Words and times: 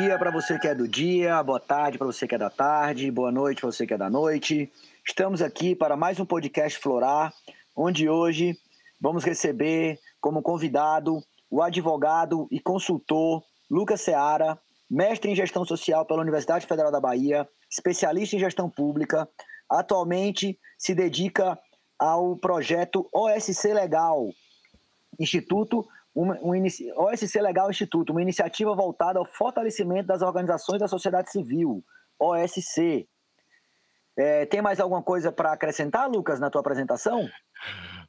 Dia 0.00 0.16
para 0.16 0.30
você 0.30 0.56
que 0.60 0.68
é 0.68 0.76
do 0.76 0.86
dia, 0.86 1.42
boa 1.42 1.58
tarde 1.58 1.98
para 1.98 2.06
você 2.06 2.24
que 2.24 2.36
é 2.36 2.38
da 2.38 2.48
tarde, 2.48 3.10
boa 3.10 3.32
noite 3.32 3.60
para 3.60 3.72
você 3.72 3.84
que 3.84 3.92
é 3.92 3.98
da 3.98 4.08
noite. 4.08 4.72
Estamos 5.04 5.42
aqui 5.42 5.74
para 5.74 5.96
mais 5.96 6.20
um 6.20 6.24
podcast 6.24 6.78
Florar, 6.78 7.34
onde 7.74 8.08
hoje 8.08 8.56
vamos 9.00 9.24
receber 9.24 9.98
como 10.20 10.40
convidado 10.40 11.20
o 11.50 11.60
advogado 11.60 12.46
e 12.48 12.60
consultor 12.60 13.42
Lucas 13.68 14.02
Seara, 14.02 14.56
mestre 14.88 15.32
em 15.32 15.34
gestão 15.34 15.64
social 15.64 16.06
pela 16.06 16.22
Universidade 16.22 16.64
Federal 16.64 16.92
da 16.92 17.00
Bahia, 17.00 17.48
especialista 17.68 18.36
em 18.36 18.38
gestão 18.38 18.70
pública, 18.70 19.28
atualmente 19.68 20.56
se 20.78 20.94
dedica 20.94 21.58
ao 21.98 22.36
projeto 22.36 23.08
OSC 23.12 23.74
Legal, 23.74 24.28
Instituto 25.18 25.84
uma, 26.20 26.36
um, 26.42 26.50
OSC 26.96 27.40
Legal 27.40 27.70
Instituto, 27.70 28.10
uma 28.10 28.20
iniciativa 28.20 28.74
voltada 28.74 29.20
ao 29.20 29.24
fortalecimento 29.24 30.08
das 30.08 30.20
organizações 30.20 30.80
da 30.80 30.88
sociedade 30.88 31.30
civil, 31.30 31.84
OSC. 32.18 33.08
É, 34.16 34.44
tem 34.46 34.60
mais 34.60 34.80
alguma 34.80 35.00
coisa 35.00 35.30
para 35.30 35.52
acrescentar, 35.52 36.10
Lucas, 36.10 36.40
na 36.40 36.50
tua 36.50 36.60
apresentação? 36.60 37.28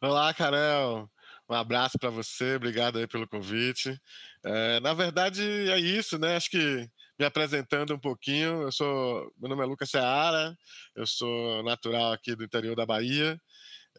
Olá, 0.01 0.33
Carol. 0.33 1.07
Um 1.47 1.53
abraço 1.53 1.99
para 1.99 2.09
você, 2.09 2.55
obrigado 2.55 2.97
aí 2.97 3.05
pelo 3.05 3.27
convite. 3.27 3.95
É, 4.43 4.79
na 4.79 4.95
verdade, 4.95 5.43
é 5.69 5.77
isso, 5.77 6.17
né? 6.17 6.35
Acho 6.35 6.49
que 6.49 6.89
me 7.19 7.25
apresentando 7.25 7.93
um 7.93 7.99
pouquinho, 7.99 8.63
eu 8.63 8.71
sou, 8.71 9.31
meu 9.37 9.49
nome 9.49 9.61
é 9.61 9.65
Lucas 9.65 9.91
Seara, 9.91 10.57
eu 10.95 11.05
sou 11.05 11.61
natural 11.61 12.11
aqui 12.11 12.35
do 12.35 12.43
interior 12.43 12.75
da 12.75 12.87
Bahia, 12.87 13.39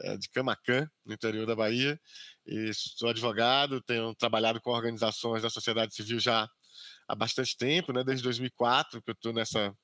é, 0.00 0.16
de 0.16 0.28
Camacã, 0.30 0.88
no 1.04 1.12
interior 1.12 1.46
da 1.46 1.54
Bahia, 1.54 2.00
e 2.50 2.72
sou 2.74 3.08
advogado, 3.08 3.80
tenho 3.82 4.14
trabalhado 4.14 4.60
com 4.60 4.70
organizações 4.70 5.42
da 5.42 5.50
sociedade 5.50 5.94
civil 5.94 6.18
já 6.18 6.48
há 7.08 7.14
bastante 7.14 7.56
tempo, 7.56 7.92
né, 7.92 8.02
desde 8.04 8.24
2004 8.24 9.02
que 9.02 9.10
eu 9.10 9.14
estou 9.14 9.32
nessa 9.32 9.74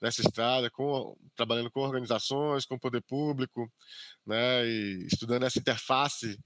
nessa 0.00 0.20
estrada, 0.20 0.68
com, 0.68 1.16
trabalhando 1.36 1.70
com 1.70 1.80
organizações, 1.80 2.66
com 2.66 2.74
o 2.74 2.80
poder 2.80 3.02
público, 3.02 3.72
né, 4.26 4.66
e 4.66 5.06
estudando 5.06 5.44
essa 5.44 5.60
interface 5.60 6.36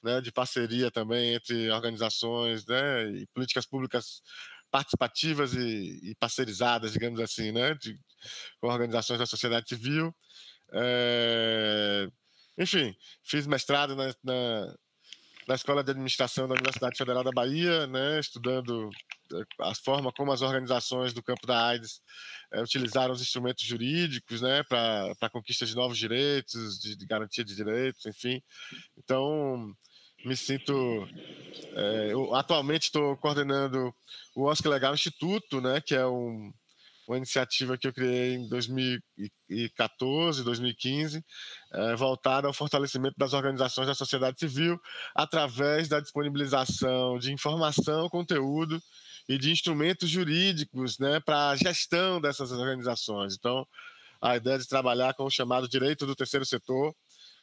né, 0.00 0.20
de 0.20 0.30
parceria 0.30 0.92
também 0.92 1.34
entre 1.34 1.70
organizações 1.70 2.64
né, 2.66 3.10
e 3.10 3.26
políticas 3.34 3.66
públicas 3.66 4.22
participativas 4.70 5.54
e, 5.54 6.10
e 6.10 6.14
parceirizadas, 6.20 6.92
digamos 6.92 7.18
assim, 7.18 7.50
né, 7.50 7.74
de, 7.74 7.98
com 8.60 8.68
organizações 8.68 9.18
da 9.18 9.26
sociedade 9.26 9.68
civil. 9.68 10.14
É, 10.72 12.06
enfim, 12.56 12.94
fiz 13.24 13.46
mestrado 13.46 13.96
na, 13.96 14.14
na, 14.22 14.76
na, 15.50 15.54
Escola 15.56 15.82
de 15.82 15.90
Administração 15.90 16.46
da 16.46 16.54
Universidade 16.54 16.96
Federal 16.96 17.24
da 17.24 17.32
Bahia, 17.32 17.86
né, 17.88 18.20
estudando 18.20 18.90
eh, 19.32 19.44
a 19.60 19.74
forma 19.74 20.12
como 20.12 20.32
as 20.32 20.42
organizações 20.42 21.12
do 21.12 21.22
campo 21.22 21.46
da 21.46 21.66
AIDS 21.66 22.00
é, 22.52 22.62
utilizaram 22.62 23.12
os 23.12 23.20
instrumentos 23.20 23.64
jurídicos 23.64 24.40
né, 24.40 24.62
para 24.62 25.12
a 25.20 25.30
conquista 25.30 25.66
de 25.66 25.74
novos 25.74 25.98
direitos, 25.98 26.78
de, 26.78 26.96
de, 26.96 27.06
garantia 27.06 27.44
de 27.44 27.54
direitos, 27.54 28.06
enfim. 28.06 28.40
Então, 28.96 29.74
me 30.24 30.36
sinto. 30.36 30.72
É, 31.74 32.12
eu 32.12 32.34
atualmente 32.34 32.84
estou 32.84 33.16
coordenando 33.16 33.92
o 34.34 34.44
Oscar 34.44 34.72
Legal 34.72 34.94
Instituto, 34.94 35.60
né, 35.60 35.80
que 35.80 35.94
é 35.94 36.06
um, 36.06 36.52
uma 37.10 37.16
iniciativa 37.16 37.76
que 37.76 37.88
eu 37.88 37.92
criei 37.92 38.34
em 38.34 38.48
2014, 38.48 40.44
2015, 40.44 41.24
é, 41.72 41.96
voltada 41.96 42.46
ao 42.46 42.54
fortalecimento 42.54 43.16
das 43.18 43.32
organizações 43.32 43.88
da 43.88 43.96
sociedade 43.96 44.38
civil 44.38 44.80
através 45.12 45.88
da 45.88 45.98
disponibilização 45.98 47.18
de 47.18 47.32
informação, 47.32 48.08
conteúdo 48.08 48.80
e 49.28 49.36
de 49.36 49.50
instrumentos 49.50 50.08
jurídicos 50.08 51.00
né, 51.00 51.18
para 51.18 51.50
a 51.50 51.56
gestão 51.56 52.20
dessas 52.20 52.52
organizações. 52.52 53.34
Então, 53.34 53.66
a 54.20 54.36
ideia 54.36 54.58
de 54.58 54.68
trabalhar 54.68 55.12
com 55.14 55.24
o 55.24 55.30
chamado 55.30 55.68
direito 55.68 56.06
do 56.06 56.14
terceiro 56.14 56.46
setor 56.46 56.94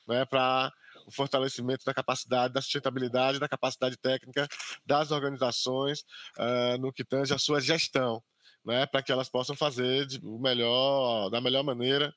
né, 0.08 0.24
para 0.24 0.72
o 1.06 1.12
fortalecimento 1.12 1.84
da 1.84 1.94
capacidade, 1.94 2.54
da 2.54 2.62
sustentabilidade, 2.62 3.38
da 3.38 3.50
capacidade 3.50 3.98
técnica 3.98 4.48
das 4.86 5.12
organizações 5.12 6.06
uh, 6.38 6.78
no 6.80 6.94
que 6.94 7.04
tange 7.04 7.34
a 7.34 7.38
sua 7.38 7.60
gestão 7.60 8.24
né, 8.68 8.86
para 8.86 9.02
que 9.02 9.12
elas 9.12 9.30
possam 9.30 9.56
fazer 9.56 10.06
de, 10.06 10.20
o 10.22 10.38
melhor, 10.38 11.30
da 11.30 11.40
melhor 11.40 11.64
maneira 11.64 12.14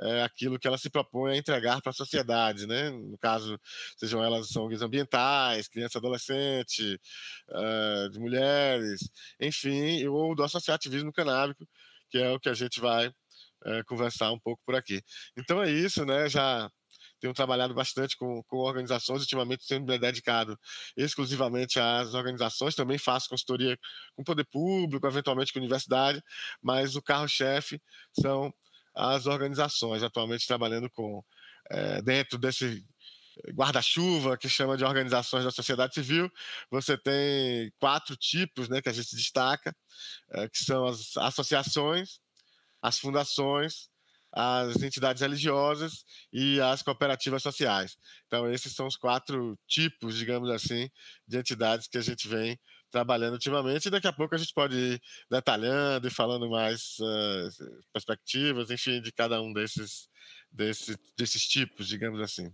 é, 0.00 0.22
aquilo 0.22 0.58
que 0.58 0.68
elas 0.68 0.82
se 0.82 0.90
propõem 0.90 1.34
a 1.34 1.36
entregar 1.38 1.80
para 1.80 1.90
a 1.90 1.94
sociedade, 1.94 2.66
né? 2.66 2.90
No 2.90 3.16
caso, 3.16 3.58
sejam 3.96 4.22
elas 4.22 4.48
são 4.48 4.68
ambientais, 4.82 5.66
criança, 5.68 5.98
adolescente, 5.98 7.00
uh, 7.48 8.10
de 8.10 8.18
mulheres, 8.18 9.08
enfim, 9.40 10.06
ou 10.06 10.34
do 10.34 10.42
associativismo 10.42 11.12
canábico, 11.12 11.66
que 12.10 12.18
é 12.18 12.30
o 12.30 12.40
que 12.40 12.48
a 12.48 12.54
gente 12.54 12.80
vai 12.80 13.08
uh, 13.08 13.84
conversar 13.86 14.30
um 14.32 14.38
pouco 14.38 14.60
por 14.66 14.74
aqui. 14.74 15.00
Então 15.36 15.62
é 15.62 15.70
isso, 15.70 16.04
né? 16.04 16.28
Já 16.28 16.70
tenho 17.24 17.32
trabalhado 17.32 17.72
bastante 17.72 18.18
com, 18.18 18.42
com 18.42 18.58
organizações, 18.58 19.22
ultimamente 19.22 19.66
tenho 19.66 19.82
me 19.82 19.98
dedicado 19.98 20.58
exclusivamente 20.94 21.80
às 21.80 22.12
organizações, 22.12 22.74
também 22.74 22.98
faço 22.98 23.30
consultoria 23.30 23.78
com 24.14 24.22
poder 24.22 24.44
público, 24.44 25.06
eventualmente 25.06 25.50
com 25.50 25.58
universidade, 25.58 26.22
mas 26.62 26.96
o 26.96 27.02
carro-chefe 27.02 27.80
são 28.12 28.52
as 28.94 29.24
organizações, 29.24 30.02
atualmente 30.02 30.46
trabalhando 30.46 30.90
com, 30.90 31.24
é, 31.70 32.02
dentro 32.02 32.38
desse 32.38 32.84
guarda-chuva 33.54 34.36
que 34.36 34.48
chama 34.48 34.76
de 34.76 34.84
organizações 34.84 35.44
da 35.44 35.50
sociedade 35.50 35.94
civil, 35.94 36.30
você 36.70 36.96
tem 36.96 37.72
quatro 37.80 38.16
tipos 38.16 38.68
né, 38.68 38.82
que 38.82 38.88
a 38.90 38.92
gente 38.92 39.16
destaca, 39.16 39.74
é, 40.30 40.48
que 40.48 40.58
são 40.58 40.86
as 40.86 41.16
associações, 41.16 42.20
as 42.82 42.98
fundações, 42.98 43.88
as 44.34 44.82
entidades 44.82 45.22
religiosas 45.22 46.04
e 46.32 46.60
as 46.60 46.82
cooperativas 46.82 47.42
sociais. 47.42 47.96
Então, 48.26 48.50
esses 48.50 48.74
são 48.74 48.86
os 48.86 48.96
quatro 48.96 49.56
tipos, 49.66 50.16
digamos 50.16 50.50
assim, 50.50 50.90
de 51.26 51.38
entidades 51.38 51.86
que 51.86 51.98
a 51.98 52.02
gente 52.02 52.26
vem 52.26 52.58
trabalhando 52.90 53.34
ultimamente. 53.34 53.86
E 53.86 53.90
daqui 53.90 54.08
a 54.08 54.12
pouco 54.12 54.34
a 54.34 54.38
gente 54.38 54.52
pode 54.52 54.76
ir 54.76 55.00
detalhando 55.30 56.08
e 56.08 56.10
falando 56.10 56.50
mais 56.50 56.96
uh, 57.00 57.82
perspectivas, 57.92 58.70
enfim, 58.70 59.00
de 59.00 59.12
cada 59.12 59.40
um 59.40 59.52
desses, 59.52 60.08
desses, 60.50 60.96
desses 61.16 61.46
tipos, 61.46 61.86
digamos 61.86 62.20
assim. 62.20 62.52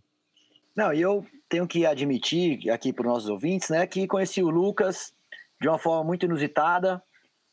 Não, 0.76 0.92
eu 0.92 1.26
tenho 1.48 1.66
que 1.66 1.86
admitir 1.86 2.70
aqui 2.70 2.92
para 2.92 3.06
os 3.06 3.12
nossos 3.12 3.28
ouvintes, 3.28 3.70
né, 3.70 3.86
que 3.86 4.06
conheci 4.06 4.42
o 4.42 4.50
Lucas 4.50 5.12
de 5.60 5.68
uma 5.68 5.78
forma 5.78 6.04
muito 6.04 6.24
inusitada 6.26 7.02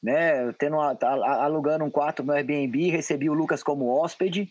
né? 0.01 0.51
Tendo 0.53 0.79
alugando 0.79 1.83
um 1.83 1.91
quarto 1.91 2.23
no 2.23 2.33
Airbnb, 2.33 2.89
recebi 2.89 3.29
o 3.29 3.33
Lucas 3.33 3.63
como 3.63 3.87
hóspede. 3.87 4.49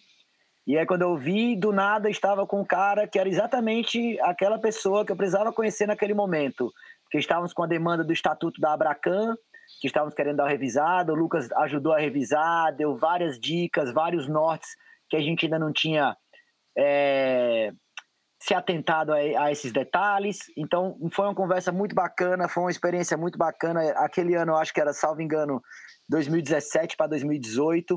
E 0.67 0.77
aí, 0.77 0.84
quando 0.84 1.03
eu 1.03 1.17
vi, 1.17 1.55
do 1.55 1.73
nada 1.73 2.11
estava 2.11 2.47
com 2.47 2.61
um 2.61 2.65
cara 2.65 3.07
que 3.07 3.19
era 3.19 3.29
exatamente 3.29 4.19
aquela 4.21 4.59
pessoa 4.59 5.05
que 5.05 5.12
eu 5.12 5.17
precisava 5.17 5.53
conhecer 5.53 5.87
naquele 5.87 6.12
momento. 6.12 6.73
Porque 7.05 7.19
estávamos 7.19 7.53
com 7.53 7.62
a 7.62 7.69
demanda 7.69 8.03
do 8.03 8.12
Estatuto 8.12 8.61
da 8.61 8.73
Abracan, 8.73 9.37
que 9.81 9.87
estávamos 9.87 10.15
querendo 10.15 10.39
dar 10.39 10.45
uma 10.45 10.51
revisada. 10.51 11.12
O 11.12 11.17
Lucas 11.17 11.51
ajudou 11.53 11.93
a 11.93 12.01
revisar, 12.01 12.75
deu 12.75 12.97
várias 12.97 13.39
dicas, 13.39 13.93
vários 13.93 14.27
nortes 14.27 14.71
que 15.09 15.17
a 15.17 15.21
gente 15.21 15.47
ainda 15.47 15.59
não 15.59 15.73
tinha 15.73 16.17
é, 16.77 17.73
se 18.47 18.55
atentado 18.55 19.12
a, 19.12 19.17
a, 19.17 19.51
esses 19.51 19.73
detalhes. 19.73 20.39
Então, 20.57 20.97
foi 21.12 21.25
uma 21.25 21.34
conversa 21.34 21.73
muito 21.73 21.95
bacana, 21.97 22.49
foi 22.49 22.62
uma 22.62 22.71
experiência 22.71 23.17
muito 23.17 23.37
bacana. 23.37 23.81
Aquele 23.97 24.37
ano, 24.37 24.53
eu 24.53 24.56
acho 24.56 24.73
que 24.73 24.81
era, 24.81 24.93
salvo 24.93 25.20
engano, 25.20 25.61
2017 26.09 26.97
para 26.97 27.09
2018, 27.09 27.97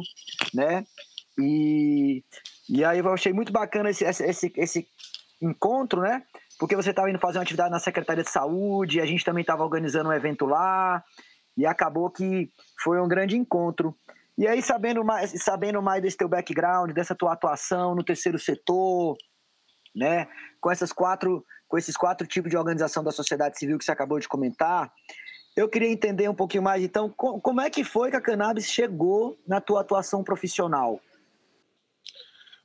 né? 0.55 0.83
E, 1.39 2.23
e 2.67 2.83
aí 2.83 2.97
eu 2.97 3.13
achei 3.13 3.31
muito 3.31 3.53
bacana 3.53 3.91
esse, 3.91 4.03
esse, 4.03 4.51
esse 4.57 4.87
encontro, 5.39 6.01
né? 6.01 6.23
Porque 6.57 6.75
você 6.75 6.89
estava 6.89 7.09
indo 7.11 7.19
fazer 7.19 7.37
uma 7.37 7.43
atividade 7.43 7.69
na 7.69 7.79
Secretaria 7.79 8.23
de 8.23 8.31
Saúde, 8.31 8.99
a 8.99 9.05
gente 9.05 9.23
também 9.23 9.41
estava 9.41 9.63
organizando 9.63 10.09
um 10.09 10.13
evento 10.13 10.47
lá, 10.47 11.03
e 11.55 11.65
acabou 11.65 12.09
que 12.09 12.49
foi 12.81 12.99
um 12.99 13.07
grande 13.07 13.37
encontro. 13.37 13.95
E 14.35 14.47
aí, 14.47 14.63
sabendo 14.63 15.03
mais, 15.03 15.31
sabendo 15.43 15.79
mais 15.79 16.01
desse 16.01 16.17
teu 16.17 16.27
background, 16.27 16.91
dessa 16.91 17.13
tua 17.13 17.33
atuação 17.33 17.93
no 17.93 18.03
terceiro 18.03 18.39
setor, 18.39 19.15
né? 19.99 20.27
Com 20.59 20.71
essas 20.71 20.91
quatro, 20.91 21.45
com 21.67 21.77
esses 21.77 21.95
quatro 21.95 22.25
tipos 22.25 22.49
de 22.49 22.57
organização 22.57 23.03
da 23.03 23.11
sociedade 23.11 23.59
civil 23.59 23.77
que 23.77 23.85
você 23.85 23.91
acabou 23.91 24.19
de 24.19 24.27
comentar, 24.27 24.91
eu 25.55 25.67
queria 25.67 25.89
entender 25.89 26.29
um 26.29 26.35
pouquinho 26.35 26.63
mais, 26.63 26.81
então, 26.83 27.09
como 27.09 27.59
é 27.59 27.69
que 27.69 27.83
foi 27.83 28.09
que 28.09 28.15
a 28.15 28.21
cannabis 28.21 28.69
chegou 28.69 29.37
na 29.45 29.59
tua 29.59 29.81
atuação 29.81 30.23
profissional? 30.23 31.01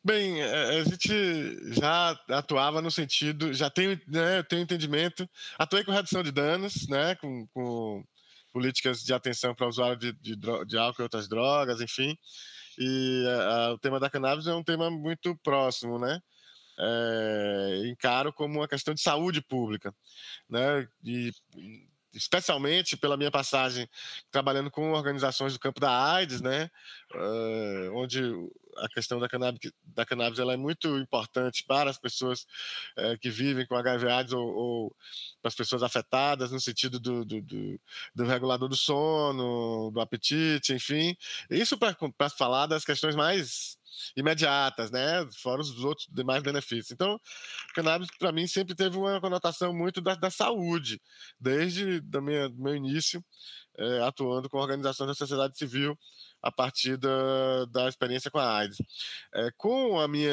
Bem, 0.06 0.42
é, 0.42 0.80
a 0.80 0.84
gente 0.84 1.72
já 1.72 2.10
atuava 2.28 2.82
no 2.82 2.90
sentido, 2.90 3.54
já 3.54 3.70
tenho, 3.70 3.98
né, 4.06 4.42
tenho 4.42 4.60
entendimento, 4.60 5.28
atuei 5.58 5.82
com 5.82 5.92
redução 5.92 6.22
de 6.22 6.30
danos, 6.30 6.86
né, 6.88 7.14
com, 7.14 7.46
com 7.54 8.04
políticas 8.52 9.02
de 9.02 9.14
atenção 9.14 9.54
para 9.54 9.66
usuário 9.66 9.96
de, 9.96 10.12
de, 10.12 10.36
de, 10.36 10.76
álcool 10.76 11.00
e 11.00 11.04
outras 11.04 11.26
drogas, 11.26 11.80
enfim, 11.80 12.16
e 12.78 13.24
a, 13.26 13.56
a, 13.56 13.72
o 13.72 13.78
tema 13.78 13.98
da 13.98 14.10
cannabis 14.10 14.46
é 14.46 14.54
um 14.54 14.62
tema 14.62 14.90
muito 14.90 15.34
próximo, 15.42 15.98
né, 15.98 16.20
é, 16.78 17.82
encaro 17.86 18.32
como 18.32 18.60
uma 18.60 18.68
questão 18.68 18.94
de 18.94 19.00
saúde 19.00 19.40
pública, 19.40 19.94
né? 20.48 20.88
E 21.04 21.32
especialmente 22.14 22.96
pela 22.96 23.16
minha 23.16 23.30
passagem 23.30 23.88
trabalhando 24.30 24.70
com 24.70 24.92
organizações 24.92 25.52
do 25.52 25.58
campo 25.58 25.80
da 25.80 26.12
AIDS, 26.14 26.40
né, 26.40 26.70
uh, 27.14 27.96
onde 27.96 28.22
a 28.76 28.88
questão 28.88 29.18
da 29.18 29.28
cannabis, 29.28 29.72
da 29.82 30.04
cannabis 30.04 30.38
ela 30.38 30.52
é 30.52 30.56
muito 30.56 30.96
importante 30.98 31.64
para 31.66 31.90
as 31.90 31.98
pessoas 31.98 32.46
uh, 32.98 33.18
que 33.20 33.30
vivem 33.30 33.66
com 33.66 33.76
HIV 33.76 34.08
AIDS 34.08 34.32
ou, 34.32 34.46
ou, 34.46 34.96
para 35.42 35.48
as 35.48 35.54
pessoas 35.54 35.82
afetadas 35.82 36.50
no 36.50 36.60
sentido 36.60 36.98
do, 36.98 37.24
do, 37.24 37.42
do, 37.42 37.80
do 38.14 38.24
regulador 38.24 38.68
do 38.68 38.76
sono, 38.76 39.90
do 39.92 40.00
apetite, 40.00 40.72
enfim. 40.72 41.16
Isso 41.50 41.76
para 41.78 42.30
falar 42.30 42.66
das 42.66 42.84
questões 42.84 43.14
mais 43.14 43.76
imediatas, 44.16 44.90
né? 44.90 45.26
Fora 45.40 45.60
os 45.60 45.84
outros 45.84 46.06
demais 46.10 46.42
benefícios. 46.42 46.90
Então, 46.90 47.20
cannabis 47.74 48.08
para 48.18 48.32
mim 48.32 48.46
sempre 48.46 48.74
teve 48.74 48.96
uma 48.96 49.20
conotação 49.20 49.72
muito 49.74 50.00
da, 50.00 50.14
da 50.14 50.30
saúde, 50.30 51.00
desde 51.40 52.02
meu, 52.20 52.50
meu 52.50 52.74
início 52.74 53.24
é, 53.78 54.00
atuando 54.02 54.48
com 54.48 54.58
organizações 54.58 55.08
da 55.08 55.14
sociedade 55.14 55.56
civil 55.56 55.98
a 56.42 56.52
partir 56.52 56.98
da, 56.98 57.64
da 57.70 57.88
experiência 57.88 58.30
com 58.30 58.38
a 58.38 58.58
AIDS. 58.58 58.76
É, 59.34 59.50
com 59.56 59.98
a 59.98 60.06
minha, 60.06 60.32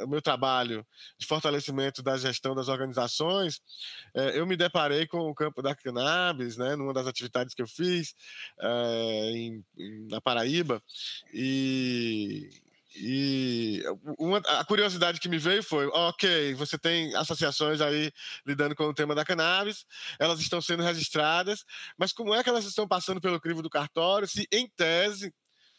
o 0.00 0.06
meu 0.06 0.22
trabalho 0.22 0.86
de 1.18 1.26
fortalecimento 1.26 2.02
da 2.02 2.16
gestão 2.16 2.54
das 2.54 2.68
organizações, 2.68 3.60
é, 4.14 4.38
eu 4.38 4.46
me 4.46 4.56
deparei 4.56 5.06
com 5.06 5.18
o 5.18 5.34
campo 5.34 5.60
da 5.60 5.74
cannabis, 5.74 6.56
né, 6.56 6.76
numa 6.76 6.94
das 6.94 7.06
atividades 7.08 7.54
que 7.54 7.62
eu 7.62 7.66
fiz 7.66 8.14
é, 8.60 9.30
em, 9.32 9.64
em, 9.76 10.06
na 10.08 10.20
Paraíba, 10.20 10.80
e 11.34 12.48
e 13.00 13.82
uma, 14.18 14.38
a 14.38 14.64
curiosidade 14.64 15.20
que 15.20 15.28
me 15.28 15.38
veio 15.38 15.62
foi: 15.62 15.86
ok, 15.86 16.54
você 16.54 16.76
tem 16.78 17.14
associações 17.14 17.80
aí 17.80 18.12
lidando 18.46 18.74
com 18.74 18.84
o 18.84 18.94
tema 18.94 19.14
da 19.14 19.24
cannabis, 19.24 19.86
elas 20.18 20.40
estão 20.40 20.60
sendo 20.60 20.82
registradas, 20.82 21.64
mas 21.96 22.12
como 22.12 22.34
é 22.34 22.42
que 22.42 22.48
elas 22.48 22.64
estão 22.64 22.86
passando 22.88 23.20
pelo 23.20 23.40
crivo 23.40 23.62
do 23.62 23.70
cartório 23.70 24.26
se, 24.26 24.48
em 24.52 24.68
tese, 24.68 25.32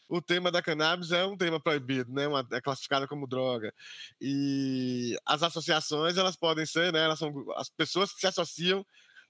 o 0.07 0.21
tema 0.21 0.51
da 0.51 0.61
cannabis 0.61 1.11
é 1.11 1.25
um 1.25 1.37
tema 1.37 1.59
proibido, 1.59 2.11
né? 2.11 2.27
Uma, 2.27 2.47
é 2.51 2.59
classificada 2.59 3.07
como 3.07 3.27
droga. 3.27 3.73
E 4.19 5.15
as 5.25 5.43
associações, 5.43 6.17
elas 6.17 6.35
podem 6.35 6.65
ser, 6.65 6.91
né? 6.91 7.03
Elas 7.03 7.19
são 7.19 7.31
as 7.55 7.69
pessoas 7.69 8.11
que 8.11 8.19
se 8.19 8.27
associam 8.27 8.83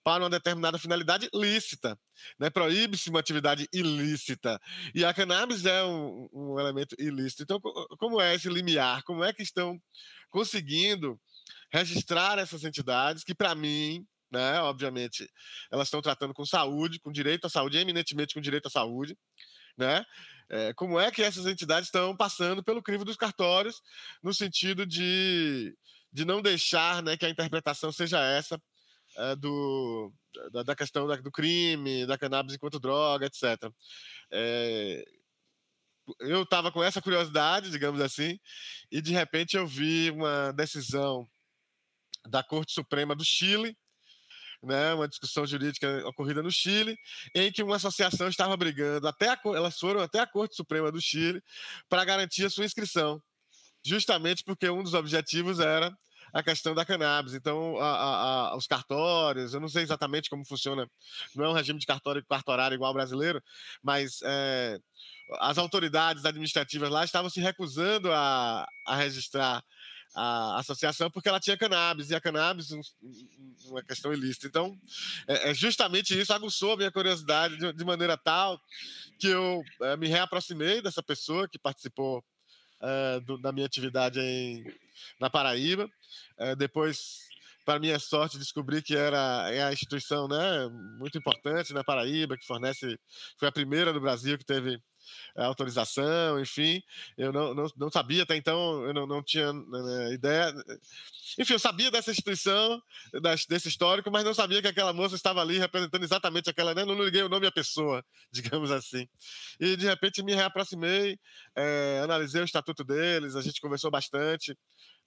para 0.10 0.24
uma 0.24 0.30
determinada 0.32 0.80
finalidade 0.80 1.30
lícita. 1.32 1.96
Né? 2.40 2.50
Proíbe-se 2.50 3.12
uma 3.12 3.20
atividade 3.20 3.70
ilícita. 3.72 4.60
E 4.96 5.06
a 5.06 5.14
cannabis 5.14 5.68
é 5.68 5.84
um, 5.84 6.28
um, 6.34 6.60
elemento 6.60 6.96
ilícito. 6.98 7.44
Então, 7.44 7.62
como 8.00 8.20
é 8.20 8.34
esse 8.34 8.50
limiar? 8.50 9.04
Como 9.04 9.24
é 9.24 9.32
que 9.32 9.44
estão 9.44 9.80
conseguindo 10.32 11.22
registrar 11.72 12.40
essas 12.40 12.64
entidades 12.64 13.24
que, 13.24 13.36
para 13.36 13.54
mim, 13.54 14.04
né, 14.32 14.60
obviamente, 14.62 15.30
elas 15.72 15.90
estão 15.90 16.02
tratando 16.02 16.34
com 16.34 16.44
saúde, 16.44 17.00
com 17.00 17.12
direito 17.12 17.46
à 17.46 17.50
saúde, 17.50 17.78
eminentemente 17.78 18.34
com 18.34 18.42
direito 18.42 18.66
à 18.66 18.72
saúde, 18.72 19.16
né? 19.78 20.04
É, 20.50 20.74
como 20.74 21.00
é 21.00 21.12
que 21.12 21.22
essas 21.22 21.46
entidades 21.46 21.90
estão 21.90 22.18
passando 22.18 22.64
pelo 22.64 22.82
crivo 22.82 23.06
dos 23.06 23.16
cartórios, 23.16 23.80
no 24.24 24.34
sentido 24.34 24.88
de, 24.88 25.78
de 26.12 26.26
não 26.26 26.42
deixar 26.42 27.04
né, 27.04 27.16
que 27.16 27.28
a 27.28 27.30
interpretação 27.30 27.92
seja 27.92 28.20
essa 28.20 28.60
é, 29.18 29.36
do, 29.36 30.12
da, 30.52 30.64
da 30.64 30.76
questão 30.76 31.08
da, 31.08 31.16
do 31.16 31.32
crime, 31.32 32.06
da 32.06 32.18
cannabis 32.18 32.56
enquanto 32.56 32.80
droga, 32.80 33.26
etc. 33.26 33.72
É, 34.32 35.04
eu 36.20 36.44
estava 36.44 36.72
com 36.72 36.84
essa 36.84 37.02
curiosidade, 37.02 37.70
digamos 37.70 38.02
assim, 38.02 38.40
e 38.92 39.02
de 39.02 39.12
repente 39.12 39.56
eu 39.56 39.68
vi 39.68 40.10
uma 40.12 40.52
decisão 40.54 41.30
da 42.28 42.44
Corte 42.44 42.74
Suprema 42.74 43.16
do 43.16 43.24
Chile, 43.24 43.78
né, 44.62 44.94
uma 44.94 45.08
discussão 45.08 45.46
jurídica 45.46 46.06
ocorrida 46.08 46.44
no 46.44 46.52
Chile, 46.52 46.98
em 47.34 47.52
que 47.52 47.64
uma 47.64 47.78
associação 47.78 48.28
estava 48.28 48.58
brigando, 48.58 49.08
até 49.08 49.30
a, 49.30 49.40
elas 49.46 49.78
foram 49.78 50.02
até 50.02 50.20
a 50.20 50.28
Corte 50.28 50.56
Suprema 50.56 50.92
do 50.92 51.02
Chile 51.02 51.42
para 51.88 52.04
garantir 52.04 52.46
a 52.46 52.50
sua 52.50 52.66
inscrição, 52.66 53.22
justamente 53.84 54.44
porque 54.44 54.70
um 54.70 54.84
dos 54.84 54.94
objetivos 54.94 55.60
era 55.60 55.96
a 56.34 56.44
questão 56.44 56.74
da 56.74 56.86
cannabis. 56.86 57.34
Então, 57.34 57.78
a, 57.80 58.52
a, 58.52 58.58
os 58.58 58.68
cartórios, 58.68 59.54
eu 59.54 59.60
não 59.60 59.68
sei 59.68 59.84
exatamente 59.84 60.30
como 60.30 60.46
funciona, 60.46 60.90
não 61.36 61.46
é 61.46 61.50
um 61.50 61.54
regime 61.54 61.80
de 61.80 61.86
cartório 61.86 62.26
cartorário 62.28 62.76
igual 62.76 62.90
ao 62.90 62.94
brasileiro, 62.94 63.42
mas 63.82 64.20
é, 64.24 64.78
as 65.40 65.58
autoridades 65.58 66.26
administrativas 66.26 66.90
lá 66.90 67.04
estavam 67.04 67.30
se 67.30 67.40
recusando 67.40 68.12
a, 68.12 68.68
a 68.88 68.96
registrar 68.96 69.64
a 70.16 70.60
associação 70.60 71.10
porque 71.12 71.30
ela 71.30 71.40
tinha 71.40 71.58
cannabis, 71.58 72.10
e 72.10 72.16
a 72.16 72.22
cannabis 72.22 72.70
uma 73.66 73.84
questão 73.84 74.12
ilícita. 74.12 74.48
Então, 74.48 74.78
é, 75.28 75.52
é 75.52 75.54
justamente 75.54 76.20
isso 76.20 76.34
aguçou 76.34 76.74
a 76.74 76.78
minha 76.78 76.92
curiosidade 76.92 77.58
de, 77.74 77.86
maneira 77.86 78.18
tal 78.18 78.60
que 79.20 79.28
eu 79.28 79.64
é, 79.82 79.98
me 79.98 80.08
reaproximei 80.08 80.82
dessa 80.82 81.04
pessoa 81.04 81.48
que 81.48 81.60
participou 81.60 82.24
é, 82.82 83.20
do, 83.20 83.38
da 83.38 83.52
minha 83.52 83.66
atividade 83.66 84.20
em, 84.20 84.64
na 85.20 85.30
Paraíba. 85.30 85.90
É, 86.38 86.56
depois, 86.56 87.20
para 87.66 87.80
minha 87.80 88.00
sorte, 88.00 88.38
descobri 88.38 88.82
que 88.82 88.96
era 88.96 89.50
é 89.52 89.64
a 89.64 89.74
instituição 89.74 90.28
né, 90.28 90.68
muito 90.98 91.18
importante 91.18 91.74
na 91.74 91.84
Paraíba, 91.84 92.38
que 92.38 92.46
fornece, 92.46 93.00
foi 93.38 93.48
a 93.48 93.52
primeira 93.52 93.94
do 93.94 94.02
Brasil 94.02 94.38
que 94.38 94.46
teve 94.46 94.80
autorização, 95.36 96.40
enfim. 96.40 96.82
Eu 97.18 97.32
não, 97.32 97.54
não, 97.54 97.68
não, 97.78 97.92
sabia 97.92 98.24
até 98.24 98.36
então, 98.36 98.84
eu 98.86 98.94
não, 98.94 99.08
não 99.08 99.24
tinha 99.24 99.52
né, 99.54 100.14
ideia. 100.14 100.54
Enfim, 101.38 101.54
eu 101.54 101.60
sabia 101.60 101.92
dessa 101.92 102.12
instituição, 102.12 102.82
desse 103.48 103.68
histórico, 103.68 104.12
mas 104.12 104.24
não 104.24 104.34
sabia 104.34 104.62
que 104.62 104.68
aquela 104.68 104.94
moça 104.94 105.16
estava 105.16 105.42
ali 105.42 105.58
representando 105.58 106.04
exatamente 106.04 106.50
aquela, 106.50 106.74
né? 106.74 106.86
Não 106.86 107.02
liguei 107.02 107.24
o 107.24 107.30
nome 107.30 107.48
à 107.48 107.52
pessoa, 107.52 108.04
digamos 108.32 108.72
assim. 108.72 109.08
E 109.60 109.76
de 109.76 109.86
repente 109.86 110.24
me 110.24 110.34
reaproximei, 110.34 111.20
é, 111.56 112.02
analisei 112.04 112.42
o 112.42 112.46
estatuto 112.46 112.84
deles, 112.84 113.36
a 113.36 113.42
gente 113.42 113.62
conversou 113.62 113.92
bastante 113.92 114.58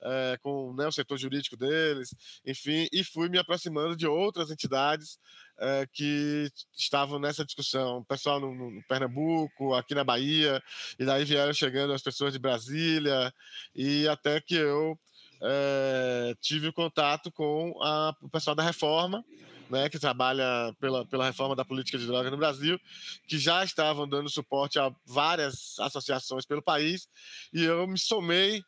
é, 0.03 0.39
com 0.43 0.75
né, 0.75 0.87
o 0.87 0.93
setor 0.93 1.17
jurídico 1.17 1.57
deles, 1.57 2.15
enfim, 2.45 2.89
e 2.93 3.05
fui 3.05 3.29
me 3.29 3.39
aproximando 3.39 3.97
de 3.97 4.07
outras 4.07 4.51
entidades 4.51 5.19
é, 5.59 5.87
que 5.93 6.51
estavam 6.77 7.19
nessa 7.19 7.45
discussão. 7.45 7.99
O 7.99 8.05
pessoal 8.05 8.41
no, 8.41 8.55
no, 8.55 8.83
Pernambuco, 8.85 9.75
aqui 9.75 9.95
na 9.95 10.05
Bahia, 10.05 10.63
e 10.99 11.05
daí 11.05 11.25
vieram 11.25 11.53
chegando 11.53 11.93
as 11.93 12.03
pessoas 12.03 12.33
de 12.33 12.39
Brasília, 12.39 13.33
e 13.75 14.09
até 14.09 14.41
que 14.41 14.57
eu 14.57 14.99
é, 15.41 16.35
tive 16.41 16.73
contato 16.73 17.31
com 17.31 17.79
a, 17.81 18.15
o 18.21 18.29
pessoal 18.29 18.57
da 18.57 18.63
reforma, 18.63 19.25
né, 19.71 19.89
que 19.89 19.99
trabalha 19.99 20.45
pela, 20.79 21.07
pela 21.07 21.25
reforma 21.25 21.57
da 21.57 21.65
política 21.65 21.97
de 21.97 22.07
drogas 22.07 22.31
no 22.31 22.37
Brasil, 22.37 22.79
que 23.27 23.39
já 23.39 23.65
estavam 23.65 24.07
dando 24.07 24.29
suporte 24.29 24.79
a 24.79 24.95
várias 25.07 25.79
associações 25.81 26.45
pelo 26.45 26.61
país, 26.61 27.09
e 27.55 27.65
eu 27.65 27.87
me 27.87 27.99
somei 27.99 28.63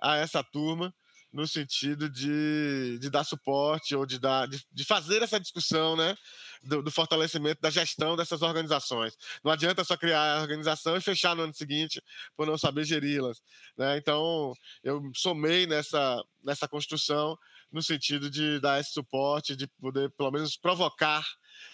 a 0.00 0.16
essa 0.16 0.42
turma 0.42 0.94
no 1.32 1.46
sentido 1.46 2.08
de, 2.08 2.98
de 2.98 3.08
dar 3.08 3.24
suporte 3.24 3.94
ou 3.94 4.04
de, 4.04 4.18
dar, 4.18 4.48
de, 4.48 4.64
de 4.72 4.84
fazer 4.84 5.22
essa 5.22 5.38
discussão 5.38 5.96
né, 5.96 6.16
do, 6.62 6.82
do, 6.82 6.90
fortalecimento 6.90 7.60
da 7.60 7.70
gestão 7.70 8.16
dessas 8.16 8.42
organizações. 8.42 9.16
Não 9.44 9.52
adianta 9.52 9.84
só 9.84 9.96
criar 9.96 10.38
a 10.38 10.40
organização 10.40 10.96
e 10.96 11.00
fechar 11.00 11.36
no 11.36 11.42
ano 11.42 11.54
seguinte 11.54 12.02
por 12.36 12.46
não 12.46 12.58
saber 12.58 12.84
geri-las. 12.84 13.40
Né? 13.76 13.96
Então, 13.96 14.52
eu 14.82 15.00
somei 15.14 15.66
nessa, 15.66 16.20
nessa 16.42 16.66
construção 16.66 17.38
no 17.70 17.82
sentido 17.82 18.28
de 18.28 18.58
dar 18.58 18.80
esse 18.80 18.90
suporte, 18.90 19.54
de 19.54 19.68
poder, 19.80 20.10
pelo 20.10 20.32
menos, 20.32 20.56
provocar 20.56 21.24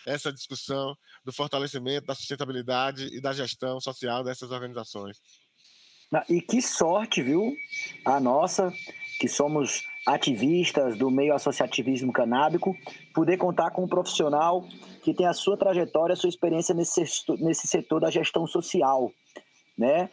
essa 0.04 0.30
discussão 0.30 0.94
do 1.24 1.32
fortalecimento 1.32 2.06
da 2.06 2.14
sustentabilidade 2.14 3.06
e 3.06 3.20
da 3.20 3.32
gestão 3.32 3.80
social 3.80 4.22
dessas 4.22 4.50
organizações. 4.50 5.18
E 6.28 6.40
que 6.40 6.62
sorte, 6.62 7.22
viu? 7.22 7.56
A 8.04 8.20
nossa, 8.20 8.72
que 9.18 9.28
somos 9.28 9.84
ativistas 10.06 10.96
do 10.96 11.10
meio 11.10 11.34
associativismo 11.34 12.12
canábico, 12.12 12.76
poder 13.12 13.36
contar 13.36 13.70
com 13.70 13.84
um 13.84 13.88
profissional 13.88 14.64
que 15.02 15.12
tem 15.12 15.26
a 15.26 15.32
sua 15.32 15.56
trajetória, 15.56 16.12
a 16.12 16.16
sua 16.16 16.28
experiência 16.28 16.74
nesse, 16.74 17.02
nesse 17.40 17.66
setor 17.66 18.00
da 18.00 18.10
gestão 18.10 18.46
social, 18.46 19.10
né? 19.76 20.08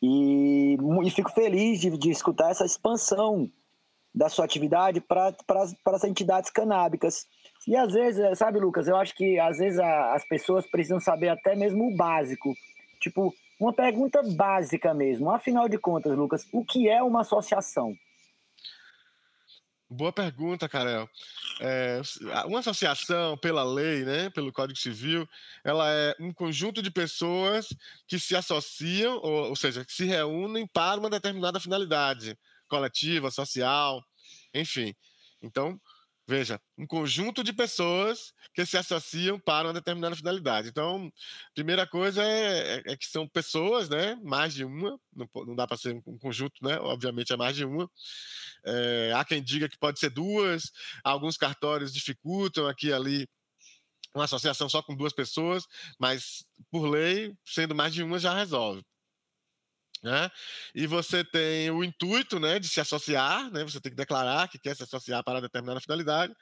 E, 0.00 0.76
e 1.04 1.10
fico 1.10 1.30
feliz 1.32 1.80
de, 1.80 1.96
de 1.98 2.10
escutar 2.10 2.50
essa 2.50 2.64
expansão 2.64 3.50
da 4.14 4.28
sua 4.28 4.44
atividade 4.44 5.00
para 5.00 5.34
as 5.86 6.04
entidades 6.04 6.50
canábicas. 6.50 7.26
E 7.66 7.76
às 7.76 7.92
vezes, 7.92 8.38
sabe, 8.38 8.58
Lucas, 8.58 8.88
eu 8.88 8.96
acho 8.96 9.14
que 9.14 9.38
às 9.38 9.58
vezes 9.58 9.78
a, 9.78 10.14
as 10.14 10.26
pessoas 10.26 10.66
precisam 10.70 11.00
saber 11.00 11.28
até 11.28 11.54
mesmo 11.54 11.88
o 11.88 11.96
básico. 11.96 12.54
Tipo, 13.00 13.34
uma 13.58 13.72
pergunta 13.72 14.22
básica 14.22 14.94
mesmo. 14.94 15.30
Afinal 15.30 15.68
de 15.68 15.78
contas, 15.78 16.16
Lucas, 16.16 16.46
o 16.52 16.64
que 16.64 16.88
é 16.88 17.02
uma 17.02 17.22
associação? 17.22 17.94
Boa 19.90 20.12
pergunta, 20.12 20.68
Karel. 20.68 21.08
É, 21.60 22.02
uma 22.44 22.58
associação, 22.58 23.38
pela 23.38 23.64
lei, 23.64 24.04
né, 24.04 24.28
pelo 24.30 24.52
Código 24.52 24.78
Civil, 24.78 25.26
ela 25.64 25.90
é 25.90 26.14
um 26.20 26.30
conjunto 26.30 26.82
de 26.82 26.90
pessoas 26.90 27.68
que 28.06 28.18
se 28.18 28.36
associam, 28.36 29.16
ou, 29.22 29.48
ou 29.48 29.56
seja, 29.56 29.84
que 29.84 29.92
se 29.92 30.04
reúnem 30.04 30.66
para 30.66 31.00
uma 31.00 31.08
determinada 31.08 31.58
finalidade 31.58 32.38
coletiva, 32.68 33.30
social, 33.30 34.04
enfim. 34.52 34.94
Então, 35.42 35.80
veja, 36.28 36.60
um 36.76 36.86
conjunto 36.86 37.42
de 37.42 37.54
pessoas 37.54 38.34
que 38.52 38.66
se 38.66 38.76
associam 38.76 39.40
para 39.40 39.68
uma 39.68 39.72
determinada 39.72 40.14
finalidade. 40.14 40.68
Então, 40.68 41.10
primeira 41.54 41.86
coisa 41.86 42.22
é, 42.22 42.82
é, 42.86 42.92
é 42.92 42.96
que 42.98 43.06
são 43.06 43.26
pessoas, 43.26 43.88
né? 43.88 44.14
Mais 44.22 44.52
de 44.52 44.62
uma, 44.62 45.00
não, 45.10 45.26
não 45.46 45.56
dá 45.56 45.66
para 45.66 45.78
ser 45.78 46.00
um 46.06 46.18
conjunto, 46.18 46.62
né? 46.62 46.78
Obviamente 46.80 47.32
é 47.32 47.36
mais 47.36 47.56
de 47.56 47.64
uma. 47.64 47.90
É, 48.66 49.12
há 49.16 49.24
quem 49.24 49.42
diga 49.42 49.70
que 49.70 49.78
pode 49.78 49.98
ser 49.98 50.10
duas, 50.10 50.70
alguns 51.02 51.38
cartórios 51.38 51.94
dificultam 51.94 52.66
aqui 52.68 52.88
e 52.88 52.92
ali 52.92 53.26
uma 54.14 54.24
associação 54.24 54.68
só 54.68 54.82
com 54.82 54.94
duas 54.94 55.14
pessoas, 55.14 55.66
mas 55.98 56.44
por 56.70 56.86
lei, 56.88 57.34
sendo 57.42 57.74
mais 57.74 57.94
de 57.94 58.02
uma, 58.02 58.18
já 58.18 58.34
resolve. 58.34 58.84
Né? 60.02 60.30
E 60.74 60.86
você 60.86 61.24
tem 61.24 61.70
o 61.70 61.82
intuito 61.82 62.38
né, 62.38 62.58
de 62.58 62.68
se 62.68 62.80
associar, 62.80 63.50
né? 63.50 63.64
você 63.64 63.80
tem 63.80 63.90
que 63.90 63.96
declarar 63.96 64.48
que 64.48 64.58
quer 64.58 64.76
se 64.76 64.82
associar 64.82 65.24
para 65.24 65.40
determinada 65.40 65.80
finalidade, 65.80 66.34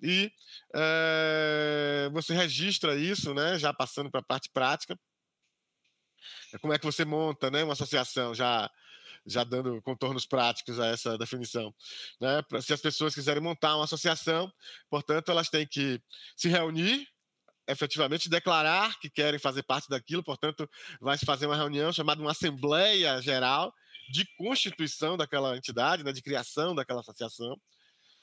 e 0.00 0.30
é, 0.74 2.10
você 2.12 2.34
registra 2.34 2.94
isso, 2.96 3.32
né, 3.32 3.58
já 3.58 3.72
passando 3.72 4.10
para 4.10 4.20
a 4.20 4.24
parte 4.24 4.50
prática. 4.50 4.98
Como 6.60 6.72
é 6.72 6.78
que 6.78 6.84
você 6.84 7.04
monta 7.04 7.50
né, 7.50 7.64
uma 7.64 7.72
associação, 7.72 8.34
já, 8.34 8.70
já 9.24 9.42
dando 9.42 9.80
contornos 9.82 10.26
práticos 10.26 10.78
a 10.78 10.86
essa 10.86 11.16
definição. 11.16 11.74
Né? 12.20 12.42
Se 12.60 12.72
as 12.72 12.80
pessoas 12.80 13.14
quiserem 13.14 13.42
montar 13.42 13.76
uma 13.76 13.84
associação, 13.84 14.52
portanto, 14.90 15.30
elas 15.30 15.48
têm 15.48 15.66
que 15.66 16.00
se 16.36 16.48
reunir 16.48 17.06
efetivamente 17.66 18.28
declarar 18.28 18.98
que 19.00 19.10
querem 19.10 19.38
fazer 19.38 19.62
parte 19.62 19.88
daquilo, 19.88 20.22
portanto, 20.22 20.68
vai 21.00 21.18
se 21.18 21.26
fazer 21.26 21.46
uma 21.46 21.56
reunião 21.56 21.92
chamada 21.92 22.20
uma 22.20 22.30
Assembleia 22.30 23.20
Geral 23.20 23.72
de 24.10 24.24
constituição 24.36 25.16
daquela 25.16 25.56
entidade, 25.56 26.04
né, 26.04 26.12
de 26.12 26.22
criação 26.22 26.74
daquela 26.74 27.00
associação. 27.00 27.60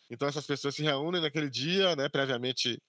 Então, 0.10 0.28
essas 0.28 0.46
pessoas 0.46 0.76
se 0.76 0.84
reúnem 0.84 1.22
naquele 1.22 1.50
dia, 1.50 1.96
né, 1.96 2.08
previamente 2.08 2.82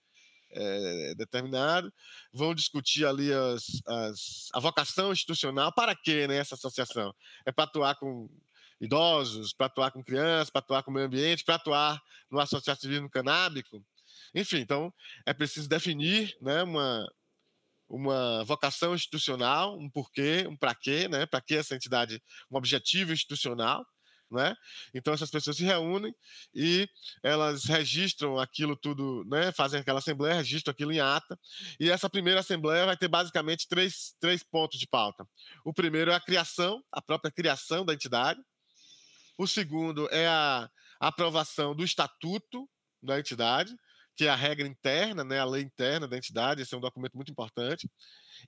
é, 0.50 1.14
determinado, 1.16 1.92
vão 2.32 2.54
discutir 2.54 3.04
ali 3.04 3.32
as, 3.32 3.64
as, 3.87 4.49
a 4.52 4.61
vocação 4.61 5.12
institucional. 5.12 5.73
Para 5.73 5.94
quê 5.96 6.26
né, 6.28 6.37
essa 6.37 6.54
associação? 6.54 7.14
É 7.44 7.50
para 7.50 7.64
atuar 7.64 7.96
com 7.96 8.28
idosos, 8.80 9.52
para 9.52 9.66
atuar 9.66 9.90
com 9.90 10.04
crianças, 10.04 10.50
para 10.50 10.61
atuar 10.61 10.82
com 10.82 10.90
o 10.90 10.94
meio 10.94 11.06
ambiente, 11.06 11.44
para 11.44 11.56
atuar 11.56 12.00
no 12.30 12.38
associativismo 12.38 13.11
canábico? 13.11 13.84
Enfim, 14.35 14.59
então 14.59 14.93
é 15.25 15.33
preciso 15.33 15.69
definir 15.69 16.37
né, 16.41 16.62
uma, 16.62 17.07
uma 17.88 18.45
vocação 18.45 18.95
institucional, 18.95 19.79
um 19.79 19.88
porquê, 19.88 20.47
um 20.49 20.57
para 20.57 20.75
quê, 20.75 21.09
né? 21.09 21.26
Para 21.26 21.41
que 21.41 21.55
essa 21.55 21.75
entidade, 21.75 22.21
um 22.50 22.57
objetivo 22.57 23.12
institucional, 23.12 23.87
né? 24.31 24.55
Então 24.93 25.14
essas 25.14 25.31
pessoas 25.31 25.57
se 25.57 25.64
reúnem 25.64 26.12
e 26.53 26.88
elas 27.23 27.64
registram 27.64 28.38
aquilo 28.38 28.76
tudo, 28.76 29.25
né? 29.26 29.53
Fazem 29.53 29.81
aquela 29.81 30.00
assembleia, 30.00 30.35
registram 30.37 30.73
aquilo 30.73 30.93
em 30.93 31.00
ata. 31.00 31.38
E 31.79 31.91
essa 31.91 32.11
primeira 32.11 32.41
assembleia 32.41 32.87
vai 32.87 32.97
ter 32.97 33.09
basicamente 33.09 33.69
três, 33.69 34.14
três 34.19 34.43
pontos 34.43 34.79
de 34.79 34.88
pauta. 34.88 35.26
O 35.64 35.73
primeiro 35.73 36.11
é 36.11 36.14
a 36.14 36.21
criação, 36.21 36.83
a 36.91 37.00
própria 37.00 37.31
criação 37.31 37.85
da 37.85 37.95
entidade. 37.95 38.41
O 39.38 39.47
segundo 39.47 40.09
é 40.11 40.26
a 40.26 40.69
aprovação 40.99 41.75
do 41.75 41.85
estatuto 41.85 42.69
da 43.03 43.19
entidade 43.19 43.75
que 44.16 44.26
é 44.26 44.30
a 44.30 44.37
regra 44.37 44.66
interna, 44.66 45.25
né, 45.25 45.40
a 45.40 45.44
lei 45.44 45.62
interna 45.62 46.06
da 46.06 46.16
entidade, 46.16 46.62
esse 46.62 46.75
é 46.75 46.78
um 46.78 46.80
documento 46.80 47.14
muito 47.14 47.33
importante. 47.33 47.90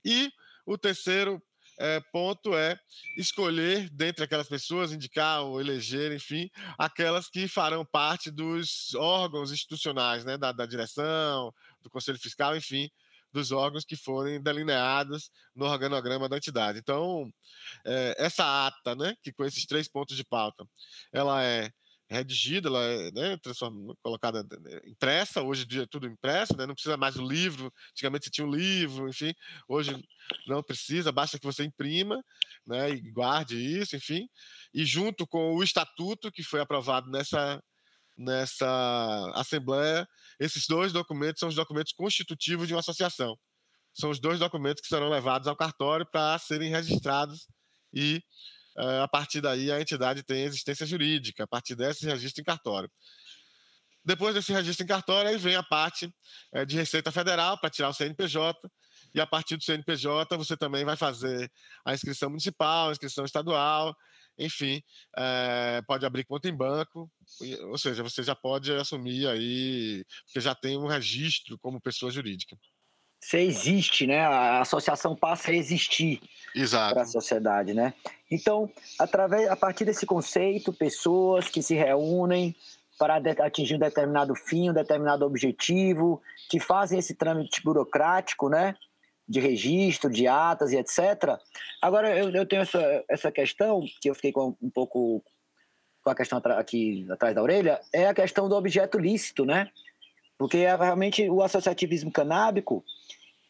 E 0.03 0.31
o 0.65 0.77
terceiro 0.77 1.41
é, 1.79 1.99
ponto 2.11 2.55
é 2.55 2.79
escolher, 3.17 3.89
dentre 3.91 4.23
aquelas 4.23 4.47
pessoas, 4.47 4.91
indicar 4.91 5.43
ou 5.43 5.61
eleger, 5.61 6.11
enfim, 6.11 6.49
aquelas 6.77 7.29
que 7.29 7.47
farão 7.47 7.85
parte 7.85 8.31
dos 8.31 8.93
órgãos 8.95 9.51
institucionais, 9.51 10.25
né, 10.25 10.37
da, 10.37 10.51
da 10.51 10.65
direção, 10.65 11.53
do 11.81 11.89
Conselho 11.89 12.19
Fiscal, 12.19 12.55
enfim, 12.55 12.89
dos 13.31 13.51
órgãos 13.51 13.85
que 13.85 13.95
forem 13.95 14.41
delineados 14.41 15.29
no 15.55 15.65
organograma 15.65 16.27
da 16.27 16.37
entidade. 16.37 16.79
Então, 16.79 17.31
é, 17.85 18.15
essa 18.17 18.67
ata, 18.67 18.95
né, 18.95 19.15
que 19.21 19.31
com 19.31 19.45
esses 19.45 19.65
três 19.65 19.87
pontos 19.87 20.15
de 20.15 20.23
pauta, 20.23 20.65
ela 21.13 21.43
é 21.43 21.71
redigida, 22.09 22.69
ela 22.69 22.81
é 22.83 23.11
né, 23.11 23.39
colocada 24.01 24.43
né, 24.43 24.81
impressa, 24.85 25.41
hoje 25.41 25.63
em 25.63 25.67
dia 25.67 25.83
é 25.83 25.87
tudo 25.87 26.07
impresso, 26.07 26.55
né, 26.55 26.65
não 26.65 26.73
precisa 26.73 26.95
mais 26.95 27.15
do 27.15 27.27
livro, 27.27 27.71
antigamente 27.91 28.25
você 28.25 28.31
tinha 28.31 28.47
um 28.47 28.51
livro, 28.51 29.09
enfim, 29.09 29.33
hoje 29.67 29.91
não 30.47 30.63
precisa, 30.63 31.11
basta 31.11 31.37
que 31.37 31.45
você 31.45 31.63
imprima 31.63 32.23
né, 32.65 32.89
e 32.89 33.11
guarde 33.11 33.57
isso, 33.57 33.95
enfim, 33.95 34.27
e 34.73 34.85
junto 34.85 35.27
com 35.27 35.55
o 35.55 35.63
estatuto 35.63 36.31
que 36.31 36.43
foi 36.43 36.61
aprovado 36.61 37.09
nessa, 37.09 37.61
nessa 38.17 39.31
Assembleia, 39.35 40.07
esses 40.39 40.65
dois 40.67 40.93
documentos 40.93 41.39
são 41.39 41.49
os 41.49 41.55
documentos 41.55 41.93
constitutivos 41.93 42.67
de 42.67 42.73
uma 42.73 42.79
associação. 42.79 43.37
São 43.93 44.11
os 44.11 44.19
dois 44.19 44.39
documentos 44.39 44.81
que 44.81 44.87
serão 44.87 45.09
levados 45.09 45.47
ao 45.47 45.55
cartório 45.55 46.05
para 46.05 46.37
serem 46.37 46.69
registrados 46.69 47.47
e 47.91 48.17
eh, 48.17 48.21
a 48.77 49.07
partir 49.07 49.41
daí 49.41 49.71
a 49.71 49.81
entidade 49.81 50.23
tem 50.23 50.43
existência 50.43 50.85
jurídica, 50.85 51.43
a 51.43 51.47
partir 51.47 51.75
dessa 51.75 51.99
se 51.99 52.05
registra 52.05 52.41
em 52.41 52.45
cartório. 52.45 52.89
Depois 54.05 54.33
desse 54.33 54.53
registro 54.53 54.85
em 54.85 54.87
cartório, 54.87 55.29
aí 55.29 55.37
vem 55.37 55.55
a 55.55 55.63
parte 55.63 56.09
é, 56.53 56.63
de 56.63 56.77
Receita 56.77 57.11
Federal 57.11 57.59
para 57.59 57.69
tirar 57.69 57.89
o 57.89 57.93
CNPJ, 57.93 58.57
e 59.13 59.19
a 59.19 59.27
partir 59.27 59.57
do 59.57 59.63
CNPJ 59.63 60.37
você 60.37 60.55
também 60.55 60.85
vai 60.85 60.95
fazer 60.95 61.51
a 61.83 61.93
inscrição 61.93 62.29
municipal, 62.29 62.87
a 62.87 62.91
inscrição 62.91 63.25
estadual, 63.25 63.93
enfim, 64.37 64.81
é, 65.17 65.81
pode 65.87 66.05
abrir 66.05 66.23
conta 66.23 66.47
em 66.47 66.55
banco, 66.55 67.11
ou 67.63 67.77
seja, 67.77 68.01
você 68.03 68.23
já 68.23 68.35
pode 68.35 68.71
assumir 68.71 69.27
aí, 69.27 70.05
porque 70.25 70.39
já 70.39 70.55
tem 70.55 70.77
um 70.77 70.87
registro 70.87 71.57
como 71.59 71.81
pessoa 71.81 72.11
jurídica 72.11 72.57
você 73.27 73.39
existe, 73.39 74.07
né? 74.07 74.21
A 74.21 74.61
associação 74.61 75.13
passa 75.13 75.51
a 75.51 75.53
existir 75.53 76.21
para 76.69 77.01
a 77.01 77.05
sociedade, 77.05 77.73
né? 77.73 77.93
Então, 78.31 78.71
através, 78.97 79.49
a 79.49 79.55
partir 79.55 79.83
desse 79.83 80.05
conceito, 80.05 80.71
pessoas 80.71 81.49
que 81.49 81.61
se 81.61 81.75
reúnem 81.75 82.55
para 82.97 83.17
atingir 83.45 83.75
um 83.75 83.79
determinado 83.79 84.33
fim, 84.33 84.69
um 84.69 84.73
determinado 84.73 85.25
objetivo, 85.25 86.21
que 86.49 86.57
fazem 86.57 86.99
esse 86.99 87.15
trâmite 87.15 87.61
burocrático, 87.61 88.47
né? 88.47 88.77
De 89.27 89.41
registro, 89.41 90.09
de 90.09 90.25
atas 90.25 90.71
e 90.71 90.77
etc. 90.77 91.37
Agora, 91.81 92.17
eu, 92.17 92.29
eu 92.29 92.45
tenho 92.45 92.61
essa, 92.61 93.03
essa 93.09 93.29
questão, 93.29 93.83
que 93.99 94.09
eu 94.09 94.15
fiquei 94.15 94.31
com 94.31 94.55
um 94.61 94.69
pouco 94.69 95.21
com 96.01 96.09
a 96.09 96.15
questão 96.15 96.41
aqui 96.57 97.05
atrás 97.09 97.35
da 97.35 97.43
orelha, 97.43 97.81
é 97.91 98.07
a 98.07 98.13
questão 98.13 98.47
do 98.47 98.55
objeto 98.55 98.97
lícito, 98.97 99.43
né? 99.43 99.69
Porque 100.37 100.59
é 100.59 100.73
realmente 100.73 101.29
o 101.29 101.41
associativismo 101.41 102.09
canábico, 102.09 102.85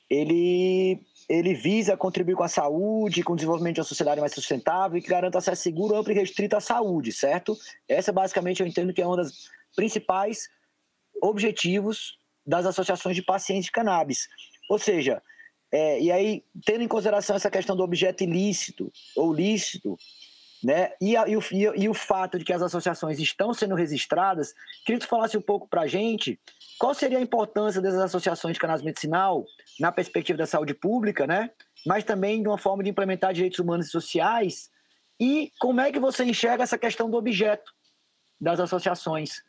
ele, 0.09 1.01
ele 1.27 1.53
visa 1.53 1.97
contribuir 1.97 2.35
com 2.35 2.43
a 2.43 2.47
saúde, 2.47 3.23
com 3.23 3.33
o 3.33 3.35
desenvolvimento 3.35 3.75
de 3.75 3.81
uma 3.81 3.87
sociedade 3.87 4.21
mais 4.21 4.33
sustentável 4.33 4.97
e 4.97 5.01
que 5.01 5.09
garanta 5.09 5.37
acesso 5.37 5.61
seguro, 5.61 5.95
amplo 5.95 6.11
e 6.11 6.15
restrito 6.15 6.55
à 6.55 6.61
saúde, 6.61 7.11
certo? 7.11 7.57
Essa 7.87 8.11
basicamente 8.11 8.61
eu 8.61 8.67
entendo 8.67 8.93
que 8.93 9.01
é 9.01 9.07
uma 9.07 9.17
das 9.17 9.49
principais 9.75 10.49
objetivos 11.21 12.17
das 12.45 12.65
associações 12.65 13.15
de 13.15 13.21
pacientes 13.21 13.65
de 13.65 13.71
cannabis. 13.71 14.27
Ou 14.69 14.79
seja, 14.79 15.21
é, 15.71 16.01
e 16.01 16.11
aí, 16.11 16.43
tendo 16.65 16.83
em 16.83 16.87
consideração 16.87 17.35
essa 17.35 17.51
questão 17.51 17.75
do 17.75 17.83
objeto 17.83 18.23
ilícito 18.23 18.91
ou 19.15 19.33
lícito, 19.33 19.97
né? 20.63 20.91
E, 20.99 21.15
a, 21.15 21.27
e, 21.27 21.37
o, 21.37 21.41
e, 21.51 21.89
o, 21.89 21.93
fato 21.93 22.39
de 22.39 22.45
que 22.45 22.53
as 22.53 22.61
associações 22.61 23.19
estão 23.19 23.53
sendo 23.53 23.75
registradas, 23.75 24.53
queria 24.85 24.99
que 24.99 25.05
tu 25.05 25.09
falasse 25.09 25.37
um 25.37 25.41
pouco 25.41 25.67
para 25.67 25.81
a 25.81 25.87
gente 25.87 26.39
qual 26.79 26.93
seria 26.93 27.17
a 27.17 27.21
importância 27.21 27.81
dessas 27.81 27.99
associações 27.99 28.53
de 28.53 28.59
cannabis 28.59 28.83
medicinal 28.83 29.45
na 29.79 29.91
perspectiva 29.91 30.37
da 30.37 30.45
saúde 30.45 30.73
pública, 30.73 31.25
né? 31.25 31.51
mas 31.85 32.03
também 32.03 32.41
de 32.41 32.47
uma 32.47 32.57
forma 32.57 32.83
de 32.83 32.89
implementar 32.89 33.33
direitos 33.33 33.59
humanos 33.59 33.87
e 33.87 33.89
sociais, 33.89 34.69
e 35.19 35.51
como 35.59 35.81
é 35.81 35.91
que 35.91 35.99
você 35.99 36.23
enxerga 36.23 36.63
essa 36.63 36.77
questão 36.77 37.09
do 37.09 37.17
objeto 37.17 37.73
das 38.39 38.59
associações? 38.59 39.41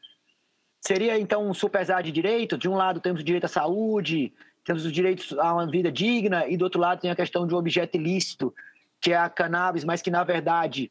Seria, 0.80 1.18
então, 1.18 1.48
um 1.48 1.52
superar 1.52 2.02
de 2.02 2.12
direito? 2.12 2.56
De 2.56 2.68
um 2.68 2.74
lado 2.74 3.00
temos 3.00 3.20
o 3.20 3.24
direito 3.24 3.44
à 3.44 3.48
saúde, 3.48 4.32
temos 4.64 4.86
os 4.86 4.92
direitos 4.92 5.36
a 5.38 5.52
uma 5.52 5.66
vida 5.66 5.90
digna, 5.90 6.46
e 6.46 6.56
do 6.56 6.62
outro 6.62 6.80
lado 6.80 7.00
tem 7.00 7.10
a 7.10 7.16
questão 7.16 7.46
de 7.46 7.54
um 7.54 7.58
objeto 7.58 7.96
ilícito, 7.96 8.54
que 9.00 9.12
é 9.12 9.16
a 9.16 9.28
cannabis, 9.28 9.84
mas 9.84 10.00
que, 10.00 10.10
na 10.10 10.24
verdade, 10.24 10.90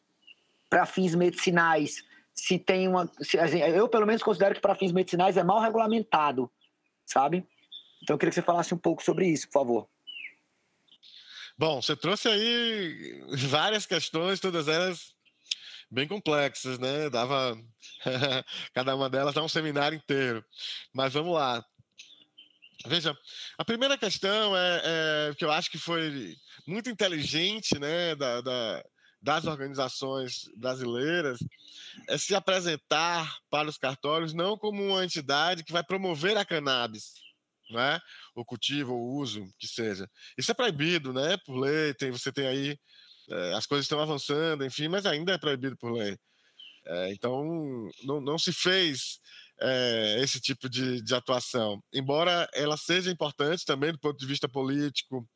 para 0.70 0.86
fins 0.86 1.16
medicinais, 1.16 2.04
se 2.34 2.60
tem 2.60 2.88
uma. 2.88 3.10
Se, 3.22 3.40
assim, 3.40 3.60
eu, 3.60 3.88
pelo 3.88 4.06
menos, 4.06 4.22
considero 4.22 4.56
que 4.56 4.62
para 4.62 4.76
fins 4.76 4.92
medicinais 4.92 5.38
é 5.38 5.44
mal 5.44 5.60
regulamentado, 5.60 6.52
sabe? 7.06 7.46
Então, 8.02 8.14
eu 8.14 8.18
queria 8.18 8.30
que 8.30 8.36
você 8.36 8.42
falasse 8.42 8.74
um 8.74 8.78
pouco 8.78 9.04
sobre 9.04 9.28
isso, 9.28 9.48
por 9.48 9.54
favor. 9.54 9.90
Bom, 11.58 11.82
você 11.82 11.96
trouxe 11.96 12.28
aí 12.28 13.24
várias 13.50 13.86
questões, 13.86 14.40
todas 14.40 14.68
elas 14.68 15.16
bem 15.90 16.08
complexas, 16.08 16.78
né? 16.78 17.10
Dava. 17.10 17.58
Cada 18.74 18.96
uma 18.96 19.10
delas 19.10 19.34
dá 19.34 19.44
um 19.44 19.50
seminário 19.50 19.98
inteiro. 19.98 20.46
Mas 20.94 21.14
vamos 21.14 21.34
lá. 21.34 21.66
Veja, 22.86 23.18
a 23.58 23.66
primeira 23.66 23.98
questão 23.98 24.56
é, 24.56 24.82
é 24.84 25.36
que 25.36 25.44
eu 25.44 25.52
acho 25.52 25.72
que 25.72 25.80
foi 25.80 26.36
muito 26.68 26.90
inteligente, 26.90 27.80
né, 27.80 28.16
da, 28.16 28.42
da 28.42 28.86
das 29.22 29.46
organizações 29.46 30.50
brasileiras 30.56 31.40
é 32.08 32.18
se 32.18 32.36
apresentar 32.36 33.38
para 33.50 33.68
os 33.68 33.78
cartórios 33.78 34.34
não 34.34 34.58
como 34.58 34.84
uma 34.84 35.04
entidade 35.04 35.64
que 35.64 35.72
vai 35.72 35.84
promover 35.84 36.38
a 36.38 36.46
cannabis, 36.46 37.14
não 37.70 37.80
é? 37.80 38.00
O 38.36 38.46
cultivo, 38.46 38.94
o 38.94 39.16
uso, 39.18 39.48
que 39.58 39.68
seja. 39.68 40.10
Isso 40.38 40.52
é 40.52 40.54
proibido, 40.54 41.12
né? 41.12 41.38
Por 41.38 41.58
lei, 41.58 41.94
tem, 41.94 42.12
você 42.12 42.32
tem 42.32 42.48
aí 42.48 42.80
é, 43.30 43.54
as 43.54 43.66
coisas 43.66 43.86
estão 43.86 44.00
avançando, 44.00 44.64
enfim, 44.66 44.88
mas 44.88 45.06
ainda 45.06 45.34
é 45.34 45.38
proibido 45.38 45.76
por 45.78 45.92
lei. 45.92 46.18
É, 46.86 47.12
então, 47.12 47.90
não, 48.04 48.22
não 48.22 48.40
se 48.40 48.54
fez 48.54 49.20
é, 49.60 50.20
esse 50.22 50.40
tipo 50.40 50.70
de, 50.70 51.02
de, 51.02 51.16
atuação, 51.16 51.82
embora 51.94 52.48
ela 52.54 52.78
seja 52.78 53.12
importante 53.12 53.66
também 53.66 53.92
do 53.92 54.00
ponto 54.00 54.18
de 54.18 54.26
vista 54.26 54.48
político 54.48 55.28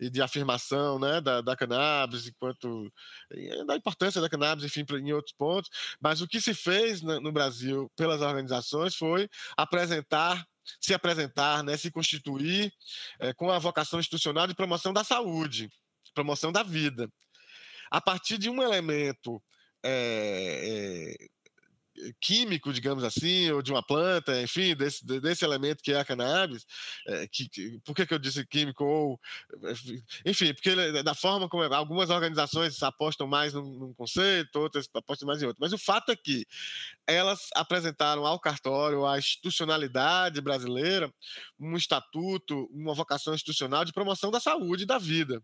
e 0.00 0.10
de 0.10 0.20
afirmação 0.20 0.98
né, 0.98 1.20
da, 1.20 1.40
da 1.40 1.56
cannabis, 1.56 2.26
enquanto 2.26 2.92
da 3.66 3.76
importância 3.76 4.20
da 4.20 4.28
cannabis, 4.28 4.64
enfim, 4.64 4.84
em 4.98 5.12
outros 5.12 5.34
pontos, 5.36 5.70
mas 6.00 6.20
o 6.20 6.26
que 6.28 6.40
se 6.40 6.54
fez 6.54 7.02
no 7.02 7.32
Brasil 7.32 7.90
pelas 7.96 8.20
organizações 8.20 8.94
foi 8.94 9.28
apresentar 9.56 10.44
se 10.80 10.92
apresentar, 10.92 11.62
né, 11.62 11.78
se 11.78 11.90
constituir 11.90 12.70
é, 13.18 13.32
com 13.32 13.50
a 13.50 13.58
vocação 13.58 13.98
institucional 13.98 14.46
de 14.46 14.54
promoção 14.54 14.92
da 14.92 15.02
saúde, 15.02 15.70
promoção 16.12 16.52
da 16.52 16.62
vida. 16.62 17.08
A 17.90 18.02
partir 18.02 18.36
de 18.36 18.50
um 18.50 18.62
elemento 18.62 19.42
é, 19.82 21.14
é, 21.20 21.28
químico, 22.20 22.72
digamos 22.72 23.04
assim, 23.04 23.50
ou 23.50 23.62
de 23.62 23.70
uma 23.70 23.82
planta, 23.82 24.40
enfim, 24.40 24.74
desse, 24.74 25.04
desse 25.04 25.44
elemento 25.44 25.82
que 25.82 25.92
é 25.92 26.00
a 26.00 26.04
cannabis, 26.04 26.66
é, 27.06 27.26
que, 27.26 27.48
que, 27.48 27.78
por 27.84 27.94
que, 27.94 28.06
que 28.06 28.14
eu 28.14 28.18
disse 28.18 28.46
químico 28.46 28.84
ou, 28.84 29.20
enfim, 30.24 30.52
porque 30.54 31.02
da 31.02 31.14
forma 31.14 31.48
como 31.48 31.62
algumas 31.62 32.10
organizações 32.10 32.82
apostam 32.82 33.26
mais 33.26 33.52
num, 33.54 33.78
num, 33.78 33.94
conceito, 33.94 34.56
outras 34.56 34.88
apostam 34.94 35.26
mais 35.26 35.42
em 35.42 35.46
outro, 35.46 35.60
mas 35.60 35.72
o 35.72 35.78
fato 35.78 36.12
é 36.12 36.16
que 36.16 36.46
elas 37.06 37.48
apresentaram 37.54 38.26
ao 38.26 38.38
cartório, 38.38 39.06
à 39.06 39.18
institucionalidade 39.18 40.40
brasileira, 40.40 41.12
um 41.58 41.76
estatuto, 41.76 42.68
uma 42.72 42.94
vocação 42.94 43.34
institucional 43.34 43.84
de 43.84 43.92
promoção 43.92 44.30
da 44.30 44.40
saúde 44.40 44.82
e 44.82 44.86
da 44.86 44.98
vida. 44.98 45.42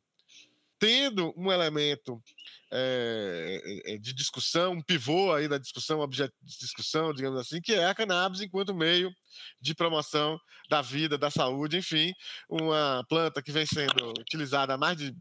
Tendo 0.79 1.33
um 1.37 1.51
elemento 1.51 2.23
é, 2.77 3.99
de 4.01 4.13
discussão, 4.13 4.73
um 4.73 4.83
pivô 4.83 5.33
aí 5.33 5.47
da 5.47 5.59
discussão, 5.59 6.01
objeto 6.01 6.35
de 6.43 6.59
discussão, 6.59 7.15
digamos 7.15 7.39
assim, 7.39 7.61
que 7.61 7.73
é 7.73 7.87
a 7.87 7.95
cannabis 7.95 8.41
enquanto 8.41 8.75
meio 8.75 9.15
de 9.61 9.75
promoção 9.75 10.39
da 10.69 10.83
vida, 10.83 11.17
da 11.17 11.31
saúde, 11.31 11.77
enfim, 11.77 12.13
uma 12.49 13.05
planta 13.09 13.41
que 13.41 13.53
vem 13.53 13.65
sendo 13.65 14.11
utilizada 14.19 14.75
há 14.75 14.79
mais 14.79 14.97
de 14.97 15.15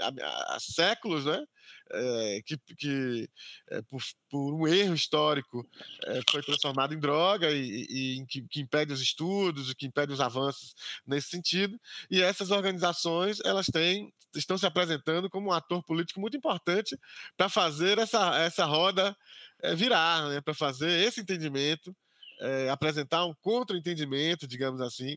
há 0.00 0.58
séculos, 0.60 1.24
né? 1.24 1.44
É, 1.90 2.42
que, 2.44 2.58
que 2.76 3.28
é, 3.70 3.80
por, 3.82 4.02
por, 4.30 4.54
um 4.54 4.66
erro 4.66 4.94
histórico 4.94 5.66
foi 6.30 6.42
transformado 6.42 6.92
em 6.92 6.98
droga 6.98 7.50
e, 7.50 7.86
e 7.88 8.26
que, 8.26 8.42
que, 8.42 8.60
impede 8.60 8.92
os 8.92 9.00
estudos, 9.00 9.72
que 9.72 9.86
impede 9.86 10.12
os 10.12 10.20
avanços 10.20 10.74
nesse 11.06 11.28
sentido. 11.28 11.78
E 12.10 12.22
essas 12.22 12.50
organizações 12.50 13.38
elas 13.44 13.66
têm 13.66 14.12
estão 14.34 14.58
se 14.58 14.66
apresentando 14.66 15.30
como 15.30 15.48
um 15.48 15.52
ator 15.52 15.82
político 15.82 16.20
muito 16.20 16.36
importante 16.36 16.87
para 17.36 17.48
fazer 17.48 17.98
essa, 17.98 18.36
essa 18.38 18.64
roda 18.64 19.16
é, 19.62 19.74
virar, 19.74 20.28
né? 20.28 20.40
para 20.40 20.54
fazer 20.54 20.90
esse 21.06 21.20
entendimento, 21.20 21.94
é, 22.40 22.70
apresentar 22.70 23.24
um 23.26 23.34
contra-entendimento, 23.40 24.46
digamos 24.46 24.80
assim, 24.80 25.16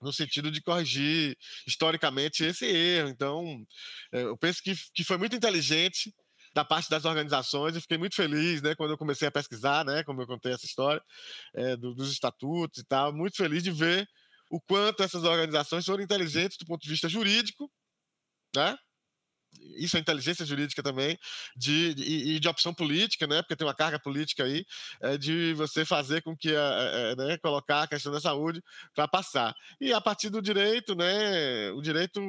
no 0.00 0.12
sentido 0.12 0.50
de 0.50 0.62
corrigir 0.62 1.36
historicamente 1.66 2.44
esse 2.44 2.64
erro. 2.64 3.08
Então, 3.08 3.66
é, 4.12 4.22
eu 4.22 4.36
penso 4.36 4.62
que, 4.62 4.74
que 4.94 5.04
foi 5.04 5.18
muito 5.18 5.36
inteligente 5.36 6.14
da 6.54 6.64
parte 6.64 6.88
das 6.88 7.04
organizações 7.04 7.76
e 7.76 7.80
fiquei 7.80 7.98
muito 7.98 8.16
feliz, 8.16 8.62
né, 8.62 8.74
quando 8.74 8.92
eu 8.92 8.98
comecei 8.98 9.28
a 9.28 9.32
pesquisar, 9.32 9.84
né, 9.84 10.02
como 10.04 10.22
eu 10.22 10.26
contei 10.26 10.52
essa 10.52 10.64
história 10.64 11.02
é, 11.54 11.76
do, 11.76 11.94
dos 11.94 12.10
estatutos 12.10 12.78
e 12.80 12.84
tal, 12.84 13.12
muito 13.12 13.36
feliz 13.36 13.62
de 13.62 13.70
ver 13.70 14.08
o 14.50 14.60
quanto 14.60 15.02
essas 15.02 15.24
organizações 15.24 15.84
foram 15.84 16.02
inteligentes 16.02 16.56
do 16.56 16.64
ponto 16.64 16.80
de 16.80 16.88
vista 16.88 17.08
jurídico 17.08 17.70
né? 18.56 18.76
Isso 19.76 19.96
é 19.96 20.00
inteligência 20.00 20.44
jurídica 20.44 20.82
também, 20.82 21.18
de, 21.56 21.94
e, 21.98 22.40
de 22.40 22.48
opção 22.48 22.72
política, 22.74 23.26
né? 23.26 23.42
Porque 23.42 23.56
tem 23.56 23.66
uma 23.66 23.74
carga 23.74 23.98
política 23.98 24.44
aí, 24.44 24.64
é, 25.00 25.16
de 25.18 25.54
você 25.54 25.84
fazer 25.84 26.22
com 26.22 26.36
que, 26.36 26.54
a, 26.54 27.14
né, 27.16 27.38
colocar 27.38 27.82
a 27.82 27.88
questão 27.88 28.12
da 28.12 28.20
saúde 28.20 28.62
para 28.94 29.08
passar. 29.08 29.54
E 29.80 29.92
a 29.92 30.00
partir 30.00 30.30
do 30.30 30.42
direito, 30.42 30.94
né? 30.94 31.70
O 31.72 31.80
direito, 31.80 32.20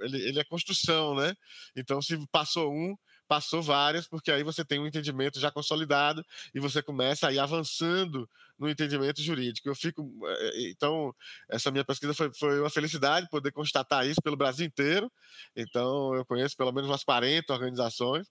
ele, 0.00 0.18
ele 0.28 0.40
é 0.40 0.44
construção, 0.44 1.14
né? 1.14 1.34
Então, 1.76 2.00
se 2.02 2.18
passou 2.28 2.72
um, 2.72 2.96
passou 3.30 3.62
várias, 3.62 4.08
porque 4.08 4.32
aí 4.32 4.42
você 4.42 4.64
tem 4.64 4.80
um 4.80 4.88
entendimento 4.88 5.38
já 5.38 5.52
consolidado 5.52 6.26
e 6.52 6.58
você 6.58 6.82
começa 6.82 7.28
a 7.28 7.32
ir 7.32 7.38
avançando 7.38 8.28
no 8.58 8.68
entendimento 8.68 9.22
jurídico. 9.22 9.68
Eu 9.68 9.74
fico. 9.76 10.10
Eh, 10.26 10.70
então, 10.70 11.14
essa 11.48 11.70
minha 11.70 11.84
pesquisa 11.84 12.12
foi, 12.12 12.34
foi 12.34 12.58
uma 12.58 12.68
felicidade 12.68 13.28
poder 13.30 13.52
constatar 13.52 14.04
isso 14.04 14.20
pelo 14.20 14.36
Brasil 14.36 14.66
inteiro. 14.66 15.08
Então, 15.54 16.12
eu 16.16 16.26
conheço 16.26 16.56
pelo 16.56 16.72
menos 16.72 16.90
umas 16.90 17.04
40 17.04 17.52
organizações. 17.52 18.26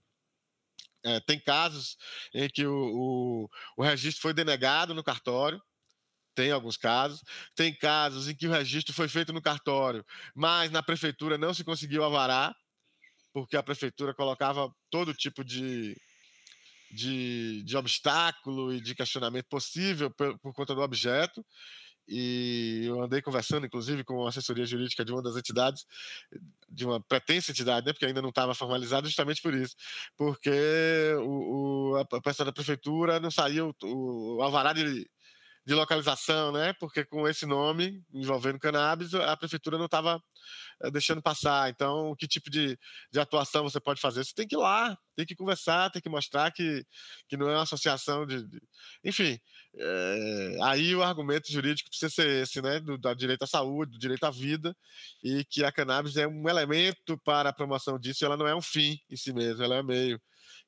É, 1.01 1.21
tem 1.21 1.39
casos 1.39 1.95
em 2.33 2.49
que 2.49 2.65
o, 2.67 2.73
o, 2.73 3.49
o 3.77 3.83
registro 3.83 4.21
foi 4.21 4.33
denegado 4.33 4.93
no 4.93 5.01
cartório, 5.01 5.61
tem 6.35 6.51
alguns 6.51 6.75
casos. 6.75 7.23
Tem 7.55 7.73
casos 7.73 8.27
em 8.27 8.35
que 8.35 8.47
o 8.47 8.51
registro 8.51 8.93
foi 8.93 9.07
feito 9.07 9.31
no 9.31 9.41
cartório, 9.41 10.05
mas 10.35 10.71
na 10.71 10.83
prefeitura 10.83 11.37
não 11.37 11.53
se 11.53 11.63
conseguiu 11.63 12.03
avarar 12.03 12.53
porque 13.33 13.57
a 13.57 13.63
prefeitura 13.63 14.13
colocava 14.13 14.71
todo 14.89 15.13
tipo 15.13 15.43
de, 15.43 15.95
de, 16.91 17.63
de 17.63 17.77
obstáculo 17.77 18.73
e 18.73 18.81
de 18.81 18.95
questionamento 18.95 19.45
possível 19.45 20.11
por, 20.11 20.37
por, 20.39 20.53
conta 20.53 20.75
do 20.75 20.81
objeto. 20.81 21.45
E 22.11 22.85
eu 22.87 23.03
andei 23.03 23.21
conversando, 23.21 23.67
inclusive, 23.67 24.03
com 24.03 24.25
a 24.25 24.29
assessoria 24.29 24.65
jurídica 24.65 25.05
de 25.05 25.11
uma 25.11 25.21
das 25.21 25.35
entidades, 25.35 25.85
de 26.67 26.83
uma 26.83 26.99
pretensa 26.99 27.51
entidade, 27.51 27.85
né, 27.85 27.93
porque 27.93 28.05
ainda 28.05 28.21
não 28.21 28.29
estava 28.29 28.55
formalizada, 28.55 29.07
justamente 29.07 29.43
por 29.43 29.53
isso. 29.53 29.75
Porque 30.17 30.49
o, 31.19 31.91
o 31.91 31.97
a 31.97 32.21
pessoa 32.21 32.47
da 32.47 32.51
prefeitura 32.51 33.19
não 33.19 33.29
saiu, 33.29 33.75
o, 33.83 34.37
o 34.37 34.41
alvará 34.41 34.73
de, 34.73 35.07
de 35.65 35.73
localização, 35.73 36.51
né? 36.51 36.73
Porque 36.79 37.05
com 37.05 37.27
esse 37.27 37.45
nome 37.45 38.03
envolvendo 38.13 38.59
cannabis, 38.59 39.13
a 39.13 39.37
prefeitura 39.37 39.77
não 39.77 39.85
estava 39.85 40.21
eh, 40.81 40.91
deixando 40.91 41.21
passar. 41.21 41.69
Então, 41.69 42.15
que 42.17 42.27
tipo 42.27 42.49
de, 42.49 42.77
de 43.11 43.19
atuação 43.19 43.63
você 43.63 43.79
pode 43.79 44.01
fazer? 44.01 44.23
Você 44.23 44.33
tem 44.33 44.47
que 44.47 44.55
ir 44.55 44.57
lá, 44.57 44.97
tem 45.15 45.25
que 45.25 45.35
conversar, 45.35 45.91
tem 45.91 46.01
que 46.01 46.09
mostrar 46.09 46.51
que, 46.51 46.83
que 47.27 47.37
não 47.37 47.49
é 47.49 47.53
uma 47.53 47.63
associação 47.63 48.25
de. 48.25 48.47
de... 48.47 48.59
Enfim, 49.03 49.39
é, 49.75 50.57
aí 50.63 50.95
o 50.95 51.03
argumento 51.03 51.51
jurídico 51.51 51.89
precisa 51.89 52.09
ser 52.13 52.43
esse, 52.43 52.61
né? 52.61 52.79
Do, 52.79 52.97
direito 53.15 53.43
à 53.43 53.47
saúde, 53.47 53.91
do 53.91 53.99
direito 53.99 54.23
à 54.25 54.31
vida, 54.31 54.75
e 55.23 55.43
que 55.45 55.63
a 55.63 55.71
cannabis 55.71 56.15
é 56.17 56.27
um 56.27 56.49
elemento 56.49 57.17
para 57.23 57.49
a 57.49 57.53
promoção 57.53 57.99
disso, 57.99 58.25
ela 58.25 58.37
não 58.37 58.47
é 58.47 58.55
um 58.55 58.61
fim 58.61 58.97
em 59.09 59.15
si 59.15 59.33
mesmo, 59.33 59.63
ela 59.63 59.75
é 59.75 59.83
meio. 59.83 60.19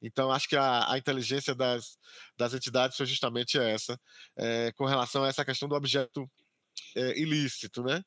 Então, 0.02 0.32
acho 0.32 0.48
que 0.48 0.56
a, 0.56 0.92
a 0.92 0.98
inteligência 0.98 1.54
das, 1.54 1.98
das 2.38 2.54
entidades 2.54 2.98
foi 2.98 3.06
justamente 3.06 3.58
essa, 3.60 4.00
é, 4.38 4.72
com 4.74 4.86
relação 4.86 5.24
a 5.24 5.28
essa 5.28 5.46
questão 5.46 5.70
do 5.70 5.76
objeto 5.76 6.30
é, 6.96 7.20
ilícito, 7.20 7.84
né? 7.84 8.02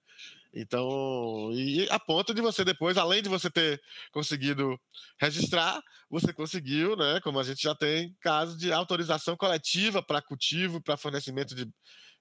Então, 0.57 1.51
e 1.53 1.89
a 1.91 1.99
ponto 1.99 2.33
de 2.33 2.41
você 2.41 2.65
depois, 2.65 2.97
além 2.97 3.21
de 3.23 3.29
você 3.29 3.51
ter 3.51 3.81
conseguido 4.13 4.81
registrar, 5.21 5.83
você 6.09 6.33
conseguiu, 6.33 6.97
né, 6.97 7.21
como 7.23 7.41
a 7.41 7.43
gente 7.43 7.61
já 7.61 7.75
tem 7.75 8.15
casos 8.21 8.57
de 8.57 8.73
autorização 8.73 9.37
coletiva 9.37 10.01
para 10.01 10.23
cultivo, 10.23 10.81
para 10.81 10.97
fornecimento 10.97 11.57
de, 11.57 11.69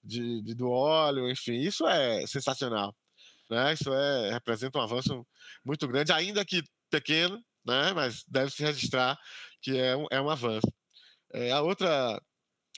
de, 0.03 0.41
de, 0.41 0.55
do 0.55 0.69
óleo, 0.71 1.29
enfim, 1.29 1.59
isso 1.59 1.87
é 1.87 2.25
sensacional, 2.25 2.95
né? 3.49 3.73
Isso 3.73 3.93
é 3.93 4.31
representa 4.31 4.79
um 4.79 4.81
avanço 4.81 5.25
muito 5.63 5.87
grande, 5.87 6.11
ainda 6.11 6.43
que 6.43 6.63
pequeno, 6.89 7.39
né? 7.63 7.93
Mas 7.93 8.23
deve 8.27 8.49
se 8.51 8.63
registrar 8.63 9.17
que 9.63 9.77
é 9.77 9.95
um, 9.95 10.05
é 10.11 10.21
um 10.21 10.29
avanço. 10.29 10.71
É, 11.33 11.51
a 11.51 11.61
outra 11.61 12.21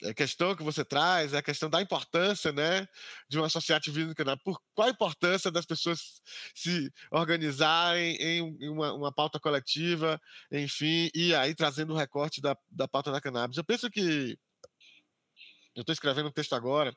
é, 0.02 0.14
questão 0.14 0.54
que 0.54 0.62
você 0.62 0.84
traz 0.84 1.32
é 1.32 1.38
a 1.38 1.42
questão 1.42 1.68
da 1.68 1.82
importância 1.82 2.52
né, 2.52 2.86
de 3.28 3.38
um 3.38 3.44
associativismo 3.44 4.14
canal. 4.14 4.38
Por 4.38 4.60
qual 4.74 4.88
a 4.88 4.90
importância 4.90 5.50
das 5.50 5.66
pessoas 5.66 6.22
se 6.54 6.90
organizarem 7.10 8.16
em, 8.16 8.68
uma, 8.70 8.92
uma, 8.94 9.12
pauta 9.12 9.40
coletiva, 9.40 10.20
enfim, 10.50 11.10
e 11.14 11.34
aí 11.34 11.54
trazendo 11.54 11.92
o 11.92 11.96
recorte 11.96 12.40
da, 12.40 12.56
da 12.70 12.86
pauta 12.86 13.10
da 13.10 13.20
cannabis? 13.20 13.56
Eu 13.56 13.64
penso 13.64 13.90
que. 13.90 14.38
Eu 15.74 15.82
estou 15.82 15.92
escrevendo 15.92 16.30
um 16.30 16.32
texto 16.32 16.54
agora, 16.54 16.96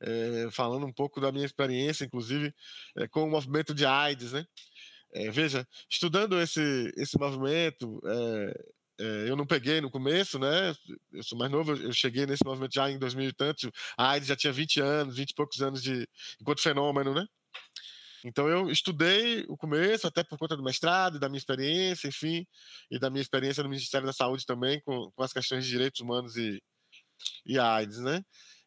é, 0.00 0.48
falando 0.50 0.86
um 0.86 0.92
pouco 0.92 1.20
da 1.20 1.30
minha 1.30 1.44
experiência, 1.44 2.06
inclusive, 2.06 2.54
é, 2.96 3.06
com 3.06 3.24
o 3.24 3.30
movimento 3.30 3.74
de 3.74 3.84
AIDS, 3.84 4.32
né? 4.32 4.46
É, 5.12 5.30
veja, 5.30 5.68
estudando 5.90 6.40
esse, 6.40 6.90
esse 6.96 7.18
movimento, 7.18 8.00
é, 8.98 9.28
eu 9.28 9.36
não 9.36 9.46
peguei 9.46 9.80
no 9.80 9.90
começo, 9.90 10.38
né? 10.38 10.74
Eu 11.12 11.22
sou 11.22 11.36
mais 11.38 11.50
novo, 11.50 11.72
eu 11.72 11.92
cheguei 11.92 12.26
nesse 12.26 12.44
movimento 12.44 12.74
já 12.74 12.90
em 12.90 12.98
2000 12.98 13.28
e 13.28 13.32
tanto. 13.32 13.72
A 13.96 14.10
AIDS 14.10 14.28
já 14.28 14.36
tinha 14.36 14.52
20 14.52 14.80
anos, 14.80 15.16
20 15.16 15.30
e 15.30 15.34
poucos 15.34 15.60
anos 15.62 15.82
de 15.82 16.08
enquanto 16.40 16.62
fenômeno, 16.62 17.14
né? 17.14 17.26
Então 18.24 18.48
eu 18.48 18.70
estudei 18.70 19.44
o 19.48 19.56
começo, 19.56 20.06
até 20.06 20.24
por 20.24 20.38
conta 20.38 20.56
do 20.56 20.62
mestrado, 20.62 21.18
da 21.18 21.28
minha 21.28 21.38
experiência, 21.38 22.08
enfim, 22.08 22.46
e 22.90 22.98
da 22.98 23.10
minha 23.10 23.20
experiência 23.20 23.62
no 23.62 23.68
Ministério 23.68 24.06
da 24.06 24.14
Saúde 24.14 24.46
também, 24.46 24.80
com, 24.80 25.10
com 25.12 25.22
as 25.22 25.32
questões 25.32 25.64
de 25.64 25.70
direitos 25.70 26.00
humanos 26.00 26.36
e, 26.36 26.62
e 27.44 27.58
AIDS, 27.58 27.98
né? 27.98 28.24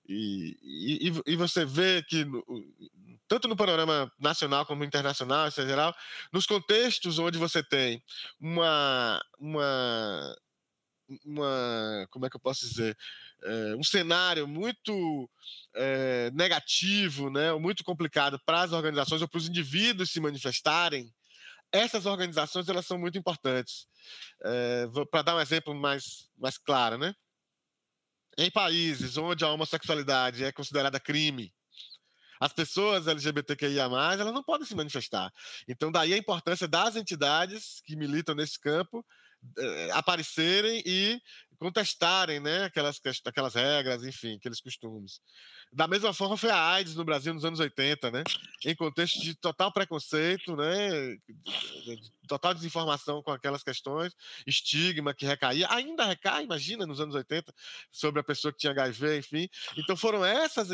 E, 0.08 0.58
e, 1.10 1.34
e 1.34 1.36
você 1.36 1.66
vê 1.66 2.02
que, 2.04 2.26
tanto 3.28 3.48
no 3.48 3.58
panorama 3.58 4.12
nacional 4.18 4.66
como 4.66 4.84
internacional, 4.84 5.48
em 5.48 5.52
geral, 5.52 5.94
nos 6.32 6.46
contextos 6.46 7.20
onde 7.20 7.38
você 7.38 7.62
tem 7.62 8.02
uma, 8.40 9.22
uma, 9.38 10.36
uma 11.26 12.08
como 12.10 12.26
é 12.26 12.30
que 12.30 12.38
eu 12.38 12.42
posso 12.42 12.68
dizer, 12.68 12.98
é, 13.44 13.76
um 13.76 13.84
cenário 13.84 14.48
muito 14.48 15.30
é, 15.76 16.32
negativo, 16.34 17.30
né, 17.30 17.54
muito 17.54 17.84
complicado 17.84 18.40
para 18.46 18.62
as 18.62 18.72
organizações 18.72 19.22
ou 19.22 19.28
para 19.28 19.38
os 19.38 19.50
indivíduos 19.50 20.12
se 20.12 20.22
manifestarem, 20.22 21.14
essas 21.72 22.06
organizações 22.06 22.70
elas 22.70 22.86
são 22.86 22.98
muito 22.98 23.18
importantes. 23.18 23.88
É, 24.44 24.86
para 25.12 25.22
dar 25.22 25.36
um 25.36 25.42
exemplo 25.42 25.76
mais, 25.76 26.30
mais 26.38 26.58
claro, 26.58 26.98
né? 26.98 27.14
Em 28.38 28.52
países 28.52 29.18
onde 29.18 29.44
a 29.44 29.50
homossexualidade 29.50 30.44
é 30.44 30.52
considerada 30.52 31.00
crime, 31.00 31.52
as 32.40 32.54
pessoas 32.54 33.08
LGBTQIA+, 33.08 33.86
elas 33.86 34.34
não 34.34 34.44
podem 34.44 34.68
se 34.68 34.76
manifestar. 34.76 35.32
Então, 35.68 35.92
daí 35.92 36.14
a 36.14 36.18
importância 36.18 36.68
das 36.68 36.96
entidades 36.96 37.82
que 37.84 37.96
militam 37.96 38.36
nesse 38.36 38.60
campo 38.60 39.04
aparecerem 39.94 40.82
e 40.86 41.22
contestarem 41.60 42.40
né, 42.40 42.66
aquelas, 42.66 43.02
aquelas 43.26 43.56
regras, 43.56 44.04
enfim, 44.04 44.36
aqueles 44.36 44.62
costumes. 44.62 45.20
Da 45.74 45.88
mesma 45.88 46.14
forma 46.14 46.38
foi 46.38 46.50
a 46.50 46.74
AIDS 46.74 46.96
no 46.96 47.04
Brasil 47.04 47.34
nos 47.34 47.44
anos 47.44 47.60
80, 47.60 48.12
né? 48.12 48.24
Em 48.64 48.76
contexto 48.76 49.20
de 49.20 49.36
total 49.36 49.72
preconceito, 49.72 50.56
né? 50.56 51.18
De 51.18 52.12
total 52.28 52.54
desinformação 52.54 53.22
com 53.24 53.32
aquelas 53.32 53.64
questões, 53.64 54.14
estigma 54.46 55.14
que 55.14 55.26
recaía, 55.26 55.68
ainda 55.70 56.06
recai, 56.06 56.44
imagina, 56.44 56.86
nos 56.86 57.02
anos 57.02 57.16
80, 57.16 57.54
sobre 57.92 58.22
a 58.22 58.24
pessoa 58.24 58.52
que 58.52 58.60
tinha 58.60 58.72
HIV, 58.72 59.18
enfim. 59.18 59.50
Então 59.78 59.98
foram 59.98 60.24
essas 60.24 60.70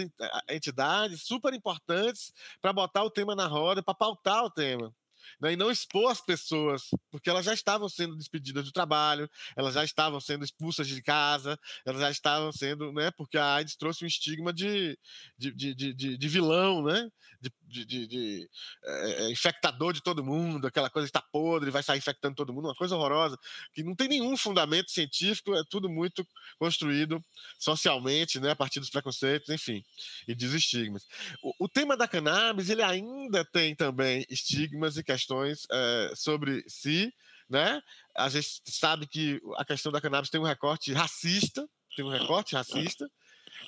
entidades 0.49 1.23
super 1.23 1.53
importantes 1.53 2.33
para 2.61 2.73
botar 2.73 3.03
o 3.03 3.09
tema 3.09 3.35
na 3.35 3.47
roda, 3.47 3.81
para 3.81 3.93
pautar 3.93 4.43
o 4.43 4.51
tema 4.51 4.93
né, 5.39 5.53
e 5.53 5.55
não 5.55 5.71
expor 5.71 6.11
as 6.11 6.21
pessoas, 6.21 6.83
porque 7.11 7.29
elas 7.29 7.45
já 7.45 7.53
estavam 7.53 7.89
sendo 7.89 8.15
despedidas 8.15 8.65
do 8.65 8.71
trabalho, 8.71 9.29
elas 9.55 9.73
já 9.73 9.83
estavam 9.83 10.19
sendo 10.19 10.43
expulsas 10.43 10.87
de 10.87 11.01
casa, 11.01 11.57
elas 11.85 12.01
já 12.01 12.11
estavam 12.11 12.51
sendo, 12.51 12.91
né, 12.93 13.11
porque 13.11 13.37
a 13.37 13.55
AIDS 13.55 13.75
trouxe 13.75 14.03
um 14.03 14.07
estigma 14.07 14.53
de, 14.53 14.97
de, 15.37 15.51
de, 15.51 15.93
de, 15.93 16.17
de 16.17 16.27
vilão, 16.27 16.83
né, 16.83 17.09
de, 17.41 17.85
de, 17.85 18.07
de 18.07 18.49
é, 18.83 19.31
infectador 19.31 19.93
de 19.93 20.01
todo 20.01 20.23
mundo, 20.23 20.67
aquela 20.67 20.89
coisa 20.89 21.07
está 21.07 21.21
podre, 21.21 21.71
vai 21.71 21.83
sair 21.83 21.97
infectando 21.97 22.35
todo 22.35 22.53
mundo, 22.53 22.67
uma 22.67 22.75
coisa 22.75 22.95
horrorosa, 22.95 23.37
que 23.73 23.83
não 23.83 23.95
tem 23.95 24.07
nenhum 24.07 24.37
fundamento 24.37 24.91
científico, 24.91 25.53
é 25.53 25.63
tudo 25.69 25.89
muito 25.89 26.25
construído 26.57 27.23
socialmente, 27.59 28.39
né, 28.39 28.51
a 28.51 28.55
partir 28.55 28.79
dos 28.79 28.89
preconceitos, 28.89 29.49
enfim, 29.49 29.83
e 30.27 30.35
dos 30.35 30.53
estigmas. 30.53 31.05
O, 31.41 31.65
o 31.65 31.69
tema 31.69 31.97
da 31.97 32.07
cannabis, 32.07 32.69
ele 32.69 32.81
ainda 32.81 33.43
tem 33.43 33.75
também 33.75 34.25
estigmas 34.29 34.97
e 34.97 35.03
questões 35.13 35.67
é, 35.71 36.11
sobre 36.15 36.63
si, 36.67 37.13
né? 37.49 37.81
A 38.15 38.29
gente 38.29 38.47
sabe 38.67 39.07
que 39.07 39.39
a 39.57 39.65
questão 39.65 39.91
da 39.91 40.01
cannabis 40.01 40.29
tem 40.29 40.41
um 40.41 40.45
recorte 40.45 40.91
racista, 40.91 41.67
tem 41.95 42.03
um 42.03 42.09
recorte 42.09 42.55
racista, 42.55 43.07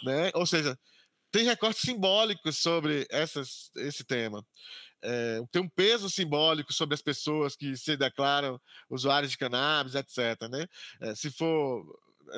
né? 0.03 0.31
Ou 0.33 0.45
seja, 0.45 0.77
tem 1.31 1.45
recortes 1.45 1.81
simbólicos 1.81 2.57
sobre 2.57 3.05
essas, 3.09 3.69
esse 3.75 4.03
tema. 4.03 4.43
É, 5.03 5.39
tem 5.51 5.61
um 5.61 5.69
peso 5.69 6.09
simbólico 6.09 6.73
sobre 6.73 6.95
as 6.95 7.01
pessoas 7.01 7.55
que 7.55 7.77
se 7.77 7.95
declaram 7.95 8.59
usuários 8.89 9.31
de 9.31 9.37
cannabis, 9.37 9.93
etc. 9.93 10.49
Né? 10.49 10.65
É, 11.01 11.13
se 11.13 11.29
for, 11.29 11.85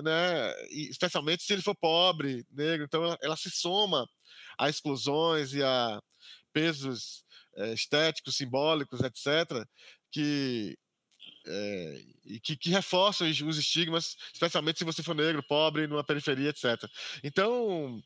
né, 0.03 0.53
especialmente 0.71 1.43
se 1.43 1.53
ele 1.53 1.61
for 1.61 1.75
pobre, 1.75 2.45
negro, 2.51 2.85
então 2.85 3.03
ela, 3.03 3.17
ela 3.21 3.37
se 3.37 3.49
soma 3.49 4.05
a 4.57 4.67
exclusões 4.67 5.53
e 5.53 5.63
a 5.63 6.01
pesos 6.51 7.23
é, 7.57 7.73
estéticos, 7.73 8.37
simbólicos, 8.37 9.01
etc., 9.01 9.67
que, 10.11 10.77
é, 11.45 12.01
e 12.25 12.39
que, 12.39 12.55
que, 12.55 12.69
reforçam 12.69 13.27
os 13.27 13.57
estigmas, 13.57 14.15
especialmente 14.31 14.79
se 14.79 14.85
você 14.85 15.03
for 15.03 15.15
negro, 15.15 15.43
pobre, 15.43 15.87
numa 15.87 16.03
periferia, 16.03 16.49
etc. 16.49 16.89
Então, 17.23 18.01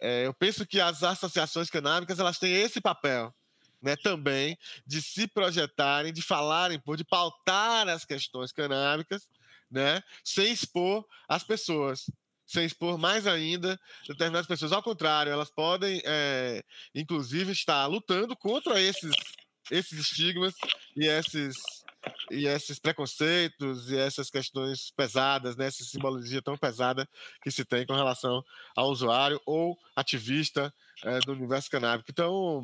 é, 0.00 0.26
eu 0.26 0.32
penso 0.32 0.64
que 0.66 0.80
as 0.80 1.02
associações 1.02 1.68
canábicas 1.68 2.18
elas 2.18 2.38
têm 2.38 2.54
esse 2.54 2.80
papel. 2.80 3.34
Né, 3.82 3.94
também 3.94 4.58
de 4.86 5.02
se 5.02 5.28
projetarem, 5.28 6.10
de 6.10 6.22
falarem, 6.22 6.82
de 6.96 7.04
pautar 7.04 7.86
as 7.88 8.06
questões 8.06 8.50
canábicas, 8.50 9.28
né, 9.70 10.02
sem 10.24 10.50
expor 10.50 11.06
as 11.28 11.44
pessoas 11.44 12.06
sem 12.46 12.64
expor 12.64 12.96
mais 12.96 13.26
ainda 13.26 13.78
determinadas 14.06 14.46
pessoas. 14.46 14.72
Ao 14.72 14.82
contrário, 14.82 15.32
elas 15.32 15.50
podem, 15.50 16.00
é, 16.04 16.62
inclusive, 16.94 17.52
estar 17.52 17.86
lutando 17.86 18.36
contra 18.36 18.80
esses, 18.80 19.12
esses 19.70 19.98
estigmas 19.98 20.54
e 20.96 21.06
esses, 21.06 21.56
e 22.30 22.46
esses 22.46 22.78
preconceitos 22.78 23.90
e 23.90 23.98
essas 23.98 24.30
questões 24.30 24.92
pesadas, 24.96 25.56
né, 25.56 25.66
essa 25.66 25.84
simbologia 25.84 26.40
tão 26.40 26.56
pesada 26.56 27.08
que 27.42 27.50
se 27.50 27.64
tem 27.64 27.84
com 27.84 27.94
relação 27.94 28.42
ao 28.76 28.90
usuário 28.90 29.40
ou 29.44 29.76
ativista 29.96 30.72
é, 31.02 31.18
do 31.20 31.32
universo 31.32 31.70
canábico. 31.70 32.10
Então, 32.10 32.62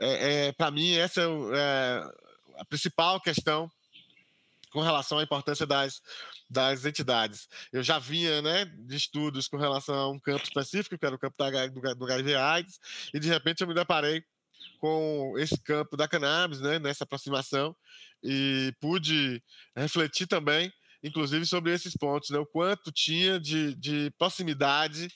é, 0.00 0.46
é 0.46 0.52
para 0.52 0.70
mim, 0.70 0.94
essa 0.94 1.20
é, 1.20 1.24
é 1.24 2.28
a 2.60 2.64
principal 2.64 3.20
questão 3.20 3.70
com 4.70 4.80
relação 4.80 5.18
à 5.18 5.22
importância 5.22 5.66
das, 5.66 6.00
das 6.48 6.84
entidades. 6.84 7.48
Eu 7.72 7.82
já 7.82 7.98
vinha 7.98 8.42
né, 8.42 8.64
de 8.64 8.96
estudos 8.96 9.48
com 9.48 9.56
relação 9.56 9.94
a 9.94 10.10
um 10.10 10.18
campo 10.18 10.44
específico, 10.44 10.98
que 10.98 11.04
era 11.04 11.14
o 11.14 11.18
campo 11.18 11.36
da, 11.38 11.66
do, 11.66 11.80
do 11.80 12.04
HIV 12.04 12.34
AIDS, 12.34 12.80
e 13.12 13.18
de 13.18 13.28
repente 13.28 13.60
eu 13.60 13.68
me 13.68 13.74
deparei 13.74 14.22
com 14.80 15.34
esse 15.38 15.60
campo 15.62 15.96
da 15.96 16.08
cannabis, 16.08 16.60
né, 16.60 16.78
nessa 16.78 17.04
aproximação, 17.04 17.74
e 18.22 18.72
pude 18.80 19.42
refletir 19.76 20.26
também, 20.26 20.72
inclusive, 21.02 21.44
sobre 21.46 21.72
esses 21.72 21.96
pontos, 21.96 22.30
né, 22.30 22.38
o 22.38 22.46
quanto 22.46 22.92
tinha 22.92 23.38
de, 23.40 23.74
de 23.74 24.10
proximidade 24.18 25.08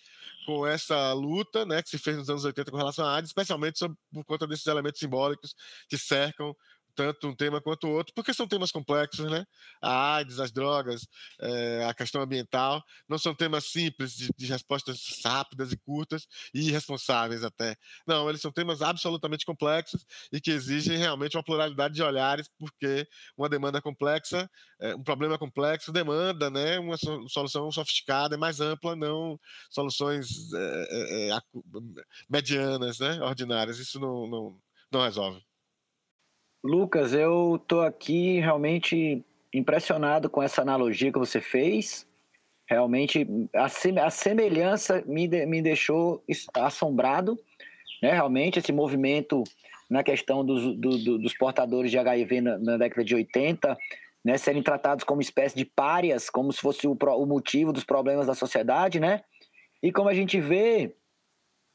com 0.45 0.67
essa 0.67 1.13
luta 1.13 1.65
né, 1.65 1.83
que 1.83 1.91
se 1.91 1.99
fez 1.99 2.17
nos 2.17 2.29
anos 2.29 2.45
80 2.45 2.71
com 2.71 2.77
relação 2.77 3.07
à 3.07 3.17
AIDS, 3.17 3.31
especialmente 3.31 3.79
sobre, 3.79 3.97
por 4.13 4.25
conta 4.25 4.47
desses 4.47 4.67
elementos 4.67 4.99
simbólicos 4.99 5.55
que 5.89 5.97
cercam 5.97 6.55
tanto 6.95 7.29
um 7.29 7.35
tema 7.35 7.61
quanto 7.61 7.87
o 7.87 7.91
outro, 7.91 8.13
porque 8.15 8.35
são 8.35 8.47
temas 8.47 8.71
complexos, 8.71 9.31
né? 9.31 9.45
A 9.81 10.17
AIDS, 10.17 10.39
as 10.39 10.53
drogas, 10.53 11.07
é, 11.41 11.85
a 11.89 11.95
questão 11.95 12.23
ambiental, 12.23 12.83
não 13.09 13.19
são 13.19 13.35
temas 13.35 13.67
simples 13.67 14.15
de, 14.15 14.31
de, 14.37 14.47
respostas 14.47 15.21
rápidas 15.25 15.73
e 15.73 15.77
curtas 15.77 16.27
e 16.55 16.69
irresponsáveis 16.69 17.45
até. 17.45 17.77
Não, 18.07 18.29
eles 18.29 18.41
são 18.41 18.53
temas 18.53 18.83
absolutamente 18.83 19.47
complexos 19.47 20.05
e 20.33 20.41
que 20.41 20.51
exigem 20.51 20.97
realmente 20.97 21.37
uma 21.37 21.43
pluralidade 21.43 21.95
de 21.95 22.03
olhares, 22.03 22.49
porque 22.59 23.07
uma 23.37 23.49
demanda 23.49 23.81
complexa, 23.81 24.49
é, 24.81 24.95
um 24.95 25.03
problema 25.03 25.39
complexo 25.39 25.93
demanda, 25.93 26.51
né, 26.51 26.79
uma 26.79 26.97
solução 27.29 27.71
sofisticada, 27.71 28.37
mais 28.37 28.61
ampla, 28.61 28.95
não 28.97 29.39
soluções 29.71 30.53
é, 30.55 31.39
medianas, 32.29 32.99
né, 32.99 33.21
ordinárias. 33.23 33.79
Isso 33.79 33.99
não, 34.01 34.27
não, 34.27 34.59
não 34.91 35.03
resolve. 35.03 35.43
Lucas, 36.65 37.13
eu 37.13 37.61
tô 37.67 37.81
aqui 37.81 38.39
realmente 38.39 39.25
impressionado 39.53 40.31
com 40.31 40.43
essa 40.43 40.63
analogia 40.63 41.13
que 41.13 41.19
você 41.19 41.41
fez. 41.41 42.07
Realmente, 42.69 43.27
a, 43.53 44.11
semelhança 44.11 45.03
me, 45.05 45.27
me 45.45 45.61
deixou 45.61 46.23
assombrado. 46.55 47.37
Né? 48.01 48.13
Realmente, 48.13 48.61
esse 48.61 48.73
movimento 48.73 49.43
na 49.91 50.05
questão 50.05 50.45
dos, 50.45 50.77
do, 50.77 50.99
do, 50.99 51.19
dos 51.19 51.37
portadores 51.37 51.91
de 51.91 51.99
HIV 51.99 52.41
na, 52.41 52.59
na, 52.59 52.77
década 52.77 53.05
de 53.05 53.15
80, 53.15 53.77
né? 54.25 54.39
serem 54.39 54.63
tratados 54.63 55.05
como 55.05 55.21
espécie 55.21 55.57
de 55.57 55.65
párias, 55.65 56.31
como 56.31 56.53
se 56.53 56.61
fosse 56.61 56.87
o, 56.87 56.93
o 56.93 57.27
motivo 57.27 57.73
dos 57.73 57.85
problemas 57.85 58.27
da 58.27 58.35
sociedade, 58.35 59.01
né? 59.01 59.23
E 59.83 59.91
como 59.91 60.09
a 60.09 60.15
gente 60.15 60.41
vê 60.41 60.95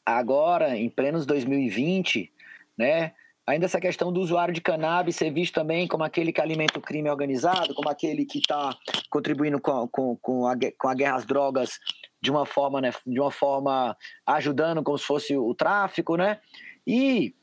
agora, 0.05 0.77
em 0.77 0.89
plenos 0.89 1.25
2020, 1.25 2.31
né? 2.77 3.13
Ainda 3.47 3.65
essa 3.65 3.79
questão 3.79 4.11
do 4.11 4.19
usuário 4.19 4.53
de 4.53 4.59
cannabis 4.59 5.15
ser 5.15 5.31
visto 5.31 5.53
também 5.53 5.87
como 5.87 6.03
aquele 6.03 6.33
que 6.33 6.41
alimenta 6.41 6.77
o 6.77 6.81
crime 6.81 7.09
organizado, 7.09 7.73
como 7.73 7.89
aquele 7.89 8.25
que 8.25 8.39
está 8.39 8.77
contribuindo 9.09 9.57
com, 9.61 9.87
com, 9.87 10.17
com, 10.17 10.45
a, 10.45 10.53
com 10.77 10.89
a 10.89 10.93
guerra 10.93 11.15
às 11.15 11.25
drogas 11.25 11.79
de 12.21 12.29
uma 12.29 12.45
forma, 12.45 12.81
né, 12.81 12.91
de 13.05 13.19
uma 13.21 13.31
forma 13.31 13.95
ajudando 14.25 14.83
como 14.83 14.97
se 14.97 15.05
fosse 15.05 15.37
o 15.37 15.55
tráfico, 15.55 16.17
né? 16.17 16.41
E 16.85 17.33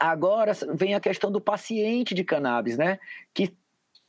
agora 0.00 0.52
vem 0.74 0.94
a 0.96 1.00
questão 1.00 1.30
do 1.30 1.40
paciente 1.40 2.12
de 2.12 2.24
cannabis, 2.24 2.76
né? 2.76 2.98
Que 3.32 3.56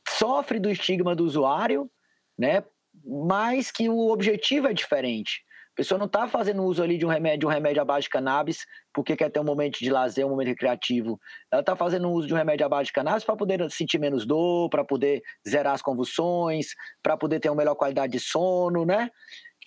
sofre 0.08 0.58
do 0.58 0.70
estigma 0.70 1.14
do 1.14 1.24
usuário, 1.24 1.88
né? 2.36 2.64
Mas 3.04 3.70
que 3.70 3.88
o 3.88 4.10
objetivo 4.10 4.66
é 4.66 4.74
diferente. 4.74 5.44
A 5.72 5.74
pessoa 5.74 5.98
não 5.98 6.04
está 6.04 6.28
fazendo 6.28 6.62
uso 6.64 6.82
ali 6.82 6.98
de 6.98 7.06
um 7.06 7.08
remédio, 7.08 7.48
um 7.48 7.50
remédio 7.50 7.80
à 7.80 7.84
base 7.84 8.02
de 8.02 8.10
cannabis 8.10 8.66
porque 8.92 9.16
quer 9.16 9.30
ter 9.30 9.40
um 9.40 9.44
momento 9.44 9.78
de 9.78 9.88
lazer, 9.90 10.26
um 10.26 10.28
momento 10.28 10.48
recreativo. 10.48 11.18
Ela 11.50 11.60
está 11.60 11.74
fazendo 11.74 12.10
uso 12.10 12.28
de 12.28 12.34
um 12.34 12.36
remédio 12.36 12.66
à 12.66 12.68
base 12.68 12.88
de 12.88 12.92
cannabis 12.92 13.24
para 13.24 13.34
poder 13.34 13.70
sentir 13.70 13.98
menos 13.98 14.26
dor, 14.26 14.68
para 14.68 14.84
poder 14.84 15.22
zerar 15.48 15.72
as 15.72 15.80
convulsões, 15.80 16.74
para 17.02 17.16
poder 17.16 17.40
ter 17.40 17.48
uma 17.48 17.56
melhor 17.56 17.74
qualidade 17.74 18.12
de 18.12 18.20
sono, 18.20 18.84
né? 18.84 19.10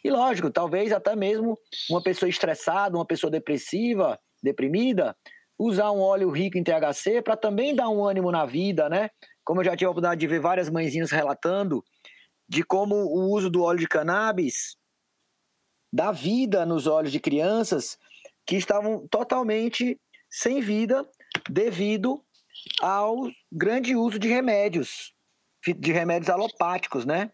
E 0.03 0.11
lógico, 0.11 0.51
talvez 0.51 0.91
até 0.91 1.15
mesmo 1.15 1.57
uma 1.89 2.03
pessoa 2.03 2.29
estressada, 2.29 2.95
uma 2.95 3.05
pessoa 3.05 3.31
depressiva, 3.31 4.19
deprimida, 4.43 5.17
usar 5.57 5.89
um 5.89 6.01
óleo 6.01 6.29
rico 6.29 6.59
em 6.59 6.63
THC 6.63 7.23
para 7.23 7.35
também 7.35 7.73
dar 7.73 7.89
um 7.89 8.05
ânimo 8.05 8.31
na 8.31 8.45
vida, 8.45 8.87
né? 8.87 9.09
Como 9.43 9.61
eu 9.61 9.65
já 9.65 9.71
tive 9.71 9.85
a 9.85 9.89
oportunidade 9.89 10.21
de 10.21 10.27
ver 10.27 10.39
várias 10.39 10.69
mãezinhas 10.69 11.09
relatando 11.09 11.83
de 12.47 12.63
como 12.63 12.93
o 12.95 13.31
uso 13.31 13.49
do 13.49 13.63
óleo 13.63 13.79
de 13.79 13.87
cannabis 13.87 14.77
dá 15.95 16.11
vida 16.11 16.65
nos 16.65 16.87
olhos 16.87 17.11
de 17.11 17.21
crianças 17.21 17.97
que 18.45 18.57
estavam 18.57 19.07
totalmente 19.07 19.97
sem 20.29 20.59
vida 20.59 21.07
devido 21.49 22.21
ao 22.81 23.31
grande 23.49 23.95
uso 23.95 24.19
de 24.19 24.27
remédios, 24.27 25.13
de 25.65 25.93
remédios 25.93 26.29
alopáticos, 26.29 27.05
né? 27.05 27.31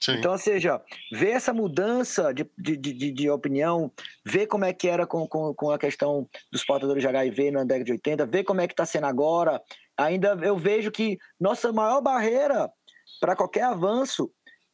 Sim. 0.00 0.12
Então, 0.12 0.32
ou 0.32 0.38
seja, 0.38 0.82
ver 1.12 1.30
essa 1.30 1.52
mudança 1.52 2.32
de, 2.32 2.50
de, 2.58 2.76
de, 2.76 3.12
de, 3.12 3.30
opinião, 3.30 3.92
ver 4.24 4.46
como 4.46 4.64
é 4.64 4.72
que 4.72 4.88
era 4.88 5.06
com, 5.06 5.28
com, 5.28 5.54
com, 5.54 5.70
a 5.70 5.78
questão 5.78 6.26
dos 6.50 6.64
portadores 6.64 7.02
de 7.02 7.06
HIV 7.06 7.50
na 7.50 7.64
década 7.64 7.84
de 7.84 7.92
80, 7.92 8.26
ver 8.26 8.44
como 8.44 8.62
é 8.62 8.66
que 8.66 8.72
está 8.72 8.86
sendo 8.86 9.06
agora, 9.06 9.62
ainda 9.96 10.36
eu 10.42 10.56
vejo 10.56 10.90
que 10.90 11.18
nossa 11.38 11.70
maior 11.70 12.00
barreira 12.00 12.72
para 13.20 13.36
qualquer 13.36 13.64
avanço 13.64 14.32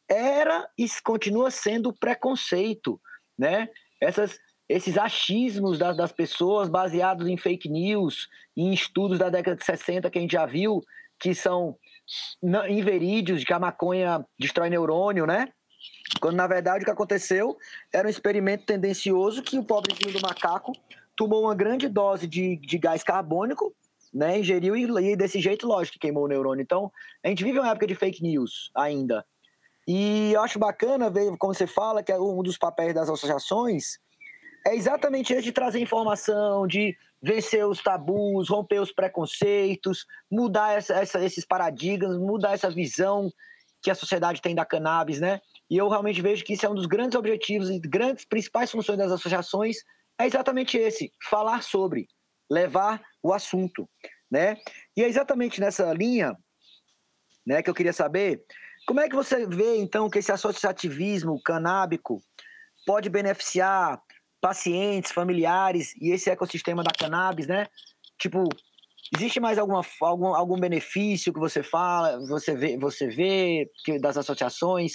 era 0.09 0.67
e 0.77 0.87
continua 1.03 1.51
sendo 1.51 1.93
preconceito, 1.93 2.99
né? 3.37 3.69
Essas, 4.01 4.39
esses 4.67 4.97
achismos 4.97 5.77
das, 5.77 5.95
das 5.95 6.11
pessoas 6.11 6.67
baseados 6.67 7.27
em 7.27 7.37
fake 7.37 7.69
news, 7.69 8.27
em 8.57 8.73
estudos 8.73 9.19
da 9.19 9.29
década 9.29 9.55
de 9.55 9.63
60 9.63 10.09
que 10.09 10.17
a 10.17 10.21
gente 10.21 10.31
já 10.31 10.45
viu, 10.45 10.81
que 11.19 11.35
são 11.35 11.77
inverídios 12.69 13.41
de 13.41 13.45
que 13.45 13.53
a 13.53 13.59
maconha 13.59 14.25
destrói 14.39 14.69
neurônio, 14.69 15.25
né? 15.27 15.49
Quando 16.19 16.35
na 16.35 16.47
verdade 16.47 16.81
o 16.81 16.85
que 16.85 16.91
aconteceu 16.91 17.57
era 17.93 18.07
um 18.07 18.11
experimento 18.11 18.65
tendencioso 18.65 19.43
que 19.43 19.57
o 19.57 19.63
pobrezinho 19.63 20.11
do 20.11 20.21
macaco 20.21 20.73
tomou 21.15 21.43
uma 21.43 21.55
grande 21.55 21.87
dose 21.87 22.25
de, 22.25 22.55
de 22.57 22.77
gás 22.77 23.03
carbônico, 23.03 23.73
né? 24.13 24.39
Ingeriu 24.39 24.75
e, 24.75 25.11
e 25.11 25.15
desse 25.15 25.39
jeito, 25.39 25.67
lógico, 25.67 25.93
que 25.93 25.99
queimou 25.99 26.23
o 26.23 26.27
neurônio. 26.27 26.63
Então, 26.63 26.91
a 27.23 27.27
gente 27.27 27.43
vive 27.43 27.59
uma 27.59 27.69
época 27.69 27.85
de 27.85 27.95
fake 27.95 28.23
news 28.23 28.71
ainda. 28.73 29.25
E 29.91 30.33
eu 30.33 30.41
acho 30.43 30.59
bacana 30.59 31.09
ver, 31.09 31.35
como 31.39 31.51
você 31.51 31.65
fala, 31.65 32.03
que 32.03 32.11
é 32.11 32.19
um 32.19 32.43
dos 32.43 32.59
papéis 32.59 32.93
das 32.93 33.09
associações 33.09 33.97
é 34.63 34.75
exatamente 34.75 35.33
esse 35.33 35.41
de 35.41 35.51
trazer 35.51 35.79
informação, 35.79 36.67
de 36.67 36.95
vencer 37.19 37.65
os 37.65 37.81
tabus, 37.81 38.49
romper 38.49 38.79
os 38.81 38.91
preconceitos, 38.91 40.05
mudar 40.29 40.73
essa, 40.73 40.93
essa, 40.93 41.25
esses 41.25 41.43
paradigmas, 41.43 42.19
mudar 42.19 42.53
essa 42.53 42.69
visão 42.69 43.33
que 43.81 43.89
a 43.89 43.95
sociedade 43.95 44.43
tem 44.43 44.53
da 44.53 44.63
cannabis, 44.63 45.19
né? 45.19 45.41
E 45.67 45.77
eu 45.77 45.89
realmente 45.89 46.21
vejo 46.21 46.43
que 46.43 46.53
isso 46.53 46.67
é 46.67 46.69
um 46.69 46.75
dos 46.75 46.85
grandes 46.85 47.17
objetivos 47.17 47.71
e 47.71 47.79
grandes 47.79 48.25
principais 48.25 48.69
funções 48.69 48.99
das 48.99 49.11
associações 49.11 49.77
é 50.19 50.27
exatamente 50.27 50.77
esse, 50.77 51.11
falar 51.31 51.63
sobre, 51.63 52.07
levar 52.47 53.01
o 53.23 53.33
assunto, 53.33 53.89
né? 54.29 54.55
E 54.95 55.01
é 55.01 55.07
exatamente 55.07 55.59
nessa 55.59 55.91
linha, 55.93 56.37
né, 57.43 57.63
que 57.63 57.69
eu 57.71 57.73
queria 57.73 57.93
saber, 57.93 58.45
como 58.89 59.01
é 59.01 59.07
que 59.07 59.15
você 59.15 59.45
vê 59.45 59.77
então 59.77 60.09
que 60.09 60.17
esse 60.17 60.31
associativismo 60.31 61.39
canábico 61.43 62.23
pode 62.87 63.07
beneficiar 63.07 64.01
pacientes, 64.41 65.11
familiares 65.11 65.93
e 66.01 66.09
esse 66.09 66.27
ecossistema 66.27 66.83
da 66.83 66.89
cannabis, 66.89 67.45
né? 67.45 67.67
Tipo, 68.17 68.49
existe 69.15 69.39
mais 69.39 69.59
alguma, 69.59 69.85
algum, 70.01 70.33
algum 70.33 70.59
benefício 70.59 71.31
que 71.31 71.39
você 71.39 71.61
fala, 71.61 72.17
você 72.27 72.55
vê, 72.55 72.79
você 72.79 73.07
vê 73.07 73.69
que, 73.85 73.99
das 73.99 74.17
associações? 74.17 74.93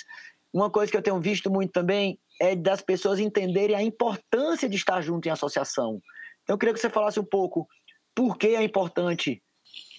Uma 0.53 0.69
coisa 0.69 0.91
que 0.91 0.99
eu 0.99 1.03
tenho 1.03 1.21
visto 1.21 1.49
muito 1.49 1.71
também 1.71 2.19
é 2.41 2.57
das 2.57 2.83
pessoas 2.83 3.21
entenderem 3.21 3.77
a 3.77 3.83
importância 3.83 4.69
de 4.69 4.75
estar 4.75 5.03
junto 5.03 5.29
em 5.29 5.31
associação. 5.31 6.01
Então, 6.43 6.55
eu 6.55 6.59
queria 6.59 6.75
que 6.75 6.81
você 6.81 6.91
falasse 6.91 7.21
um 7.21 7.25
pouco 7.25 7.65
por 8.13 8.37
que 8.39 8.57
é 8.57 8.65
importante 8.65 9.41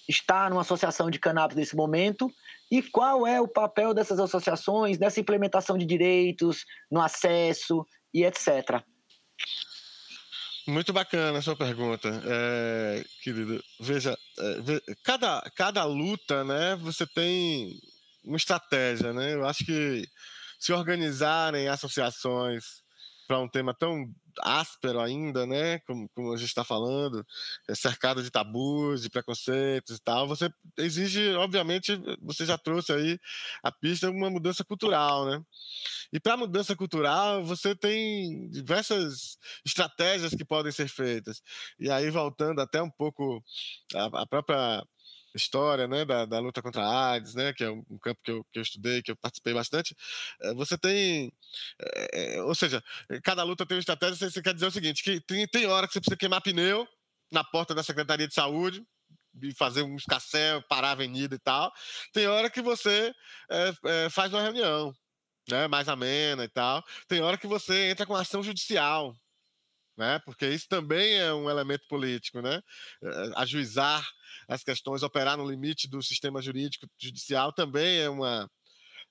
estar 0.06 0.50
numa 0.50 0.64
associação 0.64 1.10
de 1.10 1.18
cannabis 1.18 1.56
nesse 1.56 1.78
momento 1.78 2.30
e 2.76 2.82
qual 2.82 3.26
é 3.26 3.40
o 3.40 3.48
papel 3.48 3.94
dessas 3.94 4.20
associações 4.20 5.00
nessa 5.00 5.22
implementação 5.22 5.78
de 5.78 5.86
direitos, 5.86 6.66
no 6.92 7.00
acesso 7.00 7.86
e 8.14 8.26
etc. 8.26 8.84
Muito 10.68 10.92
bacana 10.92 11.40
a 11.40 11.42
sua 11.42 11.56
pergunta, 11.56 12.10
é, 12.26 13.06
querido. 13.24 13.64
Veja, 13.80 14.18
é, 14.40 14.96
cada, 15.06 15.42
cada 15.56 15.86
luta, 15.86 16.44
né, 16.44 16.76
você 16.76 17.08
tem 17.08 17.80
uma 18.26 18.36
estratégia, 18.36 19.14
né? 19.14 19.36
Eu 19.36 19.48
acho 19.48 19.64
que 19.64 20.06
se 20.60 20.74
organizarem 20.74 21.70
associações 21.70 22.84
para 23.28 23.40
um 23.40 23.48
tema 23.48 23.74
tão 23.74 24.14
áspero 24.42 25.00
ainda, 25.00 25.46
né? 25.46 25.80
Como, 25.80 26.10
como 26.10 26.34
a 26.34 26.38
gente 26.38 26.50
está 26.50 26.64
falando, 26.64 27.26
é 27.68 27.76
cercado 27.76 28.22
de 28.22 28.30
tabus, 28.30 29.02
de 29.02 29.10
preconceitos 29.10 29.98
e 29.98 30.02
tal. 30.02 30.28
Você 30.28 30.50
exige, 30.78 31.34
obviamente, 31.36 32.00
você 32.22 32.46
já 32.46 32.58
trouxe 32.58 32.92
aí 32.92 33.20
a 33.64 33.72
pista 33.72 34.10
uma 34.10 34.30
mudança 34.30 34.64
cultural, 34.64 35.26
né? 35.26 35.42
E 36.12 36.20
para 36.20 36.34
a 36.34 36.38
mudança 36.38 36.76
cultural, 36.76 37.44
você 37.44 37.76
tem 37.76 38.50
diversas 38.50 39.38
estratégias 39.66 40.34
que 40.34 40.46
podem 40.46 40.72
ser 40.72 40.88
feitas. 40.88 41.42
E 41.80 41.90
aí, 41.90 42.10
voltando 42.10 42.62
até 42.62 42.82
um 42.82 42.90
pouco 42.90 43.44
a, 43.94 44.26
própria 44.26 44.84
história 45.36 45.88
né, 45.88 46.06
da, 46.06 46.26
da, 46.26 46.40
luta 46.40 46.62
contra 46.62 46.82
a 46.82 47.12
AIDS, 47.12 47.36
né, 47.36 47.54
que 47.54 47.64
é 47.64 47.70
um 47.70 47.98
campo 48.02 48.20
que 48.24 48.32
eu, 48.32 48.44
que 48.52 48.60
eu 48.60 48.64
estudei, 48.64 49.02
que 49.02 49.12
eu 49.12 49.16
participei 49.16 49.54
bastante, 49.54 49.96
eh, 50.42 50.54
você 50.54 50.78
tem. 50.78 51.32
É, 52.14 52.42
ou 52.42 52.56
seja, 52.56 52.84
cada 53.24 53.44
luta 53.44 53.66
tem 53.66 53.76
uma 53.76 53.80
estratégia, 53.80 54.30
você, 54.30 54.42
quer 54.42 54.54
dizer 54.54 54.68
o 54.68 54.72
seguinte: 54.72 55.04
que 55.04 55.20
tem, 55.22 55.48
tem 55.48 55.66
hora 55.68 55.88
que 55.88 55.94
você 55.94 56.00
precisa 56.00 56.18
queimar 56.18 56.42
pneu 56.42 56.88
na 57.32 57.44
porta 57.44 57.76
da 57.76 57.84
Secretaria 57.84 58.28
de 58.28 58.34
Saúde, 58.34 58.86
e 59.42 59.54
fazer 59.54 59.84
um 59.84 59.96
escassel, 59.96 60.62
parar 60.64 60.90
a 60.90 60.92
avenida 60.92 61.36
e 61.36 61.40
tal. 61.40 61.72
Tem 62.14 62.28
hora 62.28 62.50
que 62.50 62.62
você 62.62 63.14
é, 63.50 63.74
é, 63.86 64.10
faz 64.10 64.34
uma 64.34 64.42
reunião, 64.42 64.94
né, 65.50 65.68
mais 65.68 65.88
amena 65.90 66.44
e 66.44 66.50
tal. 66.50 66.84
Tem 67.08 67.22
hora 67.22 67.38
que 67.38 67.48
você 67.48 67.90
entra 67.90 68.06
com 68.06 68.16
ação 68.16 68.42
judicial, 68.42 69.16
né, 69.98 70.20
porque 70.26 70.48
isso 70.48 70.68
também 70.68 71.16
é 71.16 71.34
um 71.34 71.50
elemento 71.50 71.88
político, 71.88 72.42
né, 72.42 72.62
ajuizar 73.36 74.06
as 74.48 74.64
questões, 74.64 75.04
operar 75.04 75.38
no 75.38 75.50
limite 75.50 75.88
do 75.88 76.02
sistema 76.02 76.42
jurídico 76.42 76.88
judicial 76.98 77.54
também 77.54 78.00
é 78.00 78.10
uma, 78.10 78.50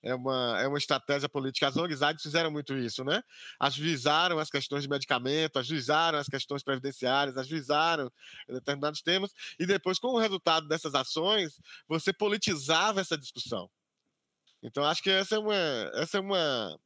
é 0.04 0.14
uma, 0.14 0.60
é 0.60 0.68
uma 0.68 0.78
estratégia 0.78 1.28
política. 1.28 1.66
As 1.66 1.76
ONGs 1.76 2.22
fizeram 2.22 2.50
muito 2.50 2.76
isso, 2.76 3.02
né? 3.02 3.22
Ajuizaram 3.58 4.38
as 4.38 4.50
questões 4.50 4.82
de 4.82 4.88
medicamento, 4.88 5.58
ajuizaram 5.58 6.18
as 6.18 6.28
questões 6.28 6.62
previdenciárias, 6.62 7.38
ajuizaram 7.38 8.12
determinados 8.46 9.00
temas, 9.00 9.32
e 9.58 9.66
depois, 9.66 9.98
com 9.98 10.08
o 10.08 10.18
resultado 10.18 10.68
dessas 10.68 10.94
ações, 10.94 11.58
você 11.88 12.12
politizava 12.12 13.00
essa 13.00 13.16
discussão. 13.16 13.68
Então, 14.62 14.84
acho 14.84 15.02
que 15.02 15.10
essa 15.10 15.36
é 15.36 15.38
uma, 15.38 15.54
essa 15.94 16.18
é 16.18 16.20
uma, 16.20 16.78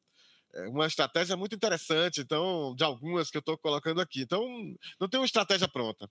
uma 0.69 0.87
estratégia 0.87 1.37
muito 1.37 1.55
interessante, 1.55 2.21
então, 2.21 2.75
de 2.75 2.85
algumas 2.85 3.31
que 3.31 3.37
eu 3.37 3.41
estou 3.41 3.59
colocando 3.59 4.01
aqui. 4.01 4.23
Então, 4.23 4.43
não 5.01 5.09
tem 5.09 5.21
uma 5.21 5.27
estratégia 5.27 5.69
pronta. 5.69 6.09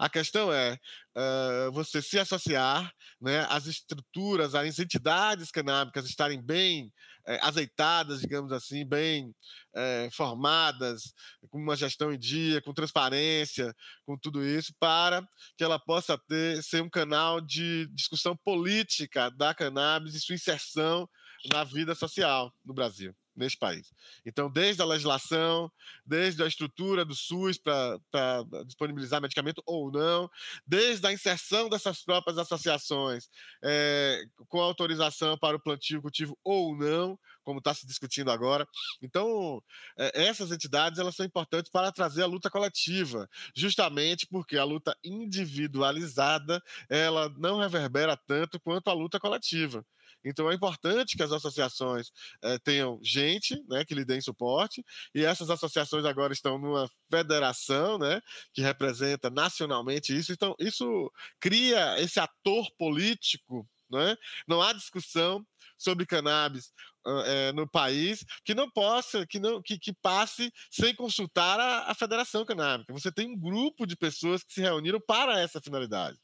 A 0.00 0.08
questão 0.08 0.50
é 0.50 0.78
uh, 1.14 1.72
você 1.72 2.00
se 2.00 2.18
associar, 2.18 2.90
né, 3.20 3.46
as 3.50 3.66
estruturas, 3.66 4.54
as 4.54 4.78
entidades 4.78 5.50
canábicas 5.50 6.06
estarem 6.06 6.40
bem 6.40 6.86
uh, 6.86 7.38
azeitadas, 7.42 8.22
digamos 8.22 8.50
assim, 8.50 8.82
bem 8.82 9.28
uh, 9.28 10.10
formadas, 10.10 11.12
com 11.50 11.58
uma 11.58 11.76
gestão 11.76 12.10
em 12.14 12.18
dia, 12.18 12.62
com 12.62 12.72
transparência, 12.72 13.76
com 14.06 14.16
tudo 14.16 14.42
isso, 14.42 14.72
para 14.80 15.22
que 15.54 15.62
ela 15.62 15.78
possa 15.78 16.16
ter, 16.16 16.62
ser 16.62 16.82
um 16.82 16.88
canal 16.88 17.38
de 17.38 17.86
discussão 17.92 18.34
política 18.42 19.30
da 19.30 19.52
cannabis 19.52 20.14
e 20.14 20.20
sua 20.20 20.34
inserção 20.34 21.06
na 21.52 21.62
vida 21.62 21.94
social 21.94 22.50
no 22.64 22.72
Brasil 22.72 23.14
neste 23.34 23.58
país. 23.58 23.92
Então, 24.24 24.50
desde 24.50 24.82
a 24.82 24.84
legislação, 24.84 25.70
desde 26.04 26.42
a 26.42 26.46
estrutura 26.46 27.04
do 27.04 27.14
SUS 27.14 27.58
para 27.58 28.44
disponibilizar 28.66 29.20
medicamento 29.20 29.62
ou 29.66 29.90
não, 29.90 30.30
desde 30.66 31.06
a 31.06 31.12
inserção 31.12 31.68
dessas 31.68 32.02
próprias 32.02 32.38
associações 32.38 33.28
é, 33.62 34.24
com 34.48 34.60
autorização 34.60 35.38
para 35.38 35.56
o 35.56 35.60
plantio 35.60 36.02
cultivo 36.02 36.38
ou 36.44 36.76
não, 36.76 37.18
como 37.42 37.58
está 37.58 37.74
se 37.74 37.86
discutindo 37.86 38.30
agora. 38.30 38.66
Então, 39.02 39.62
é, 39.98 40.26
essas 40.26 40.52
entidades 40.52 40.98
elas 40.98 41.14
são 41.16 41.26
importantes 41.26 41.70
para 41.70 41.92
trazer 41.92 42.22
a 42.22 42.26
luta 42.26 42.50
coletiva, 42.50 43.28
justamente 43.54 44.26
porque 44.26 44.56
a 44.56 44.64
luta 44.64 44.96
individualizada 45.02 46.62
ela 46.88 47.28
não 47.38 47.58
reverbera 47.58 48.16
tanto 48.16 48.60
quanto 48.60 48.88
a 48.88 48.92
luta 48.92 49.18
coletiva. 49.18 49.84
Então 50.24 50.50
é 50.50 50.54
importante 50.54 51.16
que 51.16 51.22
as 51.22 51.32
associações 51.32 52.10
é, 52.42 52.58
tenham 52.58 52.98
gente 53.02 53.62
né, 53.68 53.84
que 53.84 53.94
lhe 53.94 54.04
dê 54.04 54.20
suporte, 54.20 54.84
e 55.14 55.24
essas 55.24 55.50
associações 55.50 56.04
agora 56.04 56.32
estão 56.32 56.58
numa 56.58 56.88
federação 57.10 57.98
né, 57.98 58.20
que 58.52 58.60
representa 58.60 59.30
nacionalmente 59.30 60.16
isso. 60.16 60.32
Então, 60.32 60.54
isso 60.58 61.10
cria 61.40 62.00
esse 62.00 62.20
ator 62.20 62.70
político 62.78 63.66
não, 63.90 64.00
é? 64.00 64.16
não 64.46 64.62
há 64.62 64.72
discussão 64.72 65.44
sobre 65.76 66.06
cannabis 66.06 66.72
é, 67.26 67.52
no 67.52 67.68
país 67.68 68.24
que 68.44 68.54
não 68.54 68.70
possa, 68.70 69.26
que 69.26 69.40
não 69.40 69.60
que, 69.60 69.78
que 69.78 69.92
passe 69.92 70.52
sem 70.70 70.94
consultar 70.94 71.58
a, 71.58 71.90
a 71.90 71.94
Federação 71.94 72.44
Canábica. 72.44 72.92
Você 72.92 73.10
tem 73.10 73.26
um 73.28 73.38
grupo 73.38 73.86
de 73.86 73.96
pessoas 73.96 74.44
que 74.44 74.52
se 74.52 74.60
reuniram 74.60 75.00
para 75.00 75.40
essa 75.40 75.60
finalidade. 75.60 76.18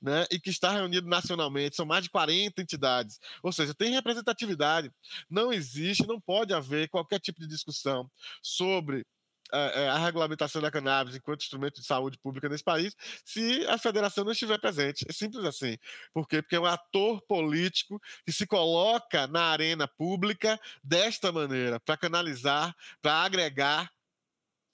Né, 0.00 0.24
e 0.30 0.38
que 0.38 0.48
está 0.48 0.70
reunido 0.70 1.08
nacionalmente, 1.08 1.74
são 1.74 1.84
mais 1.84 2.04
de 2.04 2.10
40 2.10 2.62
entidades, 2.62 3.18
ou 3.42 3.50
seja, 3.50 3.74
tem 3.74 3.92
representatividade. 3.92 4.92
Não 5.28 5.52
existe, 5.52 6.06
não 6.06 6.20
pode 6.20 6.54
haver 6.54 6.88
qualquer 6.88 7.18
tipo 7.18 7.40
de 7.40 7.48
discussão 7.48 8.08
sobre 8.40 9.04
a, 9.52 9.58
é, 9.58 9.88
a, 9.88 9.98
regulamentação 9.98 10.60
da 10.60 10.70
cannabis 10.70 11.16
enquanto 11.16 11.42
instrumento 11.42 11.80
de 11.80 11.86
saúde 11.86 12.18
pública 12.18 12.48
nesse 12.48 12.64
país 12.64 12.94
se 13.24 13.66
a 13.66 13.78
federação 13.78 14.24
não 14.24 14.32
estiver 14.32 14.58
presente. 14.60 15.04
É 15.08 15.12
simples 15.12 15.44
assim. 15.44 15.76
Por 16.12 16.28
quê? 16.28 16.42
Porque 16.42 16.56
é 16.56 16.60
um 16.60 16.66
ator 16.66 17.20
político 17.22 18.00
que 18.24 18.32
se 18.32 18.46
coloca 18.46 19.26
na 19.26 19.44
arena 19.44 19.88
pública 19.88 20.60
desta 20.82 21.32
maneira, 21.32 21.80
para 21.80 21.96
canalizar, 21.96 22.74
para 23.00 23.22
agregar 23.22 23.90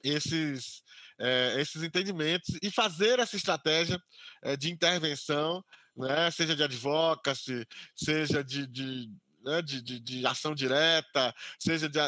esses, 0.02 0.82
é, 1.18 1.60
esses 1.60 1.82
entendimentos 1.82 2.56
e 2.62 2.70
fazer 2.70 3.18
essa 3.18 3.36
estratégia 3.36 4.00
é, 4.42 4.56
de 4.56 4.70
intervenção, 4.70 5.64
né, 5.96 6.30
seja 6.30 6.56
de 6.56 6.62
advocacy, 6.62 7.66
seja 7.94 8.42
de, 8.42 8.66
de 8.66 9.10
né, 9.44 9.60
de, 9.60 9.82
de, 9.82 10.00
de, 10.00 10.26
ação 10.26 10.54
direta, 10.54 11.34
seja 11.58 11.88
de 11.88 11.98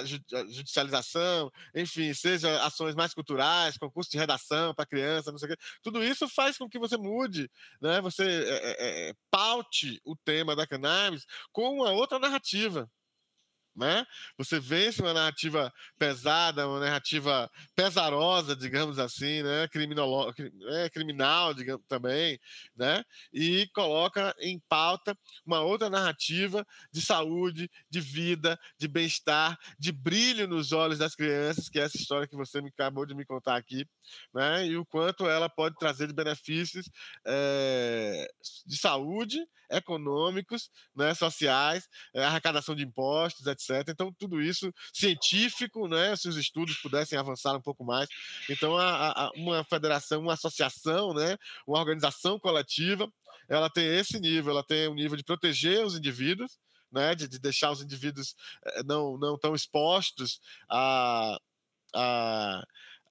judicialização, 0.49 1.53
enfim, 1.75 2.15
seja 2.15 2.65
ações 2.65 2.95
mais 2.95 3.13
culturais, 3.13 3.77
concurso 3.77 4.11
de 4.11 4.17
redação 4.17 4.75
para 4.75 4.87
criança, 4.87 5.31
não 5.31 5.39
sei 5.39 5.51
o 5.51 5.53
quê. 5.53 5.63
Tudo 5.83 6.03
isso 6.03 6.29
faz 6.29 6.57
com 6.57 6.69
que 6.69 6.79
você 6.79 6.97
mude, 6.97 7.51
né, 7.81 8.01
você 8.01 8.25
é, 8.25 9.09
é, 9.11 9.15
paute 9.31 10.01
o 10.05 10.17
tema 10.17 10.57
da 10.57 10.67
cannabis 10.67 11.27
com 11.53 11.75
uma 11.75 11.91
outra 11.91 12.19
narrativa 12.19 12.91
né? 13.77 14.07
Você 14.39 14.59
vence 14.59 15.03
uma 15.03 15.13
narrativa 15.13 15.73
pesada, 15.99 16.67
uma 16.67 16.81
narrativa 16.81 17.51
pesarosa, 17.75 18.57
digamos 18.57 18.99
assim, 18.99 19.43
né? 19.43 19.69
Criminolo... 19.69 20.33
É, 20.69 20.89
criminal, 20.89 21.53
digamos, 21.53 21.85
também, 21.87 22.41
né? 22.75 23.05
E 23.33 23.69
coloca 23.75 24.35
em 24.41 24.59
pauta 24.69 25.17
uma 25.45 25.61
outra 25.61 25.91
narrativa 25.91 26.67
de 26.91 27.03
saúde, 27.03 27.71
de 27.91 28.01
vida, 28.01 28.59
de 28.79 28.89
bem-estar, 28.89 29.59
de 29.79 29.93
brilho 29.93 30.49
nos 30.49 30.73
olhos 30.73 30.99
das 30.99 31.15
crianças, 31.15 31.69
que 31.69 31.79
é 31.79 31.83
essa 31.83 31.97
história 31.97 32.27
que 32.27 32.37
você 32.37 32.63
me 32.63 32.69
acabou 32.69 33.05
de 33.05 33.15
me 33.15 33.25
contar 33.25 33.57
aqui, 33.57 33.87
né? 34.33 34.67
E 34.67 34.77
o 34.77 34.87
quanto 34.87 35.29
ela 35.29 35.49
pode 35.49 35.77
trazer 35.77 36.07
de 36.07 36.15
benefícios 36.15 36.89
é, 37.27 38.27
de 38.65 38.77
saúde, 38.77 39.39
econômicos, 39.71 40.71
né? 40.95 41.15
sociais, 41.15 41.89
é, 42.15 42.25
arrecadação 42.25 42.75
de 42.75 42.85
impostos, 42.85 43.47
etc 43.47 43.87
então, 43.89 44.13
tudo 44.19 44.41
isso 44.41 44.73
científico, 44.93 45.89
né? 45.89 46.15
Se 46.17 46.29
os 46.29 46.37
estudos 46.37 46.77
pudessem 46.79 47.19
avançar 47.19 47.57
um 47.57 47.61
pouco 47.61 47.85
mais. 47.85 48.09
Então, 48.49 48.77
a, 48.77 49.27
a, 49.27 49.31
uma 49.35 49.65
federação, 49.65 50.21
uma 50.21 50.35
associação, 50.35 51.13
né? 51.15 51.37
Uma 51.67 51.79
organização 51.79 52.39
coletiva, 52.39 53.11
ela 53.49 53.71
tem 53.71 53.87
esse 53.99 54.19
nível, 54.19 54.53
ela 54.53 54.65
tem 54.65 54.89
o 54.89 54.93
um 54.93 54.95
nível 54.95 55.17
de 55.17 55.25
proteger 55.25 55.85
os 55.85 55.97
indivíduos, 55.97 56.59
né? 56.91 57.15
De, 57.15 57.29
de 57.29 57.39
deixar 57.39 57.71
os 57.71 57.83
indivíduos 57.83 58.35
eh, 58.65 58.83
não, 58.85 59.19
não 59.19 59.39
tão 59.39 59.55
expostos 59.55 60.41
a, 60.71 61.39
a 61.95 62.63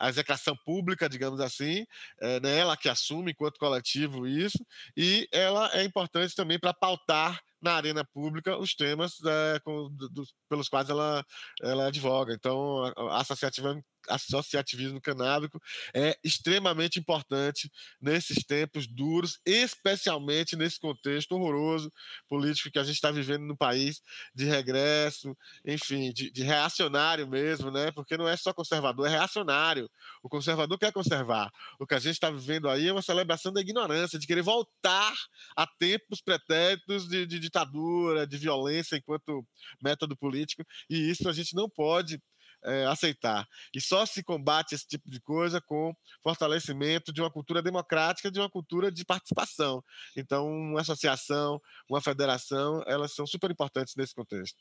a 0.05 0.55
pública, 0.65 1.09
digamos 1.09 1.39
assim, 1.39 1.85
é 2.21 2.39
né, 2.39 2.59
ela 2.59 2.77
que 2.77 2.89
assume 2.89 3.31
enquanto 3.31 3.59
coletivo 3.59 4.27
isso, 4.27 4.65
e 4.95 5.27
ela 5.31 5.69
é 5.73 5.83
importante 5.83 6.35
também 6.35 6.59
para 6.59 6.73
pautar 6.73 7.41
na 7.61 7.73
arena 7.73 8.05
pública 8.05 8.57
os 8.57 8.75
temas 8.75 9.17
é, 9.25 9.59
com, 9.59 9.89
do, 9.89 10.23
pelos 10.47 10.69
quais 10.69 10.89
ela, 10.89 11.25
ela 11.61 11.87
advoga. 11.87 12.33
Então, 12.33 12.83
a, 12.83 13.15
a 13.15 13.21
associativa 13.21 13.81
associativismo 14.09 15.01
canábico 15.01 15.61
é 15.93 16.17
extremamente 16.23 16.99
importante 16.99 17.71
nesses 18.01 18.43
tempos 18.43 18.87
duros, 18.87 19.39
especialmente 19.45 20.55
nesse 20.55 20.79
contexto 20.79 21.33
horroroso 21.33 21.91
político 22.27 22.71
que 22.71 22.79
a 22.79 22.83
gente 22.83 22.95
está 22.95 23.11
vivendo 23.11 23.43
no 23.43 23.55
país, 23.55 24.01
de 24.33 24.45
regresso, 24.45 25.35
enfim, 25.65 26.11
de, 26.11 26.31
de, 26.31 26.43
reacionário 26.43 27.27
mesmo, 27.27 27.71
né? 27.71 27.91
Porque 27.91 28.17
não 28.17 28.27
é 28.27 28.35
só 28.35 28.53
conservador, 28.53 29.07
é 29.07 29.09
reacionário. 29.09 29.89
O 30.21 30.29
conservador 30.29 30.77
quer 30.77 30.91
conservar. 30.91 31.51
O 31.79 31.85
que 31.85 31.95
a 31.95 31.99
gente 31.99 32.13
está 32.13 32.29
vivendo 32.29 32.69
aí 32.69 32.87
é 32.87 32.91
uma 32.91 33.01
celebração 33.01 33.51
da 33.51 33.61
ignorância, 33.61 34.19
de 34.19 34.27
querer 34.27 34.41
voltar 34.41 35.13
a 35.55 35.65
tempos 35.65 36.21
pretéritos 36.21 37.07
de, 37.07 37.25
de 37.25 37.39
ditadura, 37.39 38.25
de 38.27 38.37
violência 38.37 38.97
enquanto 38.97 39.45
método 39.81 40.15
político, 40.15 40.63
e 40.89 41.09
isso 41.09 41.27
a 41.29 41.33
gente 41.33 41.55
não 41.55 41.69
pode 41.69 42.21
é, 42.65 42.85
aceitar. 42.85 43.47
E 43.73 43.79
só 43.79 44.05
se 44.05 44.23
combate 44.23 44.73
esse 44.73 44.87
tipo 44.87 45.09
de 45.09 45.19
coisa 45.21 45.61
com 45.61 45.93
fortalecimento 46.23 47.13
de 47.13 47.21
uma 47.21 47.31
cultura 47.31 47.61
democrática, 47.61 48.31
de 48.31 48.39
uma 48.39 48.49
cultura 48.49 48.91
de 48.91 49.05
participação. 49.05 49.83
Então, 50.17 50.47
uma 50.47 50.81
associação, 50.81 51.61
uma 51.89 52.01
federação, 52.01 52.83
elas 52.87 53.13
são 53.13 53.25
super 53.25 53.51
importantes 53.51 53.95
nesse 53.95 54.13
contexto. 54.13 54.57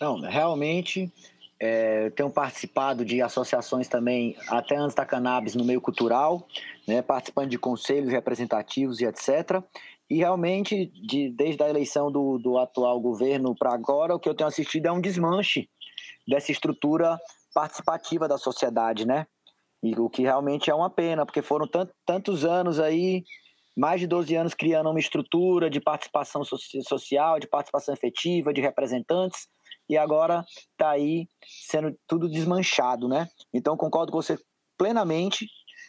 Não, 0.00 0.20
realmente, 0.20 1.12
é, 1.60 2.10
tenho 2.10 2.28
participado 2.28 3.04
de 3.04 3.22
associações 3.22 3.86
também, 3.86 4.36
até 4.48 4.76
antes 4.76 4.96
da 4.96 5.06
cannabis, 5.06 5.54
no 5.54 5.64
meio 5.64 5.80
cultural, 5.80 6.48
né, 6.88 7.02
participando 7.02 7.50
de 7.50 7.58
conselhos 7.58 8.10
representativos 8.10 9.00
e 9.00 9.04
etc. 9.04 9.62
E 10.10 10.16
realmente, 10.16 10.86
de, 10.86 11.30
desde 11.30 11.62
a 11.62 11.68
eleição 11.68 12.10
do, 12.10 12.36
do 12.38 12.58
atual 12.58 13.00
governo 13.00 13.54
para 13.54 13.72
agora, 13.72 14.14
o 14.14 14.18
que 14.18 14.28
eu 14.28 14.34
tenho 14.34 14.48
assistido 14.48 14.86
é 14.86 14.92
um 14.92 15.00
desmanche 15.00 15.68
dessa 16.26 16.52
estrutura 16.52 17.18
participativa 17.54 18.26
da 18.26 18.38
sociedade, 18.38 19.06
né? 19.06 19.26
E 19.82 19.98
o 19.98 20.08
que 20.08 20.22
realmente 20.22 20.70
é 20.70 20.74
uma 20.74 20.88
pena, 20.88 21.26
porque 21.26 21.42
foram 21.42 21.68
tantos 22.06 22.44
anos 22.44 22.78
aí, 22.78 23.24
mais 23.76 24.00
de 24.00 24.06
12 24.06 24.34
anos 24.36 24.54
criando 24.54 24.90
uma 24.90 25.00
estrutura 25.00 25.68
de 25.68 25.80
participação 25.80 26.42
social, 26.44 27.40
de 27.40 27.48
participação 27.48 27.92
efetiva, 27.92 28.52
de 28.52 28.60
representantes, 28.60 29.48
e 29.88 29.98
agora 29.98 30.44
está 30.70 30.90
aí 30.90 31.26
sendo 31.44 31.96
tudo 32.06 32.28
desmanchado, 32.28 33.08
né? 33.08 33.28
Então 33.52 33.76
concordo 33.76 34.12
com 34.12 34.22
você 34.22 34.38
plenamente 34.78 35.46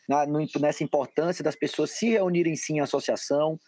na, 0.09 0.25
nessa 0.59 0.83
importância 0.83 1.43
das 1.43 1.55
pessoas 1.55 1.91
se 1.91 2.09
reunirem 2.09 2.55
sim 2.55 2.77
em 2.77 2.79
associação, 2.81 3.59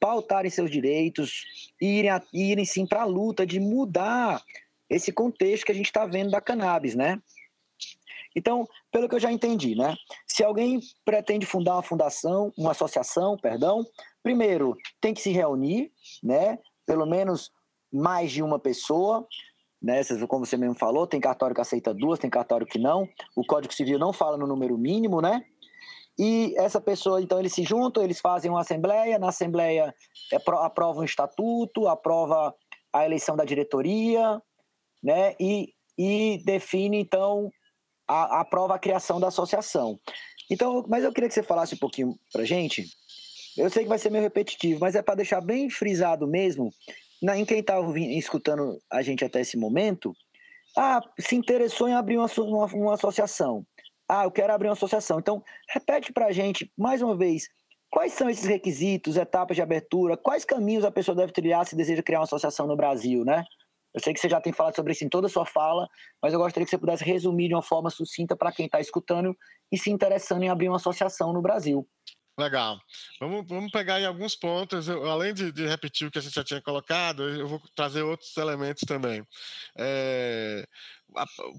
pautarem 0.00 0.50
seus 0.50 0.70
direitos, 0.70 1.44
irem, 1.80 2.10
irem 2.32 2.64
sim 2.64 2.86
para 2.86 3.02
a 3.02 3.06
luta 3.06 3.46
de 3.46 3.60
mudar 3.60 4.42
esse 4.88 5.12
contexto 5.12 5.64
que 5.66 5.72
a 5.72 5.74
gente 5.74 5.86
está 5.86 6.06
vendo 6.06 6.30
da 6.30 6.40
cannabis, 6.40 6.94
né? 6.94 7.20
Então, 8.34 8.68
pelo 8.92 9.08
que 9.08 9.14
eu 9.14 9.20
já 9.20 9.32
entendi, 9.32 9.74
né? 9.74 9.96
Se 10.26 10.44
alguém 10.44 10.80
pretende 11.04 11.46
fundar 11.46 11.74
uma 11.74 11.82
fundação, 11.82 12.52
uma 12.56 12.72
associação, 12.72 13.36
perdão, 13.36 13.84
primeiro 14.22 14.76
tem 15.00 15.14
que 15.14 15.22
se 15.22 15.30
reunir, 15.30 15.90
né? 16.22 16.58
Pelo 16.84 17.06
menos 17.06 17.50
mais 17.90 18.30
de 18.30 18.42
uma 18.42 18.58
pessoa, 18.58 19.26
né? 19.82 20.02
Como 20.28 20.44
você 20.44 20.56
mesmo 20.56 20.74
falou, 20.74 21.06
tem 21.06 21.20
cartório 21.20 21.54
que 21.54 21.62
aceita 21.62 21.94
duas, 21.94 22.18
tem 22.18 22.28
cartório 22.28 22.66
que 22.66 22.78
não. 22.78 23.08
O 23.34 23.44
Código 23.44 23.72
Civil 23.72 23.98
não 23.98 24.12
fala 24.12 24.36
no 24.36 24.46
número 24.46 24.76
mínimo, 24.76 25.22
né? 25.22 25.42
E 26.18 26.54
essa 26.56 26.80
pessoa, 26.80 27.20
então, 27.20 27.38
eles 27.38 27.52
se 27.52 27.62
juntam, 27.62 28.02
eles 28.02 28.20
fazem 28.20 28.50
uma 28.50 28.60
assembleia, 28.60 29.18
na 29.18 29.28
assembleia 29.28 29.94
é, 30.32 30.36
aprova 30.36 31.00
um 31.00 31.04
estatuto, 31.04 31.88
aprova 31.88 32.54
a 32.92 33.04
eleição 33.04 33.36
da 33.36 33.44
diretoria, 33.44 34.40
né? 35.02 35.34
E, 35.38 35.72
e 35.98 36.42
define, 36.44 36.98
então, 36.98 37.50
a, 38.06 38.40
aprova 38.40 38.74
a 38.74 38.78
criação 38.78 39.20
da 39.20 39.28
associação. 39.28 39.98
Então, 40.50 40.84
mas 40.88 41.04
eu 41.04 41.12
queria 41.12 41.28
que 41.28 41.34
você 41.34 41.42
falasse 41.42 41.74
um 41.74 41.78
pouquinho 41.78 42.18
para 42.32 42.44
gente. 42.44 42.86
Eu 43.56 43.70
sei 43.70 43.82
que 43.82 43.88
vai 43.88 43.98
ser 43.98 44.10
meio 44.10 44.22
repetitivo, 44.22 44.80
mas 44.80 44.94
é 44.94 45.02
para 45.02 45.16
deixar 45.16 45.40
bem 45.40 45.70
frisado 45.70 46.26
mesmo, 46.26 46.70
na, 47.22 47.36
em 47.38 47.44
quem 47.44 47.60
está 47.60 47.76
escutando 48.10 48.78
a 48.90 49.02
gente 49.02 49.24
até 49.24 49.40
esse 49.40 49.56
momento. 49.56 50.14
Ah, 50.76 51.00
se 51.18 51.34
interessou 51.34 51.88
em 51.88 51.94
abrir 51.94 52.18
uma, 52.18 52.28
uma, 52.38 52.66
uma 52.66 52.94
associação. 52.94 53.66
Ah, 54.08 54.24
eu 54.24 54.30
quero 54.30 54.52
abrir 54.52 54.68
uma 54.68 54.74
associação. 54.74 55.18
Então, 55.18 55.42
repete 55.68 56.12
para 56.12 56.26
a 56.26 56.32
gente, 56.32 56.70
mais 56.76 57.00
uma 57.00 57.16
vez, 57.16 57.48
quais 57.90 58.12
são 58.12 58.28
esses 58.28 58.44
requisitos, 58.44 59.16
etapas 59.16 59.56
de 59.56 59.62
abertura, 59.62 60.16
quais 60.16 60.44
caminhos 60.44 60.84
a 60.84 60.90
pessoa 60.90 61.16
deve 61.16 61.32
trilhar 61.32 61.66
se 61.66 61.74
deseja 61.74 62.02
criar 62.02 62.18
uma 62.20 62.24
associação 62.24 62.66
no 62.66 62.76
Brasil, 62.76 63.24
né? 63.24 63.44
Eu 63.96 64.02
sei 64.02 64.12
que 64.12 64.20
você 64.20 64.28
já 64.28 64.38
tem 64.42 64.52
falado 64.52 64.76
sobre 64.76 64.92
isso 64.92 65.06
em 65.06 65.08
toda 65.08 65.26
a 65.26 65.30
sua 65.30 65.46
fala, 65.46 65.88
mas 66.22 66.34
eu 66.34 66.38
gostaria 66.38 66.66
que 66.66 66.70
você 66.70 66.76
pudesse 66.76 67.02
resumir 67.02 67.48
de 67.48 67.54
uma 67.54 67.62
forma 67.62 67.88
sucinta 67.88 68.36
para 68.36 68.52
quem 68.52 68.66
está 68.66 68.78
escutando 68.78 69.34
e 69.72 69.78
se 69.78 69.90
interessando 69.90 70.42
em 70.42 70.50
abrir 70.50 70.68
uma 70.68 70.76
associação 70.76 71.32
no 71.32 71.40
Brasil. 71.40 71.88
Legal. 72.38 72.78
Vamos, 73.18 73.46
vamos 73.48 73.72
pegar 73.72 73.94
aí 73.94 74.04
alguns 74.04 74.36
pontos. 74.36 74.86
Eu, 74.86 75.10
além 75.10 75.32
de, 75.32 75.50
de, 75.50 75.66
repetir 75.66 76.06
o 76.06 76.10
que 76.10 76.18
a 76.18 76.20
gente 76.20 76.34
já 76.34 76.44
tinha 76.44 76.60
colocado, 76.60 77.22
eu 77.22 77.48
vou 77.48 77.58
trazer 77.74 78.02
outros 78.02 78.36
elementos 78.36 78.82
também. 78.86 79.26
É, 79.78 80.66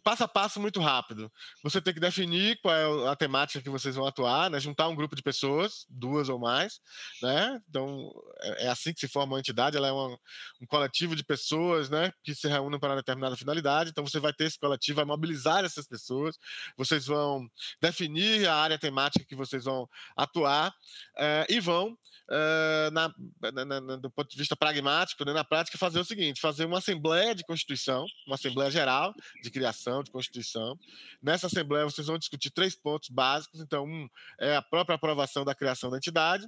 passo 0.03 0.24
a 0.24 0.28
passo 0.28 0.60
muito 0.60 0.80
rápido. 0.80 1.32
Você 1.64 1.82
tem 1.82 1.93
que 1.93 1.99
definir 1.99 2.60
qual 2.62 2.76
é 2.76 3.10
a 3.10 3.16
temática 3.16 3.62
que 3.62 3.70
vocês 3.70 3.95
vão 3.95 4.05
atuar, 4.05 4.49
né? 4.49 4.60
juntar 4.60 4.88
um 4.88 4.95
grupo 4.95 5.16
de 5.16 5.24
pessoas, 5.24 5.86
duas 5.89 6.30
ou 6.30 6.38
mais, 6.38 6.80
né? 7.22 7.60
Então 7.70 8.12
é, 8.41 8.66
é 8.66 8.70
assim 8.70 8.93
que 8.93 8.99
se 8.99 9.08
forma 9.08 9.34
uma 9.34 9.39
entidade, 9.39 9.78
ela 9.78 9.88
é 9.88 9.91
uma, 9.91 10.18
um 10.62 10.66
coletivo 10.68 11.16
de 11.16 11.24
pessoas, 11.24 11.89
né? 11.89 12.12
Que 12.24 12.36
se 12.36 12.47
reúnem 12.47 12.80
para 12.80 12.89
uma 12.89 12.97
determinada 12.97 13.36
finalidade. 13.36 13.89
Então 13.89 14.05
você 14.05 14.20
vai 14.20 14.34
ter 14.34 14.45
esse 14.45 14.60
coletivo, 14.60 14.97
vai 14.97 15.05
mobilizar 15.05 15.64
essas 15.66 15.88
pessoas, 15.88 16.38
vocês 16.78 17.08
vão 17.08 17.49
definir 17.82 18.47
a 18.47 18.55
área 18.55 18.78
temática 18.78 19.26
que 19.26 19.36
vocês 19.36 19.64
vão 19.64 19.89
atuar 20.16 20.74
é, 21.18 21.47
e 21.49 21.60
vão 21.60 21.97
Uh, 22.30 22.91
na, 22.91 23.14
na, 23.53 23.80
na, 23.80 23.95
do 23.95 24.12
ponto 24.12 24.30
de 24.30 24.36
vista 24.36 24.53
pragmático, 24.53 25.24
né, 25.24 25.32
na 25.32 25.45
prática, 25.45 25.78
fazer 25.78 25.97
o 26.01 26.03
seguinte: 26.03 26.41
fazer 26.41 26.66
uma 26.66 26.80
assembleia 26.80 27.34
de 27.34 27.41
constituição, 27.45 28.05
uma 28.26 28.36
assembleia 28.36 28.70
geral 28.70 29.14
de 29.48 29.52
criação 29.52 30.04
de 30.04 30.12
constituição. 30.12 30.78
Nessa 31.22 31.48
assembleia, 31.48 31.86
vocês 31.86 32.08
vão 32.08 32.18
discutir 32.18 32.52
três 32.52 32.76
pontos 32.76 33.10
básicos. 33.10 33.60
Então, 33.60 33.86
um 33.86 34.08
é 34.39 34.56
a 34.56 34.62
própria 34.62 34.95
aprovação 34.95 35.43
da 35.43 35.56
criação 35.56 35.89
da 35.89 35.98
entidade. 35.98 36.45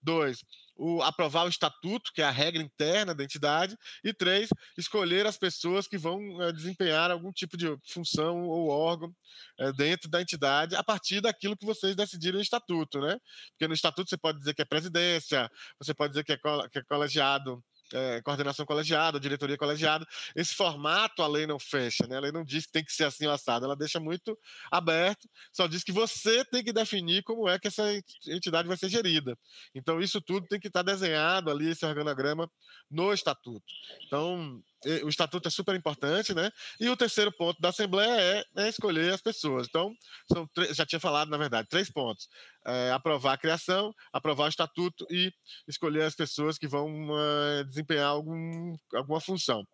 Dois, 0.00 0.44
o, 0.76 1.02
aprovar 1.02 1.44
o 1.44 1.48
estatuto, 1.48 2.12
que 2.12 2.20
é 2.20 2.24
a 2.24 2.30
regra 2.30 2.62
interna 2.62 3.14
da 3.14 3.24
entidade, 3.24 3.76
e 4.04 4.12
três, 4.12 4.48
escolher 4.76 5.26
as 5.26 5.38
pessoas 5.38 5.86
que 5.86 5.96
vão 5.96 6.42
é, 6.42 6.52
desempenhar 6.52 7.10
algum 7.10 7.32
tipo 7.32 7.56
de 7.56 7.74
função 7.86 8.42
ou 8.42 8.68
órgão 8.68 9.14
é, 9.58 9.72
dentro 9.72 10.10
da 10.10 10.20
entidade 10.20 10.74
a 10.76 10.82
partir 10.82 11.20
daquilo 11.20 11.56
que 11.56 11.64
vocês 11.64 11.96
decidirem 11.96 12.36
no 12.36 12.42
estatuto, 12.42 13.00
né? 13.00 13.16
Porque 13.52 13.68
no 13.68 13.74
estatuto 13.74 14.10
você 14.10 14.18
pode 14.18 14.38
dizer 14.38 14.54
que 14.54 14.62
é 14.62 14.64
presidência, 14.64 15.50
você 15.78 15.94
pode 15.94 16.12
dizer 16.12 16.24
que 16.24 16.32
é, 16.32 16.36
que 16.36 16.78
é 16.78 16.82
colegiado 16.84 17.62
é, 17.92 18.22
coordenação 18.22 18.64
colegiada, 18.66 19.20
diretoria 19.20 19.56
colegiada. 19.56 20.06
Esse 20.34 20.54
formato 20.54 21.22
a 21.22 21.26
lei 21.26 21.46
não 21.46 21.58
fecha, 21.58 22.06
né? 22.06 22.16
A 22.16 22.20
lei 22.20 22.32
não 22.32 22.44
diz 22.44 22.66
que 22.66 22.72
tem 22.72 22.84
que 22.84 22.92
ser 22.92 23.04
assim 23.04 23.26
assado, 23.26 23.64
ela 23.64 23.76
deixa 23.76 24.00
muito 24.00 24.38
aberto, 24.70 25.28
só 25.52 25.66
diz 25.66 25.84
que 25.84 25.92
você 25.92 26.44
tem 26.44 26.62
que 26.62 26.72
definir 26.72 27.22
como 27.22 27.48
é 27.48 27.58
que 27.58 27.68
essa 27.68 27.84
entidade 28.26 28.68
vai 28.68 28.76
ser 28.76 28.88
gerida. 28.88 29.36
Então, 29.74 30.00
isso 30.00 30.20
tudo 30.20 30.46
tem 30.46 30.60
que 30.60 30.68
estar 30.68 30.82
desenhado 30.82 31.50
ali, 31.50 31.70
esse 31.70 31.84
organograma, 31.84 32.50
no 32.90 33.12
estatuto. 33.12 33.64
Então, 34.06 34.62
o 35.04 35.08
estatuto 35.08 35.48
é 35.48 35.50
super 35.50 35.74
importante, 35.74 36.34
né? 36.34 36.50
E 36.80 36.88
o 36.88 36.96
terceiro 36.96 37.32
ponto 37.32 37.60
da 37.60 37.68
Assembleia 37.70 38.44
é, 38.56 38.64
é 38.64 38.68
escolher 38.68 39.12
as 39.12 39.20
pessoas. 39.20 39.66
Então, 39.68 39.94
são 40.30 40.48
já 40.72 40.84
tinha 40.84 41.00
falado, 41.00 41.30
na 41.30 41.36
verdade, 41.36 41.68
três 41.68 41.90
pontos: 41.90 42.28
é, 42.66 42.90
aprovar 42.90 43.34
a 43.34 43.38
criação, 43.38 43.94
aprovar 44.12 44.46
o 44.46 44.48
estatuto 44.48 45.06
e 45.10 45.32
escolher 45.68 46.02
as 46.02 46.14
pessoas 46.14 46.58
que 46.58 46.66
vão 46.66 47.10
uh, 47.10 47.64
desempenhar 47.66 48.08
algum, 48.08 48.74
alguma 48.94 49.20
função. 49.20 49.66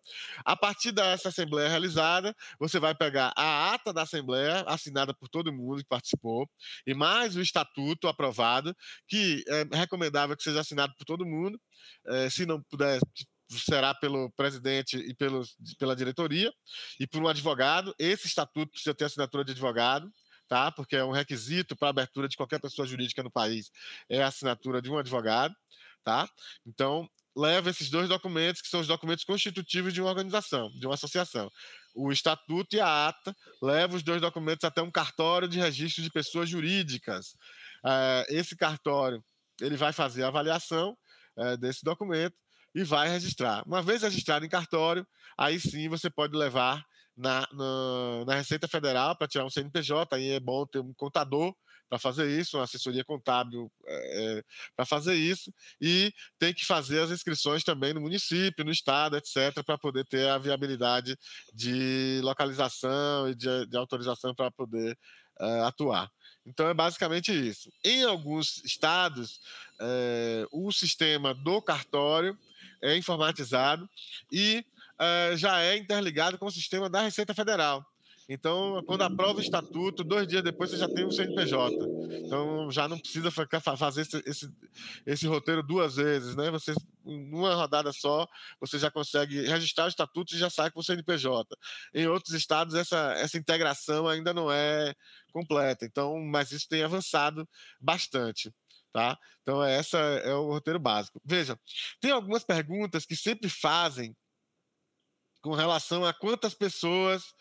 A 0.45 0.55
partir 0.55 0.91
dessa 0.91 1.29
Assembleia 1.29 1.69
realizada, 1.69 2.35
você 2.59 2.79
vai 2.79 2.95
pegar 2.95 3.31
a 3.35 3.73
ata 3.73 3.93
da 3.93 4.03
Assembleia, 4.03 4.63
assinada 4.67 5.13
por 5.13 5.29
todo 5.29 5.53
mundo 5.53 5.81
que 5.81 5.89
participou, 5.89 6.49
e 6.85 6.93
mais 6.93 7.35
o 7.35 7.41
estatuto 7.41 8.07
aprovado, 8.07 8.75
que 9.07 9.43
é 9.47 9.77
recomendável 9.77 10.35
que 10.35 10.43
seja 10.43 10.61
assinado 10.61 10.93
por 10.97 11.05
todo 11.05 11.25
mundo. 11.25 11.59
É, 12.07 12.29
se 12.29 12.45
não 12.45 12.61
puder 12.63 12.99
será 13.57 13.93
pelo 13.93 14.29
presidente 14.31 14.97
e 14.97 15.13
pelo, 15.13 15.43
pela 15.77 15.95
diretoria 15.95 16.53
e 16.99 17.07
por 17.07 17.21
um 17.21 17.27
advogado. 17.27 17.95
Esse 17.97 18.27
estatuto 18.27 18.71
precisa 18.71 18.93
ter 18.93 19.05
assinatura 19.05 19.43
de 19.43 19.51
advogado, 19.51 20.11
tá? 20.47 20.71
Porque 20.71 20.95
é 20.95 21.03
um 21.03 21.11
requisito 21.11 21.75
para 21.75 21.89
abertura 21.89 22.27
de 22.27 22.37
qualquer 22.37 22.59
pessoa 22.59 22.87
jurídica 22.87 23.23
no 23.23 23.31
país 23.31 23.71
é 24.09 24.21
a 24.21 24.27
assinatura 24.27 24.81
de 24.81 24.89
um 24.89 24.97
advogado, 24.97 25.55
tá? 26.03 26.29
Então 26.65 27.09
leva 27.35 27.69
esses 27.69 27.89
dois 27.89 28.09
documentos 28.09 28.61
que 28.61 28.67
são 28.67 28.81
os 28.81 28.87
documentos 28.87 29.23
constitutivos 29.23 29.93
de 29.93 30.01
uma 30.01 30.09
organização, 30.09 30.69
de 30.71 30.85
uma 30.85 30.95
associação. 30.95 31.49
O 31.95 32.11
estatuto 32.11 32.75
e 32.75 32.79
a 32.79 33.07
ata 33.07 33.35
leva 33.61 33.95
os 33.95 34.03
dois 34.03 34.21
documentos 34.21 34.63
até 34.63 34.81
um 34.81 34.91
cartório 34.91 35.47
de 35.47 35.59
registro 35.59 36.03
de 36.03 36.09
pessoas 36.09 36.49
jurídicas. 36.49 37.29
Uh, 37.83 38.25
esse 38.29 38.55
cartório 38.55 39.23
ele 39.61 39.77
vai 39.77 39.93
fazer 39.93 40.23
a 40.23 40.27
avaliação 40.27 40.97
uh, 41.37 41.57
desse 41.57 41.83
documento 41.83 42.35
e 42.73 42.83
vai 42.83 43.09
registrar. 43.09 43.63
Uma 43.65 43.81
vez 43.81 44.01
registrado 44.01 44.45
em 44.45 44.49
cartório, 44.49 45.05
aí 45.37 45.59
sim 45.59 45.89
você 45.89 46.09
pode 46.09 46.35
levar 46.35 46.85
na, 47.15 47.47
na, 47.51 48.25
na 48.25 48.35
Receita 48.35 48.67
Federal 48.67 49.15
para 49.15 49.27
tirar 49.27 49.45
um 49.45 49.49
CNPJ. 49.49 50.15
Aí 50.15 50.31
é 50.31 50.39
bom 50.39 50.65
ter 50.65 50.79
um 50.79 50.93
contador 50.93 51.53
para 51.89 51.97
fazer 51.97 52.29
isso, 52.39 52.55
uma 52.55 52.65
assessoria 52.65 53.03
contábil 53.03 53.69
é, 53.87 54.37
é 54.37 54.43
para 54.75 54.85
fazer 54.85 55.15
isso, 55.15 55.51
e 55.81 56.13
tem 56.37 56.53
que 56.53 56.63
fazer 56.63 56.99
as 56.99 57.09
inscrições 57.09 57.63
também 57.63 57.93
no 57.95 58.01
município, 58.01 58.63
no 58.63 58.71
estado, 58.71 59.17
etc., 59.17 59.63
para 59.65 59.75
poder 59.75 60.05
ter 60.05 60.29
a 60.29 60.37
viabilidade 60.37 61.17
de 61.51 62.21
localização 62.23 63.27
e 63.27 63.33
de, 63.33 63.65
de 63.65 63.75
autorização 63.75 64.35
para 64.35 64.51
poder 64.51 64.95
é, 65.39 65.61
atuar. 65.61 66.11
Então 66.45 66.69
é 66.69 66.73
basicamente 66.75 67.31
isso. 67.31 67.71
Em 67.83 68.03
alguns 68.03 68.63
estados, 68.63 69.39
é, 69.79 70.45
o 70.51 70.71
sistema 70.71 71.33
do 71.33 71.59
cartório 71.59 72.37
é 72.81 72.97
informatizado 72.97 73.89
e 74.31 74.63
uh, 74.99 75.37
já 75.37 75.61
é 75.61 75.77
interligado 75.77 76.37
com 76.37 76.45
o 76.45 76.51
sistema 76.51 76.89
da 76.89 77.01
Receita 77.01 77.33
Federal. 77.33 77.85
Então, 78.31 78.83
quando 78.85 79.01
aprova 79.01 79.39
o 79.39 79.41
estatuto, 79.41 80.03
dois 80.03 80.27
dias 80.27 80.43
depois 80.43 80.69
você 80.69 80.77
já 80.77 80.87
tem 80.87 81.03
o 81.03 81.11
CNPJ. 81.11 81.75
Então, 82.23 82.71
já 82.71 82.87
não 82.87 82.99
precisa 82.99 83.31
fazer 83.31 84.01
esse, 84.01 84.23
esse, 84.23 84.53
esse, 85.03 85.25
roteiro 85.25 85.63
duas 85.63 85.95
vezes, 85.95 86.35
né? 86.35 86.51
Você, 86.51 86.75
numa 87.03 87.55
rodada 87.55 87.91
só, 87.91 88.27
você 88.61 88.77
já 88.77 88.91
consegue 88.91 89.47
registrar 89.47 89.85
o 89.85 89.87
estatuto 89.87 90.35
e 90.35 90.37
já 90.37 90.47
sai 90.47 90.69
com 90.69 90.79
o 90.79 90.83
CNPJ. 90.83 91.57
Em 91.91 92.05
outros 92.05 92.35
estados, 92.35 92.75
essa, 92.75 93.13
essa 93.13 93.35
integração 93.35 94.07
ainda 94.07 94.31
não 94.31 94.51
é 94.51 94.93
completa. 95.33 95.83
Então, 95.83 96.19
mas 96.19 96.51
isso 96.51 96.69
tem 96.69 96.83
avançado 96.83 97.49
bastante 97.81 98.53
tá? 98.93 99.17
Então 99.41 99.63
essa 99.63 99.97
é 99.97 100.33
o 100.33 100.51
roteiro 100.51 100.79
básico. 100.79 101.21
Veja, 101.25 101.59
tem 101.99 102.11
algumas 102.11 102.43
perguntas 102.43 103.05
que 103.05 103.15
sempre 103.15 103.49
fazem 103.49 104.15
com 105.41 105.53
relação 105.53 106.05
a 106.05 106.13
quantas 106.13 106.53
pessoas 106.53 107.33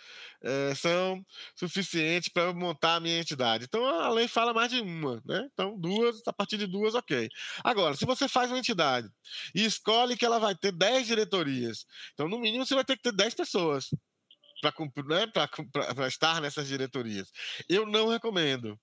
é, 0.43 0.75
são 0.75 1.25
suficientes 1.57 2.29
para 2.29 2.53
montar 2.53 2.97
a 2.97 3.01
minha 3.01 3.19
entidade. 3.19 3.65
Então 3.65 3.85
a 3.87 4.09
lei 4.11 4.29
fala 4.29 4.55
mais 4.55 4.71
de 4.71 4.81
uma, 4.81 5.21
né? 5.25 5.49
Então 5.53 5.79
duas, 5.79 6.23
a 6.27 6.33
partir 6.33 6.57
de 6.59 6.67
duas, 6.67 6.95
ok. 6.95 7.29
Agora, 7.65 7.97
se 7.97 8.05
você 8.07 8.29
faz 8.29 8.51
uma 8.51 8.59
entidade 8.59 9.09
e 9.55 9.65
escolhe 9.65 10.17
que 10.17 10.25
ela 10.25 10.39
vai 10.39 10.55
ter 10.55 10.73
10 10.73 11.07
diretorias, 11.07 11.85
então 12.15 12.29
no 12.29 12.39
mínimo 12.39 12.65
você 12.65 12.75
vai 12.75 12.85
ter 12.85 12.97
que 12.97 13.03
ter 13.03 13.13
10 13.13 13.35
pessoas 13.35 13.89
para 14.61 14.73
né, 15.07 16.07
estar 16.09 16.41
nessas 16.41 16.69
diretorias. 16.69 17.31
Eu 17.69 17.87
não 17.87 18.09
recomendo. 18.09 18.79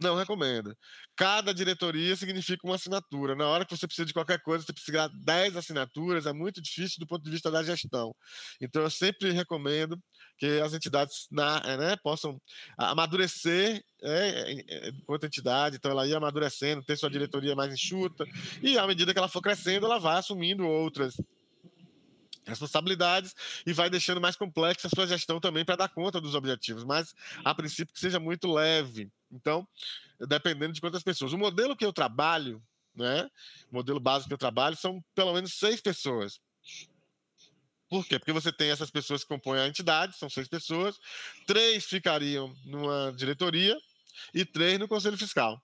Não 0.00 0.16
recomendo. 0.16 0.74
Cada 1.14 1.52
diretoria 1.52 2.16
significa 2.16 2.66
uma 2.66 2.76
assinatura. 2.76 3.34
Na 3.34 3.46
hora 3.46 3.66
que 3.66 3.76
você 3.76 3.86
precisa 3.86 4.06
de 4.06 4.14
qualquer 4.14 4.40
coisa, 4.40 4.64
você 4.64 4.72
precisa 4.72 5.08
de 5.08 5.18
10 5.24 5.56
assinaturas, 5.56 6.24
é 6.24 6.32
muito 6.32 6.62
difícil 6.62 6.98
do 6.98 7.06
ponto 7.06 7.22
de 7.22 7.30
vista 7.30 7.50
da 7.50 7.62
gestão. 7.62 8.14
Então, 8.60 8.82
eu 8.82 8.90
sempre 8.90 9.30
recomendo 9.30 10.00
que 10.38 10.58
as 10.60 10.72
entidades 10.72 11.26
na, 11.30 11.60
né, 11.76 11.96
possam 12.02 12.40
amadurecer 12.78 13.84
é, 14.02 14.64
é, 14.66 14.88
enquanto 14.88 15.26
entidade, 15.26 15.76
então 15.76 15.90
ela 15.90 16.06
ia 16.06 16.16
amadurecendo, 16.16 16.82
ter 16.82 16.96
sua 16.96 17.10
diretoria 17.10 17.54
mais 17.54 17.70
enxuta, 17.74 18.24
e 18.62 18.78
à 18.78 18.86
medida 18.86 19.12
que 19.12 19.18
ela 19.18 19.28
for 19.28 19.42
crescendo, 19.42 19.84
ela 19.84 19.98
vai 19.98 20.16
assumindo 20.16 20.66
outras 20.66 21.14
responsabilidades 22.46 23.34
e 23.66 23.72
vai 23.72 23.90
deixando 23.90 24.20
mais 24.20 24.36
complexa 24.36 24.86
a 24.86 24.90
sua 24.90 25.06
gestão 25.06 25.40
também 25.40 25.64
para 25.64 25.76
dar 25.76 25.88
conta 25.88 26.20
dos 26.20 26.34
objetivos, 26.34 26.84
mas 26.84 27.14
a 27.44 27.54
princípio 27.54 27.92
que 27.92 28.00
seja 28.00 28.18
muito 28.18 28.50
leve. 28.52 29.10
Então, 29.30 29.66
dependendo 30.18 30.72
de 30.72 30.80
quantas 30.80 31.02
pessoas. 31.02 31.32
O 31.32 31.38
modelo 31.38 31.76
que 31.76 31.84
eu 31.84 31.92
trabalho, 31.92 32.62
né? 32.94 33.28
O 33.70 33.76
modelo 33.76 34.00
básico 34.00 34.28
que 34.28 34.34
eu 34.34 34.38
trabalho 34.38 34.76
são 34.76 35.02
pelo 35.14 35.32
menos 35.32 35.54
seis 35.54 35.80
pessoas. 35.80 36.40
Por 37.88 38.06
quê? 38.06 38.18
Porque 38.18 38.32
você 38.32 38.52
tem 38.52 38.70
essas 38.70 38.90
pessoas 38.90 39.22
que 39.22 39.28
compõem 39.28 39.60
a 39.60 39.66
entidade, 39.66 40.16
são 40.16 40.30
seis 40.30 40.46
pessoas, 40.46 40.96
três 41.46 41.84
ficariam 41.84 42.54
numa 42.64 43.12
diretoria 43.16 43.76
e 44.32 44.44
três 44.44 44.78
no 44.78 44.86
conselho 44.86 45.18
fiscal. 45.18 45.60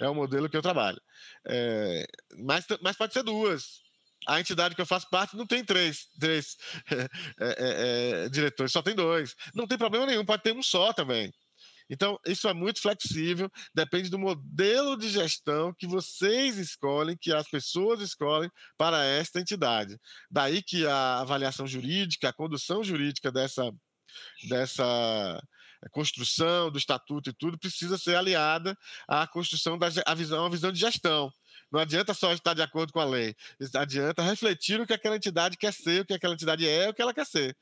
É 0.00 0.08
o 0.08 0.14
modelo 0.14 0.48
que 0.48 0.56
eu 0.56 0.62
trabalho. 0.62 1.00
É, 1.44 2.06
mas, 2.38 2.66
mas 2.82 2.96
pode 2.96 3.12
ser 3.12 3.22
duas. 3.22 3.82
A 4.26 4.40
entidade 4.40 4.74
que 4.74 4.80
eu 4.80 4.86
faço 4.86 5.08
parte 5.10 5.36
não 5.36 5.46
tem 5.46 5.64
três, 5.64 6.08
três 6.18 6.56
é, 6.90 7.08
é, 7.40 8.24
é, 8.24 8.28
diretores, 8.28 8.72
só 8.72 8.82
tem 8.82 8.94
dois. 8.94 9.34
Não 9.54 9.66
tem 9.66 9.78
problema 9.78 10.06
nenhum, 10.06 10.24
pode 10.24 10.42
ter 10.42 10.52
um 10.52 10.62
só 10.62 10.92
também. 10.92 11.32
Então, 11.88 12.18
isso 12.26 12.48
é 12.48 12.54
muito 12.54 12.80
flexível, 12.80 13.50
depende 13.72 14.10
do 14.10 14.18
modelo 14.18 14.96
de 14.96 15.08
gestão 15.08 15.72
que 15.72 15.86
vocês 15.86 16.58
escolhem, 16.58 17.16
que 17.16 17.32
as 17.32 17.48
pessoas 17.48 18.00
escolhem 18.00 18.50
para 18.76 19.04
esta 19.04 19.40
entidade. 19.40 19.96
Daí 20.30 20.62
que 20.62 20.84
a 20.86 21.20
avaliação 21.20 21.66
jurídica, 21.66 22.28
a 22.28 22.32
condução 22.32 22.82
jurídica 22.82 23.30
dessa, 23.30 23.70
dessa 24.48 25.40
construção 25.92 26.70
do 26.70 26.78
estatuto 26.78 27.30
e 27.30 27.34
tudo 27.34 27.58
precisa 27.58 27.96
ser 27.96 28.16
aliada 28.16 28.76
à 29.06 29.26
construção 29.26 29.78
da 29.78 29.86
a 30.04 30.14
visão, 30.14 30.46
a 30.46 30.50
visão 30.50 30.72
de 30.72 30.80
gestão. 30.80 31.30
Não 31.76 31.82
adianta 31.82 32.14
só 32.14 32.32
estar 32.32 32.54
de 32.54 32.62
acordo 32.62 32.90
com 32.90 33.00
a 33.00 33.04
lei, 33.04 33.36
adianta 33.74 34.22
refletir 34.22 34.80
o 34.80 34.86
que 34.86 34.94
aquela 34.94 35.14
entidade 35.14 35.58
quer 35.58 35.74
ser, 35.74 36.00
o 36.00 36.06
que 36.06 36.14
aquela 36.14 36.32
entidade 36.32 36.66
é, 36.66 36.88
o 36.88 36.94
que 36.94 37.02
ela 37.02 37.12
quer 37.12 37.26
ser. 37.26 37.54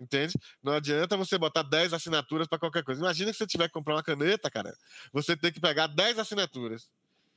Entende? 0.00 0.34
Não 0.60 0.72
adianta 0.72 1.16
você 1.16 1.38
botar 1.38 1.62
10 1.62 1.92
assinaturas 1.92 2.48
para 2.48 2.58
qualquer 2.58 2.82
coisa. 2.82 3.00
Imagina 3.00 3.30
que 3.30 3.38
você 3.38 3.46
tiver 3.46 3.68
que 3.68 3.72
comprar 3.72 3.94
uma 3.94 4.02
caneta, 4.02 4.50
cara, 4.50 4.76
você 5.12 5.36
tem 5.36 5.52
que 5.52 5.60
pegar 5.60 5.86
10 5.86 6.18
assinaturas. 6.18 6.88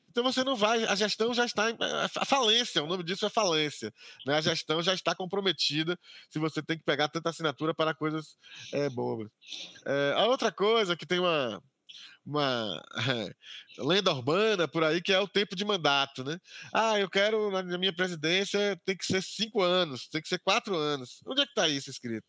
Então 0.10 0.24
você 0.24 0.44
não 0.44 0.56
vai, 0.56 0.84
a 0.86 0.96
gestão 0.96 1.36
já 1.36 1.46
está 1.46 1.70
em 1.70 1.78
a 1.80 2.26
falência, 2.26 2.84
o 2.84 2.88
nome 2.88 3.04
disso 3.04 3.28
é 3.28 3.30
falência. 3.30 3.94
Né? 4.26 4.36
A 4.36 4.42
gestão 4.42 4.82
já 4.82 4.96
está 4.96 5.14
comprometida 5.14 6.00
se 6.32 6.40
você 6.40 6.64
tem 6.64 6.80
que 6.80 6.84
pegar 6.84 7.10
tanta 7.10 7.30
assinatura 7.30 7.76
para 7.76 7.94
coisas 7.94 8.40
é, 8.72 8.90
bobas. 8.90 9.30
É, 9.86 10.14
a 10.18 10.26
outra 10.26 10.52
coisa 10.52 10.98
que 10.98 11.06
tem 11.06 11.20
uma, 11.20 11.62
uma 12.26 12.84
lenda 13.78 14.12
urbana 14.12 14.68
por 14.68 14.84
aí 14.84 15.02
que 15.02 15.12
é 15.12 15.20
o 15.20 15.28
tempo 15.28 15.56
de 15.56 15.66
mandato, 15.66 16.24
né? 16.24 16.40
Ah, 16.74 17.00
eu 17.00 17.10
quero 17.10 17.52
na 17.52 17.78
minha 17.78 17.94
presidência 17.94 18.80
tem 18.86 18.96
que 18.96 19.06
ser 19.06 19.22
cinco 19.22 19.62
anos, 19.62 20.08
tem 20.08 20.22
que 20.22 20.28
ser 20.30 20.40
quatro 20.40 20.76
anos. 20.76 21.22
Onde 21.26 21.42
é 21.42 21.46
que 21.46 21.52
está 21.52 21.68
isso 21.68 21.90
escrito? 21.90 22.26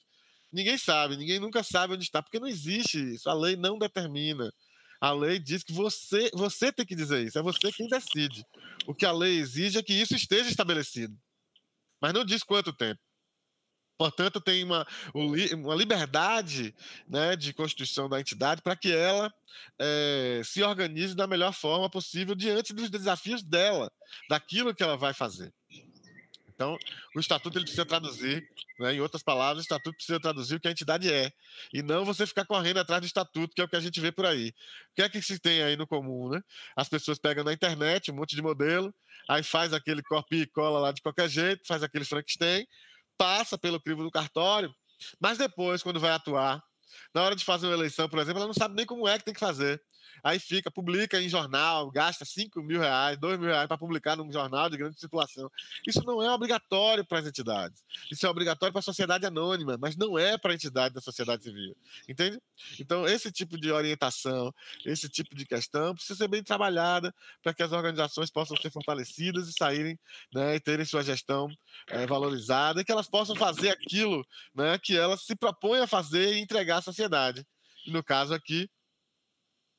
Ninguém 0.52 0.78
sabe, 0.78 1.16
ninguém 1.16 1.40
nunca 1.40 1.62
sabe 1.64 1.94
onde 1.94 2.04
está, 2.04 2.22
porque 2.22 2.38
não 2.38 2.46
existe 2.46 2.98
isso. 3.14 3.28
A 3.28 3.34
lei 3.34 3.56
não 3.56 3.78
determina. 3.78 4.52
A 5.00 5.12
lei 5.12 5.38
diz 5.38 5.62
que 5.62 5.72
você, 5.72 6.30
você 6.32 6.72
tem 6.72 6.86
que 6.86 6.94
dizer 6.94 7.26
isso, 7.26 7.38
é 7.38 7.42
você 7.42 7.72
quem 7.72 7.88
decide. 7.88 8.44
O 8.86 8.94
que 8.94 9.04
a 9.04 9.12
lei 9.12 9.36
exige 9.38 9.78
é 9.78 9.82
que 9.82 9.92
isso 9.92 10.14
esteja 10.14 10.48
estabelecido. 10.48 11.14
Mas 12.00 12.12
não 12.12 12.24
diz 12.24 12.42
quanto 12.42 12.72
tempo. 12.72 13.00
Portanto, 13.96 14.40
tem 14.40 14.64
uma, 14.64 14.86
uma 15.14 15.74
liberdade 15.74 16.74
né, 17.08 17.36
de 17.36 17.52
constituição 17.52 18.08
da 18.08 18.18
entidade 18.18 18.60
para 18.60 18.74
que 18.74 18.92
ela 18.92 19.32
é, 19.78 20.42
se 20.44 20.62
organize 20.62 21.14
da 21.14 21.26
melhor 21.26 21.52
forma 21.52 21.88
possível 21.88 22.34
diante 22.34 22.72
dos 22.72 22.90
desafios 22.90 23.42
dela, 23.42 23.90
daquilo 24.28 24.74
que 24.74 24.82
ela 24.82 24.96
vai 24.96 25.14
fazer. 25.14 25.52
Então, 26.54 26.78
o 27.16 27.20
estatuto 27.20 27.58
ele 27.58 27.64
precisa 27.64 27.84
traduzir, 27.84 28.48
né, 28.78 28.94
em 28.94 29.00
outras 29.00 29.22
palavras, 29.22 29.58
o 29.58 29.62
estatuto 29.62 29.96
precisa 29.96 30.20
traduzir 30.20 30.54
o 30.54 30.60
que 30.60 30.68
a 30.68 30.70
entidade 30.70 31.12
é, 31.12 31.32
e 31.72 31.82
não 31.82 32.04
você 32.04 32.24
ficar 32.26 32.44
correndo 32.44 32.78
atrás 32.78 33.00
do 33.00 33.06
estatuto, 33.06 33.54
que 33.54 33.60
é 33.60 33.64
o 33.64 33.68
que 33.68 33.74
a 33.74 33.80
gente 33.80 34.00
vê 34.00 34.12
por 34.12 34.24
aí. 34.24 34.50
O 34.92 34.94
que 34.94 35.02
é 35.02 35.08
que 35.08 35.20
se 35.20 35.38
tem 35.38 35.62
aí 35.62 35.76
no 35.76 35.86
comum, 35.86 36.28
né? 36.28 36.40
As 36.76 36.88
pessoas 36.88 37.18
pegam 37.18 37.42
na 37.42 37.52
internet 37.52 38.10
um 38.10 38.14
monte 38.14 38.36
de 38.36 38.42
modelo, 38.42 38.94
aí 39.28 39.42
faz 39.42 39.72
aquele 39.72 40.02
copia 40.02 40.42
e 40.42 40.46
cola 40.46 40.78
lá 40.78 40.92
de 40.92 41.02
qualquer 41.02 41.28
jeito, 41.28 41.66
faz 41.66 41.82
aquele 41.82 42.04
Frankenstein, 42.04 42.64
passa 43.16 43.58
pelo 43.58 43.80
crivo 43.80 44.02
do 44.02 44.10
cartório, 44.10 44.74
mas 45.20 45.38
depois, 45.38 45.82
quando 45.82 46.00
vai 46.00 46.10
atuar, 46.10 46.62
na 47.14 47.22
hora 47.22 47.36
de 47.36 47.44
fazer 47.44 47.66
uma 47.66 47.74
eleição, 47.74 48.08
por 48.08 48.18
exemplo, 48.18 48.38
ela 48.38 48.46
não 48.46 48.54
sabe 48.54 48.74
nem 48.74 48.86
como 48.86 49.08
é 49.08 49.18
que 49.18 49.24
tem 49.24 49.34
que 49.34 49.40
fazer 49.40 49.82
aí 50.24 50.38
fica, 50.38 50.70
publica 50.70 51.20
em 51.20 51.28
jornal, 51.28 51.90
gasta 51.90 52.24
5 52.24 52.62
mil 52.62 52.80
reais, 52.80 53.18
2 53.18 53.38
mil 53.38 53.50
reais 53.50 53.68
para 53.68 53.76
publicar 53.76 54.16
num 54.16 54.32
jornal 54.32 54.70
de 54.70 54.78
grande 54.78 54.98
circulação. 54.98 55.50
Isso 55.86 56.02
não 56.02 56.22
é 56.22 56.32
obrigatório 56.32 57.04
para 57.04 57.18
as 57.18 57.26
entidades. 57.26 57.84
Isso 58.10 58.26
é 58.26 58.30
obrigatório 58.30 58.72
para 58.72 58.80
a 58.80 58.82
sociedade 58.82 59.26
anônima, 59.26 59.76
mas 59.78 59.96
não 59.96 60.18
é 60.18 60.38
para 60.38 60.52
a 60.52 60.54
entidade 60.54 60.94
da 60.94 61.00
sociedade 61.02 61.44
civil. 61.44 61.76
Entende? 62.08 62.40
Então, 62.80 63.06
esse 63.06 63.30
tipo 63.30 63.58
de 63.58 63.70
orientação, 63.70 64.52
esse 64.86 65.10
tipo 65.10 65.34
de 65.34 65.44
questão 65.44 65.94
precisa 65.94 66.16
ser 66.16 66.28
bem 66.28 66.42
trabalhada 66.42 67.14
para 67.42 67.52
que 67.52 67.62
as 67.62 67.72
organizações 67.72 68.30
possam 68.30 68.56
ser 68.56 68.70
fortalecidas 68.70 69.46
e 69.46 69.52
saírem 69.52 69.98
né, 70.32 70.54
e 70.54 70.60
terem 70.60 70.86
sua 70.86 71.02
gestão 71.02 71.48
é, 71.88 72.06
valorizada 72.06 72.80
e 72.80 72.84
que 72.84 72.92
elas 72.92 73.08
possam 73.08 73.36
fazer 73.36 73.68
aquilo 73.68 74.26
né, 74.54 74.78
que 74.78 74.96
elas 74.96 75.20
se 75.20 75.36
propõem 75.36 75.82
a 75.82 75.86
fazer 75.86 76.32
e 76.32 76.40
entregar 76.40 76.78
à 76.78 76.82
sociedade. 76.82 77.46
E 77.86 77.90
no 77.90 78.02
caso 78.02 78.32
aqui, 78.32 78.70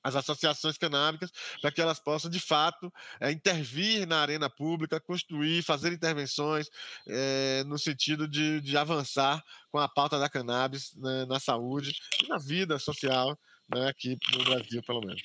as 0.06 0.16
associações 0.16 0.78
canábicas, 0.78 1.32
para 1.60 1.72
que 1.72 1.82
elas 1.82 2.00
possam, 2.00 2.30
de 2.30 2.40
fato, 2.40 2.94
é, 3.20 3.32
intervir 3.32 4.08
na 4.08 4.20
arena 4.20 4.48
pública, 4.48 5.00
construir, 5.00 5.64
fazer 5.64 5.92
intervenções 5.92 6.70
é, 7.08 7.64
no 7.66 7.80
sentido 7.80 8.28
de, 8.28 8.62
de, 8.62 8.78
avançar 8.78 9.44
com 9.72 9.80
a 9.80 9.90
pauta 9.90 10.20
da 10.20 10.30
cannabis 10.30 10.96
né, 10.96 11.26
na 11.26 11.40
saúde 11.40 11.92
e 12.24 12.28
na 12.28 12.38
vida 12.38 12.78
social 12.78 13.36
né, 13.74 13.90
aqui 13.90 14.16
no 14.38 14.44
Brasil, 14.44 14.84
pelo 14.84 15.02
menos. 15.02 15.24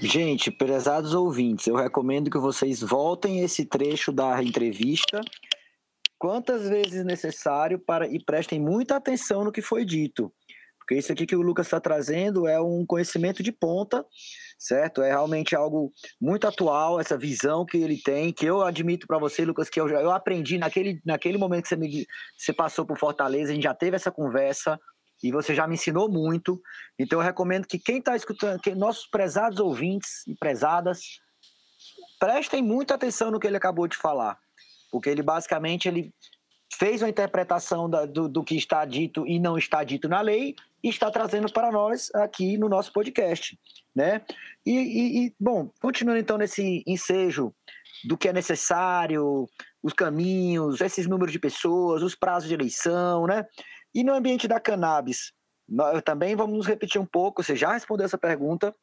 Gente, 0.00 0.52
prezados 0.52 1.12
ouvintes, 1.12 1.66
eu 1.66 1.74
recomendo 1.74 2.30
que 2.30 2.38
vocês 2.38 2.80
voltem 2.80 3.40
esse 3.40 3.64
trecho 3.64 4.12
da 4.12 4.40
entrevista 4.40 5.20
quantas 6.16 6.68
vezes 6.68 7.04
necessário 7.04 7.80
para 7.80 8.06
e 8.06 8.22
prestem 8.24 8.60
muita 8.60 8.94
atenção 8.94 9.42
no 9.42 9.50
que 9.50 9.60
foi 9.60 9.84
dito 9.84 10.32
porque 10.92 10.98
isso 10.98 11.12
aqui 11.12 11.26
que 11.26 11.34
o 11.34 11.40
Lucas 11.40 11.66
está 11.66 11.80
trazendo 11.80 12.46
é 12.46 12.60
um 12.60 12.84
conhecimento 12.84 13.42
de 13.42 13.50
ponta, 13.50 14.04
certo? 14.58 15.00
É 15.00 15.08
realmente 15.08 15.56
algo 15.56 15.90
muito 16.20 16.46
atual, 16.46 17.00
essa 17.00 17.16
visão 17.16 17.64
que 17.64 17.78
ele 17.78 17.96
tem, 17.96 18.30
que 18.30 18.44
eu 18.44 18.60
admito 18.60 19.06
para 19.06 19.16
você, 19.16 19.42
Lucas, 19.42 19.70
que 19.70 19.80
eu, 19.80 19.88
já, 19.88 20.02
eu 20.02 20.10
aprendi 20.10 20.58
naquele, 20.58 21.00
naquele 21.02 21.38
momento 21.38 21.62
que 21.62 21.70
você, 21.70 21.76
me, 21.76 22.06
você 22.36 22.52
passou 22.52 22.84
por 22.84 22.98
Fortaleza, 22.98 23.50
a 23.50 23.54
gente 23.54 23.64
já 23.64 23.74
teve 23.74 23.96
essa 23.96 24.10
conversa, 24.10 24.78
e 25.22 25.32
você 25.32 25.54
já 25.54 25.66
me 25.66 25.74
ensinou 25.74 26.10
muito. 26.10 26.60
Então 26.98 27.20
eu 27.20 27.24
recomendo 27.24 27.66
que 27.66 27.78
quem 27.78 27.98
está 27.98 28.14
escutando, 28.14 28.60
que 28.60 28.74
nossos 28.74 29.06
prezados 29.06 29.60
ouvintes 29.60 30.26
e 30.26 30.34
prezadas, 30.34 31.20
prestem 32.18 32.60
muita 32.60 32.96
atenção 32.96 33.30
no 33.30 33.40
que 33.40 33.46
ele 33.46 33.56
acabou 33.56 33.88
de 33.88 33.96
falar, 33.96 34.36
porque 34.90 35.08
ele 35.08 35.22
basicamente 35.22 35.88
ele 35.88 36.12
fez 36.74 37.00
uma 37.00 37.08
interpretação 37.08 37.88
da, 37.88 38.04
do, 38.04 38.28
do 38.28 38.44
que 38.44 38.56
está 38.56 38.84
dito 38.84 39.26
e 39.26 39.38
não 39.38 39.56
está 39.56 39.82
dito 39.84 40.06
na 40.06 40.20
lei 40.20 40.54
está 40.88 41.10
trazendo 41.10 41.52
para 41.52 41.70
nós 41.70 42.10
aqui 42.14 42.58
no 42.58 42.68
nosso 42.68 42.92
podcast, 42.92 43.58
né? 43.94 44.22
E, 44.66 44.72
e, 44.72 45.26
e, 45.26 45.34
bom, 45.38 45.70
continuando 45.80 46.20
então 46.20 46.36
nesse 46.36 46.82
ensejo 46.86 47.54
do 48.04 48.18
que 48.18 48.28
é 48.28 48.32
necessário, 48.32 49.48
os 49.82 49.92
caminhos, 49.92 50.80
esses 50.80 51.06
números 51.06 51.32
de 51.32 51.38
pessoas, 51.38 52.02
os 52.02 52.14
prazos 52.14 52.48
de 52.48 52.54
eleição, 52.54 53.26
né? 53.26 53.46
E 53.94 54.02
no 54.02 54.14
ambiente 54.14 54.48
da 54.48 54.58
cannabis, 54.58 55.32
nós 55.68 56.02
também 56.02 56.34
vamos 56.34 56.56
nos 56.56 56.66
repetir 56.66 57.00
um 57.00 57.06
pouco, 57.06 57.42
você 57.42 57.54
já 57.54 57.72
respondeu 57.72 58.06
essa 58.06 58.18
pergunta, 58.18 58.74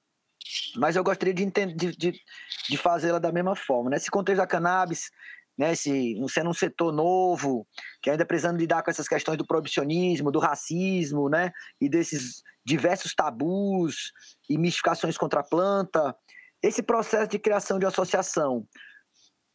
mas 0.75 0.95
eu 0.95 1.03
gostaria 1.03 1.33
de, 1.33 1.45
de, 1.45 2.23
de, 2.69 2.77
fazê-la 2.77 3.19
da 3.19 3.31
mesma 3.31 3.55
forma. 3.55 3.89
Nesse 3.89 4.09
contexto 4.09 4.39
da 4.39 4.47
cannabis, 4.47 5.11
né, 5.59 5.75
se, 5.75 6.15
sendo 6.29 6.49
um 6.49 6.53
setor 6.53 6.93
novo, 6.93 7.67
que 8.01 8.09
ainda 8.09 8.25
precisando 8.25 8.57
lidar 8.57 8.81
com 8.81 8.89
essas 8.89 9.09
questões 9.09 9.37
do 9.37 9.45
proibicionismo, 9.45 10.31
do 10.31 10.39
racismo, 10.39 11.27
né, 11.27 11.51
e 11.81 11.89
desses 11.89 12.41
diversos 12.65 13.13
tabus 13.13 14.13
e 14.49 14.57
mistificações 14.57 15.17
contra 15.17 15.41
a 15.41 15.43
planta, 15.43 16.15
esse 16.63 16.81
processo 16.81 17.27
de 17.27 17.37
criação 17.37 17.77
de 17.77 17.85
associação 17.85 18.65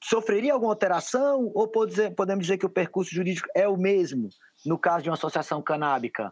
sofreria 0.03 0.53
alguma 0.53 0.73
alteração 0.73 1.51
ou 1.55 1.67
podemos 1.71 2.45
dizer 2.45 2.59
que 2.59 2.67
o 2.67 2.71
percurso 2.71 3.15
jurídico 3.15 3.49
é 3.55 3.67
o 3.67 3.77
mesmo 3.77 4.29
no 4.67 4.79
caso 4.79 5.05
de 5.05 5.09
uma 5.09 5.15
associação 5.15 5.63
canábica? 5.63 6.31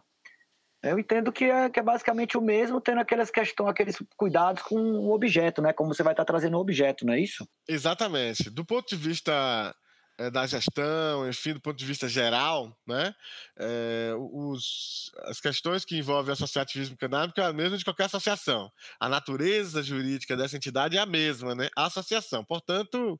Eu 0.83 0.99
entendo 0.99 1.31
que 1.31 1.45
é, 1.45 1.69
que 1.69 1.79
é 1.79 1.83
basicamente 1.83 2.37
o 2.37 2.41
mesmo, 2.41 2.81
tendo 2.81 2.99
aquelas 2.99 3.31
questões, 3.31 3.69
aqueles 3.69 3.97
cuidados 4.17 4.61
com 4.63 4.75
o 4.75 5.13
objeto, 5.13 5.61
né? 5.61 5.71
Como 5.71 5.93
você 5.93 6.03
vai 6.03 6.11
estar 6.11 6.25
trazendo 6.25 6.57
o 6.57 6.59
objeto, 6.59 7.05
não 7.05 7.13
é 7.13 7.21
isso? 7.21 7.47
Exatamente. 7.67 8.49
Do 8.49 8.65
ponto 8.65 8.89
de 8.89 8.97
vista 8.97 9.73
é, 10.19 10.29
da 10.29 10.45
gestão, 10.45 11.27
enfim, 11.27 11.53
do 11.53 11.61
ponto 11.61 11.77
de 11.77 11.85
vista 11.85 12.09
geral, 12.09 12.77
né? 12.85 13.15
É, 13.57 14.11
os, 14.17 15.09
as 15.23 15.39
questões 15.39 15.85
que 15.85 15.97
envolvem 15.97 16.33
associativismo 16.33 16.97
canábico 16.97 17.39
é 17.39 17.45
a 17.45 17.53
mesma 17.53 17.77
de 17.77 17.85
qualquer 17.85 18.05
associação. 18.05 18.69
A 18.99 19.07
natureza 19.07 19.81
jurídica 19.81 20.35
dessa 20.35 20.57
entidade 20.57 20.97
é 20.97 20.99
a 20.99 21.05
mesma, 21.05 21.55
né? 21.55 21.69
A 21.77 21.85
associação. 21.85 22.43
Portanto, 22.43 23.17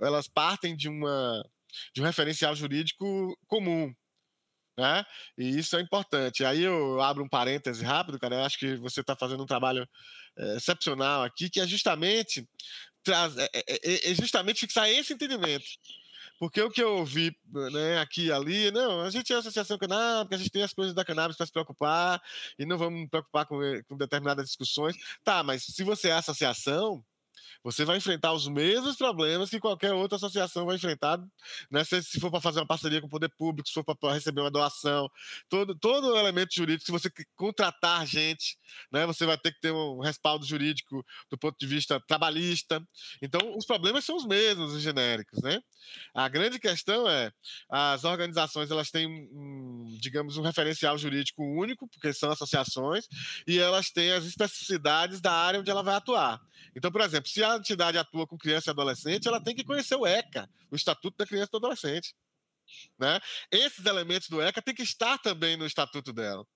elas 0.00 0.26
partem 0.26 0.76
de 0.76 0.88
uma 0.88 1.42
de 1.94 2.00
um 2.00 2.04
referencial 2.04 2.54
jurídico 2.54 3.36
comum, 3.46 3.94
né? 4.76 5.04
E 5.36 5.58
isso 5.58 5.76
é 5.76 5.80
importante. 5.80 6.44
Aí 6.44 6.62
eu 6.62 7.00
abro 7.00 7.24
um 7.24 7.28
parêntese 7.28 7.84
rápido, 7.84 8.18
cara. 8.18 8.36
Eu 8.36 8.44
acho 8.44 8.58
que 8.58 8.76
você 8.76 9.00
está 9.00 9.16
fazendo 9.16 9.42
um 9.42 9.46
trabalho 9.46 9.88
é, 10.36 10.56
excepcional 10.56 11.22
aqui, 11.22 11.48
que 11.48 11.60
é 11.60 11.66
justamente 11.66 12.46
traz, 13.02 13.36
é, 13.36 13.48
é, 13.54 14.10
é, 14.10 14.14
justamente 14.14 14.60
fixar 14.60 14.88
esse 14.88 15.12
entendimento. 15.12 15.64
Porque 16.38 16.60
o 16.60 16.70
que 16.70 16.82
eu 16.82 16.98
ouvi 16.98 17.34
né, 17.72 17.98
aqui 17.98 18.26
e 18.26 18.32
ali, 18.32 18.70
não, 18.70 19.00
a 19.00 19.10
gente 19.10 19.32
é 19.32 19.36
associação 19.36 19.78
canábica, 19.78 20.34
a 20.34 20.38
gente 20.38 20.50
tem 20.50 20.62
as 20.62 20.74
coisas 20.74 20.94
da 20.94 21.04
cannabis 21.04 21.36
para 21.36 21.46
se 21.46 21.52
preocupar 21.52 22.20
e 22.58 22.66
não 22.66 22.76
vamos 22.76 23.00
nos 23.00 23.08
preocupar 23.08 23.46
com, 23.46 23.58
com 23.88 23.96
determinadas 23.96 24.44
discussões. 24.44 24.96
Tá, 25.24 25.42
mas 25.42 25.62
se 25.64 25.82
você 25.82 26.08
é 26.08 26.12
associação, 26.12 27.02
você 27.62 27.84
vai 27.84 27.96
enfrentar 27.96 28.32
os 28.32 28.48
mesmos 28.48 28.96
problemas 28.96 29.50
que 29.50 29.60
qualquer 29.60 29.92
outra 29.92 30.16
associação 30.16 30.66
vai 30.66 30.76
enfrentar, 30.76 31.18
né? 31.70 31.84
se, 31.84 32.02
se 32.02 32.20
for 32.20 32.30
para 32.30 32.40
fazer 32.40 32.60
uma 32.60 32.66
parceria 32.66 33.00
com 33.00 33.06
o 33.06 33.10
poder 33.10 33.28
público, 33.30 33.68
se 33.68 33.74
for 33.74 33.84
para 33.84 34.14
receber 34.14 34.40
uma 34.40 34.50
doação, 34.50 35.10
todo, 35.48 35.74
todo 35.74 36.16
elemento 36.16 36.54
jurídico, 36.54 36.86
se 36.86 36.92
você 36.92 37.10
contratar 37.34 38.06
gente, 38.06 38.56
né? 38.92 39.06
você 39.06 39.26
vai 39.26 39.38
ter 39.38 39.52
que 39.52 39.60
ter 39.60 39.72
um 39.72 40.00
respaldo 40.00 40.44
jurídico 40.44 41.04
do 41.30 41.38
ponto 41.38 41.56
de 41.58 41.66
vista 41.66 42.00
trabalhista. 42.00 42.82
Então, 43.20 43.56
os 43.56 43.64
problemas 43.64 44.04
são 44.04 44.16
os 44.16 44.26
mesmos, 44.26 44.72
os 44.72 44.82
genéricos. 44.82 45.40
Né? 45.42 45.60
A 46.14 46.28
grande 46.28 46.58
questão 46.58 47.08
é, 47.08 47.32
as 47.68 48.04
organizações 48.04 48.70
elas 48.70 48.90
têm, 48.90 49.28
digamos, 50.00 50.36
um 50.36 50.42
referencial 50.42 50.96
jurídico 50.96 51.42
único, 51.42 51.88
porque 51.88 52.12
são 52.12 52.30
associações, 52.30 53.06
e 53.46 53.58
elas 53.58 53.90
têm 53.90 54.12
as 54.12 54.24
especificidades 54.24 55.20
da 55.20 55.32
área 55.32 55.60
onde 55.60 55.70
ela 55.70 55.82
vai 55.82 55.94
atuar. 55.94 56.40
Então, 56.74 56.90
por 56.90 57.00
exemplo, 57.00 57.30
se 57.36 57.44
a 57.44 57.54
entidade 57.54 57.98
atua 57.98 58.26
com 58.26 58.38
criança 58.38 58.70
e 58.70 58.72
adolescente, 58.72 59.28
ela 59.28 59.38
tem 59.38 59.54
que 59.54 59.62
conhecer 59.62 59.94
o 59.94 60.06
ECA, 60.06 60.48
o 60.70 60.76
Estatuto 60.76 61.18
da 61.18 61.26
Criança 61.26 61.50
e 61.50 61.52
do 61.52 61.58
Adolescente. 61.58 62.14
Né? 62.98 63.20
Esses 63.50 63.84
elementos 63.84 64.28
do 64.28 64.40
ECA 64.40 64.62
têm 64.62 64.74
que 64.74 64.82
estar 64.82 65.18
também 65.18 65.56
no 65.56 65.66
estatuto 65.66 66.12
dela 66.12 66.46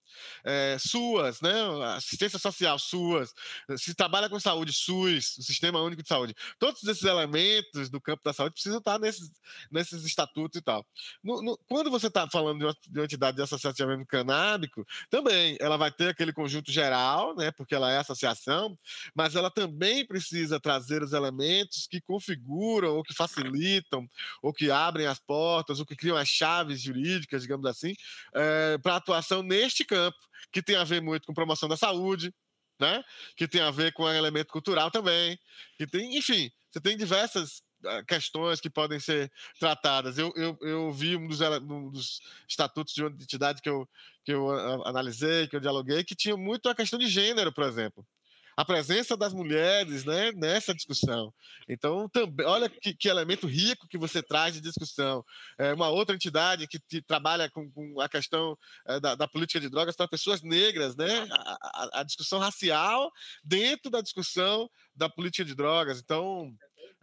é, 0.44 0.76
SUAS, 0.78 1.40
né? 1.40 1.52
assistência 1.96 2.38
social, 2.38 2.78
SUAS, 2.78 3.32
se 3.76 3.94
trabalha 3.94 4.28
com 4.28 4.38
saúde, 4.40 4.72
SUS, 4.72 5.38
o 5.38 5.42
Sistema 5.42 5.80
Único 5.80 6.02
de 6.02 6.08
Saúde. 6.08 6.34
Todos 6.58 6.82
esses 6.84 7.04
elementos 7.04 7.88
do 7.90 8.00
campo 8.00 8.22
da 8.24 8.32
saúde 8.32 8.54
precisam 8.54 8.78
estar 8.78 8.98
nesses, 8.98 9.30
nesses 9.70 10.04
estatutos 10.04 10.58
e 10.58 10.62
tal. 10.62 10.86
No, 11.22 11.42
no, 11.42 11.58
quando 11.68 11.90
você 11.90 12.06
está 12.06 12.28
falando 12.28 12.58
de 12.58 12.64
uma, 12.64 12.76
de 12.88 12.98
uma, 12.98 13.04
entidade 13.04 13.36
de 13.36 13.42
associacionismo 13.42 14.06
canábico, 14.06 14.86
também 15.08 15.56
ela 15.60 15.76
vai 15.76 15.90
ter 15.90 16.08
aquele 16.08 16.32
conjunto 16.32 16.70
geral, 16.72 17.34
né? 17.36 17.50
porque 17.50 17.74
ela 17.74 17.90
é 17.90 17.98
associação, 17.98 18.78
mas 19.14 19.34
ela 19.34 19.50
também 19.50 20.06
precisa 20.06 20.60
trazer 20.60 21.02
os 21.02 21.12
elementos 21.12 21.86
que 21.86 22.00
configuram, 22.00 22.96
ou 22.96 23.02
que 23.02 23.14
facilitam, 23.14 24.08
ou 24.42 24.52
que 24.52 24.70
abrem 24.70 25.06
as 25.06 25.18
portas, 25.18 25.80
ou 25.80 25.86
que 25.86 25.96
criam 26.00 26.16
as 26.16 26.28
chaves 26.28 26.80
jurídicas, 26.80 27.42
digamos 27.42 27.66
assim, 27.66 27.94
é, 28.34 28.76
para 28.78 28.96
atuação 28.96 29.42
neste 29.42 29.84
campo 29.84 30.00
campo, 30.00 30.18
que 30.52 30.62
tem 30.62 30.76
a 30.76 30.84
ver 30.84 31.00
muito 31.00 31.26
com 31.26 31.34
promoção 31.34 31.68
da 31.68 31.76
saúde, 31.76 32.34
né? 32.78 33.02
que 33.36 33.46
tem 33.46 33.60
a 33.60 33.70
ver 33.70 33.92
com 33.92 34.04
o 34.04 34.12
elemento 34.12 34.48
cultural 34.48 34.90
também, 34.90 35.38
que 35.76 35.86
tem, 35.86 36.16
enfim, 36.16 36.50
você 36.70 36.80
tem 36.80 36.96
diversas 36.96 37.62
ah, 37.84 38.02
questões 38.04 38.60
que 38.60 38.70
podem 38.70 38.98
ser 38.98 39.30
tratadas. 39.58 40.18
Eu, 40.18 40.32
eu, 40.36 40.58
eu 40.62 40.92
vi 40.92 41.16
um 41.16 41.26
dos, 41.26 41.40
um 41.40 41.90
dos 41.90 42.20
estatutos 42.48 42.94
de 42.94 43.02
uma 43.02 43.10
entidade 43.10 43.60
que 43.60 43.68
eu, 43.68 43.88
que 44.24 44.32
eu 44.32 44.50
analisei, 44.86 45.46
que 45.46 45.56
eu 45.56 45.60
dialoguei, 45.60 46.04
que 46.04 46.14
tinha 46.14 46.36
muito 46.36 46.68
a 46.68 46.74
questão 46.74 46.98
de 46.98 47.06
gênero, 47.06 47.52
por 47.52 47.64
exemplo 47.64 48.06
a 48.60 48.64
presença 48.64 49.16
das 49.16 49.32
mulheres 49.32 50.04
né, 50.04 50.32
nessa 50.32 50.74
discussão. 50.74 51.32
Então, 51.66 52.06
também, 52.10 52.44
olha 52.44 52.68
que, 52.68 52.92
que, 52.92 53.08
elemento 53.08 53.46
rico 53.46 53.88
que 53.88 53.96
você 53.96 54.22
traz 54.22 54.52
de 54.52 54.60
discussão. 54.60 55.24
É 55.58 55.72
uma 55.72 55.88
outra 55.88 56.14
entidade 56.14 56.66
que, 56.66 56.78
que 56.78 57.00
trabalha 57.00 57.48
com, 57.48 57.70
com, 57.70 57.98
a 57.98 58.06
questão 58.06 58.58
é, 58.86 59.00
da, 59.00 59.14
da, 59.14 59.26
política 59.26 59.60
de 59.60 59.70
drogas 59.70 59.96
para 59.96 60.06
pessoas 60.06 60.42
negras, 60.42 60.94
né? 60.94 61.26
A, 61.30 61.58
a, 61.62 62.00
a, 62.00 62.02
discussão 62.02 62.38
racial 62.38 63.10
dentro 63.42 63.90
da 63.90 64.02
discussão 64.02 64.68
da 64.94 65.08
política 65.08 65.46
de 65.46 65.54
drogas. 65.54 65.98
Então, 65.98 66.54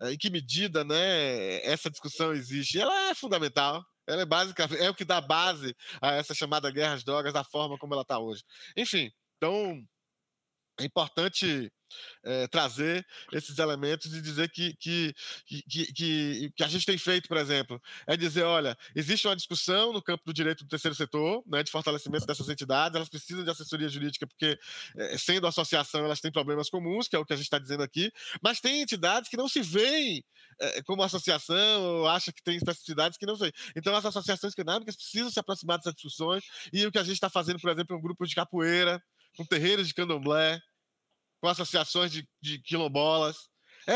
é, 0.02 0.12
em 0.12 0.18
que 0.18 0.30
medida 0.30 0.84
né, 0.84 1.66
essa 1.66 1.90
discussão 1.90 2.34
existe? 2.34 2.80
Ela 2.80 3.10
é 3.10 3.16
fundamental. 3.16 3.84
Ela 4.06 4.22
é 4.22 4.26
básica, 4.26 4.70
é 4.80 4.92
o 4.92 4.96
que 4.96 5.04
dá 5.04 5.20
base 5.20 5.76
a 6.00 6.12
essa 6.12 6.36
chamada 6.36 6.70
guerra 6.70 6.94
às 6.94 7.04
drogas, 7.04 7.34
da 7.34 7.44
forma 7.44 7.80
como 7.80 7.96
ela 7.96 8.04
está 8.04 8.20
hoje. 8.20 8.44
Enfim, 8.76 9.12
então 9.38 9.84
é 10.80 10.86
importante 10.86 11.72
é, 12.24 12.48
trazer 12.48 13.06
esses 13.32 13.58
elementos 13.58 14.14
e 14.14 14.22
dizer 14.22 14.50
que, 14.50 14.74
que, 14.76 15.14
que, 15.46 15.94
que, 15.94 16.52
que 16.56 16.64
a 16.64 16.68
gente 16.68 16.86
tem 16.86 16.98
feito, 16.98 17.28
por 17.28 17.38
exemplo, 17.38 17.82
é 18.06 18.18
dizer, 18.18 18.44
olha, 18.44 18.78
existe 18.96 19.28
uma 19.28 19.36
discussão 19.36 19.94
no 19.94 20.02
campo 20.02 20.24
do 20.26 20.34
direito 20.34 20.64
do 20.64 20.70
terceiro 20.70 20.96
setor, 20.96 21.44
né, 21.48 21.64
de 21.64 21.72
fortalecimento 21.72 22.26
dessas 22.26 22.50
entidades, 22.50 22.96
elas 22.96 23.10
precisam 23.10 23.44
de 23.44 23.50
assessoria 23.50 23.88
jurídica 23.90 24.28
porque, 24.28 24.60
é, 24.98 25.18
sendo 25.18 25.48
associação, 25.48 26.04
elas 26.06 26.20
têm 26.20 26.32
problemas 26.32 26.70
comuns, 26.70 27.08
que 27.08 27.16
é 27.16 27.20
o 27.20 27.26
que 27.26 27.34
a 27.34 27.38
gente 27.38 27.46
está 27.46 27.60
dizendo 27.60 27.84
aqui, 27.84 28.12
mas 28.42 28.60
tem 28.60 28.82
entidades 28.82 29.30
que 29.30 29.38
não 29.38 29.48
se 29.48 29.62
veem 29.62 30.24
é, 30.60 30.82
como 30.84 31.04
associação 31.04 31.82
ou 31.82 32.08
acham 32.08 32.34
que 32.34 32.44
tem 32.44 32.58
especificidades 32.58 33.18
que 33.18 33.26
não 33.26 33.36
sei. 33.36 33.52
Então, 33.76 33.96
as 33.96 34.06
associações 34.06 34.54
canábicas 34.54 34.96
precisam 34.96 35.30
se 35.30 35.40
aproximar 35.40 35.78
dessas 35.78 35.94
discussões 35.94 36.44
e 36.74 36.86
o 36.86 36.92
que 36.92 36.98
a 36.98 37.04
gente 37.04 37.16
está 37.16 37.30
fazendo, 37.30 37.60
por 37.60 37.72
exemplo, 37.72 37.96
é 37.96 38.00
um 38.00 38.02
grupo 38.02 38.26
de 38.26 38.36
capoeira, 38.36 39.02
com 39.38 39.46
terreiros 39.46 39.88
de 39.88 39.94
candomblé, 39.94 40.60
com 41.40 41.48
associações 41.48 42.12
de, 42.12 42.28
de 42.42 42.60
quilombolas. 42.60 43.38
É, 43.88 43.94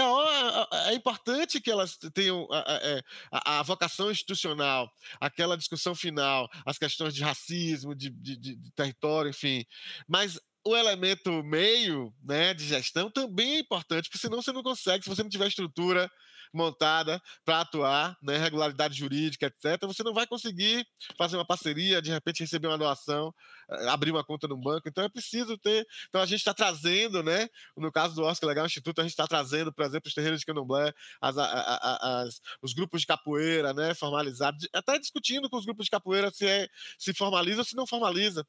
é, 0.89 0.93
importante 0.93 1.59
que 1.59 1.69
elas 1.69 1.97
tenham 2.13 2.47
a, 2.49 2.59
a, 2.59 2.75
é, 2.77 3.01
a, 3.29 3.63
vocação 3.63 4.09
institucional, 4.09 4.89
aquela 5.19 5.57
discussão 5.57 5.93
final, 5.93 6.49
as 6.65 6.77
questões 6.77 7.13
de 7.13 7.21
racismo, 7.21 7.93
de, 7.93 8.09
de, 8.09 8.37
de 8.37 8.71
território, 8.71 9.31
enfim. 9.31 9.65
Mas 10.07 10.39
o 10.66 10.76
elemento 10.76 11.43
meio 11.43 12.14
né, 12.24 12.53
de 12.53 12.66
gestão 12.66 13.09
também 13.09 13.55
é 13.55 13.59
importante, 13.59 14.09
porque 14.09 14.20
senão 14.20 14.41
você 14.41 14.51
não 14.51 14.64
consegue, 14.64 15.03
se 15.03 15.09
você 15.09 15.24
não 15.24 15.30
tiver 15.30 15.47
estrutura 15.47 16.09
montada 16.53 17.22
para 17.45 17.62
atuar, 17.62 18.18
né, 18.22 18.38
regularidade 18.38 18.97
jurídica, 18.97 19.47
etc., 19.47 19.82
você 19.84 20.03
não 20.03 20.14
vai 20.14 20.28
conseguir 20.28 20.86
fazer 21.18 21.38
uma 21.38 21.45
parceria, 21.45 22.01
de 22.01 22.12
repente 22.12 22.41
receber 22.41 22.68
uma 22.68 22.78
doação, 22.78 23.34
eh, 23.70 23.88
abrir 23.89 24.12
uma 24.12 24.24
conta 24.24 24.47
no 24.47 24.57
banco. 24.57 24.88
Então 24.88 25.03
é 25.03 25.09
preciso 25.09 25.57
ter. 25.57 25.86
Então 26.09 26.22
a 26.22 26.26
gente 26.26 26.39
está 26.39 26.53
trazendo, 26.53 27.24
né? 27.24 27.47
No 27.78 27.91
caso 27.91 28.16
do 28.16 28.24
Oscar 28.24 28.47
Legal 28.49 28.66
Instituto, 28.66 28.99
a 28.99 29.03
gente 29.03 29.12
está 29.12 29.28
trazendo, 29.28 29.74
por 29.74 29.86
exemplo, 29.86 30.07
os 30.07 30.14
terreiros 30.14 30.41
de 30.41 30.45
candomblé, 30.45 30.93
as, 31.22 31.38
as, 31.38 32.41
os 32.62 32.74
grupos 32.74 33.01
de 33.01 33.07
capoeira, 33.07 33.74
né? 33.74 33.93
Formalizados, 33.93 34.68
até 34.74 34.99
discutindo 34.99 35.49
com 35.49 35.57
os 35.57 35.66
grupos 35.66 35.86
de 35.86 35.91
capoeira 35.91 36.32
se, 36.32 36.45
é, 36.45 36.68
se 36.99 37.14
formaliza 37.14 37.62
ou 37.62 37.66
se 37.66 37.76
não 37.76 37.88
formaliza 37.88 38.45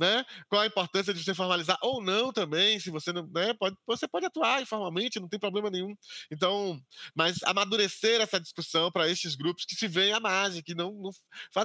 né? 0.00 0.24
Qual 0.48 0.62
a 0.62 0.66
importância 0.66 1.12
de 1.12 1.22
você 1.22 1.34
formalizar 1.34 1.76
ou 1.82 2.02
não 2.02 2.32
também, 2.32 2.80
se 2.80 2.90
você 2.90 3.12
não, 3.12 3.26
né? 3.26 3.52
Pode, 3.52 3.76
você 3.86 4.08
pode 4.08 4.24
atuar 4.24 4.62
informalmente, 4.62 5.20
não 5.20 5.28
tem 5.28 5.38
problema 5.38 5.68
nenhum. 5.68 5.94
Então, 6.32 6.80
mas 7.14 7.42
amadurecer 7.42 8.18
essa 8.18 8.40
discussão 8.40 8.90
para 8.90 9.10
estes 9.10 9.34
grupos 9.34 9.66
que 9.66 9.74
se 9.74 9.86
veem 9.86 10.14
à 10.14 10.18
margem, 10.18 10.62
que 10.62 10.74
não, 10.74 10.90
não 10.94 11.10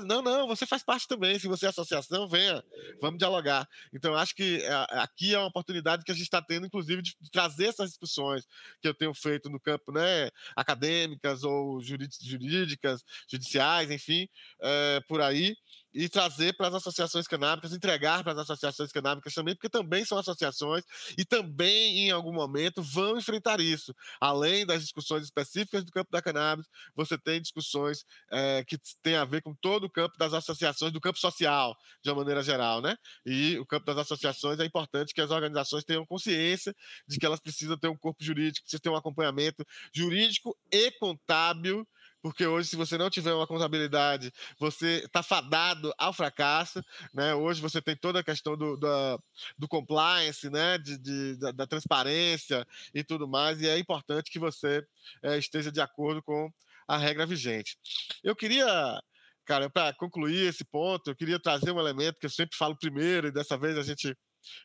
não, 0.02 0.22
não, 0.22 0.48
você 0.48 0.66
faz 0.66 0.84
parte 0.84 1.08
também, 1.08 1.40
se 1.40 1.48
você 1.48 1.68
é 1.68 1.70
associação, 1.70 2.28
venha, 2.28 2.62
vamos 3.00 3.18
dialogar. 3.18 3.66
Então, 3.94 4.14
acho 4.16 4.36
que 4.36 4.62
é, 4.62 4.74
aqui 5.00 5.34
é 5.34 5.40
uma 5.40 5.48
oportunidade 5.48 6.04
que 6.04 6.12
a 6.12 6.16
gente 6.16 6.24
está 6.24 6.42
tendo, 6.42 6.68
inclusive, 6.68 7.02
de, 7.02 7.16
de, 7.22 7.32
trazer 7.32 7.68
essas 7.68 7.92
discussões 7.92 8.46
que 8.82 8.88
eu 8.90 8.94
tenho 8.94 9.14
feito 9.14 9.50
no 9.50 9.62
campo, 9.62 9.94
né? 9.94 10.30
Acadêmicas 10.58 11.44
ou 11.44 11.82
jurídicas, 11.82 13.02
judiciais, 13.32 13.90
enfim, 13.90 14.28
é, 14.62 15.00
por 15.08 15.22
aí 15.22 15.56
e 15.96 16.10
trazer 16.10 16.54
para 16.58 16.68
as 16.68 16.76
associações 16.76 17.26
canábicas, 17.26 17.72
entregar 17.72 18.22
para 18.22 18.34
as 18.34 18.40
associações 18.40 18.92
canábicas 18.92 19.34
também, 19.34 19.56
porque 19.56 19.70
também 19.70 20.04
são 20.04 20.18
associações 20.18 20.84
e 21.18 21.24
também, 21.24 22.00
em 22.00 22.12
algum 22.12 22.34
momento, 22.34 22.84
vão 22.84 23.18
enfrentar 23.18 23.62
isso. 23.62 23.96
Além 24.20 24.66
das 24.66 24.82
discussões 24.84 25.24
específicas 25.24 25.86
do 25.86 25.92
campo 25.92 26.12
da 26.12 26.22
cannabis, 26.22 26.68
você 26.94 27.18
tem 27.18 27.42
discussões 27.42 28.06
é, 28.30 28.64
que 28.66 28.78
têm 29.02 29.16
a 29.16 29.24
ver 29.24 29.42
com 29.42 29.56
todo 29.56 29.86
o 29.86 29.90
campo 29.90 30.18
das 30.18 30.34
associações, 30.34 30.92
do 30.92 31.00
campo 31.00 31.18
social, 31.18 31.74
de 32.04 32.10
uma 32.10 32.18
maneira 32.18 32.44
geral, 32.44 32.82
né? 32.82 32.98
E 33.26 33.58
o 33.58 33.66
campo 33.66 33.86
das 33.86 33.98
associações 34.00 34.60
é 34.60 34.66
importante 34.66 35.14
que 35.14 35.22
as 35.22 35.32
organizações 35.32 35.86
tenham 35.86 36.06
consciência 36.06 36.76
de 37.08 37.18
que 37.18 37.26
elas 37.26 37.40
precisam 37.40 37.78
ter 37.78 37.88
um 37.88 37.98
corpo 37.98 38.22
jurídico, 38.22 38.66
precisam 38.66 38.82
ter 38.82 38.90
um 38.90 38.98
acompanhamento 38.98 39.66
jurídico 39.94 40.58
e 40.70 40.92
contábil 40.92 41.88
porque 42.26 42.44
hoje, 42.48 42.70
se 42.70 42.76
você 42.76 42.98
não 42.98 43.08
tiver 43.08 43.36
uma 43.36 43.46
contabilidade, 43.46 44.34
você 44.58 45.04
está 45.06 45.22
fadado 45.22 45.94
ao 45.96 46.12
fracasso. 46.12 46.84
Né? 47.14 47.36
Hoje 47.36 47.62
você 47.62 47.80
tem 47.80 47.96
toda 47.96 48.20
a 48.20 48.24
questão 48.24 48.58
do, 48.58 48.76
do, 48.76 49.24
do 49.56 49.68
compliance, 49.68 50.50
né? 50.50 50.80
De, 50.80 50.98
de 50.98 51.36
da, 51.36 51.52
da, 51.52 51.68
transparência 51.68 52.66
e 52.96 53.04
tudo 53.04 53.28
mais, 53.28 53.62
e 53.62 53.68
é 53.68 53.78
importante 53.78 54.32
que 54.32 54.40
você 54.40 54.84
é, 55.22 55.38
esteja 55.38 55.72
de 55.72 55.80
acordo 55.80 56.24
com 56.24 56.52
a 56.88 56.98
regra 56.98 57.28
vigente. 57.28 57.78
Eu 58.24 58.36
queria 58.36 59.00
cara, 59.46 59.70
para 59.70 59.94
concluir 59.94 60.48
esse 60.48 60.66
ponto, 60.66 61.12
eu 61.12 61.16
queria 61.16 61.40
trazer 61.40 61.70
um 61.70 61.80
elemento 61.80 62.18
que 62.18 62.26
eu 62.26 62.32
sempre 62.32 62.58
falo 62.58 62.76
primeiro, 62.76 63.28
e 63.28 63.32
dessa 63.32 63.56
vez 63.56 63.78
a 63.78 63.84
gente. 63.84 64.18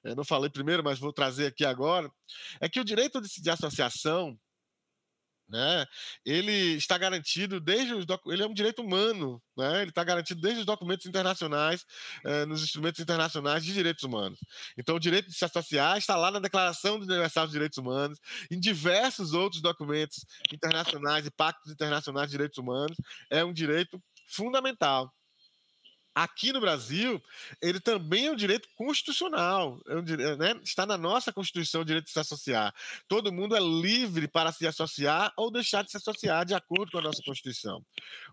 Eu 0.02 0.16
não 0.16 0.24
falei 0.24 0.48
primeiro, 0.48 0.82
mas 0.82 0.98
vou 0.98 1.12
trazer 1.12 1.48
aqui 1.48 1.66
agora. 1.66 2.10
É 2.58 2.70
que 2.70 2.80
o 2.80 2.84
direito 2.84 3.20
de, 3.20 3.28
de 3.38 3.50
associação 3.50 4.38
né? 5.50 5.86
Ele 6.24 6.76
está 6.76 6.96
garantido 6.96 7.60
desde 7.60 7.94
os 7.94 8.06
ele 8.26 8.42
é 8.42 8.46
um 8.46 8.54
direito 8.54 8.82
humano, 8.82 9.42
né? 9.56 9.82
Ele 9.82 9.90
está 9.90 10.04
garantido 10.04 10.40
desde 10.40 10.60
os 10.60 10.66
documentos 10.66 11.06
internacionais, 11.06 11.84
eh, 12.24 12.46
nos 12.46 12.62
instrumentos 12.62 13.00
internacionais 13.00 13.64
de 13.64 13.72
direitos 13.72 14.04
humanos. 14.04 14.38
Então, 14.78 14.96
o 14.96 15.00
direito 15.00 15.28
de 15.28 15.34
se 15.34 15.44
associar 15.44 15.98
está 15.98 16.16
lá 16.16 16.30
na 16.30 16.38
Declaração 16.38 16.96
Universal 16.96 17.46
dos 17.46 17.52
Direitos 17.52 17.78
Humanos, 17.78 18.18
em 18.50 18.58
diversos 18.58 19.32
outros 19.32 19.60
documentos 19.60 20.24
internacionais 20.52 21.26
e 21.26 21.30
pactos 21.30 21.72
internacionais 21.72 22.28
de 22.28 22.32
direitos 22.32 22.58
humanos. 22.58 22.96
É 23.30 23.44
um 23.44 23.52
direito 23.52 24.00
fundamental 24.26 25.12
aqui 26.22 26.52
no 26.52 26.60
Brasil, 26.60 27.22
ele 27.62 27.80
também 27.80 28.26
é 28.26 28.30
um 28.30 28.36
direito 28.36 28.68
constitucional. 28.76 29.80
É 29.88 29.94
um, 29.94 30.02
né? 30.36 30.60
Está 30.62 30.84
na 30.84 30.98
nossa 30.98 31.32
Constituição 31.32 31.80
o 31.80 31.84
direito 31.84 32.06
de 32.06 32.10
se 32.10 32.20
associar. 32.20 32.74
Todo 33.08 33.32
mundo 33.32 33.56
é 33.56 33.60
livre 33.60 34.28
para 34.28 34.52
se 34.52 34.66
associar 34.66 35.32
ou 35.36 35.50
deixar 35.50 35.82
de 35.82 35.90
se 35.90 35.96
associar 35.96 36.44
de 36.44 36.52
acordo 36.52 36.92
com 36.92 36.98
a 36.98 37.02
nossa 37.02 37.22
Constituição. 37.24 37.82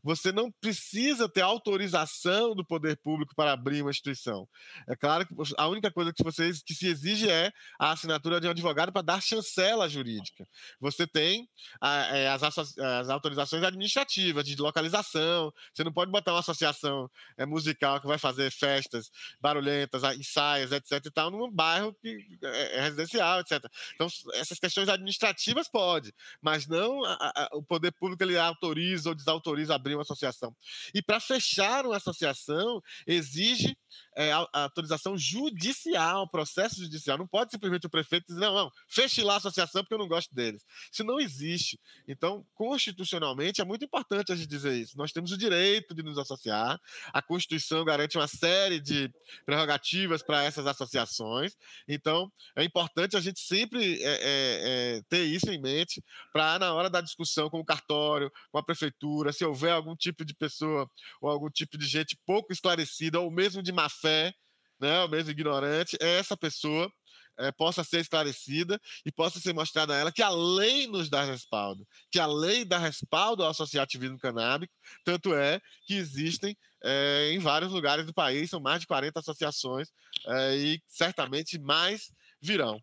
Você 0.04 0.34
não 0.34 0.52
precisa 0.52 1.30
ter 1.30 1.42
autorização 1.42 2.54
do 2.54 2.66
poder 2.66 2.98
público 2.98 3.34
para 3.36 3.54
abrir 3.54 3.82
uma 3.82 3.92
instituição. 3.92 4.48
É 4.88 4.96
claro 4.96 5.26
que 5.26 5.34
a 5.58 5.68
única 5.68 5.90
coisa 5.90 6.12
que, 6.12 6.24
você, 6.24 6.52
que 6.66 6.74
se 6.74 6.88
exige 6.88 7.30
é 7.30 7.54
a 7.80 7.92
assinatura 7.92 8.42
de 8.42 8.48
um 8.48 8.52
advogado 8.52 8.92
para 8.92 9.02
dar 9.02 9.22
chancela 9.22 9.88
jurídica. 9.88 10.46
Você 10.82 11.08
tem 11.08 11.48
é, 11.82 12.28
as, 12.28 12.44
as, 12.44 13.10
autorizações 13.10 13.64
administrativas 13.64 14.46
de 14.46 14.56
localização. 14.58 15.54
Você 15.74 15.84
não 15.86 15.94
pode 15.94 16.12
botar 16.12 16.34
uma 16.34 16.40
associação 16.40 17.10
é, 17.38 17.46
musical 17.46 17.77
musical 17.78 18.02
que 18.02 18.08
vai 18.08 18.18
fazer 18.18 18.52
festas 18.52 19.10
barulhentas, 19.40 20.04
ensaios, 20.18 20.72
etc. 20.72 21.06
e 21.06 21.12
tal, 21.12 21.32
num 21.32 21.52
bairro 21.52 21.94
que 21.94 22.18
é, 22.44 22.78
é 22.78 22.82
residencial, 22.82 23.40
etc. 23.40 23.64
Então, 23.94 24.08
essas 24.34 24.60
questões 24.60 24.90
administrativas 24.90 25.70
pode, 25.70 26.14
mas 26.42 26.68
não 26.68 27.04
a, 27.06 27.14
a, 27.14 27.50
o 27.54 27.64
poder 27.64 27.92
público 27.92 28.24
ele 28.24 28.38
autoriza 28.38 29.10
ou 29.10 29.16
desautoriza 29.16 29.76
abrir 29.76 29.96
uma 29.96 30.02
associação. 30.02 30.56
E 30.94 31.02
para 31.02 31.20
fechar 31.20 31.86
uma 31.86 31.98
associação, 31.98 32.82
exige 33.06 33.78
é, 34.16 34.32
a, 34.32 34.48
autorização 34.54 35.18
judicial, 35.18 36.28
processo 36.30 36.82
judicial. 36.82 37.18
Não 37.18 37.28
pode 37.28 37.52
simplesmente 37.52 37.86
o 37.86 37.90
prefeito 37.90 38.28
dizer, 38.28 38.40
não, 38.40 38.54
não, 38.54 38.72
feche 38.88 39.22
lá 39.22 39.36
a 39.36 39.38
associação 39.38 39.84
porque 39.84 39.94
eu 39.94 40.00
não 40.00 40.08
gosto 40.08 40.34
deles. 40.34 40.66
Isso 40.92 41.04
não 41.04 41.20
existe. 41.20 41.80
Então, 42.08 42.46
constitucionalmente, 42.56 43.62
é 43.62 43.66
muito 43.66 43.86
importante 43.86 44.32
a 44.32 44.36
gente 44.36 44.48
dizer 44.48 44.76
isso. 44.76 44.98
Nós 44.98 45.12
temos 45.12 45.32
o 45.32 45.38
direito 45.38 45.94
de 45.94 46.02
nos 46.02 46.18
associar, 46.18 46.80
a 47.14 47.22
Constituição 47.22 47.57
garante 47.86 48.18
uma 48.18 48.28
série 48.28 48.80
de 48.80 49.12
prerrogativas 49.46 50.24
para 50.24 50.44
essas 50.44 50.66
associações. 50.66 51.54
Então, 51.88 52.32
é 52.56 52.64
importante 52.64 53.18
a 53.18 53.22
gente 53.22 53.40
sempre 53.40 54.02
é, 54.02 54.08
é, 54.08 54.98
é 54.98 55.02
ter 55.10 55.24
isso 55.24 55.52
em 55.52 55.62
mente 55.62 56.04
para, 56.32 56.60
na 56.60 56.74
hora 56.74 56.90
da 56.90 57.02
discussão 57.02 57.50
com 57.50 57.60
o 57.60 57.66
cartório, 57.66 58.32
com 58.52 58.58
a 58.58 58.64
prefeitura, 58.64 59.32
se 59.32 59.46
houver 59.46 59.72
algum 59.72 59.96
tipo 59.96 60.24
de 60.26 60.34
pessoa 60.34 60.90
ou 61.22 61.30
algum 61.30 61.50
tipo 61.50 61.78
de 61.78 61.86
gente 61.86 62.18
pouco 62.26 62.52
esclarecida 62.54 63.20
ou 63.20 63.32
mesmo 63.32 63.62
de 63.62 63.72
má 63.72 63.90
fé, 63.90 64.34
né, 64.80 65.02
ou 65.02 65.10
mesmo 65.10 65.32
ignorante, 65.32 65.98
é 66.00 66.20
essa 66.20 66.38
pessoa 66.38 66.92
é, 67.38 67.52
possa 67.52 67.84
ser 67.84 68.00
esclarecida 68.00 68.80
e 69.06 69.12
possa 69.12 69.40
ser 69.40 69.54
mostrada 69.54 69.94
a 69.94 69.98
ela 69.98 70.12
que 70.12 70.22
a 70.22 70.30
lei 70.30 70.88
nos 70.88 71.10
dá 71.10 71.24
respaldo, 71.24 71.88
que 72.12 72.20
a 72.20 72.26
lei 72.26 72.66
dá 72.66 72.78
respaldo 72.78 73.44
ao 73.44 73.50
associativismo 73.50 74.18
canábico, 74.18 74.74
tanto 75.04 75.34
é 75.34 75.62
que 75.86 75.96
existem 75.96 76.58
é, 76.84 77.32
em 77.32 77.40
vários 77.40 77.72
lugares 77.72 78.06
do 78.06 78.14
país, 78.14 78.50
são 78.50 78.60
mais 78.60 78.82
de 78.82 78.88
40 78.88 79.20
associações 79.20 79.90
é, 80.28 80.56
e 80.56 80.82
certamente 80.88 81.60
mais 81.60 82.12
virão. 82.42 82.82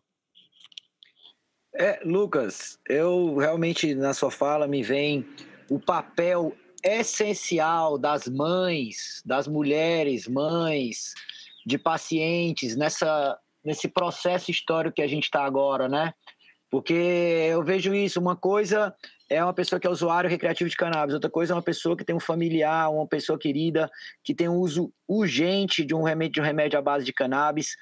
É, 1.73 1.99
Lucas, 2.05 2.79
eu 2.87 3.35
realmente 3.35 3.93
na 3.95 4.13
sua 4.13 4.31
fala 4.31 4.67
me 4.67 4.81
vem 4.81 5.27
o 5.69 5.79
papel 5.79 6.55
essencial 6.81 7.97
das 7.97 8.27
mães, 8.27 9.21
das 9.25 9.47
mulheres, 9.47 10.27
mães, 10.27 11.13
de 11.65 11.77
pacientes 11.77 12.75
nessa 12.75 13.37
nesse 13.65 13.87
processo 13.87 14.51
histórico 14.51 14.95
que 14.95 15.01
a 15.01 15.07
gente 15.07 15.23
está 15.23 15.43
agora, 15.43 15.89
né? 15.89 16.13
Porque 16.69 16.93
eu 16.93 17.63
vejo 17.63 17.93
isso, 17.93 18.19
uma 18.19 18.35
coisa 18.35 18.93
é 19.29 19.43
uma 19.43 19.53
pessoa 19.53 19.79
que 19.79 19.87
é 19.87 19.89
usuário 19.89 20.29
recreativo 20.29 20.69
de 20.69 20.75
cannabis, 20.75 21.13
outra 21.13 21.29
coisa 21.29 21.53
é 21.53 21.55
uma 21.55 21.61
pessoa 21.61 21.95
que 21.97 22.03
tem 22.03 22.15
um 22.15 22.19
familiar, 22.19 22.91
uma 22.91 23.07
pessoa 23.07 23.39
querida 23.39 23.89
que 24.23 24.35
tem 24.35 24.47
um 24.47 24.57
uso 24.57 24.91
urgente 25.07 25.83
de 25.83 25.95
um 25.95 26.03
remédio, 26.03 26.33
de 26.33 26.41
um 26.41 26.43
remédio 26.43 26.77
à 26.77 26.81
base 26.81 27.05
de 27.05 27.13
cannabis, 27.13 27.75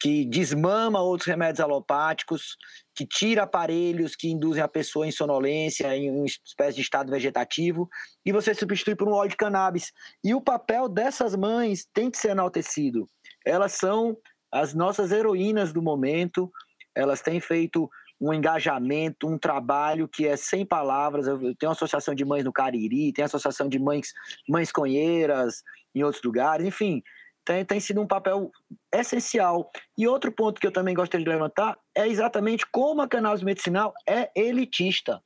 que 0.00 0.24
desmama 0.24 1.02
outros 1.02 1.28
remédios 1.28 1.60
alopáticos, 1.60 2.56
que 2.94 3.06
tira 3.06 3.42
aparelhos 3.42 4.16
que 4.16 4.30
induzem 4.30 4.62
a 4.62 4.68
pessoa 4.68 5.06
em 5.06 5.12
sonolência, 5.12 5.94
em 5.94 6.10
uma 6.10 6.24
espécie 6.24 6.76
de 6.76 6.80
estado 6.80 7.10
vegetativo, 7.10 7.88
e 8.24 8.32
você 8.32 8.54
substitui 8.54 8.96
por 8.96 9.06
um 9.06 9.12
óleo 9.12 9.28
de 9.28 9.36
cannabis. 9.36 9.92
E 10.24 10.34
o 10.34 10.40
papel 10.40 10.88
dessas 10.88 11.36
mães 11.36 11.86
tem 11.92 12.10
que 12.10 12.16
ser 12.16 12.30
enaltecido. 12.30 13.06
Elas 13.44 13.72
são 13.72 14.16
as 14.52 14.74
nossas 14.74 15.12
heroínas 15.12 15.72
do 15.72 15.82
momento, 15.82 16.50
elas 16.94 17.20
têm 17.20 17.40
feito 17.40 17.88
um 18.20 18.34
engajamento, 18.34 19.26
um 19.26 19.38
trabalho 19.38 20.06
que 20.06 20.26
é 20.26 20.36
sem 20.36 20.66
palavras. 20.66 21.26
Eu 21.26 21.38
tenho 21.38 21.70
uma 21.70 21.72
associação 21.72 22.14
de 22.14 22.24
mães 22.24 22.44
no 22.44 22.52
Cariri, 22.52 23.12
tem 23.12 23.24
associação 23.24 23.68
de 23.68 23.78
mães, 23.78 24.12
mães 24.48 24.70
conheiras 24.70 25.62
em 25.94 26.02
outros 26.02 26.22
lugares, 26.22 26.66
enfim, 26.66 27.02
tem, 27.44 27.64
tem 27.64 27.80
sido 27.80 28.00
um 28.00 28.06
papel 28.06 28.50
essencial. 28.94 29.70
E 29.96 30.06
outro 30.06 30.30
ponto 30.30 30.60
que 30.60 30.66
eu 30.66 30.72
também 30.72 30.94
gostaria 30.94 31.24
de 31.24 31.30
levantar 31.30 31.78
é 31.96 32.06
exatamente 32.06 32.66
como 32.70 33.00
a 33.00 33.08
cannabis 33.08 33.42
medicinal 33.42 33.94
é 34.06 34.30
elitista. 34.36 35.22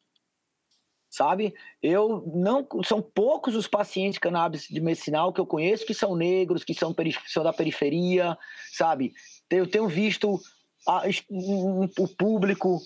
Sabe? 1.15 1.55
Eu 1.81 2.25
não 2.35 2.67
são 2.83 3.01
poucos 3.01 3.55
os 3.55 3.69
pacientes 3.69 4.15
de 4.15 4.21
cannabis 4.21 4.69
medicinal 4.69 5.33
que 5.33 5.41
eu 5.41 5.47
conheço 5.47 5.87
que 5.87 5.95
são 5.95 6.17
negros, 6.17 6.65
que 6.65 6.75
são, 6.75 6.93
são 7.29 7.45
da 7.45 7.53
periferia, 7.53 8.37
sabe? 8.73 9.13
Eu 9.49 9.71
tenho 9.71 9.87
visto 9.87 10.41
a, 10.89 11.05
um, 11.31 11.89
o 12.01 12.09
público 12.09 12.81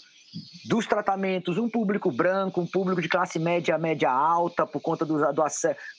dos 0.66 0.87
tratamentos, 0.87 1.57
um 1.57 1.70
público 1.70 2.12
branco, 2.12 2.61
um 2.61 2.66
público 2.66 3.01
de 3.01 3.09
classe 3.09 3.39
média, 3.39 3.79
média 3.79 4.11
alta, 4.11 4.66
por 4.66 4.83
conta 4.83 5.07
do, 5.07 5.16
do, 5.33 5.45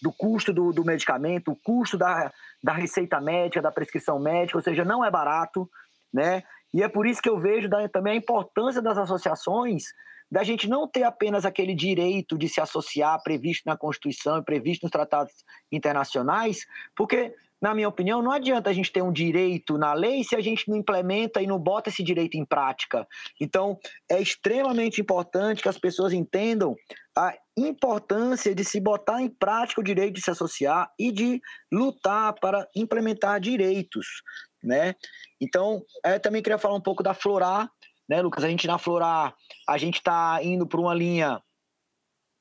do 0.03 0.13
custo 0.13 0.53
do, 0.53 0.71
do, 0.71 0.85
medicamento, 0.85 1.51
o 1.51 1.55
custo 1.55 1.97
da, 1.97 2.31
da 2.63 2.73
receita 2.73 3.19
médica, 3.19 3.59
da 3.59 3.71
prescrição 3.71 4.19
médica, 4.19 4.59
ou 4.59 4.63
seja, 4.63 4.85
não 4.85 5.03
é 5.03 5.09
barato, 5.09 5.67
né? 6.13 6.43
E 6.71 6.83
é 6.83 6.87
por 6.87 7.07
isso 7.07 7.23
que 7.23 7.29
eu 7.29 7.39
vejo 7.39 7.67
também 7.91 8.13
a 8.13 8.17
importância 8.17 8.83
das 8.83 8.99
associações, 8.99 9.85
da 10.31 10.43
gente 10.43 10.67
não 10.67 10.87
ter 10.87 11.03
apenas 11.03 11.45
aquele 11.45 11.73
direito 11.73 12.37
de 12.37 12.47
se 12.47 12.61
associar 12.61 13.21
previsto 13.23 13.63
na 13.65 13.77
Constituição 13.77 14.37
e 14.37 14.43
previsto 14.43 14.83
nos 14.83 14.91
tratados 14.91 15.33
internacionais, 15.71 16.65
porque 16.95 17.33
na 17.61 17.75
minha 17.75 17.89
opinião, 17.89 18.21
não 18.21 18.31
adianta 18.31 18.69
a 18.69 18.73
gente 18.73 18.91
ter 18.91 19.01
um 19.01 19.11
direito 19.11 19.77
na 19.77 19.93
lei 19.93 20.23
se 20.23 20.35
a 20.35 20.39
gente 20.39 20.69
não 20.69 20.77
implementa 20.77 21.41
e 21.41 21.47
não 21.47 21.59
bota 21.59 21.89
esse 21.89 22.01
direito 22.01 22.37
em 22.37 22.45
prática. 22.45 23.05
Então, 23.39 23.77
é 24.09 24.21
extremamente 24.21 25.01
importante 25.01 25.61
que 25.61 25.67
as 25.67 25.77
pessoas 25.77 26.13
entendam 26.13 26.73
a 27.17 27.35
importância 27.57 28.55
de 28.55 28.63
se 28.63 28.79
botar 28.79 29.21
em 29.21 29.27
prática 29.27 29.81
o 29.81 29.83
direito 29.83 30.15
de 30.15 30.21
se 30.21 30.31
associar 30.31 30.89
e 30.97 31.11
de 31.11 31.41
lutar 31.71 32.33
para 32.39 32.65
implementar 32.73 33.41
direitos, 33.41 34.21
né? 34.63 34.95
Então, 35.41 35.83
eu 36.05 36.19
também 36.19 36.41
queria 36.41 36.57
falar 36.57 36.75
um 36.75 36.81
pouco 36.81 37.03
da 37.03 37.13
Florar, 37.13 37.69
né, 38.09 38.21
Lucas? 38.21 38.43
A 38.43 38.49
gente 38.49 38.65
na 38.65 38.79
Florar, 38.79 39.35
a 39.67 39.77
gente 39.77 39.97
está 39.97 40.39
indo 40.41 40.65
por 40.65 40.79
uma 40.79 40.93
linha 40.93 41.41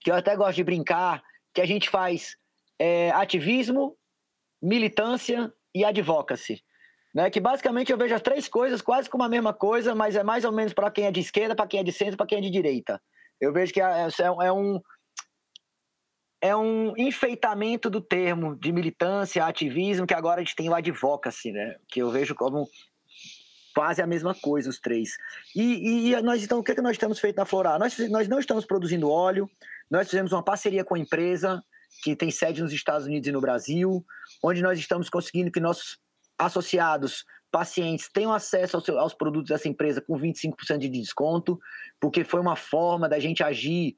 que 0.00 0.10
eu 0.10 0.14
até 0.14 0.34
gosto 0.34 0.56
de 0.56 0.64
brincar, 0.64 1.22
que 1.52 1.60
a 1.60 1.66
gente 1.66 1.90
faz 1.90 2.36
é, 2.78 3.10
ativismo, 3.10 3.96
militância 4.62 5.52
e 5.74 5.84
advocacy. 5.84 6.64
Né, 7.14 7.30
que 7.30 7.40
basicamente 7.40 7.90
eu 7.90 7.96
vejo 7.96 8.14
as 8.14 8.20
três 8.20 8.46
coisas 8.46 8.82
quase 8.82 9.08
como 9.08 9.24
a 9.24 9.28
mesma 9.28 9.52
coisa, 9.52 9.94
mas 9.94 10.14
é 10.14 10.22
mais 10.22 10.44
ou 10.44 10.52
menos 10.52 10.74
para 10.74 10.90
quem 10.90 11.06
é 11.06 11.10
de 11.10 11.20
esquerda, 11.20 11.56
para 11.56 11.66
quem 11.66 11.80
é 11.80 11.82
de 11.82 11.90
centro, 11.90 12.18
para 12.18 12.26
quem 12.26 12.38
é 12.38 12.40
de 12.40 12.50
direita. 12.50 13.00
Eu 13.40 13.52
vejo 13.52 13.72
que 13.72 13.80
é, 13.80 13.84
é, 13.84 14.46
é, 14.46 14.52
um 14.52 14.80
é 16.40 16.54
um 16.54 16.92
enfeitamento 16.96 17.88
do 17.88 18.00
termo 18.00 18.54
de 18.56 18.70
militância, 18.70 19.44
ativismo, 19.44 20.06
que 20.06 20.14
agora 20.14 20.40
a 20.40 20.44
gente 20.44 20.54
tem 20.54 20.68
o 20.68 20.74
advocacy, 20.74 21.50
né? 21.50 21.76
Que 21.88 22.00
eu 22.00 22.10
vejo 22.10 22.34
como 22.34 22.68
quase 23.78 24.02
a 24.02 24.06
mesma 24.08 24.34
coisa, 24.34 24.68
os 24.68 24.80
três. 24.80 25.16
E, 25.54 26.10
e 26.10 26.20
nós 26.20 26.42
então, 26.42 26.58
o 26.58 26.64
que, 26.64 26.72
é 26.72 26.74
que 26.74 26.82
nós 26.82 26.98
temos 26.98 27.20
feito 27.20 27.36
na 27.36 27.44
Florar? 27.44 27.78
Nós, 27.78 27.96
nós 28.10 28.26
não 28.26 28.40
estamos 28.40 28.64
produzindo 28.64 29.08
óleo, 29.08 29.48
nós 29.88 30.10
fizemos 30.10 30.32
uma 30.32 30.42
parceria 30.42 30.84
com 30.84 30.96
a 30.96 30.98
empresa 30.98 31.62
que 32.02 32.16
tem 32.16 32.28
sede 32.28 32.60
nos 32.60 32.72
Estados 32.72 33.06
Unidos 33.06 33.28
e 33.28 33.32
no 33.32 33.40
Brasil, 33.40 34.04
onde 34.42 34.62
nós 34.62 34.80
estamos 34.80 35.08
conseguindo 35.08 35.52
que 35.52 35.60
nossos 35.60 35.96
associados, 36.36 37.24
pacientes, 37.52 38.10
tenham 38.12 38.32
acesso 38.32 38.78
aos, 38.78 38.88
aos 38.88 39.14
produtos 39.14 39.50
dessa 39.50 39.68
empresa 39.68 40.00
com 40.00 40.18
25% 40.18 40.78
de 40.78 40.88
desconto, 40.88 41.56
porque 42.00 42.24
foi 42.24 42.40
uma 42.40 42.56
forma 42.56 43.08
da 43.08 43.20
gente 43.20 43.44
agir 43.44 43.96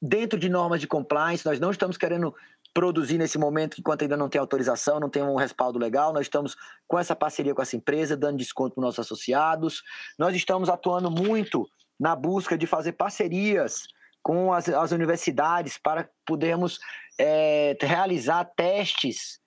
dentro 0.00 0.38
de 0.38 0.48
normas 0.48 0.80
de 0.80 0.86
compliance. 0.86 1.44
Nós 1.44 1.60
não 1.60 1.72
estamos 1.72 1.98
querendo 1.98 2.34
produzir 2.74 3.18
nesse 3.18 3.38
momento 3.38 3.78
enquanto 3.78 4.02
ainda 4.02 4.16
não 4.16 4.28
tem 4.28 4.40
autorização, 4.40 4.98
não 4.98 5.10
tem 5.10 5.22
um 5.22 5.36
respaldo 5.36 5.78
legal. 5.78 6.12
Nós 6.12 6.22
estamos 6.22 6.56
com 6.86 6.98
essa 6.98 7.14
parceria 7.14 7.54
com 7.54 7.62
essa 7.62 7.76
empresa, 7.76 8.16
dando 8.16 8.38
desconto 8.38 8.74
para 8.74 8.80
os 8.80 8.86
nossos 8.86 9.00
associados. 9.00 9.82
Nós 10.18 10.34
estamos 10.34 10.68
atuando 10.68 11.10
muito 11.10 11.68
na 11.98 12.16
busca 12.16 12.56
de 12.56 12.66
fazer 12.66 12.92
parcerias 12.92 13.82
com 14.22 14.52
as, 14.52 14.68
as 14.68 14.92
universidades 14.92 15.76
para 15.76 16.08
podermos 16.24 16.78
é, 17.18 17.76
realizar 17.80 18.44
testes 18.56 19.41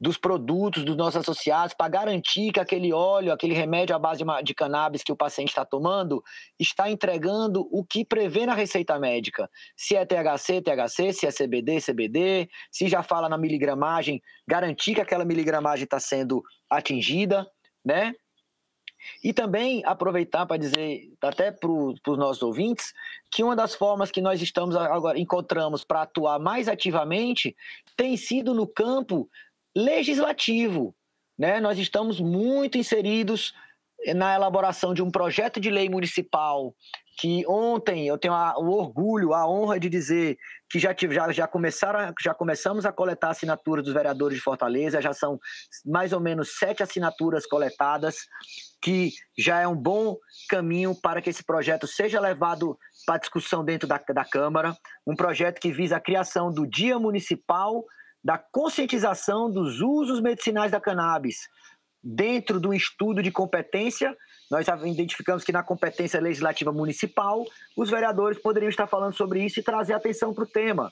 dos 0.00 0.16
produtos 0.16 0.84
dos 0.84 0.96
nossos 0.96 1.16
associados 1.16 1.74
para 1.74 1.88
garantir 1.88 2.52
que 2.52 2.60
aquele 2.60 2.92
óleo, 2.92 3.32
aquele 3.32 3.54
remédio 3.54 3.96
à 3.96 3.98
base 3.98 4.24
de, 4.24 4.42
de 4.44 4.54
cannabis 4.54 5.02
que 5.02 5.12
o 5.12 5.16
paciente 5.16 5.48
está 5.48 5.64
tomando 5.64 6.22
está 6.58 6.90
entregando 6.90 7.68
o 7.72 7.84
que 7.84 8.04
prevê 8.04 8.46
na 8.46 8.54
receita 8.54 8.98
médica. 8.98 9.50
Se 9.76 9.96
é 9.96 10.04
THC, 10.04 10.62
THC, 10.62 11.12
se 11.12 11.26
é 11.26 11.30
CBD, 11.32 11.80
CBD, 11.80 12.48
se 12.70 12.88
já 12.88 13.02
fala 13.02 13.28
na 13.28 13.36
miligramagem, 13.36 14.22
garantir 14.46 14.94
que 14.94 15.00
aquela 15.00 15.24
miligramagem 15.24 15.84
está 15.84 15.98
sendo 15.98 16.42
atingida, 16.70 17.46
né? 17.84 18.14
E 19.22 19.32
também 19.32 19.82
aproveitar 19.84 20.44
para 20.46 20.56
dizer, 20.56 21.12
até 21.22 21.50
para 21.50 21.70
os 21.70 22.18
nossos 22.18 22.42
ouvintes, 22.42 22.92
que 23.30 23.42
uma 23.42 23.54
das 23.54 23.74
formas 23.74 24.10
que 24.10 24.20
nós 24.20 24.40
estamos 24.42 24.76
agora 24.76 25.18
encontramos 25.18 25.84
para 25.84 26.02
atuar 26.02 26.38
mais 26.38 26.68
ativamente 26.68 27.56
tem 27.96 28.16
sido 28.16 28.54
no 28.54 28.66
campo 28.66 29.28
legislativo. 29.76 30.94
Né? 31.38 31.60
Nós 31.60 31.78
estamos 31.78 32.20
muito 32.20 32.78
inseridos 32.78 33.54
na 34.14 34.34
elaboração 34.34 34.94
de 34.94 35.02
um 35.02 35.10
projeto 35.10 35.60
de 35.60 35.70
lei 35.70 35.88
municipal 35.88 36.74
que 37.18 37.44
ontem 37.48 38.06
eu 38.06 38.16
tenho 38.16 38.32
a, 38.32 38.56
o 38.56 38.70
orgulho, 38.70 39.34
a 39.34 39.44
honra 39.48 39.80
de 39.80 39.88
dizer 39.88 40.38
que 40.70 40.78
já, 40.78 40.94
já, 40.96 41.32
já, 41.32 41.48
começaram, 41.48 42.14
já 42.22 42.32
começamos 42.32 42.86
a 42.86 42.92
coletar 42.92 43.30
assinaturas 43.30 43.84
dos 43.84 43.92
vereadores 43.92 44.38
de 44.38 44.44
Fortaleza, 44.44 45.02
já 45.02 45.12
são 45.12 45.40
mais 45.84 46.12
ou 46.12 46.20
menos 46.20 46.56
sete 46.56 46.80
assinaturas 46.80 47.44
coletadas, 47.44 48.18
que 48.80 49.10
já 49.36 49.60
é 49.60 49.66
um 49.66 49.74
bom 49.74 50.16
caminho 50.48 50.94
para 50.94 51.20
que 51.20 51.30
esse 51.30 51.42
projeto 51.42 51.88
seja 51.88 52.20
levado 52.20 52.78
para 53.04 53.18
discussão 53.18 53.64
dentro 53.64 53.88
da, 53.88 54.00
da 54.14 54.24
Câmara, 54.24 54.76
um 55.04 55.16
projeto 55.16 55.60
que 55.60 55.72
visa 55.72 55.96
a 55.96 56.00
criação 56.00 56.52
do 56.52 56.68
Dia 56.68 57.00
Municipal 57.00 57.84
da 58.28 58.36
conscientização 58.36 59.50
dos 59.50 59.80
usos 59.80 60.20
medicinais 60.20 60.70
da 60.70 60.78
cannabis, 60.78 61.48
dentro 62.04 62.60
do 62.60 62.74
estudo 62.74 63.22
de 63.22 63.30
competência 63.32 64.14
nós 64.50 64.66
identificamos 64.84 65.44
que 65.44 65.52
na 65.52 65.62
competência 65.62 66.20
legislativa 66.20 66.70
municipal, 66.70 67.42
os 67.74 67.88
vereadores 67.88 68.38
poderiam 68.38 68.68
estar 68.68 68.86
falando 68.86 69.14
sobre 69.14 69.42
isso 69.42 69.60
e 69.60 69.62
trazer 69.62 69.94
atenção 69.94 70.34
para 70.34 70.44
o 70.44 70.46
tema. 70.46 70.90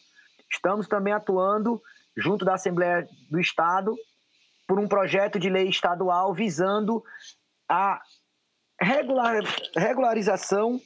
Estamos 0.50 0.88
também 0.88 1.12
atuando, 1.12 1.80
junto 2.16 2.42
da 2.42 2.54
Assembleia 2.54 3.06
do 3.30 3.38
Estado, 3.38 3.94
por 4.66 4.78
um 4.78 4.88
projeto 4.88 5.38
de 5.38 5.50
lei 5.50 5.68
estadual 5.68 6.32
visando 6.32 7.04
a 7.68 8.00
regular, 8.80 9.42
regularização 9.76 10.80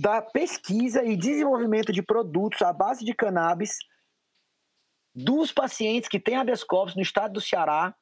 da 0.00 0.20
pesquisa 0.20 1.04
e 1.04 1.16
desenvolvimento 1.16 1.92
de 1.92 2.02
produtos 2.02 2.60
à 2.60 2.72
base 2.72 3.04
de 3.04 3.14
cannabis 3.14 3.78
dos 5.14 5.52
pacientes 5.52 6.08
que 6.08 6.18
têm 6.18 6.36
habeas 6.36 6.64
corpus 6.64 6.96
no 6.96 7.02
estado 7.02 7.34
do 7.34 7.40
Ceará 7.40 7.94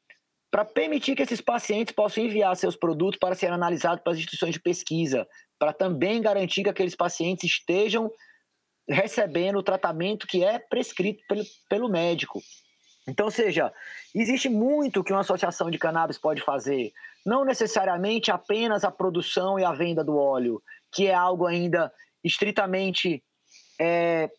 para 0.51 0.65
permitir 0.65 1.15
que 1.15 1.23
esses 1.23 1.41
pacientes 1.41 1.95
possam 1.95 2.25
enviar 2.25 2.55
seus 2.57 2.77
produtos 2.77 3.19
para 3.19 3.35
serem 3.35 3.55
analisados 3.55 4.03
para 4.03 4.13
as 4.13 4.19
instituições 4.19 4.53
de 4.53 4.61
pesquisa, 4.61 5.27
para 5.59 5.73
também 5.73 6.21
garantir 6.21 6.63
que 6.63 6.69
aqueles 6.69 6.95
pacientes 6.95 7.51
estejam 7.51 8.11
recebendo 8.89 9.59
o 9.59 9.63
tratamento 9.63 10.27
que 10.27 10.45
é 10.45 10.59
prescrito 10.59 11.23
pelo, 11.27 11.43
pelo 11.69 11.89
médico. 11.89 12.41
Então, 13.09 13.31
seja, 13.31 13.73
existe 14.15 14.49
muito 14.49 15.03
que 15.03 15.13
uma 15.13 15.21
associação 15.21 15.71
de 15.71 15.79
cannabis 15.79 16.19
pode 16.19 16.43
fazer, 16.43 16.93
não 17.25 17.45
necessariamente 17.45 18.31
apenas 18.31 18.85
a 18.85 18.91
produção 18.91 19.59
e 19.59 19.65
a 19.65 19.73
venda 19.73 20.05
do 20.05 20.17
óleo, 20.17 20.63
que 20.93 21.07
é 21.07 21.15
algo 21.15 21.47
ainda 21.47 21.93
estritamente 22.23 23.23
é, 23.81 24.31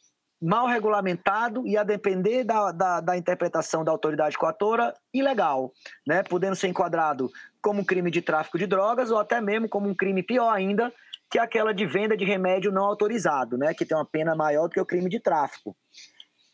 mal 0.44 0.68
regulamentado 0.68 1.66
e 1.66 1.78
a 1.78 1.84
depender 1.84 2.44
da, 2.44 2.72
da, 2.74 3.00
da, 3.00 3.18
interpretação 3.18 3.84
da 3.84 3.92
autoridade 3.92 4.38
coatora, 4.38 4.94
ilegal, 5.14 5.72
né? 6.06 6.22
podendo 6.22 6.56
ser 6.56 6.68
enquadrado 6.68 7.32
como 7.62 7.86
crime 7.86 8.12
de 8.12 8.22
tráfico 8.22 8.60
de 8.60 8.68
drogas 8.68 9.10
ou 9.10 9.18
até 9.18 9.40
mesmo 9.40 9.70
como 9.70 9.88
um 9.88 9.96
crime 9.96 10.22
pior 10.22 10.50
ainda, 10.50 10.92
que 11.32 11.40
aquela 11.40 11.74
de 11.74 11.86
venda 11.86 12.18
de 12.18 12.26
remédio 12.26 12.74
não 12.74 12.84
autorizado, 12.84 13.58
né? 13.58 13.74
que 13.74 13.86
tem 13.86 13.96
uma 13.96 14.06
pena 14.06 14.36
maior 14.36 14.68
do 14.68 14.74
que 14.74 14.82
o 14.82 14.86
crime 14.86 15.10
de 15.10 15.20
tráfico. 15.20 15.76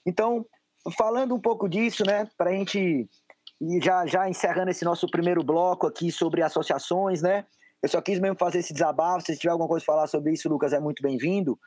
Então, 0.06 0.46
falando 0.96 1.34
um 1.34 1.40
pouco 1.40 1.68
disso, 1.68 2.04
né, 2.06 2.28
para 2.38 2.52
a 2.52 2.54
gente 2.54 3.10
e 3.62 3.82
já, 3.84 4.06
já 4.06 4.30
encerrando 4.30 4.72
esse 4.72 4.86
nosso 4.86 5.10
primeiro 5.10 5.44
bloco 5.44 5.86
aqui 5.86 6.12
sobre 6.12 6.42
associações, 6.42 7.22
né? 7.22 7.46
Eu 7.82 7.88
só 7.88 8.02
quis 8.02 8.20
mesmo 8.20 8.38
fazer 8.38 8.60
esse 8.60 8.74
desabafo. 8.74 9.26
Se 9.26 9.38
tiver 9.38 9.52
alguma 9.52 9.70
coisa 9.70 9.86
para 9.86 9.96
falar 9.96 10.08
sobre 10.08 10.34
isso, 10.34 10.50
Lucas, 10.50 10.74
é 10.74 10.80
muito 10.80 11.02
bem-vindo. 11.02 11.58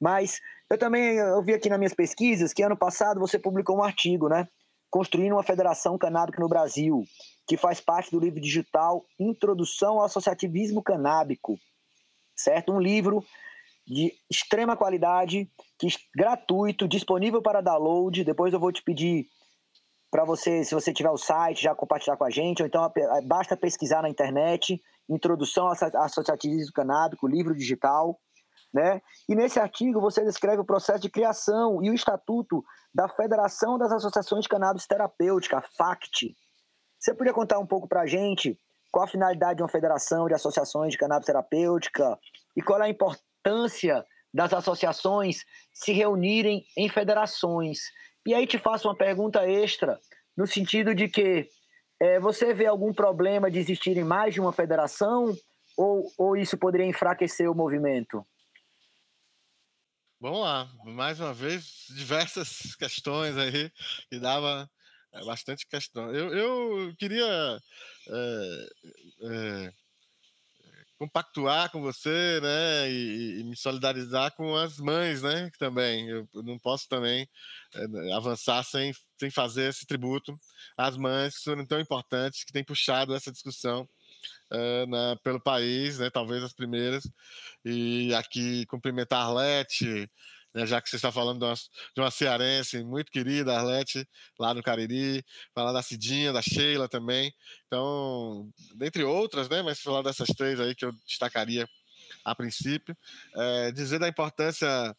Mas 0.00 0.40
eu 0.68 0.76
também 0.76 1.16
eu 1.16 1.42
vi 1.42 1.54
aqui 1.54 1.68
nas 1.68 1.78
minhas 1.78 1.94
pesquisas 1.94 2.52
que 2.52 2.62
ano 2.62 2.76
passado 2.76 3.20
você 3.20 3.38
publicou 3.38 3.76
um 3.78 3.82
artigo, 3.82 4.28
né? 4.28 4.48
Construindo 4.90 5.32
uma 5.32 5.44
federação 5.44 5.96
canábica 5.96 6.40
no 6.40 6.48
Brasil, 6.48 7.04
que 7.46 7.56
faz 7.56 7.80
parte 7.80 8.10
do 8.10 8.18
livro 8.18 8.40
digital 8.40 9.04
Introdução 9.18 9.98
ao 9.98 10.04
Associativismo 10.04 10.82
Canábico, 10.82 11.56
certo? 12.34 12.72
Um 12.72 12.80
livro 12.80 13.24
de 13.86 14.12
extrema 14.28 14.76
qualidade, 14.76 15.48
que 15.78 15.86
gratuito, 16.16 16.88
disponível 16.88 17.40
para 17.40 17.60
download. 17.60 18.24
Depois 18.24 18.52
eu 18.52 18.58
vou 18.58 18.72
te 18.72 18.82
pedir 18.82 19.26
para 20.10 20.24
você, 20.24 20.64
se 20.64 20.74
você 20.74 20.92
tiver 20.92 21.10
o 21.10 21.16
site, 21.16 21.62
já 21.62 21.72
compartilhar 21.72 22.16
com 22.16 22.24
a 22.24 22.30
gente, 22.30 22.62
ou 22.62 22.66
então 22.66 22.92
basta 23.26 23.56
pesquisar 23.56 24.02
na 24.02 24.08
internet 24.08 24.80
Introdução 25.10 25.66
ao 25.66 25.74
Associativismo 26.04 26.72
Canábico, 26.72 27.26
livro 27.26 27.54
digital. 27.54 28.18
Né? 28.72 29.02
E 29.28 29.34
nesse 29.34 29.58
artigo 29.58 30.00
você 30.00 30.24
descreve 30.24 30.60
o 30.60 30.64
processo 30.64 31.00
de 31.00 31.10
criação 31.10 31.82
e 31.82 31.90
o 31.90 31.94
estatuto 31.94 32.64
da 32.94 33.08
Federação 33.08 33.76
das 33.76 33.90
Associações 33.90 34.44
de 34.44 34.48
Cannabis 34.48 34.86
Terapêutica, 34.86 35.62
FACT. 35.76 36.36
Você 36.98 37.14
podia 37.14 37.32
contar 37.32 37.58
um 37.58 37.66
pouco 37.66 37.88
para 37.88 38.02
a 38.02 38.06
gente 38.06 38.58
qual 38.90 39.04
a 39.04 39.08
finalidade 39.08 39.56
de 39.56 39.62
uma 39.62 39.68
federação 39.68 40.26
de 40.26 40.34
associações 40.34 40.92
de 40.92 40.98
cannabis 40.98 41.26
terapêutica 41.26 42.18
e 42.56 42.62
qual 42.62 42.80
é 42.82 42.86
a 42.86 42.88
importância 42.88 44.04
das 44.34 44.52
associações 44.52 45.44
se 45.72 45.92
reunirem 45.92 46.64
em 46.76 46.88
federações? 46.88 47.78
E 48.26 48.34
aí 48.34 48.46
te 48.46 48.58
faço 48.58 48.88
uma 48.88 48.96
pergunta 48.96 49.48
extra, 49.48 49.98
no 50.36 50.46
sentido 50.46 50.94
de 50.94 51.08
que 51.08 51.48
é, 52.00 52.18
você 52.18 52.54
vê 52.54 52.66
algum 52.66 52.92
problema 52.92 53.50
de 53.50 53.58
existirem 53.58 54.02
mais 54.02 54.32
de 54.32 54.40
uma 54.40 54.52
federação 54.52 55.36
ou, 55.76 56.10
ou 56.16 56.36
isso 56.36 56.56
poderia 56.56 56.86
enfraquecer 56.86 57.50
o 57.50 57.54
movimento? 57.54 58.26
Vamos 60.18 60.40
lá, 60.40 60.70
mais 60.84 61.20
uma 61.20 61.32
vez, 61.32 61.86
diversas 61.90 62.74
questões 62.76 63.36
aí 63.36 63.70
que 64.10 64.18
dava 64.18 64.68
é, 65.12 65.24
bastante 65.24 65.66
questão. 65.66 66.14
Eu, 66.14 66.34
eu 66.34 66.94
queria 66.96 67.58
é, 68.08 68.68
é, 69.22 69.72
compactuar 71.00 71.70
com 71.70 71.80
você, 71.80 72.40
né, 72.42 72.90
e, 72.90 73.40
e, 73.40 73.44
me 73.44 73.56
solidarizar 73.56 74.34
com 74.36 74.54
as 74.54 74.76
mães, 74.76 75.22
né, 75.22 75.50
também. 75.58 76.06
Eu 76.10 76.28
não 76.34 76.58
posso 76.58 76.86
também 76.86 77.26
é, 77.74 78.12
avançar 78.12 78.62
sem, 78.62 78.92
sem 79.18 79.30
fazer 79.30 79.70
esse 79.70 79.86
tributo 79.86 80.38
às 80.76 80.98
mães 80.98 81.38
que 81.38 81.44
foram 81.44 81.64
tão 81.64 81.80
importantes, 81.80 82.44
que 82.44 82.52
têm 82.52 82.62
puxado 82.62 83.14
essa 83.14 83.32
discussão 83.32 83.88
uh, 84.52 84.86
na, 84.90 85.16
pelo 85.24 85.40
país, 85.40 85.98
né, 85.98 86.10
talvez 86.10 86.42
as 86.42 86.52
primeiras. 86.52 87.10
E 87.64 88.14
aqui 88.14 88.66
cumprimentar 88.66 89.22
a 89.22 89.24
Arlete, 89.24 90.06
né, 90.54 90.66
já 90.66 90.80
que 90.80 90.88
você 90.90 90.96
está 90.96 91.12
falando 91.12 91.38
de 91.38 91.44
uma, 91.44 91.54
de 91.54 92.00
uma 92.00 92.10
cearense 92.10 92.82
muito 92.82 93.10
querida, 93.10 93.56
Arlete, 93.56 94.06
lá 94.38 94.52
no 94.52 94.62
Cariri, 94.62 95.24
falar 95.54 95.72
da 95.72 95.82
Cidinha, 95.82 96.32
da 96.32 96.42
Sheila 96.42 96.88
também. 96.88 97.32
Então, 97.66 98.48
dentre 98.76 99.04
outras, 99.04 99.48
né, 99.48 99.62
mas 99.62 99.80
falar 99.80 100.02
dessas 100.02 100.28
três 100.28 100.58
aí 100.60 100.74
que 100.74 100.84
eu 100.84 100.92
destacaria 101.06 101.68
a 102.24 102.34
princípio, 102.34 102.96
é, 103.36 103.72
dizer 103.72 103.98
da 103.98 104.08
importância 104.08 104.94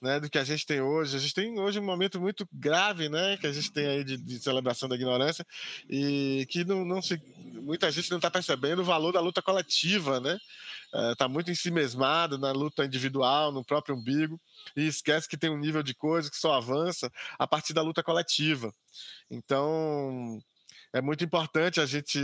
né, 0.00 0.20
do 0.20 0.28
que 0.28 0.38
a 0.38 0.44
gente 0.44 0.66
tem 0.66 0.80
hoje. 0.80 1.16
A 1.16 1.20
gente 1.20 1.34
tem 1.34 1.58
hoje 1.58 1.78
um 1.78 1.84
momento 1.84 2.20
muito 2.20 2.46
grave, 2.52 3.08
né, 3.08 3.36
que 3.36 3.46
a 3.46 3.52
gente 3.52 3.72
tem 3.72 3.86
aí 3.86 4.04
de, 4.04 4.16
de 4.16 4.38
celebração 4.38 4.88
da 4.88 4.94
ignorância 4.94 5.46
e 5.88 6.46
que 6.50 6.64
não, 6.64 6.84
não 6.84 7.00
se, 7.00 7.20
muita 7.54 7.90
gente 7.90 8.10
não 8.10 8.18
está 8.18 8.30
percebendo 8.30 8.82
o 8.82 8.84
valor 8.84 9.12
da 9.12 9.20
luta 9.20 9.42
coletiva, 9.42 10.20
né? 10.20 10.38
Está 11.12 11.24
é, 11.24 11.28
muito 11.28 11.50
ensimesmado 11.50 12.38
na 12.38 12.52
luta 12.52 12.84
individual, 12.84 13.52
no 13.52 13.64
próprio 13.64 13.96
umbigo 13.96 14.40
e 14.76 14.86
esquece 14.86 15.28
que 15.28 15.36
tem 15.36 15.50
um 15.50 15.58
nível 15.58 15.82
de 15.82 15.94
coisa 15.94 16.30
que 16.30 16.36
só 16.36 16.54
avança 16.54 17.10
a 17.38 17.46
partir 17.46 17.72
da 17.72 17.82
luta 17.82 18.02
coletiva. 18.02 18.72
Então, 19.30 20.40
é 20.92 21.00
muito 21.02 21.22
importante 21.24 21.80
a 21.80 21.86
gente. 21.86 22.18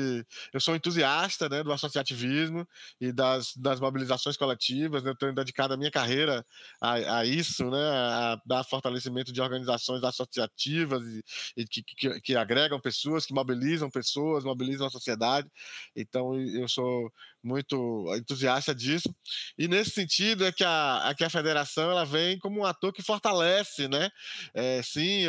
Eu 0.53 0.61
sou 0.61 0.75
entusiasta 0.75 1.49
né, 1.49 1.63
do 1.63 1.73
associativismo 1.73 2.67
e 3.01 3.13
das, 3.13 3.55
das 3.57 3.79
mobilizações 3.81 4.37
coletivas, 4.37 5.03
né, 5.03 5.11
eu 5.11 5.17
tenho 5.17 5.35
dedicado 5.35 5.75
a 5.75 5.77
minha 5.77 5.91
carreira 5.91 6.45
a, 6.81 7.19
a 7.19 7.25
isso, 7.27 7.69
né, 7.71 7.79
a 7.79 8.41
dar 8.47 8.65
fortalecimento 8.65 9.33
de 9.33 9.41
organizações 9.43 10.03
associativas 10.03 11.03
e, 11.03 11.23
e 11.59 11.67
que, 11.67 11.83
que, 11.83 12.21
que, 12.21 12.37
agregam 12.37 12.81
pessoas, 12.81 13.27
que 13.27 13.35
mobilizam 13.35 13.91
pessoas, 13.91 14.45
mobilizam 14.45 14.87
a 14.87 14.91
sociedade. 14.91 15.51
Então, 15.95 16.39
eu 16.41 16.69
sou 16.69 17.13
muito 17.43 18.15
entusiasta 18.17 18.75
disso. 18.75 19.15
E 19.59 19.69
nesse 19.69 19.91
sentido 19.91 20.45
é 20.45 20.53
que 20.53 20.65
a, 20.65 21.09
é 21.11 21.15
que 21.15 21.25
a 21.25 21.31
federação 21.31 21.91
ela 21.91 22.05
vem 22.05 22.39
como 22.39 22.61
um 22.61 22.65
ator 22.65 22.93
que 22.93 23.03
fortalece, 23.03 23.89
né? 23.89 24.11
É, 24.55 24.83
sim, 24.83 25.27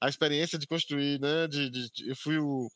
a 0.00 0.08
experiência 0.08 0.58
de 0.58 0.66
construir, 0.66 1.20
né? 1.20 1.46
De, 1.48 1.70
de, 1.70 1.90
eu 2.08 2.16
fui 2.16 2.38
o 2.38 2.68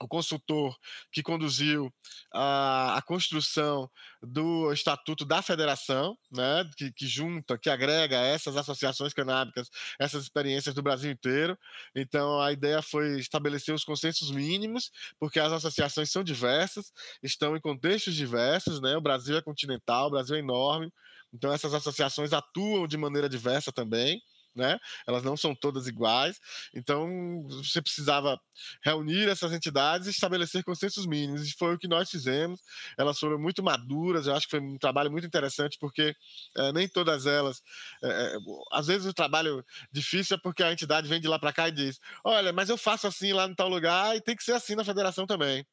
o 0.00 0.08
consultor 0.08 0.76
que 1.12 1.22
conduziu 1.22 1.92
a, 2.32 2.96
a, 2.96 3.02
construção 3.02 3.88
do 4.22 4.72
Estatuto 4.72 5.24
da 5.24 5.40
Federação, 5.40 6.18
né, 6.30 6.68
que, 6.76 6.92
que, 6.92 7.06
junta, 7.06 7.56
que 7.56 7.70
agrega 7.70 8.16
essas 8.16 8.56
associações 8.56 9.12
canábicas, 9.12 9.70
essas 9.98 10.24
experiências 10.24 10.74
do 10.74 10.82
Brasil 10.82 11.10
inteiro. 11.10 11.56
Então, 11.94 12.40
a 12.40 12.52
ideia 12.52 12.82
foi 12.82 13.18
estabelecer 13.18 13.74
os 13.74 13.84
consensos 13.84 14.30
mínimos, 14.30 14.90
porque 15.18 15.38
as 15.38 15.52
associações 15.52 16.10
são 16.10 16.24
diversas, 16.24 16.92
estão 17.22 17.56
em 17.56 17.60
contextos 17.60 18.14
diversos, 18.14 18.80
né, 18.80 18.96
o 18.96 19.00
Brasil 19.00 19.36
é 19.36 19.42
continental, 19.42 20.08
o 20.08 20.10
Brasil 20.10 20.36
é 20.36 20.40
enorme, 20.40 20.92
então 21.32 21.52
essas 21.52 21.74
associações 21.74 22.32
atuam 22.32 22.86
de 22.86 22.96
maneira 22.96 23.28
diversa 23.28 23.72
também. 23.72 24.22
Né? 24.54 24.78
Elas 25.06 25.22
não 25.22 25.36
são 25.36 25.54
todas 25.54 25.86
iguais. 25.86 26.38
Então, 26.74 27.44
você 27.48 27.82
precisava 27.82 28.40
reunir 28.82 29.28
essas 29.28 29.52
entidades 29.52 30.06
e 30.06 30.10
estabelecer 30.10 30.62
consensos 30.64 31.06
mínimos. 31.06 31.46
E 31.48 31.52
foi 31.56 31.74
o 31.74 31.78
que 31.78 31.88
nós 31.88 32.10
fizemos. 32.10 32.60
Elas 32.96 33.18
foram 33.18 33.38
muito 33.38 33.62
maduras. 33.62 34.26
Eu 34.26 34.34
acho 34.34 34.46
que 34.46 34.52
foi 34.52 34.60
um 34.60 34.78
trabalho 34.78 35.10
muito 35.10 35.26
interessante, 35.26 35.76
porque 35.78 36.14
é, 36.56 36.72
nem 36.72 36.88
todas 36.88 37.26
elas. 37.26 37.62
É, 38.02 38.36
às 38.72 38.86
vezes, 38.86 39.06
o 39.06 39.14
trabalho 39.14 39.64
difícil 39.92 40.36
é 40.36 40.40
porque 40.40 40.62
a 40.62 40.72
entidade 40.72 41.08
vem 41.08 41.20
de 41.20 41.28
lá 41.28 41.38
para 41.38 41.52
cá 41.52 41.68
e 41.68 41.72
diz: 41.72 41.98
Olha, 42.24 42.52
mas 42.52 42.68
eu 42.68 42.76
faço 42.78 43.06
assim 43.06 43.32
lá 43.32 43.48
no 43.48 43.54
tal 43.54 43.68
lugar 43.68 44.16
e 44.16 44.20
tem 44.20 44.36
que 44.36 44.44
ser 44.44 44.52
assim 44.52 44.74
na 44.74 44.84
federação 44.84 45.26
também. 45.26 45.66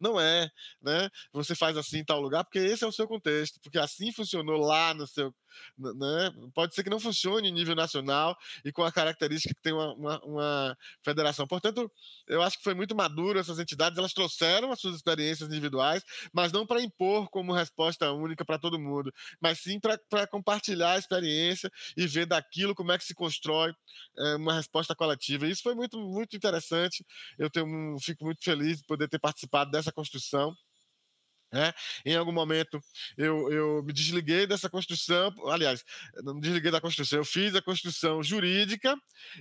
Não 0.00 0.20
é, 0.20 0.48
né? 0.80 1.10
Você 1.32 1.56
faz 1.56 1.76
assim 1.76 1.98
em 1.98 2.04
tal 2.04 2.20
lugar 2.20 2.44
porque 2.44 2.58
esse 2.58 2.84
é 2.84 2.86
o 2.86 2.92
seu 2.92 3.08
contexto, 3.08 3.60
porque 3.60 3.78
assim 3.78 4.12
funcionou 4.12 4.60
lá 4.60 4.94
no 4.94 5.06
seu, 5.08 5.34
né? 5.76 6.32
Pode 6.54 6.74
ser 6.74 6.82
que 6.82 6.90
não 6.90 7.00
funcione 7.00 7.48
em 7.48 7.52
nível 7.52 7.74
nacional 7.74 8.36
e 8.64 8.72
com 8.72 8.82
a 8.82 8.92
característica 8.92 9.54
que 9.54 9.62
tem 9.62 9.72
uma, 9.72 9.94
uma, 9.94 10.24
uma, 10.24 10.78
federação. 11.02 11.46
Portanto, 11.46 11.90
eu 12.26 12.42
acho 12.42 12.58
que 12.58 12.64
foi 12.64 12.74
muito 12.74 12.94
maduro 12.94 13.38
essas 13.38 13.58
entidades, 13.58 13.98
elas 13.98 14.12
trouxeram 14.12 14.72
as 14.72 14.80
suas 14.80 14.96
experiências 14.96 15.48
individuais, 15.48 16.02
mas 16.32 16.52
não 16.52 16.66
para 16.66 16.82
impor 16.82 17.28
como 17.30 17.52
resposta 17.52 18.12
única 18.12 18.44
para 18.44 18.58
todo 18.58 18.78
mundo, 18.78 19.12
mas 19.40 19.60
sim 19.60 19.78
para 19.80 20.26
compartilhar 20.26 20.92
a 20.92 20.98
experiência 20.98 21.70
e 21.96 22.06
ver 22.06 22.26
daquilo 22.26 22.74
como 22.74 22.92
é 22.92 22.98
que 22.98 23.04
se 23.04 23.14
constrói 23.14 23.72
é, 24.18 24.36
uma 24.36 24.54
resposta 24.54 24.94
coletiva. 24.94 25.46
Isso 25.46 25.62
foi 25.62 25.74
muito, 25.74 25.98
muito 25.98 26.36
interessante. 26.36 27.04
Eu 27.38 27.50
tenho, 27.50 27.96
fico 28.00 28.24
muito 28.24 28.42
feliz 28.42 28.78
de 28.78 28.86
poder 28.86 29.08
ter 29.08 29.18
participado 29.18 29.70
dessa 29.70 29.92
construção. 29.92 30.54
Né? 31.50 31.72
Em 32.04 32.14
algum 32.14 32.32
momento 32.32 32.78
eu, 33.16 33.50
eu 33.50 33.82
me 33.82 33.92
desliguei 33.92 34.46
dessa 34.46 34.68
construção, 34.68 35.32
aliás, 35.46 35.82
não 36.22 36.34
me 36.34 36.40
desliguei 36.42 36.70
da 36.70 36.80
construção, 36.80 37.20
eu 37.20 37.24
fiz 37.24 37.54
a 37.54 37.62
construção 37.62 38.22
jurídica 38.22 38.94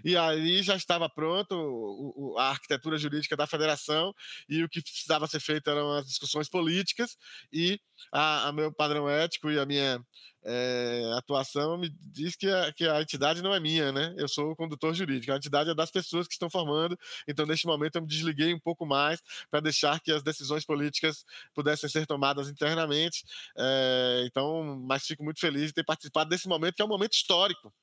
e 0.05 0.16
aí 0.16 0.64
já 0.64 0.76
estava 0.76 1.10
pronto 1.10 1.53
o, 1.53 2.34
o, 2.34 2.38
a 2.38 2.49
arquitetura 2.49 2.97
jurídica 2.97 3.36
da 3.36 3.45
federação 3.45 4.14
e 4.47 4.64
o 4.64 4.70
que 4.70 4.82
precisava 4.82 5.28
ser 5.28 5.41
feito 5.41 5.70
eram 5.70 5.91
as 5.91 6.05
discussões 6.05 6.47
políticas 6.47 7.18
e 7.51 7.80
a, 8.12 8.47
a 8.47 8.51
meu 8.53 8.72
padrão 8.72 9.10
ético 9.10 9.51
e 9.51 9.60
a 9.60 9.66
minha 9.66 10.01
é, 10.48 11.12
atuação 11.18 11.78
me 11.78 11.89
diz 11.89 12.36
que 12.36 12.48
a, 12.50 12.72
que 12.72 12.88
a 12.88 13.02
entidade 13.02 13.41
não 13.41 13.54
é 13.54 13.60
minha, 13.60 13.91
né? 13.91 14.16
Eu 14.18 14.28
sou 14.30 14.52
o 14.52 14.56
condutor 14.56 14.93
jurídico, 14.93 15.34
a 15.34 15.36
entidade 15.36 15.70
é 15.70 15.76
das 15.76 15.91
pessoas 15.91 16.26
que 16.26 16.34
estão 16.34 16.50
formando, 16.50 16.98
então 17.28 17.45
neste 17.45 17.68
momento 17.68 17.98
eu 17.98 18.02
me 18.02 18.08
desliguei 18.08 18.54
um 18.54 18.60
pouco 18.60 18.86
mais 18.86 19.22
para 19.52 19.60
deixar 19.60 20.00
que 20.00 20.12
as 20.12 20.24
decisões 20.24 20.66
políticas 20.66 21.26
pudessem 21.54 21.89
ser 21.89 22.06
tomadas 22.08 22.50
internamente. 22.50 23.26
É, 23.58 24.24
então, 24.26 24.80
mas 24.88 25.06
fico 25.06 25.24
muito 25.24 25.39
feliz 25.39 25.68
de 25.68 25.74
ter 25.74 25.84
participado 25.84 26.30
desse 26.30 26.48
momento, 26.48 26.76
que 26.76 26.82
é 26.82 26.86
um 26.86 26.88
momento 26.88 27.14
histórico 27.14 27.74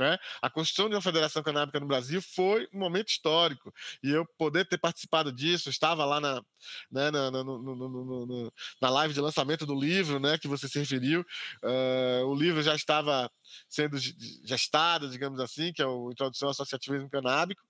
né? 0.00 0.18
A 0.40 0.48
construção 0.48 0.88
de 0.88 0.94
uma 0.94 1.02
federação 1.02 1.42
canábica 1.42 1.78
no 1.78 1.86
Brasil 1.86 2.22
foi 2.22 2.66
um 2.72 2.78
momento 2.78 3.08
histórico. 3.08 3.72
E 4.02 4.10
eu 4.10 4.26
poder 4.38 4.66
ter 4.66 4.78
participado 4.78 5.30
disso, 5.30 5.68
estava 5.68 6.04
lá 6.06 6.18
na, 6.18 6.42
né, 6.90 7.10
na, 7.10 7.30
no, 7.30 7.58
no, 7.58 8.52
na 8.80 8.90
live 8.90 9.12
de 9.12 9.20
lançamento 9.20 9.66
do 9.66 9.78
livro 9.78 10.18
né, 10.18 10.38
que 10.38 10.48
você 10.48 10.66
se 10.68 10.78
referiu. 10.78 11.20
Uh, 11.62 12.24
o 12.26 12.34
livro 12.34 12.62
já 12.62 12.74
estava 12.74 13.30
sendo 13.68 13.98
gestado, 14.44 15.10
digamos 15.10 15.38
assim, 15.38 15.70
que 15.72 15.82
é 15.82 15.86
o 15.86 16.10
Introdução 16.10 16.48
ao 16.48 16.52
Associativismo 16.52 17.10
Canábico. 17.10 17.62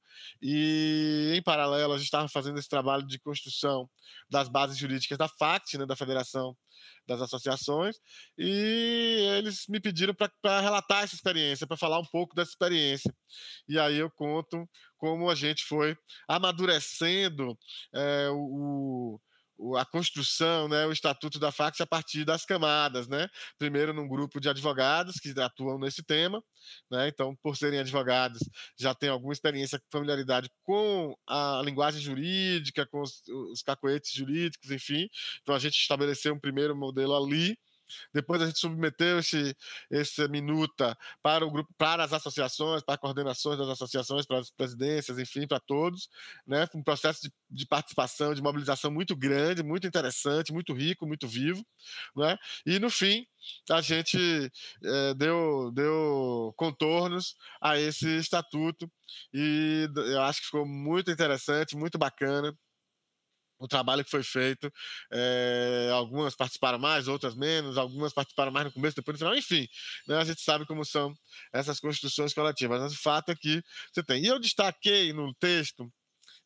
E, 0.43 1.33
em 1.37 1.43
paralelo, 1.43 1.93
a 1.93 1.97
gente 1.97 2.07
estava 2.07 2.29
fazendo 2.29 2.59
esse 2.59 2.69
trabalho 2.69 3.07
de 3.07 3.19
construção 3.19 3.89
das 4.29 4.49
bases 4.49 4.77
jurídicas 4.77 5.19
da 5.19 5.29
FACT, 5.29 5.79
né, 5.79 5.87
da 5.87 5.97
Federação 5.97 6.57
das 7.07 7.21
Associações, 7.21 7.97
e 8.39 9.27
eles 9.37 9.67
me 9.69 9.81
pediram 9.81 10.15
para 10.15 10.61
relatar 10.61 11.03
essa 11.03 11.15
experiência, 11.15 11.67
para 11.67 11.77
falar 11.77 11.99
um 11.99 12.05
pouco 12.05 12.35
dessa 12.35 12.51
experiência. 12.51 13.13
E 13.69 13.79
aí 13.79 13.97
eu 13.97 14.11
conto 14.11 14.69
como 14.97 15.29
a 15.29 15.35
gente 15.35 15.65
foi 15.65 15.97
amadurecendo 16.29 17.59
é, 17.95 18.29
o, 18.31 19.21
a 19.77 19.85
construção, 19.85 20.69
né, 20.69 20.87
o 20.87 20.93
estatuto 20.93 21.39
da 21.39 21.53
FACS 21.53 21.81
a 21.81 21.87
partir 21.87 22.25
das 22.25 22.45
camadas, 22.45 23.09
né? 23.09 23.29
Primeiro 23.59 23.93
num 23.93 24.09
grupo 24.09 24.41
de 24.41 24.49
advogados 24.49 25.17
que 25.17 25.39
atuam 25.41 25.79
nesse 25.79 26.03
tema, 26.03 26.43
né? 26.91 27.09
Então, 27.09 27.37
por 27.43 27.57
serem 27.57 27.81
advogados, 27.81 28.41
já 28.79 28.95
têm 28.95 29.09
alguma 29.09 29.33
experiência, 29.33 29.81
familiaridade 29.91 30.49
com 30.63 31.15
a 31.29 31.63
linguagem 31.65 32.01
jurídica, 32.01 32.87
com 32.87 33.01
os, 33.03 33.23
os 33.53 33.63
cacoetes 33.63 34.13
jurídicos, 34.13 34.71
enfim. 34.71 35.09
Então, 35.43 35.55
a 35.55 35.59
gente 35.59 35.75
estabeleceu 35.75 36.35
um 36.35 36.41
primeiro 36.41 36.77
modelo 36.77 37.15
ali 37.17 37.57
depois 38.13 38.41
a 38.43 38.47
gente 38.47 38.59
submeteu 38.59 39.19
esse, 39.19 39.57
essa 39.91 40.29
minuta 40.29 40.97
para 41.23 41.45
o 41.47 41.51
grupo, 41.51 41.73
para 41.77 42.05
as 42.05 42.13
associações, 42.13 42.83
para 42.83 42.99
coordenações 42.99 43.59
das 43.59 43.69
associações, 43.69 44.27
para 44.27 44.39
as 44.39 44.51
presidências, 44.51 45.19
enfim, 45.19 45.47
para 45.47 45.61
todos, 45.61 46.09
né? 46.47 46.67
Um 46.75 46.83
processo 46.83 47.23
de, 47.23 47.33
de, 47.51 47.67
participação, 47.67 48.35
de 48.35 48.43
mobilização 48.43 48.91
muito 48.91 49.17
grande, 49.17 49.63
muito 49.63 49.87
interessante, 49.87 50.53
muito 50.53 50.73
rico, 50.73 51.07
muito 51.07 51.27
vivo, 51.29 51.65
né? 52.17 52.37
E 52.67 52.79
no 52.79 52.91
fim 52.91 53.27
a 53.71 53.81
gente 53.81 54.51
é, 54.85 55.15
deu, 55.15 55.71
deu 55.73 56.53
contornos 56.57 57.37
a 57.61 57.79
esse 57.79 58.19
estatuto 58.19 58.91
e 59.33 59.89
eu 59.97 60.23
acho 60.23 60.41
que 60.41 60.47
ficou 60.47 60.67
muito 60.67 61.11
interessante, 61.11 61.77
muito 61.77 61.99
bacana 61.99 62.55
o 63.61 63.69
trabalho 63.69 64.05
que 64.05 64.11
foi 64.11 64.23
feito. 64.23 64.73
É, 65.13 65.91
algumas 65.93 66.35
participaram 66.35 66.79
mais, 66.79 67.07
outras 67.07 67.37
menos, 67.37 67.79
algumas 67.79 68.13
participaram 68.13 68.51
mais 68.51 68.67
no 68.67 68.73
começo, 68.73 68.97
depois 68.97 69.15
no 69.15 69.19
final, 69.19 69.37
enfim. 69.37 69.69
Né, 70.09 70.17
a 70.17 70.25
gente 70.25 70.41
sabe 70.41 70.67
como 70.67 70.85
são 70.85 71.15
essas 71.53 71.79
construções 71.79 72.35
coletivas. 72.35 72.81
Mas 72.81 72.93
o 72.93 72.99
fato 73.01 73.31
é 73.31 73.37
que 73.37 73.63
você 73.93 74.03
tem. 74.03 74.25
E 74.25 74.27
eu 74.27 74.41
destaquei 74.41 75.13
no 75.13 75.33
texto, 75.35 75.93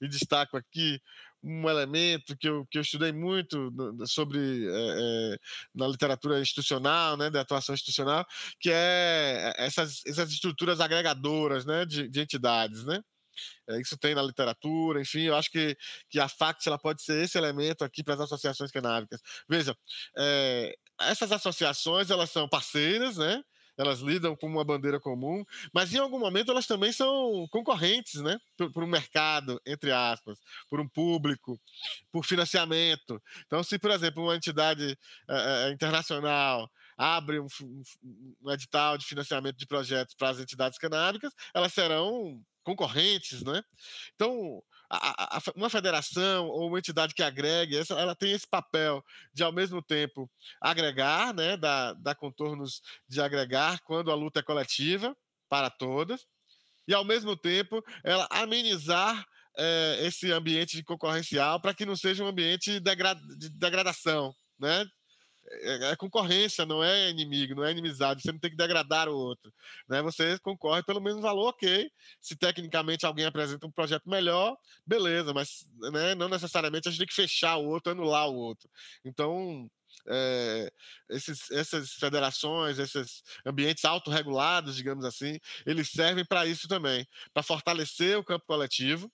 e 0.00 0.08
destaco 0.08 0.56
aqui, 0.56 1.00
um 1.42 1.68
elemento 1.68 2.36
que 2.36 2.48
eu, 2.48 2.66
que 2.70 2.78
eu 2.78 2.82
estudei 2.82 3.12
muito 3.12 3.70
sobre 4.06 4.66
é, 4.66 5.38
na 5.74 5.86
literatura 5.86 6.40
institucional, 6.40 7.16
né, 7.16 7.30
da 7.30 7.42
atuação 7.42 7.74
institucional, 7.74 8.26
que 8.58 8.70
é 8.72 9.52
essas, 9.58 10.00
essas 10.06 10.30
estruturas 10.30 10.80
agregadoras 10.80 11.64
né, 11.66 11.84
de, 11.84 12.08
de 12.08 12.20
entidades, 12.20 12.84
né? 12.84 13.00
É, 13.68 13.80
isso 13.80 13.96
tem 13.98 14.14
na 14.14 14.22
literatura, 14.22 15.00
enfim, 15.00 15.22
eu 15.22 15.36
acho 15.36 15.50
que, 15.50 15.76
que 16.08 16.18
a 16.20 16.28
FACT 16.28 16.68
ela 16.68 16.78
pode 16.78 17.02
ser 17.02 17.22
esse 17.22 17.38
elemento 17.38 17.84
aqui 17.84 18.02
para 18.02 18.14
as 18.14 18.20
associações 18.20 18.70
canábicas. 18.70 19.20
Veja, 19.48 19.76
é, 20.16 20.74
essas 21.00 21.32
associações 21.32 22.10
elas 22.10 22.30
são 22.30 22.48
parceiras, 22.48 23.16
né? 23.16 23.42
Elas 23.76 24.00
lidam 24.00 24.36
com 24.36 24.46
uma 24.46 24.64
bandeira 24.64 25.00
comum, 25.00 25.44
mas 25.72 25.92
em 25.92 25.98
algum 25.98 26.18
momento 26.18 26.50
elas 26.50 26.66
também 26.66 26.92
são 26.92 27.46
concorrentes, 27.50 28.20
né? 28.22 28.38
Por, 28.56 28.72
por 28.72 28.84
um 28.84 28.86
mercado, 28.86 29.60
entre 29.66 29.90
aspas, 29.90 30.38
por 30.68 30.80
um 30.80 30.88
público, 30.88 31.60
por 32.12 32.24
financiamento. 32.24 33.20
Então, 33.46 33.62
se, 33.64 33.78
por 33.78 33.90
exemplo, 33.90 34.22
uma 34.22 34.36
entidade 34.36 34.96
é, 35.28 35.70
internacional 35.70 36.70
abre 36.96 37.40
um, 37.40 37.46
um, 37.62 37.82
um 38.42 38.50
edital 38.52 38.96
de 38.96 39.04
financiamento 39.04 39.56
de 39.56 39.66
projetos 39.66 40.14
para 40.14 40.30
as 40.30 40.38
entidades 40.38 40.78
canábicas, 40.78 41.32
elas 41.52 41.72
serão 41.72 42.40
concorrentes, 42.64 43.42
né? 43.42 43.62
Então, 44.14 44.62
a, 44.90 45.36
a, 45.36 45.42
uma 45.54 45.70
federação 45.70 46.48
ou 46.48 46.68
uma 46.68 46.78
entidade 46.78 47.14
que 47.14 47.22
agregue, 47.22 47.76
essa, 47.76 47.94
ela 47.94 48.14
tem 48.14 48.32
esse 48.32 48.46
papel 48.48 49.04
de, 49.32 49.42
ao 49.42 49.52
mesmo 49.52 49.82
tempo, 49.82 50.30
agregar, 50.60 51.34
né? 51.34 51.56
Dar, 51.56 51.92
dar 51.94 52.14
contornos 52.14 52.80
de 53.08 53.20
agregar 53.20 53.80
quando 53.84 54.10
a 54.10 54.14
luta 54.14 54.40
é 54.40 54.42
coletiva 54.42 55.16
para 55.48 55.70
todas, 55.70 56.26
e, 56.86 56.92
ao 56.92 57.04
mesmo 57.04 57.36
tempo, 57.36 57.82
ela 58.02 58.26
amenizar 58.30 59.24
é, 59.56 59.98
esse 60.06 60.30
ambiente 60.32 60.76
de 60.76 60.84
concorrencial 60.84 61.60
para 61.60 61.74
que 61.74 61.86
não 61.86 61.96
seja 61.96 62.24
um 62.24 62.28
ambiente 62.28 62.80
de 62.80 63.48
degradação, 63.50 64.34
né? 64.58 64.84
É, 65.46 65.90
é, 65.90 65.96
concorrência, 65.96 66.64
não 66.64 66.82
é 66.82 67.10
inimigo, 67.10 67.54
não 67.54 67.64
é 67.64 67.70
inimizade. 67.70 68.22
Você 68.22 68.32
não 68.32 68.38
tem 68.38 68.50
que 68.50 68.56
degradar 68.56 69.08
o 69.08 69.16
outro. 69.16 69.52
Né? 69.88 70.00
Você 70.02 70.38
concorre 70.38 70.82
pelo 70.82 71.00
mesmo 71.00 71.20
valor, 71.20 71.48
ok. 71.48 71.90
Se 72.20 72.34
tecnicamente 72.36 73.04
alguém 73.04 73.26
apresenta 73.26 73.66
um 73.66 73.70
projeto 73.70 74.08
melhor, 74.08 74.56
beleza, 74.86 75.32
mas 75.34 75.68
né, 75.92 76.14
não 76.14 76.28
necessariamente 76.28 76.88
a 76.88 76.90
gente 76.90 76.98
tem 76.98 77.06
que 77.06 77.14
fechar 77.14 77.56
o 77.56 77.66
outro, 77.66 77.92
anular 77.92 78.28
o 78.28 78.34
outro. 78.34 78.68
Então, 79.04 79.70
é, 80.08 80.72
esses, 81.10 81.50
essas 81.50 81.92
federações, 81.92 82.78
esses 82.78 83.22
ambientes 83.44 83.84
autorregulados, 83.84 84.76
digamos 84.76 85.04
assim, 85.04 85.38
eles 85.66 85.90
servem 85.90 86.24
para 86.24 86.46
isso 86.46 86.66
também, 86.68 87.06
para 87.32 87.42
fortalecer 87.42 88.18
o 88.18 88.24
campo 88.24 88.44
coletivo. 88.46 89.10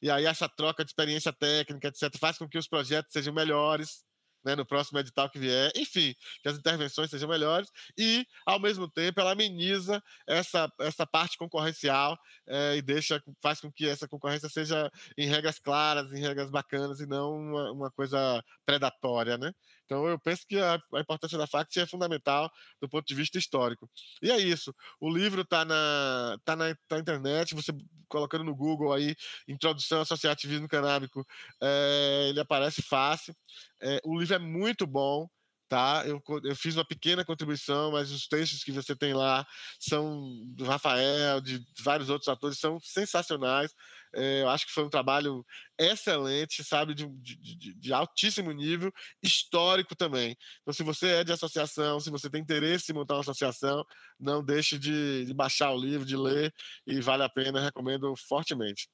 E 0.00 0.10
aí 0.10 0.26
essa 0.26 0.48
troca 0.48 0.84
de 0.84 0.90
experiência 0.90 1.32
técnica, 1.32 1.88
etc., 1.88 2.16
faz 2.18 2.38
com 2.38 2.48
que 2.48 2.58
os 2.58 2.68
projetos 2.68 3.12
sejam 3.12 3.34
melhores, 3.34 4.04
né, 4.44 4.54
no 4.54 4.66
próximo 4.66 4.98
edital 4.98 5.28
que 5.30 5.38
vier, 5.38 5.70
enfim, 5.76 6.14
que 6.42 6.48
as 6.48 6.56
intervenções 6.56 7.10
sejam 7.10 7.28
melhores 7.28 7.70
e, 7.96 8.26
ao 8.46 8.60
mesmo 8.60 8.88
tempo, 8.88 9.20
ela 9.20 9.32
ameniza 9.32 10.02
essa, 10.26 10.70
essa 10.80 11.06
parte 11.06 11.36
concorrencial 11.36 12.18
é, 12.46 12.76
e 12.76 12.82
deixa, 12.82 13.22
faz 13.40 13.60
com 13.60 13.70
que 13.70 13.86
essa 13.86 14.08
concorrência 14.08 14.48
seja 14.48 14.90
em 15.16 15.26
regras 15.26 15.58
claras, 15.58 16.12
em 16.12 16.20
regras 16.20 16.50
bacanas 16.50 17.00
e 17.00 17.06
não 17.06 17.36
uma, 17.36 17.72
uma 17.72 17.90
coisa 17.90 18.42
predatória, 18.64 19.36
né? 19.38 19.52
Então, 19.88 20.06
eu 20.06 20.18
penso 20.18 20.46
que 20.46 20.58
a, 20.58 20.78
a 20.94 21.00
importância 21.00 21.38
da 21.38 21.46
FACT 21.46 21.80
é 21.80 21.86
fundamental 21.86 22.52
do 22.78 22.86
ponto 22.86 23.06
de 23.06 23.14
vista 23.14 23.38
histórico. 23.38 23.88
E 24.22 24.30
é 24.30 24.36
isso. 24.36 24.74
O 25.00 25.10
livro 25.10 25.40
está 25.40 25.64
na, 25.64 26.36
tá 26.44 26.54
na, 26.54 26.74
tá 26.86 26.96
na 26.96 27.00
internet, 27.00 27.54
você 27.54 27.72
colocando 28.06 28.44
no 28.44 28.54
Google 28.54 28.92
aí, 28.92 29.16
Introdução 29.48 29.98
ao 29.98 30.02
Associativismo 30.02 30.68
Canábico, 30.68 31.26
é, 31.62 32.26
ele 32.28 32.40
aparece 32.40 32.82
fácil. 32.82 33.34
É, 33.80 33.98
o 34.04 34.18
livro 34.18 34.34
é 34.34 34.38
muito 34.38 34.86
bom 34.86 35.26
tá? 35.68 36.02
Eu, 36.06 36.22
eu 36.44 36.56
fiz 36.56 36.74
uma 36.76 36.84
pequena 36.84 37.24
contribuição, 37.24 37.92
mas 37.92 38.10
os 38.10 38.26
textos 38.26 38.64
que 38.64 38.72
você 38.72 38.96
tem 38.96 39.12
lá 39.12 39.46
são 39.78 40.32
do 40.54 40.64
Rafael, 40.64 41.40
de 41.40 41.64
vários 41.80 42.08
outros 42.08 42.28
atores, 42.28 42.58
são 42.58 42.80
sensacionais. 42.80 43.72
É, 44.14 44.42
eu 44.42 44.48
acho 44.48 44.66
que 44.66 44.72
foi 44.72 44.84
um 44.84 44.88
trabalho 44.88 45.44
excelente, 45.78 46.64
sabe, 46.64 46.94
de, 46.94 47.06
de, 47.06 47.74
de, 47.74 47.92
altíssimo 47.92 48.50
nível, 48.52 48.92
histórico 49.22 49.94
também. 49.94 50.36
Então, 50.62 50.72
se 50.72 50.82
você 50.82 51.08
é 51.08 51.24
de 51.24 51.32
associação, 51.32 52.00
se 52.00 52.10
você 52.10 52.30
tem 52.30 52.40
interesse 52.40 52.90
em 52.90 52.94
montar 52.94 53.14
uma 53.14 53.20
associação, 53.20 53.84
não 54.18 54.42
deixe 54.42 54.78
de, 54.78 55.26
de 55.26 55.34
baixar 55.34 55.72
o 55.72 55.78
livro, 55.78 56.06
de 56.06 56.16
ler, 56.16 56.52
e 56.86 57.00
vale 57.00 57.22
a 57.22 57.28
pena, 57.28 57.60
recomendo 57.60 58.14
fortemente. 58.16 58.88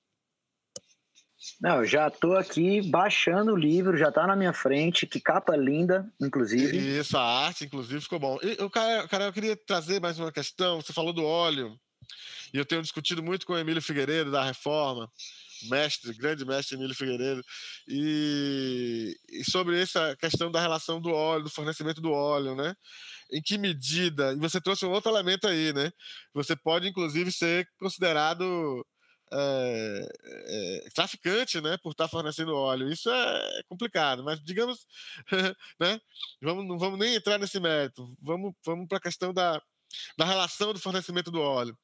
Não, 1.61 1.77
eu 1.77 1.85
já 1.85 2.09
estou 2.09 2.37
aqui 2.37 2.83
baixando 2.83 3.53
o 3.53 3.57
livro, 3.57 3.97
já 3.97 4.09
está 4.09 4.27
na 4.27 4.37
minha 4.37 4.53
frente, 4.53 5.07
que 5.07 5.21
capa 5.21 5.57
linda, 5.57 6.11
inclusive. 6.21 6.77
Isso, 6.99 7.17
a 7.17 7.23
arte, 7.23 7.65
inclusive, 7.65 8.01
ficou 8.01 8.19
bom. 8.19 8.39
E, 8.43 8.57
eu, 8.59 8.71
cara, 8.71 9.07
cara, 9.09 9.25
eu 9.25 9.33
queria 9.33 9.57
trazer 9.57 10.01
mais 10.01 10.19
uma 10.19 10.33
questão. 10.33 10.81
Você 10.81 10.93
falou 10.93 11.13
do 11.13 11.25
óleo, 11.25 11.79
e 12.53 12.59
eu 12.59 12.65
tenho 12.65 12.83
discutido 12.83 13.23
muito 13.23 13.47
com 13.47 13.53
o 13.53 13.59
Emílio 13.59 13.83
Figueiredo, 13.83 14.31
da 14.31 14.45
Reforma, 14.45 15.11
mestre, 15.69 16.13
grande 16.15 16.45
mestre 16.45 16.77
Emílio 16.77 16.95
Figueiredo, 16.95 17.43
e, 17.89 19.17
e 19.31 19.45
sobre 19.51 19.81
essa 19.81 20.17
questão 20.17 20.51
da 20.51 20.61
relação 20.61 21.01
do 21.01 21.11
óleo, 21.11 21.45
do 21.45 21.51
fornecimento 21.51 22.01
do 22.01 22.13
óleo, 22.13 22.55
né? 22.55 22.75
Em 23.33 23.43
que 23.43 23.59
medida, 23.59 24.33
e 24.33 24.37
você 24.37 24.61
trouxe 24.61 24.85
um 24.85 24.91
outro 24.91 25.11
elemento 25.11 25.47
aí, 25.47 25.73
né? 25.73 25.91
Você 26.35 26.55
pode, 26.55 26.89
inclusive, 26.89 27.33
ser 27.33 27.67
considerado 27.79 28.87
é, 29.35 30.09
é, 30.87 30.91
traficante, 30.95 31.61
né, 31.61 31.77
por 31.79 31.91
estar 31.91 32.09
fornecendo 32.09 32.55
óleo. 32.55 32.91
Isso 32.91 33.11
é 33.11 33.63
complicado, 33.69 34.23
mas 34.23 34.41
digamos, 34.43 34.87
né, 35.81 36.01
vamos, 36.41 36.67
não 36.67 36.79
vamos 36.79 36.99
nem 36.99 37.15
entrar 37.17 37.39
nesse 37.39 37.59
mérito. 37.59 38.17
Vamos, 38.23 38.55
vamos 38.65 38.87
para 38.89 38.99
a 38.99 39.01
questão 39.01 39.33
da, 39.33 39.61
da 40.17 40.25
relação 40.25 40.73
do 40.73 40.79
fornecimento 40.79 41.31
do 41.31 41.41
óleo. 41.41 41.77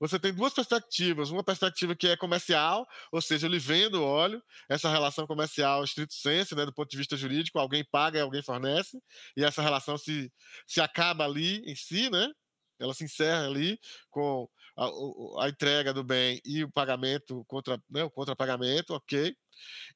Você 0.00 0.18
tem 0.18 0.34
duas 0.34 0.52
perspectivas. 0.52 1.30
Uma 1.30 1.44
perspectiva 1.44 1.96
que 1.96 2.08
é 2.08 2.16
comercial, 2.16 2.86
ou 3.10 3.20
seja, 3.22 3.46
eu 3.46 3.50
lhe 3.50 3.58
vendo 3.58 4.04
óleo, 4.04 4.42
essa 4.68 4.90
relação 4.90 5.26
comercial 5.26 5.84
estrito 5.84 6.14
senso, 6.14 6.54
né, 6.54 6.66
do 6.66 6.74
ponto 6.74 6.90
de 6.90 6.96
vista 6.96 7.16
jurídico, 7.16 7.58
alguém 7.58 7.84
paga 7.84 8.18
e 8.18 8.22
alguém 8.22 8.42
fornece, 8.42 9.00
e 9.36 9.44
essa 9.44 9.62
relação 9.62 9.96
se, 9.96 10.32
se 10.66 10.80
acaba 10.80 11.24
ali 11.24 11.62
em 11.64 11.74
si, 11.74 12.10
né? 12.10 12.30
Ela 12.78 12.94
se 12.94 13.04
encerra 13.04 13.46
ali 13.46 13.78
com 14.10 14.48
a, 14.78 15.44
a 15.44 15.48
entrega 15.48 15.92
do 15.92 16.04
bem 16.04 16.40
e 16.44 16.62
o 16.62 16.70
pagamento 16.70 17.44
contra, 17.48 17.82
né, 17.90 18.04
o 18.04 18.10
contrapagamento, 18.10 18.94
ok. 18.94 19.34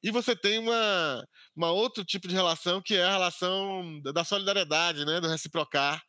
E 0.03 0.11
você 0.11 0.35
tem 0.35 0.59
uma, 0.59 1.25
uma 1.55 1.71
outro 1.71 2.03
tipo 2.03 2.27
de 2.27 2.33
relação 2.35 2.81
que 2.81 2.95
é 2.95 3.03
a 3.03 3.13
relação 3.13 4.01
da 4.01 4.23
solidariedade, 4.25 5.05
né, 5.05 5.21
do 5.21 5.29
reciprocar, 5.29 6.03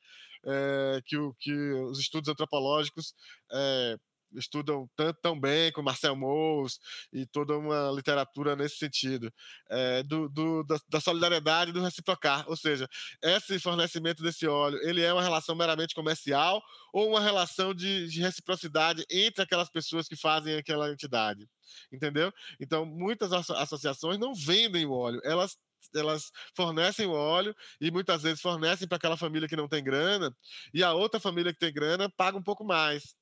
é, 0.45 1.01
que, 1.07 1.17
o, 1.17 1.33
que 1.39 1.53
os 1.53 2.01
estudos 2.01 2.29
antropológicos 2.29 3.15
é, 3.53 3.97
estudam 4.35 4.89
tanto 4.97 5.21
tão 5.21 5.39
bem 5.39 5.73
com 5.73 5.83
Marcel 5.83 6.17
Mauss 6.17 6.79
e 7.13 7.27
toda 7.27 7.57
uma 7.57 7.91
literatura 7.91 8.57
nesse 8.57 8.77
sentido, 8.77 9.33
é, 9.71 10.03
do, 10.03 10.29
do 10.29 10.63
da, 10.65 10.79
da, 10.89 11.01
solidariedade 11.01 11.73
do 11.73 11.83
reciprocar, 11.83 12.45
ou 12.49 12.57
seja, 12.57 12.89
esse 13.23 13.59
fornecimento 13.59 14.23
desse 14.23 14.47
óleo, 14.47 14.79
ele 14.83 15.03
é 15.03 15.13
uma 15.13 15.23
relação 15.23 15.55
meramente 15.55 15.95
comercial 15.95 16.63
ou 16.93 17.11
uma 17.11 17.21
relação 17.21 17.75
de, 17.75 18.09
de 18.09 18.21
reciprocidade 18.21 19.05
entre 19.11 19.43
aquelas 19.43 19.71
pessoas 19.71 20.09
que 20.09 20.17
fazem 20.17 20.57
aquela 20.57 20.91
entidade, 20.91 21.49
entendeu? 21.93 22.33
Então, 22.61 22.85
muitas 22.85 23.33
associações 23.33 24.19
não 24.19 24.35
vendem 24.35 24.87
o 24.87 24.93
óleo, 24.93 25.21
elas 25.25 25.57
elas 25.95 26.31
fornecem 26.55 27.07
o 27.07 27.13
óleo 27.13 27.55
e 27.81 27.91
muitas 27.91 28.23
vezes 28.23 28.41
fornecem 28.41 28.89
para 28.89 28.97
aquela 28.97 29.17
família 29.17 29.49
que 29.49 29.57
não 29.57 29.69
tem 29.69 29.83
grana, 29.83 30.35
e 30.73 30.83
a 30.83 30.93
outra 30.93 31.21
família 31.21 31.53
que 31.53 31.59
tem 31.59 31.73
grana 31.73 32.09
paga 32.09 32.39
um 32.39 32.43
pouco 32.43 32.65
mais. 32.65 33.15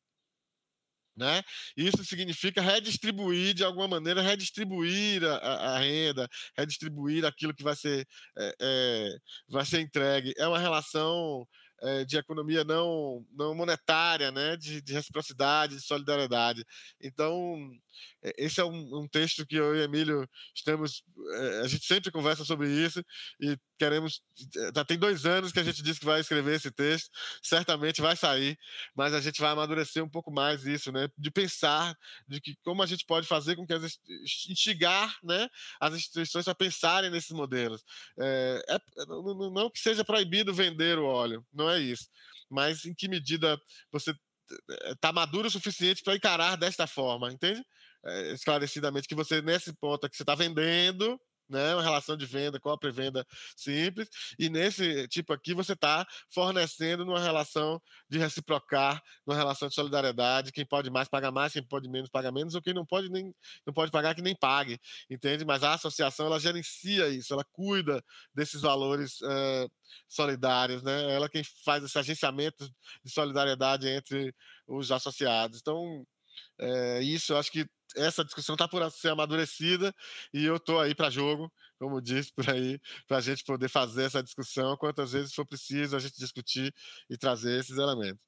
Né? 1.16 1.42
Isso 1.76 2.02
significa 2.04 2.62
redistribuir, 2.62 3.54
de 3.54 3.64
alguma 3.64 3.86
maneira, 3.86 4.22
redistribuir 4.22 5.22
a, 5.24 5.74
a 5.74 5.78
renda, 5.78 6.28
redistribuir 6.56 7.24
aquilo 7.26 7.54
que 7.54 7.62
vai 7.62 7.76
ser, 7.76 8.06
é, 8.38 8.54
é, 8.60 9.16
vai 9.48 9.64
ser 9.66 9.80
entregue. 9.80 10.32
É 10.38 10.48
uma 10.48 10.58
relação 10.58 11.46
é, 11.82 12.04
de 12.04 12.16
economia 12.16 12.64
não, 12.64 13.26
não 13.32 13.54
monetária, 13.54 14.30
né? 14.30 14.56
de, 14.56 14.80
de 14.80 14.92
reciprocidade, 14.92 15.76
de 15.76 15.82
solidariedade. 15.82 16.64
Então, 17.00 17.56
esse 18.38 18.60
é 18.60 18.64
um, 18.64 19.00
um, 19.00 19.08
texto 19.08 19.46
que 19.46 19.56
eu 19.56 19.76
e 19.76 19.82
Emílio 19.82 20.28
estamos. 20.54 21.02
A 21.62 21.68
gente 21.68 21.84
sempre 21.84 22.10
conversa 22.10 22.44
sobre 22.44 22.68
isso 22.70 23.04
e 23.40 23.56
queremos. 23.82 24.22
Já 24.74 24.84
tem 24.84 24.96
dois 24.96 25.26
anos 25.26 25.50
que 25.50 25.58
a 25.58 25.64
gente 25.64 25.82
disse 25.82 25.98
que 25.98 26.06
vai 26.06 26.20
escrever 26.20 26.54
esse 26.54 26.70
texto, 26.70 27.10
certamente 27.42 28.00
vai 28.00 28.14
sair, 28.14 28.56
mas 28.94 29.12
a 29.12 29.20
gente 29.20 29.40
vai 29.40 29.50
amadurecer 29.50 30.04
um 30.04 30.08
pouco 30.08 30.30
mais 30.30 30.64
isso, 30.64 30.92
né? 30.92 31.08
De 31.18 31.30
pensar 31.30 31.96
de 32.28 32.40
que 32.40 32.54
como 32.62 32.82
a 32.82 32.86
gente 32.86 33.04
pode 33.04 33.26
fazer 33.26 33.56
com 33.56 33.66
que 33.66 33.72
as 33.72 33.98
instigar 34.48 35.18
né, 35.22 35.48
as 35.80 35.94
instituições 35.94 36.46
a 36.46 36.54
pensarem 36.54 37.10
nesses 37.10 37.32
modelos. 37.32 37.82
É, 38.18 38.64
é, 38.68 39.06
não, 39.06 39.50
não 39.50 39.70
que 39.70 39.80
seja 39.80 40.04
proibido 40.04 40.54
vender 40.54 40.98
o 40.98 41.06
óleo, 41.06 41.44
não 41.52 41.68
é 41.68 41.80
isso. 41.80 42.08
Mas 42.48 42.84
em 42.84 42.94
que 42.94 43.08
medida 43.08 43.60
você 43.90 44.14
está 44.86 45.12
maduro 45.12 45.48
o 45.48 45.50
suficiente 45.50 46.02
para 46.02 46.14
encarar 46.14 46.56
desta 46.56 46.86
forma, 46.86 47.32
entende? 47.32 47.64
É, 48.04 48.32
esclarecidamente 48.32 49.08
que 49.08 49.14
você, 49.14 49.40
nesse 49.42 49.72
ponto 49.72 50.08
que 50.08 50.16
você 50.16 50.22
está 50.22 50.34
vendendo, 50.34 51.20
né, 51.52 51.74
uma 51.74 51.82
relação 51.82 52.16
de 52.16 52.26
venda, 52.26 52.58
compra 52.58 52.88
e 52.88 52.92
venda 52.92 53.26
simples, 53.56 54.08
e 54.38 54.48
nesse 54.48 55.06
tipo 55.08 55.32
aqui 55.32 55.54
você 55.54 55.74
está 55.74 56.06
fornecendo 56.28 57.04
numa 57.04 57.20
relação 57.20 57.80
de 58.08 58.18
reciprocar, 58.18 59.02
numa 59.26 59.36
relação 59.36 59.68
de 59.68 59.74
solidariedade, 59.74 60.52
quem 60.52 60.66
pode 60.66 60.90
mais 60.90 61.08
paga 61.08 61.30
mais, 61.30 61.52
quem 61.52 61.62
pode 61.62 61.88
menos 61.88 62.10
paga 62.10 62.32
menos, 62.32 62.54
ou 62.54 62.62
quem 62.62 62.74
não 62.74 62.86
pode 62.86 63.08
nem 63.10 63.32
não 63.66 63.72
pode 63.74 63.90
pagar 63.92 64.14
que 64.14 64.22
nem 64.22 64.34
pague, 64.34 64.80
entende? 65.10 65.44
Mas 65.44 65.62
a 65.62 65.74
associação 65.74 66.26
ela 66.26 66.40
gerencia 66.40 67.08
isso, 67.08 67.32
ela 67.32 67.44
cuida 67.52 68.02
desses 68.34 68.62
valores 68.62 69.20
uh, 69.20 69.70
solidários, 70.08 70.82
né? 70.82 71.14
Ela 71.14 71.28
quem 71.28 71.42
faz 71.64 71.84
esse 71.84 71.98
agenciamento 71.98 72.68
de 73.04 73.12
solidariedade 73.12 73.88
entre 73.88 74.34
os 74.66 74.90
associados. 74.90 75.60
Então, 75.60 76.06
é, 76.58 77.02
isso 77.02 77.32
eu 77.32 77.38
acho 77.38 77.50
que 77.50 77.66
essa 77.96 78.24
discussão 78.24 78.54
está 78.54 78.66
por 78.68 78.88
ser 78.90 79.10
amadurecida 79.10 79.94
e 80.32 80.44
eu 80.44 80.56
estou 80.56 80.80
aí 80.80 80.94
para 80.94 81.10
jogo, 81.10 81.52
como 81.78 82.00
disse 82.00 82.32
por 82.32 82.48
aí, 82.48 82.78
para 83.06 83.18
a 83.18 83.20
gente 83.20 83.44
poder 83.44 83.68
fazer 83.68 84.04
essa 84.04 84.22
discussão 84.22 84.76
quantas 84.76 85.12
vezes 85.12 85.34
for 85.34 85.46
preciso 85.46 85.96
a 85.96 86.00
gente 86.00 86.18
discutir 86.18 86.74
e 87.08 87.16
trazer 87.16 87.58
esses 87.58 87.76
elementos. 87.76 88.20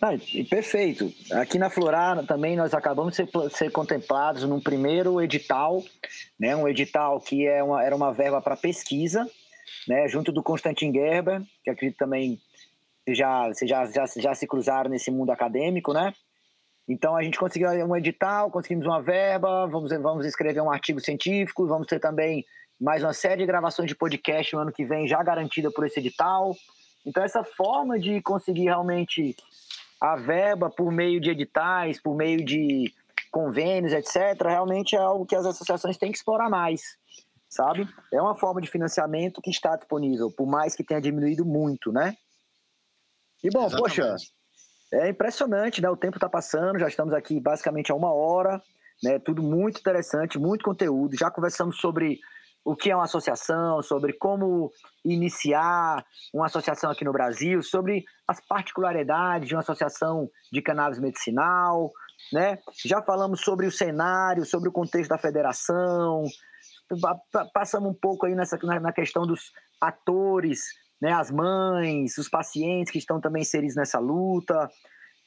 Ah, 0.00 0.18
perfeito. 0.50 1.14
Aqui 1.30 1.58
na 1.58 1.70
Florada 1.70 2.24
também 2.24 2.56
nós 2.56 2.74
acabamos 2.74 3.12
de 3.12 3.16
ser, 3.18 3.30
ser, 3.50 3.70
contemplados 3.70 4.42
num 4.42 4.60
primeiro 4.60 5.22
edital, 5.22 5.80
né, 6.38 6.56
um 6.56 6.66
edital 6.66 7.20
que 7.20 7.46
é 7.46 7.62
uma, 7.62 7.84
era 7.84 7.94
uma 7.94 8.12
verba 8.12 8.42
para 8.42 8.56
pesquisa, 8.56 9.24
né, 9.86 10.08
junto 10.08 10.32
do 10.32 10.42
Constantin 10.42 10.92
Gerber, 10.92 11.40
que 11.62 11.70
acredito 11.70 11.98
também 11.98 12.40
já, 13.08 13.48
já, 13.64 13.86
já, 13.86 14.04
já 14.16 14.34
se 14.34 14.46
cruzaram 14.46 14.90
nesse 14.90 15.10
mundo 15.10 15.30
acadêmico, 15.30 15.92
né? 15.92 16.12
Então 16.88 17.16
a 17.16 17.22
gente 17.22 17.38
conseguiu 17.38 17.68
um 17.70 17.96
edital, 17.96 18.50
conseguimos 18.50 18.86
uma 18.86 19.00
verba, 19.00 19.66
vamos, 19.66 19.90
vamos 19.90 20.26
escrever 20.26 20.60
um 20.60 20.70
artigo 20.70 21.00
científico, 21.00 21.66
vamos 21.66 21.86
ter 21.86 22.00
também 22.00 22.44
mais 22.80 23.02
uma 23.02 23.12
série 23.12 23.42
de 23.42 23.46
gravações 23.46 23.88
de 23.88 23.94
podcast 23.94 24.54
no 24.54 24.62
ano 24.62 24.72
que 24.72 24.84
vem 24.84 25.06
já 25.06 25.22
garantida 25.22 25.70
por 25.70 25.86
esse 25.86 26.00
edital. 26.00 26.54
Então 27.06 27.22
essa 27.22 27.44
forma 27.44 27.98
de 27.98 28.20
conseguir 28.20 28.64
realmente 28.64 29.36
a 30.00 30.16
verba 30.16 30.68
por 30.68 30.90
meio 30.90 31.20
de 31.20 31.30
editais, 31.30 32.00
por 32.00 32.16
meio 32.16 32.44
de 32.44 32.92
convênios, 33.30 33.92
etc., 33.92 34.42
realmente 34.44 34.96
é 34.96 34.98
algo 34.98 35.24
que 35.24 35.36
as 35.36 35.46
associações 35.46 35.96
têm 35.96 36.10
que 36.10 36.18
explorar 36.18 36.50
mais, 36.50 36.98
sabe? 37.48 37.88
É 38.12 38.20
uma 38.20 38.34
forma 38.34 38.60
de 38.60 38.68
financiamento 38.68 39.40
que 39.40 39.50
está 39.50 39.76
disponível, 39.76 40.30
por 40.30 40.46
mais 40.46 40.74
que 40.74 40.84
tenha 40.84 41.00
diminuído 41.00 41.44
muito, 41.44 41.92
né? 41.92 42.16
E 43.42 43.48
bom, 43.48 43.66
Exatamente. 43.66 43.96
poxa, 43.96 44.16
é 44.92 45.08
impressionante, 45.08 45.80
né? 45.80 45.88
O 45.88 45.96
tempo 45.96 46.16
está 46.16 46.28
passando, 46.28 46.78
já 46.78 46.88
estamos 46.88 47.14
aqui 47.14 47.40
basicamente 47.40 47.90
há 47.90 47.94
uma 47.94 48.12
hora, 48.12 48.60
né? 49.02 49.18
Tudo 49.18 49.42
muito 49.42 49.80
interessante, 49.80 50.38
muito 50.38 50.64
conteúdo. 50.64 51.16
Já 51.16 51.30
conversamos 51.30 51.78
sobre 51.78 52.20
o 52.64 52.76
que 52.76 52.90
é 52.90 52.94
uma 52.94 53.04
associação, 53.04 53.82
sobre 53.82 54.12
como 54.12 54.70
iniciar 55.04 56.04
uma 56.32 56.46
associação 56.46 56.90
aqui 56.90 57.04
no 57.04 57.12
Brasil, 57.12 57.62
sobre 57.62 58.04
as 58.28 58.40
particularidades 58.46 59.48
de 59.48 59.54
uma 59.54 59.62
associação 59.62 60.30
de 60.52 60.62
cannabis 60.62 61.00
medicinal, 61.00 61.90
né? 62.32 62.58
Já 62.84 63.02
falamos 63.02 63.40
sobre 63.40 63.66
o 63.66 63.72
cenário, 63.72 64.44
sobre 64.44 64.68
o 64.68 64.72
contexto 64.72 65.10
da 65.10 65.18
federação, 65.18 66.24
passamos 67.52 67.90
um 67.90 67.94
pouco 67.94 68.26
aí 68.26 68.34
nessa, 68.34 68.58
na, 68.62 68.78
na 68.78 68.92
questão 68.92 69.26
dos 69.26 69.52
atores, 69.80 70.60
né, 71.02 71.12
as 71.12 71.32
mães, 71.32 72.16
os 72.16 72.28
pacientes 72.28 72.92
que 72.92 72.98
estão 72.98 73.20
também 73.20 73.42
inseridos 73.42 73.74
nessa 73.74 73.98
luta. 73.98 74.70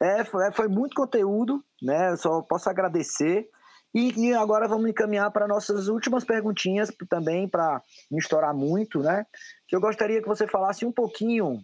É, 0.02 0.24
foi, 0.24 0.48
é, 0.48 0.52
foi 0.52 0.70
muito 0.70 0.96
conteúdo, 0.96 1.62
né? 1.84 2.12
Eu 2.12 2.18
só 2.18 2.42
posso 2.42 2.70
agradecer. 2.70 3.50
E, 3.94 4.30
e 4.30 4.34
agora 4.34 4.70
vamos 4.70 4.90
encaminhar 4.90 5.30
para 5.32 5.48
nossas 5.48 5.90
últimas 5.90 6.24
perguntinhas 6.24 6.90
também, 7.10 7.48
para 7.48 7.82
não 8.10 8.18
estourar 8.18 8.56
muito, 8.56 9.00
né? 9.00 9.26
Que 9.68 9.76
eu 9.76 9.82
gostaria 9.82 10.22
que 10.22 10.28
você 10.28 10.48
falasse 10.48 10.86
um 10.86 10.94
pouquinho, 10.94 11.60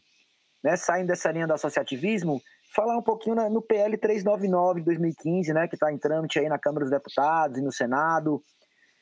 né, 0.61 0.75
saindo 0.75 1.07
dessa 1.07 1.31
linha 1.31 1.47
do 1.47 1.53
associativismo, 1.53 2.41
falar 2.75 2.97
um 2.97 3.01
pouquinho 3.01 3.35
no 3.49 3.61
PL 3.61 3.97
399 3.97 4.81
de 4.81 4.85
2015, 4.88 5.53
né, 5.53 5.67
que 5.67 5.75
está 5.75 5.91
em 5.91 5.97
trâmite 5.97 6.39
aí 6.39 6.47
na 6.47 6.59
Câmara 6.59 6.85
dos 6.85 6.91
Deputados 6.91 7.57
e 7.57 7.61
no 7.61 7.71
Senado, 7.71 8.41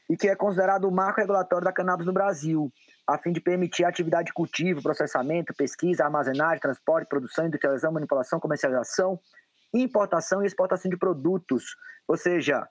e 0.09 0.17
que 0.17 0.27
é 0.27 0.35
considerado 0.35 0.85
o 0.85 0.91
marco 0.91 1.19
regulatório 1.19 1.65
da 1.65 1.73
cannabis 1.73 2.05
no 2.05 2.13
Brasil, 2.13 2.71
a 3.09 3.17
fim 3.17 3.31
de 3.31 3.41
permitir 3.41 3.83
a 3.83 3.89
atividade 3.89 4.27
de 4.27 4.33
cultivo, 4.33 4.83
processamento, 4.83 5.53
pesquisa, 5.53 6.03
armazenagem, 6.03 6.59
transporte, 6.59 7.07
produção, 7.07 7.47
industrialização, 7.47 7.91
manipulação, 7.91 8.39
comercialização, 8.39 9.19
importação 9.73 10.43
e 10.43 10.45
exportação 10.45 10.89
de 10.89 10.97
produtos. 10.97 11.75
Ou 12.07 12.15
seja, 12.15 12.67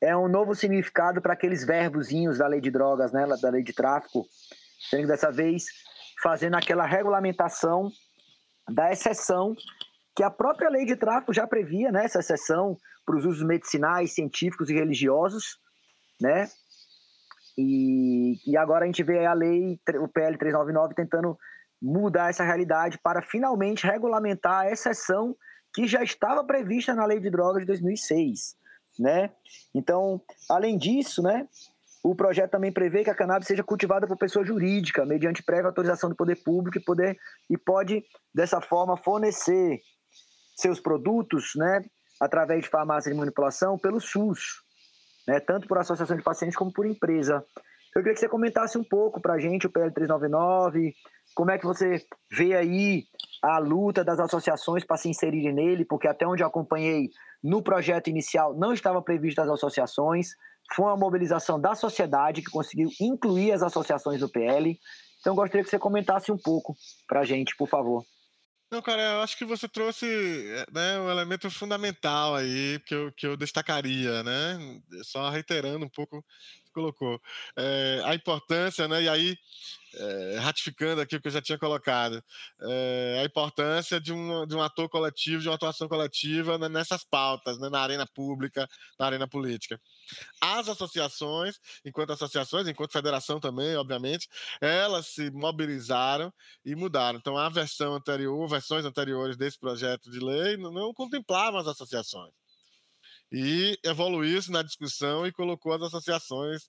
é 0.00 0.16
um 0.16 0.28
novo 0.28 0.54
significado 0.54 1.20
para 1.20 1.34
aqueles 1.34 1.64
verbozinhos 1.64 2.38
da 2.38 2.46
lei 2.46 2.60
de 2.60 2.70
drogas, 2.70 3.12
né, 3.12 3.26
da 3.40 3.50
lei 3.50 3.62
de 3.62 3.74
tráfico, 3.74 4.26
sendo 4.90 5.08
dessa 5.08 5.30
vez 5.30 5.66
fazendo 6.22 6.56
aquela 6.56 6.86
regulamentação 6.86 7.90
da 8.70 8.90
exceção 8.92 9.54
que 10.16 10.22
a 10.22 10.30
própria 10.30 10.70
lei 10.70 10.86
de 10.86 10.96
tráfico 10.96 11.34
já 11.34 11.46
previa, 11.46 11.92
né, 11.92 12.04
essa 12.04 12.20
exceção 12.20 12.78
para 13.04 13.16
os 13.16 13.26
usos 13.26 13.42
medicinais, 13.42 14.14
científicos 14.14 14.70
e 14.70 14.74
religiosos, 14.74 15.58
né? 16.20 16.48
E, 17.56 18.38
e 18.46 18.56
agora 18.56 18.84
a 18.84 18.86
gente 18.86 19.02
vê 19.02 19.26
a 19.26 19.32
lei, 19.32 19.78
o 20.00 20.08
PL 20.08 20.38
399, 20.38 20.94
tentando 20.94 21.36
mudar 21.80 22.30
essa 22.30 22.44
realidade 22.44 22.98
para 23.02 23.20
finalmente 23.20 23.86
regulamentar 23.86 24.60
a 24.60 24.70
exceção 24.70 25.36
que 25.74 25.86
já 25.86 26.02
estava 26.02 26.44
prevista 26.44 26.94
na 26.94 27.04
lei 27.04 27.18
de 27.18 27.30
drogas 27.30 27.62
de 27.62 27.66
2006, 27.66 28.56
né? 28.98 29.30
Então, 29.74 30.20
além 30.48 30.78
disso, 30.78 31.22
né, 31.22 31.48
o 32.04 32.14
projeto 32.14 32.50
também 32.50 32.72
prevê 32.72 33.04
que 33.04 33.10
a 33.10 33.14
cannabis 33.14 33.48
seja 33.48 33.62
cultivada 33.62 34.06
por 34.06 34.16
pessoa 34.16 34.44
jurídica, 34.44 35.06
mediante 35.06 35.42
prévia 35.42 35.66
autorização 35.66 36.10
do 36.10 36.16
poder 36.16 36.36
público 36.42 36.78
e, 36.78 36.84
poder, 36.84 37.16
e 37.48 37.56
pode, 37.56 38.04
dessa 38.34 38.60
forma, 38.60 38.96
fornecer 38.96 39.80
seus 40.56 40.80
produtos, 40.80 41.52
né, 41.56 41.82
através 42.20 42.62
de 42.62 42.68
farmácia 42.68 43.10
de 43.10 43.16
manipulação, 43.16 43.78
pelo 43.78 44.00
SUS, 44.00 44.62
né, 45.26 45.40
tanto 45.40 45.66
por 45.66 45.78
associação 45.78 46.16
de 46.16 46.22
pacientes 46.22 46.56
como 46.56 46.72
por 46.72 46.86
empresa. 46.86 47.44
Eu 47.94 48.00
queria 48.00 48.14
que 48.14 48.20
você 48.20 48.28
comentasse 48.28 48.78
um 48.78 48.84
pouco 48.84 49.20
para 49.20 49.34
a 49.34 49.38
gente 49.38 49.66
o 49.66 49.70
PL 49.70 49.92
399, 49.92 50.94
como 51.34 51.50
é 51.50 51.58
que 51.58 51.66
você 51.66 52.04
vê 52.30 52.54
aí 52.54 53.04
a 53.42 53.58
luta 53.58 54.04
das 54.04 54.18
associações 54.18 54.84
para 54.84 54.96
se 54.96 55.08
inserirem 55.08 55.52
nele, 55.52 55.84
porque 55.84 56.08
até 56.08 56.26
onde 56.26 56.42
eu 56.42 56.46
acompanhei 56.46 57.10
no 57.42 57.62
projeto 57.62 58.08
inicial 58.08 58.54
não 58.56 58.72
estava 58.72 59.02
previsto 59.02 59.40
as 59.40 59.48
associações, 59.48 60.28
foi 60.74 60.86
uma 60.86 60.96
mobilização 60.96 61.60
da 61.60 61.74
sociedade 61.74 62.40
que 62.40 62.50
conseguiu 62.50 62.88
incluir 63.00 63.52
as 63.52 63.62
associações 63.62 64.20
no 64.20 64.30
PL. 64.30 64.78
Então, 65.20 65.34
gostaria 65.34 65.62
que 65.62 65.70
você 65.70 65.78
comentasse 65.78 66.32
um 66.32 66.38
pouco 66.38 66.74
para 67.06 67.20
a 67.20 67.24
gente, 67.24 67.54
por 67.56 67.68
favor. 67.68 68.04
Não, 68.72 68.80
cara, 68.80 69.02
eu 69.02 69.20
acho 69.22 69.36
que 69.36 69.44
você 69.44 69.68
trouxe 69.68 70.06
eh, 70.06 70.64
né, 70.72 70.98
um 70.98 71.10
elemento 71.10 71.50
fundamental 71.50 72.34
aí 72.34 72.80
que 72.86 72.94
eu, 72.94 73.12
que 73.12 73.26
eu 73.26 73.36
destacaria, 73.36 74.22
né? 74.22 74.58
Só 75.04 75.28
reiterando 75.28 75.84
um 75.84 75.90
pouco 75.90 76.24
colocou. 76.72 77.20
É, 77.56 78.02
a 78.04 78.14
importância, 78.14 78.88
né? 78.88 79.02
E 79.02 79.08
aí, 79.08 79.36
é, 79.94 80.38
ratificando 80.38 81.00
aqui 81.00 81.16
o 81.16 81.20
que 81.20 81.28
eu 81.28 81.32
já 81.32 81.42
tinha 81.42 81.58
colocado, 81.58 82.22
é, 82.62 83.20
a 83.22 83.24
importância 83.24 84.00
de 84.00 84.12
um, 84.12 84.46
de 84.46 84.56
um 84.56 84.62
ator 84.62 84.88
coletivo, 84.88 85.42
de 85.42 85.48
uma 85.48 85.54
atuação 85.54 85.88
coletiva 85.88 86.58
né, 86.58 86.68
nessas 86.68 87.04
pautas, 87.04 87.58
né, 87.58 87.68
na 87.68 87.80
arena 87.80 88.06
pública, 88.06 88.68
na 88.98 89.06
arena 89.06 89.28
política. 89.28 89.80
As 90.40 90.68
associações, 90.68 91.58
enquanto 91.84 92.12
associações, 92.12 92.66
enquanto 92.68 92.92
federação 92.92 93.38
também, 93.40 93.76
obviamente, 93.76 94.28
elas 94.60 95.08
se 95.08 95.30
mobilizaram 95.30 96.32
e 96.64 96.74
mudaram. 96.74 97.18
Então, 97.18 97.36
a 97.36 97.48
versão 97.48 97.94
anterior, 97.94 98.48
versões 98.48 98.84
anteriores 98.84 99.36
desse 99.36 99.58
projeto 99.58 100.10
de 100.10 100.20
lei 100.20 100.56
não, 100.56 100.72
não 100.72 100.94
contemplavam 100.94 101.60
as 101.60 101.66
associações 101.66 102.41
e 103.32 103.78
evoluiu 103.82 104.38
isso 104.38 104.52
na 104.52 104.62
discussão 104.62 105.26
e 105.26 105.32
colocou 105.32 105.72
as 105.72 105.82
associações 105.82 106.68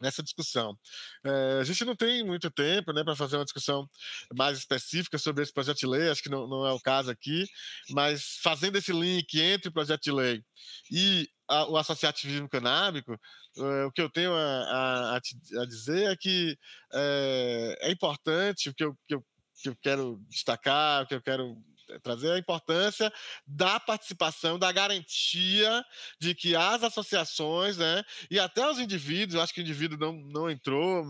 nessa 0.00 0.22
discussão. 0.22 0.78
É, 1.24 1.58
a 1.60 1.64
gente 1.64 1.84
não 1.84 1.96
tem 1.96 2.24
muito 2.24 2.50
tempo 2.50 2.92
né, 2.92 3.02
para 3.02 3.16
fazer 3.16 3.36
uma 3.36 3.44
discussão 3.44 3.88
mais 4.32 4.58
específica 4.58 5.18
sobre 5.18 5.42
esse 5.42 5.52
projeto 5.52 5.78
de 5.78 5.86
lei, 5.86 6.08
acho 6.08 6.22
que 6.22 6.28
não, 6.28 6.46
não 6.46 6.66
é 6.66 6.72
o 6.72 6.80
caso 6.80 7.10
aqui, 7.10 7.46
mas 7.90 8.38
fazendo 8.42 8.76
esse 8.76 8.92
link 8.92 9.40
entre 9.40 9.68
o 9.68 9.72
projeto 9.72 10.02
de 10.02 10.12
lei 10.12 10.42
e 10.90 11.28
a, 11.48 11.68
o 11.68 11.76
associativismo 11.76 12.48
canábico, 12.48 13.18
é, 13.56 13.84
o 13.84 13.92
que 13.92 14.00
eu 14.00 14.10
tenho 14.10 14.32
a, 14.32 15.16
a, 15.16 15.16
a 15.16 15.66
dizer 15.66 16.12
é 16.12 16.16
que 16.16 16.56
é, 16.92 17.78
é 17.82 17.90
importante, 17.90 18.70
o 18.70 18.74
que 18.74 18.84
eu, 18.84 18.96
que 19.06 19.14
eu, 19.14 19.24
que 19.60 19.68
eu 19.68 19.76
quero 19.82 20.20
destacar, 20.28 21.02
o 21.02 21.06
que 21.08 21.14
eu 21.14 21.22
quero 21.22 21.56
trazer 22.02 22.32
a 22.32 22.38
importância 22.38 23.12
da 23.46 23.78
participação, 23.80 24.58
da 24.58 24.70
garantia 24.72 25.84
de 26.20 26.34
que 26.34 26.54
as 26.54 26.82
associações, 26.82 27.76
né, 27.76 28.02
e 28.30 28.38
até 28.38 28.68
os 28.68 28.78
indivíduos, 28.78 29.40
acho 29.40 29.54
que 29.54 29.60
o 29.60 29.62
indivíduo 29.62 29.98
não, 29.98 30.12
não 30.12 30.50
entrou, 30.50 31.04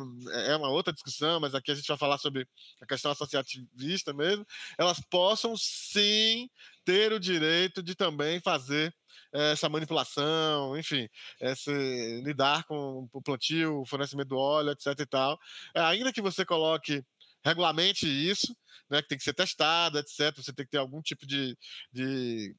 é 0.46 0.56
uma 0.56 0.70
outra 0.70 0.92
discussão, 0.92 1.40
mas 1.40 1.54
aqui 1.54 1.70
a 1.70 1.74
gente 1.74 1.88
vai 1.88 1.96
falar 1.96 2.18
sobre 2.18 2.46
a 2.80 2.86
questão 2.86 3.10
associativista 3.10 4.12
mesmo, 4.12 4.46
elas 4.78 5.00
possam 5.10 5.56
sim 5.56 6.48
ter 6.84 7.12
o 7.12 7.20
direito 7.20 7.82
de 7.82 7.94
também 7.94 8.40
fazer 8.40 8.94
essa 9.32 9.68
manipulação, 9.68 10.76
enfim, 10.76 11.08
esse, 11.40 12.22
lidar 12.24 12.64
com 12.64 13.08
o 13.12 13.22
plantio, 13.22 13.80
o 13.80 13.84
fornecimento 13.84 14.28
do 14.28 14.38
óleo, 14.38 14.70
etc 14.70 14.98
e 14.98 15.06
tal. 15.06 15.38
É, 15.74 15.80
ainda 15.80 16.12
que 16.12 16.22
você 16.22 16.44
coloque 16.44 17.04
regulamente 17.44 18.06
isso, 18.06 18.56
né, 18.90 19.02
que 19.02 19.08
tem 19.08 19.18
que 19.18 19.24
ser 19.24 19.34
testado, 19.34 19.98
etc. 19.98 20.34
Você 20.36 20.52
tem 20.52 20.64
que 20.64 20.70
ter 20.70 20.78
algum 20.78 21.02
tipo 21.02 21.26
de, 21.26 21.56
de 21.92 22.54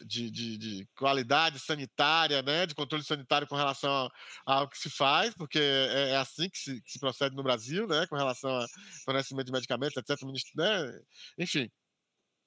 de, 0.00 0.30
de, 0.30 0.58
de, 0.58 0.88
qualidade 0.96 1.58
sanitária, 1.58 2.42
né, 2.42 2.66
de 2.66 2.74
controle 2.74 3.04
sanitário 3.04 3.46
com 3.46 3.54
relação 3.54 4.10
ao, 4.46 4.68
que 4.68 4.78
se 4.78 4.90
faz, 4.90 5.34
porque 5.34 5.58
é, 5.58 6.10
é 6.10 6.16
assim 6.16 6.48
que 6.48 6.58
se, 6.58 6.80
que 6.82 6.92
se, 6.92 6.98
procede 6.98 7.36
no 7.36 7.42
Brasil, 7.42 7.86
né, 7.86 8.06
com 8.06 8.16
relação 8.16 8.50
ao 8.50 8.66
fornecimento 9.04 9.46
de 9.46 9.52
medicamentos, 9.52 9.96
etc. 9.96 10.18
Né, 10.56 11.00
enfim. 11.38 11.70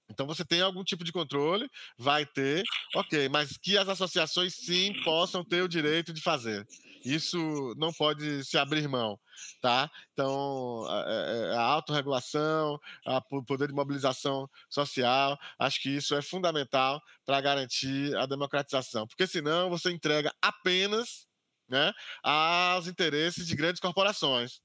Então 0.10 0.28
você 0.28 0.46
tem 0.46 0.62
algum 0.62 0.84
tipo 0.84 1.04
de 1.04 1.12
controle, 1.12 1.68
vai 1.98 2.26
ter, 2.26 2.64
ok, 2.96 3.28
mas 3.30 3.58
que 3.58 3.78
as 3.78 3.90
associações 3.90 4.56
sim 4.56 4.94
possam 5.04 5.44
ter 5.44 5.62
o 5.62 5.68
direito 5.68 6.14
de 6.14 6.22
fazer. 6.22 6.66
Isso 7.04 7.74
não 7.78 7.94
pode 7.94 8.44
se 8.44 8.58
abrir 8.58 8.88
mão, 8.88 9.20
tá? 9.62 9.90
Então 10.12 10.86
a, 10.88 11.06
é, 11.08 11.54
é, 11.54 11.56
a 11.56 11.62
autorregulação, 11.62 12.80
o 13.32 13.44
poder 13.44 13.68
de 13.68 13.74
mobilização 13.74 14.50
social, 14.70 15.38
acho 15.60 15.82
que 15.82 15.90
isso 15.90 16.16
é 16.16 16.22
fundamental 16.22 17.02
para 17.26 17.42
garantir 17.42 18.16
a 18.16 18.26
democratização, 18.26 19.06
porque 19.08 19.28
senão 19.28 19.70
você 19.70 19.92
entrega 19.92 20.34
apenas 20.42 21.28
né, 21.68 21.92
aos 22.24 22.88
interesses 22.88 23.48
de 23.48 23.56
grandes 23.56 23.82
corporações. 23.82 24.62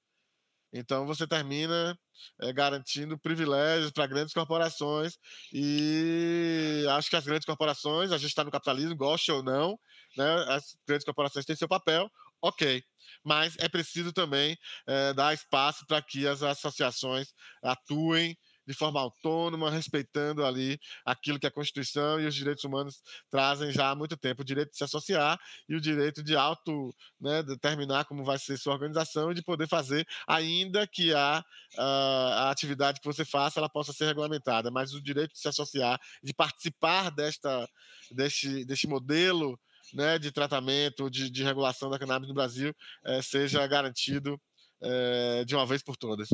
Então 0.72 1.06
você 1.06 1.26
termina 1.26 1.98
é, 2.40 2.52
garantindo 2.52 3.18
privilégios 3.18 3.90
para 3.90 4.06
grandes 4.06 4.32
corporações 4.34 5.14
e 5.52 6.84
acho 6.90 7.10
que 7.10 7.16
as 7.16 7.24
grandes 7.24 7.46
corporações, 7.46 8.12
a 8.12 8.18
gente 8.18 8.28
está 8.30 8.44
no 8.44 8.50
capitalismo, 8.50 8.96
goste 8.96 9.32
ou 9.32 9.42
não, 9.42 9.78
né, 10.16 10.44
as 10.48 10.76
grandes 10.86 11.04
corporações 11.04 11.44
têm 11.44 11.56
seu 11.56 11.68
papel, 11.68 12.08
ok. 12.42 12.82
Mas 13.24 13.56
é 13.58 13.68
preciso 13.68 14.12
também 14.12 14.56
é, 14.86 15.12
dar 15.14 15.34
espaço 15.34 15.84
para 15.86 16.00
que 16.02 16.26
as 16.26 16.42
associações 16.42 17.28
atuem 17.62 18.36
de 18.70 18.76
forma 18.76 19.00
autônoma, 19.00 19.68
respeitando 19.68 20.44
ali 20.46 20.78
aquilo 21.04 21.40
que 21.40 21.46
a 21.46 21.50
Constituição 21.50 22.20
e 22.20 22.26
os 22.26 22.34
direitos 22.34 22.62
humanos 22.62 23.02
trazem 23.28 23.72
já 23.72 23.90
há 23.90 23.94
muito 23.96 24.16
tempo, 24.16 24.42
o 24.42 24.44
direito 24.44 24.70
de 24.70 24.76
se 24.76 24.84
associar 24.84 25.36
e 25.68 25.74
o 25.74 25.80
direito 25.80 26.22
de 26.22 26.36
auto 26.36 26.94
né, 27.20 27.42
determinar 27.42 28.04
como 28.04 28.22
vai 28.24 28.38
ser 28.38 28.56
sua 28.56 28.74
organização 28.74 29.32
e 29.32 29.34
de 29.34 29.42
poder 29.42 29.66
fazer, 29.66 30.06
ainda 30.24 30.86
que 30.86 31.12
a, 31.12 31.44
a, 31.76 32.50
atividade 32.50 33.00
que 33.00 33.06
você 33.06 33.24
faça 33.24 33.58
ela 33.58 33.68
possa 33.68 33.92
ser 33.92 34.06
regulamentada, 34.06 34.70
mas 34.70 34.94
o 34.94 35.02
direito 35.02 35.32
de 35.32 35.40
se 35.40 35.48
associar, 35.48 36.00
de 36.22 36.32
participar 36.32 37.10
desta, 37.10 37.68
deste, 38.12 38.64
deste 38.64 38.86
modelo 38.86 39.58
né, 39.92 40.16
de 40.16 40.30
tratamento, 40.30 41.10
de, 41.10 41.28
de 41.28 41.42
regulação 41.42 41.90
da 41.90 41.98
cannabis 41.98 42.28
no 42.28 42.34
Brasil, 42.34 42.72
é, 43.04 43.20
seja 43.20 43.66
garantido 43.66 44.40
é, 44.80 45.44
de 45.44 45.56
uma 45.56 45.66
vez 45.66 45.82
por 45.82 45.96
todas. 45.96 46.28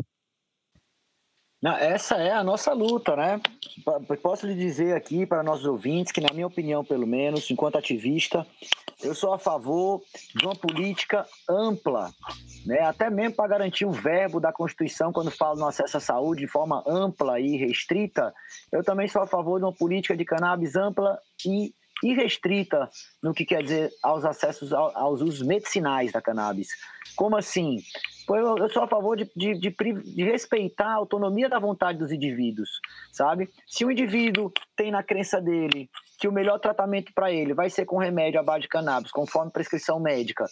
Não, 1.63 1.73
essa 1.73 2.17
é 2.17 2.33
a 2.33 2.45
nossa 2.45 2.73
luta, 2.73 3.17
né? 3.17 3.41
Posso 4.23 4.47
lhe 4.47 4.55
dizer 4.55 4.95
aqui 4.95 5.25
para 5.25 5.43
nossos 5.43 5.65
ouvintes 5.65 6.13
que, 6.13 6.21
na 6.21 6.33
minha 6.33 6.47
opinião, 6.47 6.85
pelo 6.85 7.07
menos, 7.07 7.51
enquanto 7.51 7.79
ativista, 7.79 8.47
eu 9.03 9.15
sou 9.15 9.33
a 9.33 9.39
favor 9.39 10.03
de 10.35 10.45
uma 10.45 10.55
política 10.55 11.27
ampla, 11.49 12.13
né? 12.65 12.81
até 12.81 13.09
mesmo 13.09 13.37
para 13.37 13.49
garantir 13.49 13.87
o 13.87 13.91
verbo 13.91 14.39
da 14.39 14.53
Constituição, 14.53 15.13
quando 15.13 15.31
falo 15.31 15.59
no 15.59 15.67
acesso 15.67 15.97
à 15.97 16.01
saúde 16.01 16.43
de 16.43 16.47
forma 16.47 16.83
ampla 16.87 17.41
e 17.41 17.57
restrita, 17.57 18.35
eu 18.71 18.85
também 18.85 19.09
sou 19.09 19.23
a 19.23 19.27
favor 19.27 19.59
de 19.59 19.65
uma 19.65 19.73
política 19.73 20.17
de 20.17 20.25
cannabis 20.25 20.77
ampla 20.77 21.19
e 21.45 21.75
irrestrita 22.03 22.91
no 23.23 23.33
que 23.33 23.45
quer 23.45 23.63
dizer 23.63 23.91
aos 24.03 24.25
acessos 24.25 24.73
aos 24.73 25.23
usos 25.23 25.47
medicinais 25.47 26.13
da 26.13 26.21
cannabis. 26.21 26.69
Como 27.15 27.37
assim? 27.37 27.79
Eu 28.29 28.69
sou 28.71 28.83
a 28.83 28.89
favor 28.89 29.17
de, 29.17 29.31
de, 29.37 29.55
de, 29.55 29.71
de, 29.71 30.25
respeitar 30.25 30.89
a 30.89 30.95
autonomia 30.95 31.49
da 31.49 31.61
vontade 31.61 31.99
dos 31.99 32.11
indivíduos, 32.11 32.81
sabe? 33.13 33.49
Se 33.67 33.85
o 33.85 33.91
indivíduo 33.91 34.53
tem 34.75 34.91
na 34.91 35.03
crença 35.03 35.41
dele 35.41 35.89
que 36.19 36.27
o 36.27 36.33
melhor 36.33 36.59
tratamento 36.59 37.13
para 37.15 37.31
ele 37.31 37.55
vai 37.55 37.71
ser 37.71 37.85
com 37.85 37.99
remédio 37.99 38.41
à 38.41 38.43
base 38.43 38.63
de 38.63 38.69
cannabis, 38.69 39.13
conforme 39.13 39.53
prescrição 39.53 40.01
médica, 40.01 40.47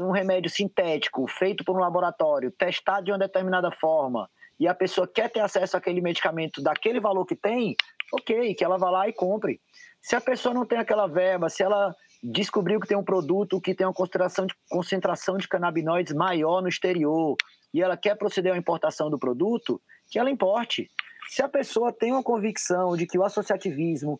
um 0.00 0.10
remédio 0.10 0.50
sintético 0.50 1.26
feito 1.28 1.64
por 1.64 1.76
um 1.76 1.80
laboratório, 1.80 2.50
testado 2.50 3.04
de 3.04 3.12
uma 3.12 3.18
determinada 3.18 3.70
forma, 3.70 4.28
e 4.58 4.66
a 4.66 4.74
pessoa 4.74 5.06
quer 5.06 5.30
ter 5.30 5.40
acesso 5.40 5.76
àquele 5.76 6.00
medicamento 6.00 6.62
daquele 6.62 6.98
valor 6.98 7.26
que 7.26 7.36
tem, 7.36 7.76
ok, 8.12 8.54
que 8.54 8.64
ela 8.64 8.78
vá 8.78 8.90
lá 8.90 9.08
e 9.08 9.12
compre. 9.12 9.60
Se 10.00 10.16
a 10.16 10.20
pessoa 10.20 10.54
não 10.54 10.66
tem 10.66 10.78
aquela 10.78 11.06
verba, 11.06 11.48
se 11.48 11.62
ela 11.62 11.94
descobriu 12.24 12.80
que 12.80 12.88
tem 12.88 12.96
um 12.96 13.04
produto 13.04 13.60
que 13.60 13.74
tem 13.74 13.86
uma 13.86 13.92
concentração 13.92 14.46
de, 14.46 14.54
concentração 14.70 15.36
de 15.36 15.46
canabinoides 15.46 16.14
maior 16.14 16.62
no 16.62 16.68
exterior 16.68 17.36
e 17.72 17.82
ela 17.82 17.98
quer 17.98 18.16
proceder 18.16 18.54
à 18.54 18.56
importação 18.56 19.10
do 19.10 19.18
produto, 19.18 19.80
que 20.10 20.18
ela 20.18 20.30
importe. 20.30 20.90
Se 21.28 21.42
a 21.42 21.48
pessoa 21.48 21.92
tem 21.92 22.12
uma 22.12 22.22
convicção 22.22 22.96
de 22.96 23.06
que 23.06 23.18
o 23.18 23.24
associativismo 23.24 24.18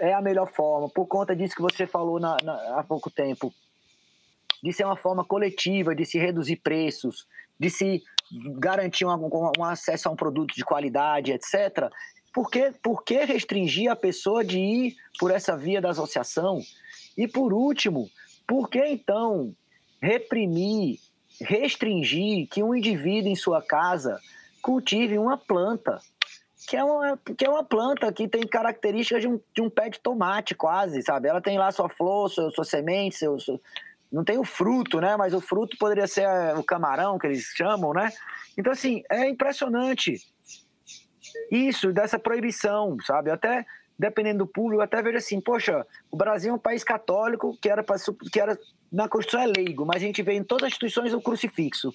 é 0.00 0.12
a 0.12 0.20
melhor 0.20 0.50
forma, 0.52 0.88
por 0.88 1.06
conta 1.06 1.36
disso 1.36 1.54
que 1.54 1.62
você 1.62 1.86
falou 1.86 2.18
na, 2.18 2.36
na, 2.42 2.78
há 2.78 2.82
pouco 2.82 3.08
tempo, 3.08 3.52
de 4.62 4.72
ser 4.72 4.84
uma 4.84 4.96
forma 4.96 5.24
coletiva, 5.24 5.94
de 5.94 6.04
se 6.04 6.18
reduzir 6.18 6.56
preços, 6.56 7.26
de 7.58 7.70
se 7.70 8.02
garantir 8.58 9.04
um, 9.04 9.30
um 9.58 9.64
acesso 9.64 10.08
a 10.08 10.12
um 10.12 10.16
produto 10.16 10.54
de 10.54 10.64
qualidade, 10.64 11.30
etc. 11.30 11.88
Por 12.34 12.50
que, 12.50 12.72
por 12.82 13.04
que 13.04 13.24
restringir 13.24 13.88
a 13.88 13.94
pessoa 13.94 14.44
de 14.44 14.58
ir 14.58 14.96
por 15.20 15.30
essa 15.30 15.56
via 15.56 15.80
da 15.80 15.90
associação? 15.90 16.60
E 17.16 17.28
por 17.28 17.52
último, 17.52 18.10
por 18.44 18.68
que 18.68 18.84
então 18.84 19.54
reprimir, 20.02 20.98
restringir 21.40 22.48
que 22.48 22.60
um 22.60 22.74
indivíduo 22.74 23.30
em 23.30 23.36
sua 23.36 23.62
casa 23.62 24.20
cultive 24.60 25.16
uma 25.16 25.38
planta? 25.38 26.00
Que 26.68 26.76
é 26.76 26.82
uma, 26.82 27.16
que 27.16 27.44
é 27.44 27.48
uma 27.48 27.62
planta 27.62 28.12
que 28.12 28.26
tem 28.26 28.44
características 28.44 29.22
de 29.22 29.28
um, 29.28 29.40
de 29.54 29.62
um 29.62 29.70
pé 29.70 29.88
de 29.88 30.00
tomate, 30.00 30.56
quase, 30.56 31.02
sabe? 31.02 31.28
Ela 31.28 31.40
tem 31.40 31.56
lá 31.56 31.70
sua 31.70 31.88
flor, 31.88 32.28
sua, 32.30 32.50
sua 32.50 32.64
semente, 32.64 33.16
seu, 33.16 33.38
seu, 33.38 33.60
não 34.10 34.24
tem 34.24 34.38
o 34.38 34.44
fruto, 34.44 35.00
né? 35.00 35.16
Mas 35.16 35.34
o 35.34 35.40
fruto 35.40 35.76
poderia 35.78 36.08
ser 36.08 36.26
o 36.56 36.64
camarão, 36.64 37.16
que 37.16 37.28
eles 37.28 37.44
chamam, 37.54 37.92
né? 37.92 38.10
Então, 38.58 38.72
assim, 38.72 39.04
é 39.08 39.28
impressionante 39.28 40.33
isso, 41.50 41.92
dessa 41.92 42.18
proibição, 42.18 42.96
sabe? 43.06 43.30
Até 43.30 43.66
dependendo 43.98 44.38
do 44.38 44.46
público, 44.46 44.82
até 44.82 45.00
vejo 45.00 45.18
assim, 45.18 45.40
poxa, 45.40 45.86
o 46.10 46.16
Brasil 46.16 46.50
é 46.50 46.54
um 46.54 46.58
país 46.58 46.82
católico 46.82 47.56
que 47.60 47.68
era, 47.68 47.84
que 48.32 48.40
era 48.40 48.58
na 48.92 49.08
Constituição 49.08 49.40
é 49.40 49.46
leigo, 49.46 49.86
mas 49.86 49.96
a 49.96 50.06
gente 50.06 50.22
vê 50.22 50.34
em 50.34 50.44
todas 50.44 50.64
as 50.64 50.72
instituições 50.72 51.14
o 51.14 51.20
crucifixo. 51.20 51.92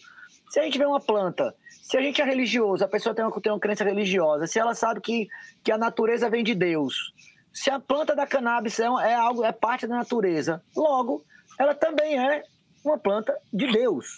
Se 0.50 0.60
a 0.60 0.64
gente 0.64 0.78
vê 0.78 0.86
uma 0.86 1.00
planta, 1.00 1.54
se 1.82 1.98
a 1.98 2.02
gente 2.02 2.22
é 2.22 2.26
religioso, 2.26 2.84
a 2.84 2.88
pessoa 2.88 3.14
tem 3.14 3.24
uma, 3.24 3.42
tem 3.42 3.52
uma 3.52 3.60
crença 3.60 3.84
religiosa, 3.84 4.48
se 4.48 4.58
ela 4.58 4.74
sabe 4.74 5.02
que, 5.02 5.28
que 5.64 5.72
a 5.72 5.78
natureza 5.78 6.30
vem 6.30 6.44
de 6.44 6.56
Deus, 6.56 7.14
se 7.54 7.70
a 7.70 7.80
planta 7.80 8.16
da 8.16 8.26
cannabis 8.26 8.80
é, 8.80 8.86
é 8.86 9.14
algo, 9.14 9.44
é 9.44 9.52
parte 9.52 9.86
da 9.86 9.96
natureza, 9.96 10.64
logo, 10.76 11.24
ela 11.58 11.76
também 11.76 12.18
é 12.18 12.44
uma 12.84 12.98
planta 12.98 13.38
de 13.54 13.68
Deus. 13.68 14.16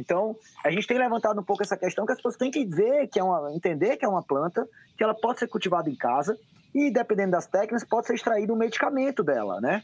Então, 0.00 0.34
a 0.64 0.70
gente 0.70 0.86
tem 0.86 0.98
levantado 0.98 1.38
um 1.38 1.44
pouco 1.44 1.62
essa 1.62 1.76
questão 1.76 2.06
que 2.06 2.12
as 2.12 2.18
pessoas 2.18 2.36
têm 2.36 2.50
que 2.50 2.64
ver 2.64 3.06
que 3.08 3.20
é 3.20 3.22
uma, 3.22 3.52
entender 3.54 3.98
que 3.98 4.04
é 4.04 4.08
uma 4.08 4.22
planta, 4.22 4.66
que 4.96 5.04
ela 5.04 5.14
pode 5.14 5.38
ser 5.38 5.46
cultivada 5.46 5.90
em 5.90 5.94
casa 5.94 6.38
e, 6.74 6.90
dependendo 6.90 7.32
das 7.32 7.46
técnicas, 7.46 7.84
pode 7.84 8.06
ser 8.06 8.14
extraído 8.14 8.54
um 8.54 8.56
medicamento 8.56 9.22
dela, 9.22 9.60
né? 9.60 9.82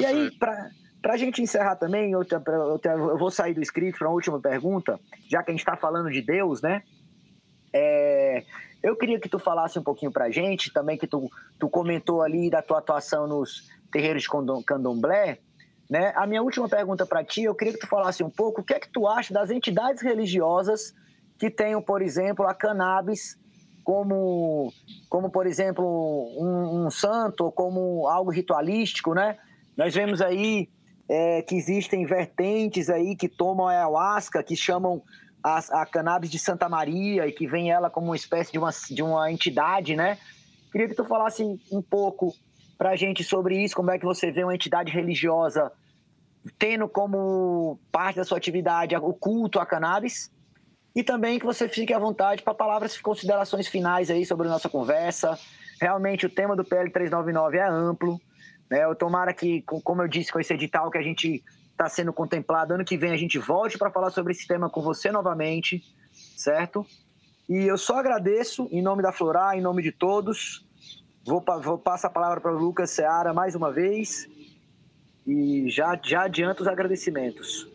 E 0.00 0.04
aí, 0.04 0.30
para 0.32 0.70
a 1.04 1.16
gente 1.16 1.40
encerrar 1.40 1.76
também, 1.76 2.10
eu, 2.10 2.26
vou 3.16 3.30
sair 3.30 3.54
do 3.54 3.62
script 3.62 3.98
para 3.98 4.08
uma 4.08 4.14
última 4.14 4.40
pergunta, 4.40 4.98
já 5.28 5.42
que 5.42 5.50
a 5.50 5.54
gente 5.54 5.60
está 5.60 5.76
falando 5.76 6.10
de 6.10 6.20
Deus, 6.20 6.60
né? 6.60 6.82
É, 7.72 8.42
eu 8.82 8.96
queria 8.96 9.20
que 9.20 9.28
tu 9.28 9.38
falasse 9.38 9.78
um 9.78 9.82
pouquinho 9.82 10.10
para 10.10 10.24
a 10.24 10.30
gente, 10.30 10.72
também 10.72 10.98
que 10.98 11.06
tu, 11.06 11.30
tu 11.58 11.68
comentou 11.68 12.20
ali 12.22 12.50
da 12.50 12.62
tua 12.62 12.78
atuação 12.78 13.26
nos 13.26 13.70
terreiros 13.92 14.22
de 14.22 14.28
candomblé, 14.64 15.38
né? 15.88 16.12
A 16.16 16.26
minha 16.26 16.42
última 16.42 16.68
pergunta 16.68 17.06
para 17.06 17.24
ti, 17.24 17.44
eu 17.44 17.54
queria 17.54 17.72
que 17.72 17.80
tu 17.80 17.86
falasse 17.86 18.22
um 18.22 18.30
pouco 18.30 18.60
o 18.60 18.64
que 18.64 18.74
é 18.74 18.80
que 18.80 18.88
tu 18.88 19.06
acha 19.06 19.32
das 19.32 19.50
entidades 19.50 20.02
religiosas 20.02 20.94
que 21.38 21.50
tenham, 21.50 21.82
por 21.82 22.02
exemplo, 22.02 22.46
a 22.46 22.54
cannabis 22.54 23.38
como, 23.84 24.72
como 25.08 25.30
por 25.30 25.46
exemplo, 25.46 25.84
um, 26.36 26.86
um 26.86 26.90
santo 26.90 27.44
ou 27.44 27.52
como 27.52 28.08
algo 28.08 28.32
ritualístico, 28.32 29.14
né? 29.14 29.38
Nós 29.76 29.94
vemos 29.94 30.20
aí 30.20 30.68
é, 31.08 31.42
que 31.42 31.54
existem 31.54 32.04
vertentes 32.04 32.90
aí 32.90 33.14
que 33.14 33.28
tomam 33.28 33.68
ayahuasca, 33.68 34.42
que 34.42 34.56
chamam 34.56 35.02
a, 35.42 35.58
a, 35.82 35.86
cannabis 35.86 36.30
de 36.30 36.38
Santa 36.38 36.68
Maria 36.68 37.28
e 37.28 37.32
que 37.32 37.46
vem 37.46 37.70
ela 37.70 37.88
como 37.88 38.08
uma 38.08 38.16
espécie 38.16 38.50
de 38.50 38.58
uma, 38.58 38.70
de 38.90 39.02
uma 39.02 39.30
entidade, 39.30 39.94
né? 39.94 40.18
Queria 40.72 40.88
que 40.88 40.94
tu 40.94 41.04
falasse 41.04 41.44
um 41.70 41.80
pouco 41.80 42.34
para 42.76 42.90
a 42.90 42.96
gente 42.96 43.24
sobre 43.24 43.62
isso, 43.62 43.74
como 43.74 43.90
é 43.90 43.98
que 43.98 44.04
você 44.04 44.30
vê 44.30 44.44
uma 44.44 44.54
entidade 44.54 44.92
religiosa 44.92 45.72
tendo 46.58 46.88
como 46.88 47.78
parte 47.90 48.16
da 48.16 48.24
sua 48.24 48.38
atividade 48.38 48.94
o 48.94 49.12
culto 49.12 49.58
à 49.58 49.66
cannabis 49.66 50.30
e 50.94 51.02
também 51.02 51.38
que 51.38 51.44
você 51.44 51.68
fique 51.68 51.92
à 51.92 51.98
vontade 51.98 52.42
para 52.42 52.54
palavras 52.54 52.98
considerações 53.00 53.66
finais 53.68 54.10
aí 54.10 54.24
sobre 54.24 54.46
a 54.46 54.50
nossa 54.50 54.68
conversa. 54.68 55.38
Realmente 55.80 56.24
o 56.24 56.30
tema 56.30 56.56
do 56.56 56.64
PL 56.64 56.90
399 56.90 57.58
é 57.58 57.68
amplo, 57.68 58.20
né? 58.70 58.84
Eu 58.84 58.94
tomara 58.94 59.34
que, 59.34 59.62
como 59.62 60.02
eu 60.02 60.08
disse 60.08 60.32
com 60.32 60.40
esse 60.40 60.54
edital 60.54 60.90
que 60.90 60.96
a 60.96 61.02
gente 61.02 61.44
está 61.70 61.88
sendo 61.88 62.12
contemplado, 62.12 62.72
ano 62.72 62.84
que 62.84 62.96
vem 62.96 63.12
a 63.12 63.16
gente 63.16 63.38
volte 63.38 63.76
para 63.76 63.90
falar 63.90 64.10
sobre 64.10 64.32
esse 64.32 64.46
tema 64.46 64.70
com 64.70 64.80
você 64.80 65.10
novamente, 65.10 65.82
certo? 66.34 66.86
E 67.46 67.64
eu 67.64 67.76
só 67.76 67.98
agradeço 67.98 68.66
em 68.72 68.80
nome 68.80 69.02
da 69.02 69.12
Florar, 69.12 69.56
em 69.56 69.60
nome 69.60 69.82
de 69.82 69.92
todos. 69.92 70.65
Vou, 71.26 71.44
vou 71.60 71.76
passar 71.76 72.06
a 72.06 72.12
palavra 72.12 72.40
para 72.40 72.54
o 72.54 72.56
Lucas 72.56 72.90
Seara 72.90 73.34
mais 73.34 73.56
uma 73.56 73.72
vez 73.72 74.28
e 75.26 75.68
já, 75.68 76.00
já 76.00 76.22
adianto 76.22 76.62
os 76.62 76.68
agradecimentos. 76.68 77.66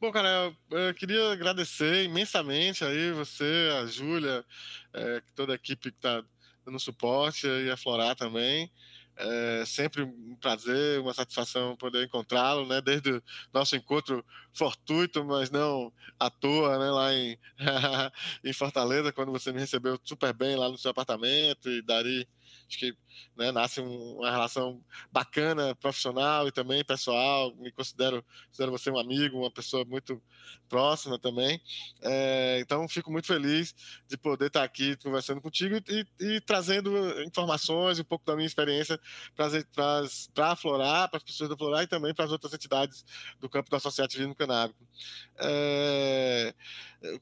Bom, 0.00 0.10
cara, 0.10 0.52
eu 0.72 0.92
queria 0.92 1.30
agradecer 1.30 2.02
imensamente 2.02 2.84
aí 2.84 3.12
você, 3.12 3.70
a 3.80 3.86
Júlia, 3.86 4.44
é, 4.92 5.22
toda 5.36 5.52
a 5.52 5.54
equipe 5.54 5.92
que 5.92 5.96
está 5.96 6.24
dando 6.66 6.80
suporte 6.80 7.46
e 7.46 7.70
a 7.70 7.76
Florar 7.76 8.16
também. 8.16 8.68
É 9.16 9.62
sempre 9.64 10.02
um 10.02 10.36
prazer, 10.40 10.98
uma 10.98 11.14
satisfação 11.14 11.76
poder 11.76 12.04
encontrá-lo, 12.04 12.66
né? 12.66 12.80
Desde 12.80 13.12
o 13.12 13.22
nosso 13.52 13.76
encontro 13.76 14.26
fortuito, 14.52 15.24
mas 15.24 15.48
não 15.48 15.92
à 16.18 16.28
toa, 16.28 16.76
né? 16.76 16.90
Lá 16.90 17.14
em, 17.14 17.38
em 18.42 18.52
Fortaleza, 18.52 19.12
quando 19.12 19.30
você 19.30 19.52
me 19.52 19.60
recebeu 19.60 19.96
super 20.02 20.32
bem 20.32 20.56
lá 20.56 20.68
no 20.68 20.76
seu 20.76 20.90
apartamento 20.90 21.70
e 21.70 21.80
Dari 21.80 22.26
acho 22.68 22.78
que 22.78 22.96
né, 23.36 23.52
nasce 23.52 23.80
um, 23.80 24.18
uma 24.18 24.30
relação 24.30 24.82
bacana, 25.10 25.74
profissional 25.74 26.48
e 26.48 26.52
também 26.52 26.84
pessoal. 26.84 27.54
Me 27.56 27.70
considero, 27.70 28.24
considero 28.46 28.72
você 28.72 28.90
um 28.90 28.98
amigo, 28.98 29.38
uma 29.38 29.50
pessoa 29.50 29.84
muito 29.84 30.20
próxima 30.68 31.18
também. 31.18 31.60
É, 32.02 32.58
então, 32.60 32.88
fico 32.88 33.10
muito 33.10 33.26
feliz 33.26 33.74
de 34.08 34.16
poder 34.16 34.46
estar 34.46 34.64
aqui 34.64 34.96
conversando 34.96 35.40
contigo 35.40 35.76
e, 35.76 36.06
e, 36.20 36.26
e 36.36 36.40
trazendo 36.40 37.22
informações, 37.22 37.98
um 37.98 38.04
pouco 38.04 38.24
da 38.24 38.34
minha 38.34 38.46
experiência 38.46 38.98
para 39.34 40.52
aflorar, 40.52 41.08
para 41.08 41.18
as 41.18 41.22
pessoas 41.22 41.48
do 41.48 41.56
Florar 41.56 41.84
e 41.84 41.86
também 41.86 42.14
para 42.14 42.24
as 42.24 42.32
outras 42.32 42.52
entidades 42.52 43.04
do 43.40 43.48
campo 43.48 43.70
do 43.70 43.76
associativismo 43.76 44.34
canábico. 44.34 44.86
É, 45.38 46.54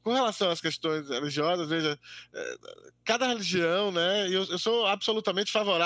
com 0.03 0.13
relação 0.13 0.51
às 0.51 0.61
questões 0.61 1.09
religiosas, 1.09 1.69
veja, 1.69 1.99
é, 2.33 2.57
cada 3.05 3.27
religião, 3.27 3.91
né, 3.91 4.29
eu, 4.29 4.45
eu 4.45 4.59
sou 4.59 4.87
absolutamente 4.87 5.51
favorável 5.51 5.82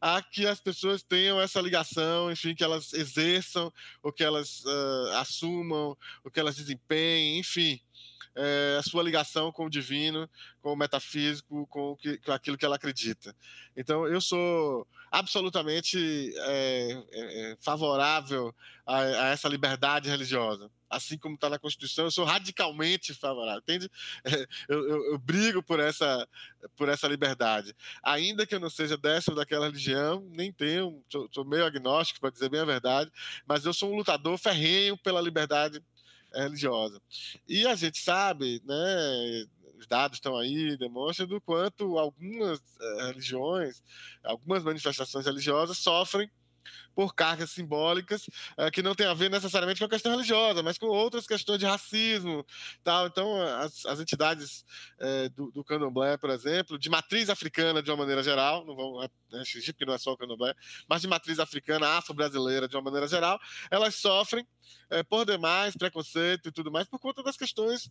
a 0.00 0.22
que 0.22 0.46
as 0.46 0.60
pessoas 0.60 1.02
tenham 1.02 1.40
essa 1.40 1.60
ligação, 1.60 2.30
enfim, 2.30 2.54
que 2.54 2.64
elas 2.64 2.92
exerçam, 2.92 3.72
ou 4.02 4.12
que 4.12 4.24
elas 4.24 4.64
uh, 4.64 5.16
assumam, 5.16 5.96
ou 6.22 6.30
que 6.30 6.40
elas 6.40 6.56
desempenhem, 6.56 7.38
enfim. 7.38 7.80
É, 8.34 8.76
a 8.78 8.82
sua 8.82 9.02
ligação 9.02 9.52
com 9.52 9.66
o 9.66 9.70
divino, 9.70 10.28
com 10.60 10.72
o 10.72 10.76
metafísico, 10.76 11.66
com, 11.66 11.92
o 11.92 11.96
que, 11.96 12.18
com 12.18 12.32
aquilo 12.32 12.56
que 12.56 12.64
ela 12.64 12.76
acredita. 12.76 13.34
Então, 13.76 14.06
eu 14.06 14.20
sou 14.20 14.86
absolutamente 15.14 16.34
é, 16.38 17.02
é, 17.12 17.56
favorável 17.60 18.52
a, 18.84 18.98
a, 18.98 19.26
essa 19.28 19.48
liberdade 19.48 20.08
religiosa. 20.08 20.68
Assim 20.90 21.16
como 21.16 21.36
está 21.36 21.48
na 21.48 21.58
Constituição, 21.58 22.06
eu 22.06 22.10
sou 22.10 22.24
radicalmente 22.24 23.14
favorável, 23.14 23.60
entende? 23.60 23.90
Eu, 24.68 24.88
eu, 24.88 25.04
eu, 25.12 25.18
brigo 25.18 25.62
por 25.62 25.78
essa, 25.78 26.26
por 26.76 26.88
essa 26.88 27.06
liberdade. 27.06 27.74
Ainda 28.02 28.46
que 28.46 28.54
eu 28.54 28.60
não 28.60 28.70
seja 28.70 28.96
dessa 28.96 29.30
ou 29.30 29.36
daquela 29.36 29.66
religião, 29.66 30.26
nem 30.34 30.52
tenho, 30.52 31.02
sou, 31.10 31.28
sou 31.32 31.44
meio 31.44 31.64
agnóstico, 31.64 32.20
para 32.20 32.30
dizer 32.30 32.48
bem 32.48 32.60
a 32.60 32.64
verdade, 32.64 33.10
mas 33.46 33.64
eu 33.64 33.74
sou 33.74 33.92
um 33.92 33.96
lutador 33.96 34.38
ferrenho 34.38 34.96
pela 34.96 35.20
liberdade 35.20 35.82
religiosa. 36.42 37.00
E 37.48 37.66
a 37.66 37.74
gente 37.74 37.98
sabe, 37.98 38.60
né, 38.64 39.44
os 39.78 39.86
dados 39.86 40.16
estão 40.16 40.36
aí, 40.36 40.76
demonstram 40.76 41.26
do 41.26 41.40
quanto 41.40 41.98
algumas 41.98 42.60
eh, 42.80 43.06
religiões, 43.06 43.82
algumas 44.22 44.62
manifestações 44.62 45.26
religiosas 45.26 45.78
sofrem 45.78 46.30
por 46.94 47.14
cargas 47.14 47.50
simbólicas 47.50 48.26
uh, 48.58 48.70
que 48.72 48.82
não 48.82 48.94
tem 48.94 49.06
a 49.06 49.14
ver 49.14 49.30
necessariamente 49.30 49.80
com 49.80 49.86
a 49.86 49.88
questão 49.88 50.12
religiosa, 50.12 50.62
mas 50.62 50.78
com 50.78 50.86
outras 50.86 51.26
questões 51.26 51.58
de 51.58 51.66
racismo, 51.66 52.44
tal. 52.82 53.06
Então, 53.06 53.42
as, 53.58 53.84
as 53.86 54.00
entidades 54.00 54.64
uh, 55.00 55.28
do, 55.30 55.50
do, 55.50 55.64
candomblé, 55.64 56.16
por 56.16 56.30
exemplo, 56.30 56.78
de 56.78 56.88
matriz 56.88 57.28
africana 57.28 57.82
de 57.82 57.90
uma 57.90 57.96
maneira 57.96 58.22
geral, 58.22 58.64
não 58.64 58.76
vamos 58.76 59.08
restringir 59.32 59.74
porque 59.74 59.84
não 59.84 59.94
é 59.94 59.98
só 59.98 60.12
o 60.12 60.16
candomblé, 60.16 60.54
mas 60.88 61.02
de 61.02 61.08
matriz 61.08 61.38
africana, 61.38 61.98
afro-brasileira 61.98 62.68
de 62.68 62.76
uma 62.76 62.82
maneira 62.82 63.08
geral, 63.08 63.38
elas 63.70 63.96
sofrem 63.96 64.46
uh, 64.90 65.04
por 65.08 65.26
demais 65.26 65.76
preconceito 65.76 66.48
e 66.48 66.52
tudo 66.52 66.70
mais 66.70 66.86
por 66.86 66.98
conta 66.98 67.22
das 67.22 67.36
questões 67.36 67.90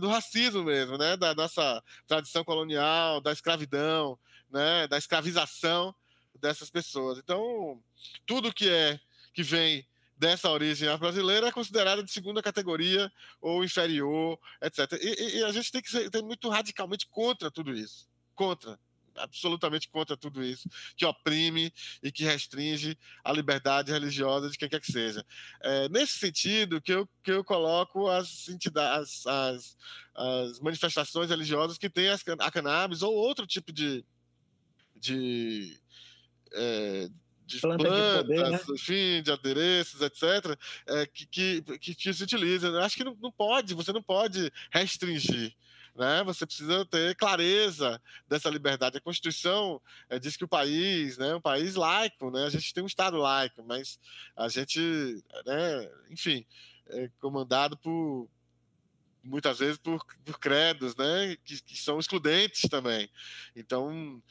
do 0.00 0.08
racismo 0.08 0.64
mesmo, 0.64 0.96
né, 0.96 1.16
da 1.16 1.34
nossa 1.34 1.82
tradição 2.06 2.44
colonial, 2.44 3.20
da 3.20 3.32
escravidão, 3.32 4.18
né, 4.50 4.86
da 4.86 4.96
escravização 4.96 5.94
dessas 6.40 6.70
pessoas. 6.70 7.18
Então, 7.18 7.82
tudo 8.26 8.52
que 8.52 8.68
é 8.68 9.00
que 9.32 9.42
vem 9.42 9.86
dessa 10.16 10.48
origem 10.50 10.96
brasileira 10.96 11.48
é 11.48 11.52
considerada 11.52 12.02
de 12.02 12.10
segunda 12.10 12.42
categoria 12.42 13.12
ou 13.40 13.64
inferior, 13.64 14.38
etc. 14.62 14.92
E, 15.00 15.38
e, 15.38 15.44
a 15.44 15.52
gente 15.52 15.72
tem 15.72 15.82
que 15.82 15.90
ser 15.90 16.10
tem 16.10 16.22
muito 16.22 16.48
radicalmente 16.48 17.06
contra 17.08 17.50
tudo 17.50 17.74
isso. 17.74 18.08
Contra. 18.34 18.78
Absolutamente 19.16 19.88
contra 19.88 20.16
tudo 20.16 20.42
isso, 20.42 20.68
que 20.96 21.06
oprime 21.06 21.72
e 22.02 22.10
que 22.10 22.24
restringe 22.24 22.98
a 23.22 23.32
liberdade 23.32 23.92
religiosa 23.92 24.50
de 24.50 24.58
quem 24.58 24.68
quer 24.68 24.80
que 24.80 24.90
seja. 24.90 25.24
É, 25.60 25.88
nesse 25.88 26.18
sentido, 26.18 26.80
que 26.80 26.92
eu, 26.92 27.08
que 27.22 27.30
eu 27.30 27.44
coloco 27.44 28.08
as 28.08 28.48
entidades, 28.48 29.24
as, 29.24 29.76
as 30.16 30.58
manifestações 30.58 31.30
religiosas 31.30 31.78
que 31.78 31.88
têm 31.88 32.08
a 32.10 32.50
cannabis 32.50 33.02
ou 33.02 33.14
outro 33.14 33.46
tipo 33.46 33.72
de, 33.72 34.04
de 34.96 35.78
é, 36.54 37.08
de 37.46 37.60
Planta 37.60 37.84
plantas, 37.84 38.26
de 38.26 38.34
poder, 38.34 38.50
né? 38.50 38.60
enfim, 38.74 39.22
de 39.22 39.30
adereços, 39.30 40.00
etc., 40.00 40.58
é, 40.86 41.06
que, 41.06 41.26
que, 41.26 41.62
que, 41.78 41.94
que, 41.94 42.14
se 42.14 42.22
utiliza. 42.22 42.68
Eu 42.68 42.80
acho 42.80 42.96
que 42.96 43.04
não, 43.04 43.16
não 43.20 43.30
pode, 43.30 43.74
você 43.74 43.92
não 43.92 44.02
pode 44.02 44.50
restringir. 44.70 45.54
Né? 45.94 46.24
Você 46.24 46.44
precisa 46.44 46.84
ter 46.86 47.14
clareza 47.14 48.00
dessa 48.28 48.50
liberdade. 48.50 48.96
A 48.98 49.00
Constituição 49.00 49.80
é, 50.08 50.18
diz 50.18 50.36
que 50.36 50.44
o 50.44 50.48
país, 50.48 51.18
né, 51.18 51.36
um 51.36 51.40
país 51.40 51.76
laico, 51.76 52.32
né? 52.32 52.46
A 52.46 52.50
gente 52.50 52.74
tem 52.74 52.82
um 52.82 52.88
Estado 52.88 53.16
laico, 53.16 53.62
mas 53.62 54.00
a 54.36 54.48
gente, 54.48 54.80
né, 55.46 55.90
enfim, 56.10 56.44
é 56.88 57.08
comandado 57.20 57.76
por, 57.76 58.28
muitas 59.24 59.58
vezes 59.58 59.78
por, 59.78 60.04
por 60.24 60.38
credos, 60.38 60.94
né, 60.96 61.36
que, 61.44 61.60
que, 61.62 61.76
são 61.76 61.98
excludentes 61.98 62.68
também. 62.68 63.08
Então, 63.56 64.22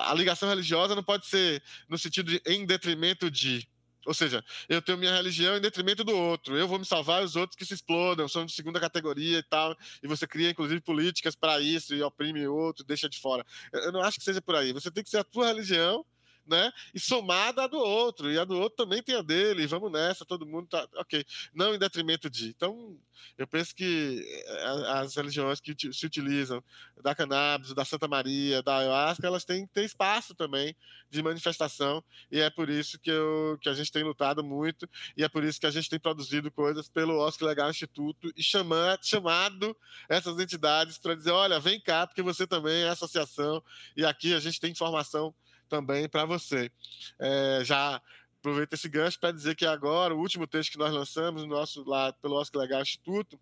a 0.00 0.14
ligação 0.14 0.48
religiosa 0.48 0.94
não 0.94 1.02
pode 1.02 1.26
ser 1.26 1.62
no 1.88 1.98
sentido 1.98 2.30
de 2.30 2.42
em 2.46 2.64
detrimento 2.66 3.30
de. 3.30 3.68
Ou 4.04 4.12
seja, 4.12 4.44
eu 4.68 4.82
tenho 4.82 4.98
minha 4.98 5.14
religião 5.14 5.56
em 5.56 5.60
detrimento 5.60 6.02
do 6.02 6.16
outro. 6.16 6.56
Eu 6.56 6.66
vou 6.66 6.76
me 6.76 6.84
salvar 6.84 7.22
os 7.22 7.36
outros 7.36 7.56
que 7.56 7.64
se 7.64 7.74
explodam, 7.74 8.26
são 8.26 8.44
de 8.44 8.52
segunda 8.52 8.80
categoria 8.80 9.38
e 9.38 9.42
tal. 9.44 9.76
E 10.02 10.08
você 10.08 10.26
cria, 10.26 10.50
inclusive, 10.50 10.80
políticas 10.80 11.36
para 11.36 11.60
isso 11.60 11.94
e 11.94 12.02
oprime 12.02 12.44
o 12.48 12.52
outro, 12.54 12.84
deixa 12.84 13.08
de 13.08 13.20
fora. 13.20 13.46
Eu 13.72 13.92
não 13.92 14.02
acho 14.02 14.18
que 14.18 14.24
seja 14.24 14.42
por 14.42 14.56
aí. 14.56 14.72
Você 14.72 14.90
tem 14.90 15.04
que 15.04 15.10
ser 15.10 15.18
a 15.18 15.24
tua 15.24 15.46
religião 15.46 16.04
né? 16.46 16.72
E 16.94 17.00
somada 17.00 17.64
a 17.64 17.66
do 17.66 17.78
outro, 17.78 18.30
e 18.30 18.38
a 18.38 18.44
do 18.44 18.58
outro 18.58 18.84
também 18.84 19.02
tem 19.02 19.14
a 19.14 19.22
dele, 19.22 19.66
vamos 19.66 19.90
nessa, 19.92 20.24
todo 20.24 20.46
mundo 20.46 20.68
tá, 20.68 20.86
ok, 20.96 21.24
não 21.54 21.74
em 21.74 21.78
detrimento 21.78 22.28
de. 22.28 22.48
Então, 22.48 22.98
eu 23.38 23.46
penso 23.46 23.74
que 23.74 24.24
eh, 24.46 24.64
as 24.88 25.14
religiões 25.14 25.60
que 25.60 25.74
se 25.92 26.06
utilizam 26.06 26.62
da 27.02 27.14
cannabis, 27.14 27.74
da 27.74 27.84
Santa 27.84 28.08
Maria, 28.08 28.62
da 28.62 28.78
ayahuasca, 28.78 29.26
elas 29.26 29.44
têm 29.44 29.66
que 29.66 29.72
ter 29.72 29.84
espaço 29.84 30.34
também 30.34 30.74
de 31.10 31.22
manifestação, 31.22 32.02
e 32.30 32.40
é 32.40 32.50
por 32.50 32.68
isso 32.68 32.98
que, 32.98 33.10
eu, 33.10 33.58
que 33.60 33.68
a 33.68 33.74
gente 33.74 33.92
tem 33.92 34.02
lutado 34.02 34.42
muito, 34.42 34.88
e 35.16 35.22
é 35.22 35.28
por 35.28 35.44
isso 35.44 35.60
que 35.60 35.66
a 35.66 35.70
gente 35.70 35.88
tem 35.88 36.00
produzido 36.00 36.50
coisas 36.50 36.88
pelo 36.88 37.18
Oscar 37.18 37.48
Legal 37.48 37.70
Instituto 37.70 38.32
e 38.36 38.42
chamar, 38.42 38.98
chamado 39.02 39.76
essas 40.08 40.38
entidades 40.38 40.98
para 40.98 41.14
dizer, 41.14 41.30
olha, 41.30 41.60
vem 41.60 41.80
cá, 41.80 42.06
porque 42.06 42.22
você 42.22 42.46
também 42.46 42.82
é 42.82 42.88
associação, 42.88 43.62
e 43.96 44.04
aqui 44.04 44.34
a 44.34 44.40
gente 44.40 44.58
tem 44.58 44.70
informação 44.70 45.34
também 45.72 46.06
para 46.06 46.26
você. 46.26 46.70
É, 47.18 47.62
já 47.64 47.98
aproveito 48.38 48.74
esse 48.74 48.90
gancho 48.90 49.18
para 49.18 49.32
dizer 49.32 49.54
que 49.54 49.64
agora, 49.64 50.14
o 50.14 50.18
último 50.18 50.46
texto 50.46 50.72
que 50.72 50.76
nós 50.76 50.92
lançamos 50.92 51.44
no 51.44 51.48
nosso, 51.48 51.82
lá 51.88 52.12
pelo 52.12 52.34
Oscar 52.34 52.60
Legal 52.60 52.82
Instituto, 52.82 53.40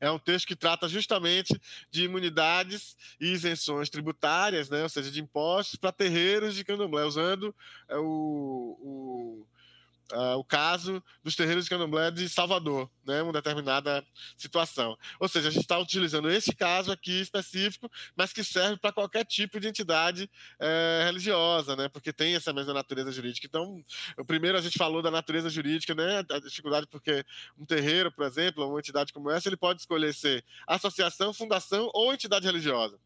é 0.00 0.10
um 0.10 0.18
texto 0.18 0.48
que 0.48 0.56
trata 0.56 0.88
justamente 0.88 1.56
de 1.92 2.04
imunidades 2.04 2.96
e 3.20 3.28
isenções 3.28 3.88
tributárias, 3.88 4.68
né, 4.68 4.82
ou 4.82 4.88
seja, 4.88 5.12
de 5.12 5.20
impostos 5.20 5.76
para 5.76 5.92
terreiros 5.92 6.56
de 6.56 6.64
candomblé, 6.64 7.04
usando 7.04 7.54
é, 7.88 7.96
o, 7.96 8.76
o 8.80 9.46
uh, 10.12 10.36
o 10.38 10.44
caso 10.44 11.02
dos 11.22 11.34
terreiros 11.34 11.64
de 11.64 11.70
candomblé 11.70 12.10
de 12.10 12.28
Salvador, 12.28 12.90
né, 13.04 13.22
uma 13.22 13.32
determinada 13.32 14.04
situação. 14.36 14.96
Ou 15.18 15.28
seja, 15.28 15.48
a 15.48 15.50
gente 15.50 15.62
está 15.62 15.78
utilizando 15.78 16.30
esse 16.30 16.54
caso 16.54 16.92
aqui 16.92 17.20
específico, 17.20 17.90
mas 18.16 18.32
que 18.32 18.44
serve 18.44 18.76
para 18.76 18.92
qualquer 18.92 19.24
tipo 19.24 19.58
de 19.58 19.68
entidade 19.68 20.30
é, 20.60 21.02
religiosa, 21.04 21.74
né, 21.76 21.88
porque 21.88 22.12
tem 22.12 22.34
essa 22.34 22.52
mesma 22.52 22.74
natureza 22.74 23.10
jurídica. 23.10 23.46
Então, 23.46 23.84
primeiro 24.26 24.58
a 24.58 24.60
gente 24.60 24.78
falou 24.78 25.02
da 25.02 25.10
natureza 25.10 25.50
jurídica, 25.50 25.94
né, 25.94 26.24
a 26.30 26.38
dificuldade 26.38 26.86
porque 26.86 27.24
um 27.58 27.64
terreiro, 27.64 28.12
por 28.12 28.26
exemplo, 28.26 28.68
uma 28.68 28.78
entidade 28.78 29.12
como 29.12 29.30
essa, 29.30 29.48
ele 29.48 29.56
pode 29.56 29.80
escolher 29.80 30.14
ser 30.14 30.44
associação, 30.66 31.32
fundação 31.32 31.90
ou 31.92 32.12
entidade 32.12 32.46
religiosa. 32.46 32.98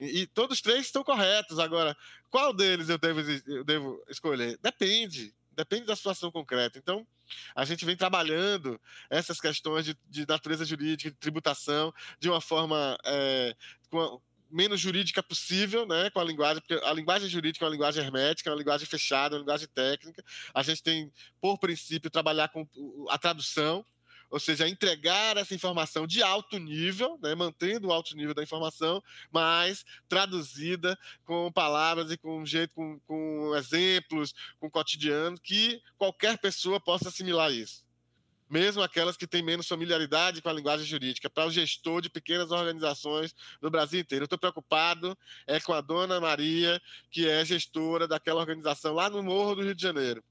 E, 0.00 0.22
e 0.22 0.26
todos 0.26 0.60
três 0.60 0.86
estão 0.86 1.02
corretos. 1.02 1.58
Agora, 1.58 1.96
qual 2.30 2.52
deles 2.52 2.88
eu 2.88 2.98
devo, 2.98 3.20
eu 3.46 3.64
devo 3.64 4.02
escolher? 4.08 4.58
Depende 4.62 5.34
depende 5.56 5.86
da 5.86 5.96
situação 5.96 6.30
concreta. 6.30 6.78
Então, 6.78 7.06
a 7.54 7.64
gente 7.64 7.84
vem 7.84 7.96
trabalhando 7.96 8.80
essas 9.10 9.40
questões 9.40 9.84
de, 9.84 9.96
de 10.08 10.26
natureza 10.28 10.64
jurídica, 10.64 11.10
de 11.10 11.16
tributação, 11.16 11.92
de 12.20 12.28
uma 12.28 12.40
forma 12.40 12.96
é, 13.04 13.56
a, 13.92 14.18
menos 14.50 14.80
jurídica 14.80 15.22
possível, 15.22 15.86
né, 15.86 16.10
com 16.10 16.20
a 16.20 16.24
linguagem, 16.24 16.62
porque 16.62 16.84
a 16.84 16.92
linguagem 16.92 17.28
jurídica 17.28 17.64
é 17.64 17.66
uma 17.66 17.72
linguagem 17.72 18.02
hermética, 18.04 18.48
é 18.48 18.52
uma 18.52 18.58
linguagem 18.58 18.86
fechada, 18.86 19.34
é 19.34 19.38
uma 19.38 19.42
linguagem 19.42 19.68
técnica. 19.68 20.24
A 20.54 20.62
gente 20.62 20.82
tem, 20.82 21.12
por 21.40 21.58
princípio, 21.58 22.10
trabalhar 22.10 22.48
com 22.48 22.66
a 23.08 23.18
tradução, 23.18 23.84
ou 24.30 24.40
seja, 24.40 24.68
entregar 24.68 25.36
essa 25.36 25.54
informação 25.54 26.06
de 26.06 26.22
alto 26.22 26.58
nível, 26.58 27.18
né, 27.22 27.34
mantendo 27.34 27.88
o 27.88 27.92
alto 27.92 28.16
nível 28.16 28.34
da 28.34 28.42
informação, 28.42 29.02
mas 29.30 29.84
traduzida 30.08 30.98
com 31.24 31.50
palavras 31.52 32.10
e 32.10 32.16
com 32.16 32.44
jeito, 32.44 32.74
com, 32.74 32.98
com 33.00 33.54
exemplos, 33.56 34.34
com 34.58 34.70
cotidiano, 34.70 35.38
que 35.40 35.80
qualquer 35.96 36.38
pessoa 36.38 36.80
possa 36.80 37.08
assimilar 37.08 37.52
isso. 37.52 37.84
Mesmo 38.48 38.80
aquelas 38.80 39.16
que 39.16 39.26
têm 39.26 39.42
menos 39.42 39.66
familiaridade 39.66 40.40
com 40.40 40.48
a 40.48 40.52
linguagem 40.52 40.86
jurídica, 40.86 41.28
para 41.28 41.46
o 41.46 41.50
gestor 41.50 42.00
de 42.00 42.08
pequenas 42.08 42.52
organizações 42.52 43.34
no 43.60 43.70
Brasil 43.70 43.98
inteiro. 43.98 44.22
Eu 44.22 44.26
estou 44.26 44.38
preocupado 44.38 45.18
é 45.48 45.58
com 45.58 45.72
a 45.72 45.80
dona 45.80 46.20
Maria, 46.20 46.80
que 47.10 47.28
é 47.28 47.44
gestora 47.44 48.06
daquela 48.06 48.40
organização 48.40 48.94
lá 48.94 49.10
no 49.10 49.20
Morro 49.20 49.56
do 49.56 49.62
Rio 49.62 49.74
de 49.74 49.82
Janeiro 49.82 50.22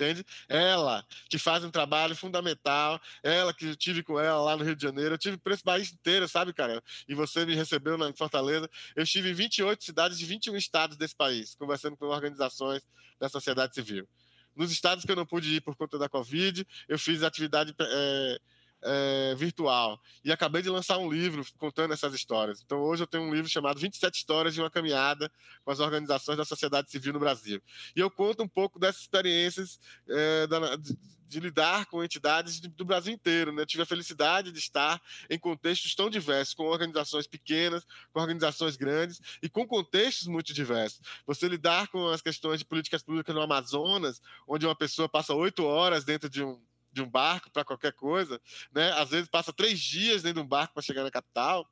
entende? 0.00 0.24
Ela 0.48 1.04
que 1.28 1.38
faz 1.38 1.62
um 1.62 1.70
trabalho 1.70 2.16
fundamental, 2.16 3.00
ela 3.22 3.52
que 3.52 3.66
eu 3.66 3.76
tive 3.76 4.02
com 4.02 4.18
ela 4.18 4.40
lá 4.40 4.56
no 4.56 4.64
Rio 4.64 4.74
de 4.74 4.82
Janeiro, 4.82 5.14
eu 5.14 5.18
tive 5.18 5.36
por 5.36 5.52
esse 5.52 5.62
país 5.62 5.92
inteiro, 5.92 6.26
sabe, 6.26 6.52
cara? 6.52 6.82
E 7.06 7.14
você 7.14 7.44
me 7.44 7.54
recebeu 7.54 7.98
na 7.98 8.12
Fortaleza. 8.14 8.68
Eu 8.96 9.02
estive 9.02 9.30
em 9.30 9.34
28 9.34 9.84
cidades 9.84 10.18
de 10.18 10.24
21 10.24 10.56
estados 10.56 10.96
desse 10.96 11.14
país, 11.14 11.54
conversando 11.54 11.96
com 11.96 12.06
organizações 12.06 12.82
da 13.18 13.28
sociedade 13.28 13.74
civil. 13.74 14.08
Nos 14.56 14.72
estados 14.72 15.04
que 15.04 15.12
eu 15.12 15.16
não 15.16 15.26
pude 15.26 15.54
ir 15.54 15.60
por 15.60 15.76
conta 15.76 15.98
da 15.98 16.08
Covid, 16.08 16.66
eu 16.88 16.98
fiz 16.98 17.22
atividade 17.22 17.74
é, 17.78 18.40
é, 18.82 19.34
virtual. 19.36 20.00
E 20.24 20.32
acabei 20.32 20.62
de 20.62 20.70
lançar 20.70 20.98
um 20.98 21.10
livro 21.10 21.44
contando 21.58 21.92
essas 21.92 22.14
histórias. 22.14 22.62
Então, 22.64 22.80
hoje 22.80 23.02
eu 23.02 23.06
tenho 23.06 23.24
um 23.24 23.34
livro 23.34 23.50
chamado 23.50 23.78
27 23.78 24.16
Histórias 24.16 24.54
de 24.54 24.60
uma 24.60 24.70
Caminhada 24.70 25.30
com 25.64 25.70
as 25.70 25.80
Organizações 25.80 26.36
da 26.36 26.44
Sociedade 26.44 26.90
Civil 26.90 27.12
no 27.12 27.18
Brasil. 27.18 27.62
E 27.94 28.00
eu 28.00 28.10
conto 28.10 28.42
um 28.42 28.48
pouco 28.48 28.78
dessas 28.78 29.02
experiências 29.02 29.78
é, 30.08 30.46
da, 30.46 30.76
de, 30.76 30.96
de 31.30 31.40
lidar 31.40 31.86
com 31.86 32.02
entidades 32.02 32.60
do 32.60 32.84
Brasil 32.84 33.12
inteiro. 33.12 33.52
Né? 33.52 33.64
Tive 33.64 33.82
a 33.82 33.86
felicidade 33.86 34.50
de 34.50 34.58
estar 34.58 35.00
em 35.28 35.38
contextos 35.38 35.94
tão 35.94 36.10
diversos, 36.10 36.54
com 36.54 36.64
organizações 36.64 37.26
pequenas, 37.26 37.86
com 38.12 38.20
organizações 38.20 38.76
grandes 38.76 39.20
e 39.42 39.48
com 39.48 39.66
contextos 39.66 40.26
muito 40.26 40.52
diversos. 40.52 41.00
Você 41.26 41.48
lidar 41.48 41.88
com 41.88 42.08
as 42.08 42.20
questões 42.20 42.58
de 42.58 42.64
políticas 42.64 43.02
públicas 43.02 43.34
no 43.34 43.42
Amazonas, 43.42 44.20
onde 44.46 44.66
uma 44.66 44.74
pessoa 44.74 45.08
passa 45.08 45.34
oito 45.34 45.64
horas 45.64 46.04
dentro 46.04 46.28
de 46.28 46.42
um 46.42 46.60
de 46.92 47.02
um 47.02 47.08
barco 47.08 47.50
para 47.50 47.64
qualquer 47.64 47.92
coisa, 47.92 48.40
né? 48.72 48.92
Às 48.92 49.10
vezes 49.10 49.28
passa 49.28 49.52
três 49.52 49.78
dias 49.78 50.22
dentro 50.22 50.40
de 50.40 50.46
um 50.46 50.48
barco 50.48 50.74
para 50.74 50.82
chegar 50.82 51.02
na 51.02 51.10
capital. 51.10 51.68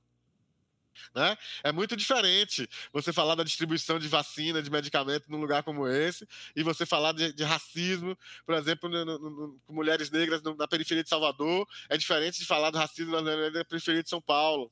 Né? 1.14 1.36
É 1.62 1.72
muito 1.72 1.96
diferente 1.96 2.68
você 2.92 3.12
falar 3.12 3.34
da 3.34 3.44
distribuição 3.44 3.98
de 3.98 4.08
vacina, 4.08 4.62
de 4.62 4.70
medicamento 4.70 5.30
num 5.30 5.38
lugar 5.38 5.62
como 5.62 5.86
esse, 5.86 6.26
e 6.54 6.62
você 6.62 6.84
falar 6.84 7.12
de, 7.12 7.32
de 7.32 7.44
racismo, 7.44 8.16
por 8.44 8.54
exemplo, 8.54 8.88
no, 8.88 9.04
no, 9.04 9.18
no, 9.18 9.60
com 9.64 9.72
mulheres 9.72 10.10
negras 10.10 10.42
na 10.42 10.68
periferia 10.68 11.02
de 11.02 11.08
Salvador, 11.08 11.66
é 11.88 11.96
diferente 11.96 12.38
de 12.38 12.46
falar 12.46 12.70
do 12.70 12.78
racismo 12.78 13.20
na, 13.20 13.64
periferia 13.64 14.02
de 14.02 14.08
São 14.08 14.20
Paulo. 14.20 14.70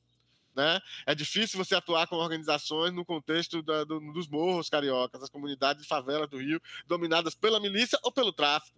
Né? 0.55 0.79
É 1.05 1.13
difícil 1.13 1.63
você 1.63 1.75
atuar 1.75 2.07
com 2.07 2.15
organizações 2.15 2.91
no 2.91 3.05
contexto 3.05 3.61
da, 3.61 3.83
do, 3.83 3.99
dos 4.11 4.27
morros 4.27 4.69
cariocas, 4.69 5.21
das 5.21 5.29
comunidades 5.29 5.83
de 5.83 5.87
favela 5.87 6.27
do 6.27 6.37
Rio, 6.37 6.59
dominadas 6.87 7.35
pela 7.35 7.59
milícia 7.59 7.99
ou 8.03 8.11
pelo 8.11 8.33
tráfico 8.33 8.77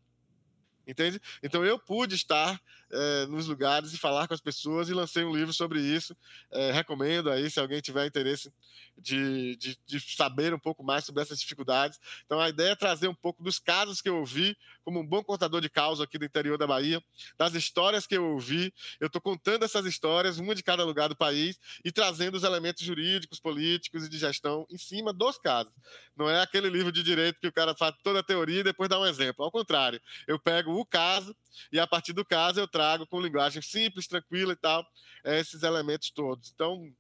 entende? 0.90 1.22
Então 1.44 1.64
eu 1.64 1.78
pude 1.78 2.16
estar 2.16 2.60
é, 2.92 3.26
nos 3.28 3.48
lugares 3.48 3.94
e 3.94 3.98
falar 3.98 4.28
com 4.28 4.34
as 4.34 4.42
pessoas 4.42 4.90
e 4.90 4.94
lancei 4.94 5.24
um 5.24 5.36
livro 5.36 5.54
sobre 5.54 5.80
isso. 5.80 6.16
É, 6.52 6.72
recomendo 6.72 7.30
aí, 7.30 7.50
se 7.50 7.60
alguém 7.60 7.82
tiver 7.82 8.06
interesse 8.06 8.52
de, 8.98 9.56
de, 9.56 9.80
de, 9.86 10.00
saber 10.16 10.54
um 10.54 10.60
pouco 10.60 10.84
mais 10.84 11.06
sobre 11.06 11.22
essas 11.22 11.40
dificuldades. 11.40 12.00
Então 12.26 12.40
a 12.40 12.50
ideia 12.50 12.72
é 12.72 12.76
trazer 12.76 13.08
um 13.08 13.16
pouco 13.16 13.44
dos 13.44 13.60
casos 13.60 14.02
que 14.02 14.10
eu 14.10 14.18
ouvi, 14.18 14.58
como 14.84 15.00
um 15.00 15.06
bom 15.06 15.24
contador 15.24 15.62
de 15.62 15.70
causa 15.70 16.04
aqui 16.04 16.18
do 16.18 16.26
interior 16.26 16.58
da 16.58 16.68
Bahia, 16.68 17.02
das 17.38 17.54
histórias 17.54 18.06
que 18.06 18.18
eu 18.18 18.26
ouvi. 18.26 18.74
Eu 19.00 19.08
estou 19.08 19.22
contando 19.22 19.64
essas 19.64 19.86
histórias, 19.86 20.38
uma 20.38 20.56
de 20.56 20.64
cada 20.64 20.84
lugar 20.84 21.08
do 21.10 21.16
país, 21.16 21.60
e 21.84 21.92
trazendo 21.92 22.36
os 22.36 22.44
elementos 22.44 22.84
jurídicos, 22.84 23.40
políticos 23.40 24.06
e 24.06 24.10
de 24.10 24.18
gestão 24.18 24.66
em 24.70 24.78
cima 24.78 25.14
dos 25.14 25.38
casos. 25.38 25.72
Não 26.16 26.30
é 26.30 26.42
aquele 26.42 26.70
livro 26.70 26.92
de 26.92 27.04
direito 27.04 27.40
que 27.40 27.48
o 27.48 27.54
cara 27.54 27.76
faz 27.76 27.96
toda 28.04 28.20
a 28.20 28.24
teoria 28.24 28.60
e 28.60 28.64
depois 28.64 28.90
dá 28.90 29.00
um 29.00 29.06
exemplo. 29.06 29.46
Ao 29.46 29.52
contrário, 29.52 30.02
eu 30.28 30.40
pego 30.40 30.72
o 30.82 30.86
caso 30.86 31.36
e 31.72 31.80
a 31.80 31.88
partir 31.88 32.14
do 32.14 32.26
caso 32.26 32.60
eu 32.60 32.68
trago 32.68 33.06
com 33.08 33.20
linguagem 33.20 33.62
simples, 33.62 34.08
tranquila 34.08 34.54
e 34.54 34.56
tal, 34.56 34.86
esses 35.24 35.64
elementos 35.64 36.10
todos. 36.10 36.52
Então, 36.54 36.92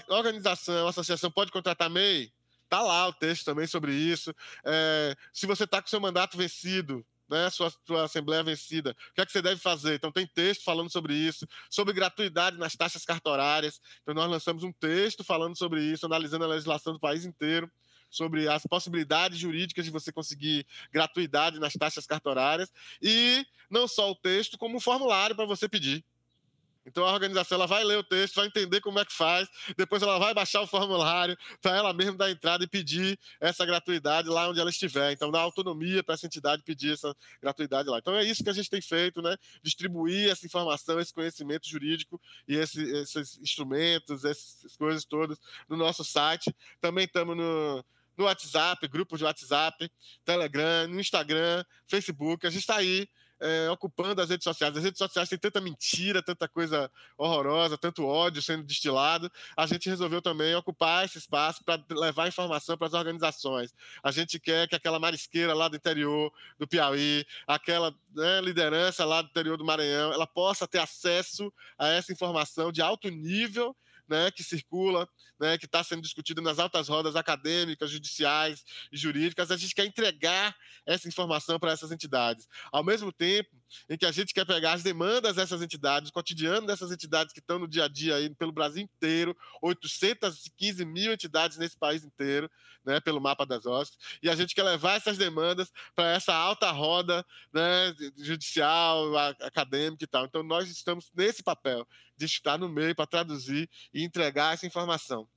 organização, 0.08 0.88
associação 0.88 1.30
pode 1.30 1.52
contratar 1.52 1.90
MEI 1.90 2.32
Tá 2.70 2.80
lá 2.82 3.08
o 3.08 3.12
texto 3.12 3.44
também 3.44 3.66
sobre 3.66 3.92
isso. 3.92 4.32
É, 4.64 5.16
se 5.32 5.44
você 5.44 5.64
está 5.64 5.82
com 5.82 5.88
seu 5.88 5.98
mandato 5.98 6.36
vencido, 6.36 7.04
né, 7.30 7.48
sua, 7.50 7.72
sua 7.86 8.04
assembleia 8.04 8.42
vencida, 8.42 8.90
o 9.10 9.14
que 9.14 9.20
é 9.20 9.26
que 9.26 9.32
você 9.32 9.40
deve 9.40 9.60
fazer? 9.60 9.94
Então 9.94 10.10
tem 10.10 10.26
texto 10.26 10.64
falando 10.64 10.90
sobre 10.90 11.14
isso, 11.14 11.46
sobre 11.70 11.94
gratuidade 11.94 12.58
nas 12.58 12.74
taxas 12.74 13.04
cartorárias. 13.04 13.80
Então 14.02 14.14
nós 14.14 14.30
lançamos 14.30 14.64
um 14.64 14.72
texto 14.72 15.22
falando 15.22 15.56
sobre 15.56 15.82
isso, 15.82 16.04
analisando 16.06 16.44
a 16.44 16.48
legislação 16.48 16.92
do 16.92 17.00
país 17.00 17.24
inteiro 17.24 17.70
sobre 18.10 18.48
as 18.48 18.66
possibilidades 18.66 19.38
jurídicas 19.38 19.84
de 19.84 19.90
você 19.90 20.12
conseguir 20.12 20.66
gratuidade 20.92 21.60
nas 21.60 21.74
taxas 21.74 22.06
cartorárias 22.06 22.72
e 23.00 23.46
não 23.70 23.86
só 23.86 24.10
o 24.10 24.16
texto, 24.16 24.58
como 24.58 24.76
um 24.76 24.80
formulário 24.80 25.36
para 25.36 25.46
você 25.46 25.68
pedir. 25.68 26.04
Então 26.86 27.04
a 27.04 27.12
organização 27.12 27.56
ela 27.56 27.66
vai 27.66 27.84
ler 27.84 27.98
o 27.98 28.02
texto, 28.02 28.36
vai 28.36 28.46
entender 28.46 28.80
como 28.80 28.98
é 28.98 29.04
que 29.04 29.12
faz, 29.12 29.48
depois 29.76 30.02
ela 30.02 30.18
vai 30.18 30.32
baixar 30.32 30.62
o 30.62 30.66
formulário 30.66 31.36
para 31.60 31.76
ela 31.76 31.92
mesma 31.92 32.16
dar 32.16 32.30
entrada 32.30 32.64
e 32.64 32.66
pedir 32.66 33.18
essa 33.40 33.64
gratuidade 33.66 34.28
lá 34.28 34.48
onde 34.48 34.60
ela 34.60 34.70
estiver. 34.70 35.12
Então 35.12 35.30
dá 35.30 35.40
autonomia 35.40 36.02
para 36.02 36.14
essa 36.14 36.26
entidade 36.26 36.62
pedir 36.62 36.94
essa 36.94 37.14
gratuidade 37.40 37.88
lá. 37.88 37.98
Então 37.98 38.14
é 38.14 38.24
isso 38.24 38.42
que 38.42 38.50
a 38.50 38.54
gente 38.54 38.70
tem 38.70 38.80
feito, 38.80 39.20
né? 39.20 39.36
Distribuir 39.62 40.30
essa 40.30 40.46
informação, 40.46 40.98
esse 40.98 41.12
conhecimento 41.12 41.68
jurídico 41.68 42.20
e 42.48 42.56
esse, 42.56 42.82
esses 42.82 43.38
instrumentos, 43.38 44.24
essas 44.24 44.76
coisas 44.76 45.04
todas 45.04 45.38
no 45.68 45.76
nosso 45.76 46.04
site. 46.04 46.54
Também 46.80 47.04
estamos 47.04 47.36
no 47.36 47.84
no 48.20 48.26
WhatsApp, 48.26 48.86
grupos 48.86 49.18
de 49.18 49.24
WhatsApp, 49.24 49.90
Telegram, 50.26 50.86
no 50.88 51.00
Instagram, 51.00 51.64
Facebook. 51.86 52.46
A 52.46 52.50
gente 52.50 52.60
está 52.60 52.76
aí 52.76 53.08
é, 53.40 53.70
ocupando 53.70 54.20
as 54.20 54.28
redes 54.28 54.44
sociais. 54.44 54.76
As 54.76 54.84
redes 54.84 54.98
sociais 54.98 55.28
têm 55.28 55.38
tanta 55.38 55.60
mentira, 55.60 56.22
tanta 56.22 56.46
coisa 56.48 56.90
horrorosa, 57.16 57.78
tanto 57.78 58.06
ódio 58.06 58.42
sendo 58.42 58.62
destilado. 58.62 59.30
A 59.56 59.66
gente 59.66 59.88
resolveu 59.88 60.20
também 60.20 60.54
ocupar 60.54 61.04
esse 61.04 61.18
espaço 61.18 61.64
para 61.64 61.82
levar 61.90 62.28
informação 62.28 62.76
para 62.76 62.86
as 62.86 62.94
organizações. 62.94 63.74
A 64.02 64.10
gente 64.10 64.38
quer 64.38 64.68
que 64.68 64.76
aquela 64.76 64.98
marisqueira 64.98 65.54
lá 65.54 65.68
do 65.68 65.76
interior 65.76 66.32
do 66.58 66.68
Piauí, 66.68 67.24
aquela 67.46 67.94
né, 68.14 68.40
liderança 68.40 69.04
lá 69.04 69.22
do 69.22 69.28
interior 69.28 69.56
do 69.56 69.64
Maranhão, 69.64 70.12
ela 70.12 70.26
possa 70.26 70.68
ter 70.68 70.78
acesso 70.78 71.52
a 71.78 71.88
essa 71.88 72.12
informação 72.12 72.70
de 72.70 72.82
alto 72.82 73.08
nível 73.08 73.74
né, 74.10 74.30
que 74.30 74.42
circula, 74.42 75.08
né, 75.38 75.56
que 75.56 75.66
está 75.66 75.84
sendo 75.84 76.02
discutida 76.02 76.42
nas 76.42 76.58
altas 76.58 76.88
rodas 76.88 77.14
acadêmicas, 77.14 77.90
judiciais 77.90 78.64
e 78.90 78.96
jurídicas. 78.96 79.52
A 79.52 79.56
gente 79.56 79.74
quer 79.74 79.86
entregar 79.86 80.54
essa 80.84 81.06
informação 81.06 81.58
para 81.58 81.70
essas 81.70 81.92
entidades. 81.92 82.48
Ao 82.72 82.82
mesmo 82.82 83.12
tempo 83.12 83.50
em 83.88 83.96
que 83.96 84.06
a 84.06 84.12
gente 84.12 84.32
quer 84.34 84.44
pegar 84.44 84.72
as 84.72 84.82
demandas 84.82 85.36
dessas 85.36 85.62
entidades, 85.62 86.10
o 86.10 86.12
cotidiano 86.12 86.66
dessas 86.66 86.90
entidades 86.92 87.32
que 87.32 87.40
estão 87.40 87.58
no 87.58 87.68
dia 87.68 87.84
a 87.84 87.88
dia 87.88 88.16
aí 88.16 88.34
pelo 88.34 88.52
Brasil 88.52 88.82
inteiro, 88.82 89.36
815 89.62 90.84
mil 90.84 91.12
entidades 91.12 91.58
nesse 91.58 91.76
país 91.76 92.04
inteiro, 92.04 92.50
né, 92.84 93.00
pelo 93.00 93.20
mapa 93.20 93.44
das 93.44 93.66
hostes, 93.66 93.98
e 94.22 94.30
a 94.30 94.34
gente 94.34 94.54
quer 94.54 94.62
levar 94.62 94.94
essas 94.94 95.18
demandas 95.18 95.70
para 95.94 96.12
essa 96.12 96.34
alta 96.34 96.70
roda 96.70 97.24
né, 97.52 97.94
judicial, 98.16 99.16
acadêmica 99.40 100.04
e 100.04 100.06
tal. 100.06 100.24
Então, 100.24 100.42
nós 100.42 100.68
estamos 100.68 101.10
nesse 101.14 101.42
papel 101.42 101.86
de 102.16 102.26
estar 102.26 102.58
no 102.58 102.68
meio 102.68 102.94
para 102.94 103.06
traduzir 103.06 103.68
e 103.92 104.04
entregar 104.04 104.54
essa 104.54 104.66
informação. 104.66 105.28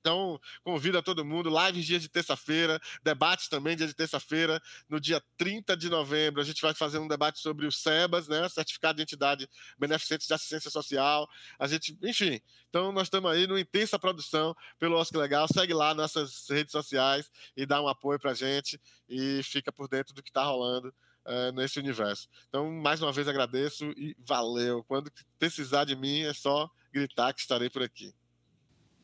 Então, 0.00 0.40
convido 0.64 0.96
a 0.98 1.02
todo 1.02 1.24
mundo, 1.24 1.50
lives 1.50 1.84
dia 1.84 2.00
de 2.00 2.08
terça-feira, 2.08 2.80
debates 3.02 3.48
também 3.48 3.76
dia 3.76 3.86
de 3.86 3.94
terça-feira, 3.94 4.60
no 4.88 4.98
dia 4.98 5.22
30 5.36 5.76
de 5.76 5.90
novembro, 5.90 6.40
a 6.40 6.44
gente 6.44 6.62
vai 6.62 6.72
fazer 6.72 6.98
um 6.98 7.06
debate 7.06 7.38
sobre 7.38 7.66
o 7.66 7.72
SEBAS, 7.72 8.26
né, 8.26 8.48
Certificado 8.48 8.96
de 8.96 9.02
Entidade 9.02 9.48
Beneficente 9.78 10.26
de 10.26 10.32
Assistência 10.32 10.70
Social. 10.70 11.28
A 11.58 11.66
gente, 11.66 11.98
enfim, 12.02 12.40
então 12.68 12.90
nós 12.92 13.04
estamos 13.04 13.30
aí 13.30 13.46
numa 13.46 13.60
intensa 13.60 13.98
produção 13.98 14.54
pelo 14.78 14.96
Oscar 14.96 15.20
Legal. 15.20 15.46
Segue 15.52 15.74
lá 15.74 15.94
nossas 15.94 16.46
redes 16.48 16.72
sociais 16.72 17.30
e 17.56 17.66
dá 17.66 17.82
um 17.82 17.88
apoio 17.88 18.18
para 18.18 18.30
a 18.30 18.34
gente 18.34 18.80
e 19.08 19.42
fica 19.42 19.70
por 19.70 19.86
dentro 19.88 20.14
do 20.14 20.22
que 20.22 20.30
está 20.30 20.44
rolando 20.44 20.88
uh, 21.26 21.52
nesse 21.52 21.78
universo. 21.78 22.28
Então, 22.48 22.70
mais 22.70 23.02
uma 23.02 23.12
vez 23.12 23.28
agradeço 23.28 23.84
e 23.96 24.16
valeu. 24.18 24.82
Quando 24.84 25.10
precisar 25.38 25.84
de 25.84 25.94
mim, 25.96 26.20
é 26.20 26.32
só 26.32 26.70
gritar 26.92 27.32
que 27.32 27.40
estarei 27.40 27.68
por 27.68 27.82
aqui. 27.82 28.14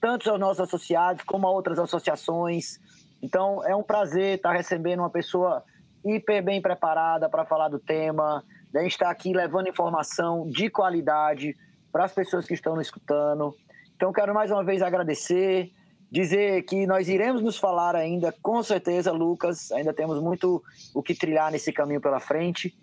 tanto 0.00 0.30
aos 0.30 0.40
nossos 0.40 0.60
associados 0.60 1.22
como 1.24 1.46
a 1.46 1.50
outras 1.50 1.78
associações. 1.78 2.80
Então, 3.22 3.64
é 3.64 3.74
um 3.74 3.82
prazer 3.82 4.36
estar 4.36 4.52
recebendo 4.52 5.00
uma 5.00 5.10
pessoa 5.10 5.64
hiper 6.04 6.42
bem 6.42 6.60
preparada 6.60 7.28
para 7.28 7.44
falar 7.44 7.68
do 7.68 7.78
tema. 7.78 8.44
A 8.74 8.82
gente 8.82 8.92
está 8.92 9.10
aqui 9.10 9.32
levando 9.32 9.68
informação 9.68 10.48
de 10.48 10.70
qualidade 10.70 11.56
para 11.90 12.04
as 12.04 12.12
pessoas 12.12 12.46
que 12.46 12.54
estão 12.54 12.76
nos 12.76 12.86
escutando. 12.86 13.54
Então, 13.96 14.12
quero 14.12 14.32
mais 14.32 14.50
uma 14.50 14.62
vez 14.62 14.82
agradecer, 14.82 15.72
dizer 16.10 16.62
que 16.62 16.86
nós 16.86 17.08
iremos 17.08 17.42
nos 17.42 17.58
falar 17.58 17.96
ainda, 17.96 18.32
com 18.40 18.62
certeza, 18.62 19.10
Lucas. 19.10 19.72
Ainda 19.72 19.92
temos 19.92 20.20
muito 20.20 20.62
o 20.94 21.02
que 21.02 21.14
trilhar 21.14 21.50
nesse 21.50 21.72
caminho 21.72 22.00
pela 22.00 22.20
frente. 22.20 22.76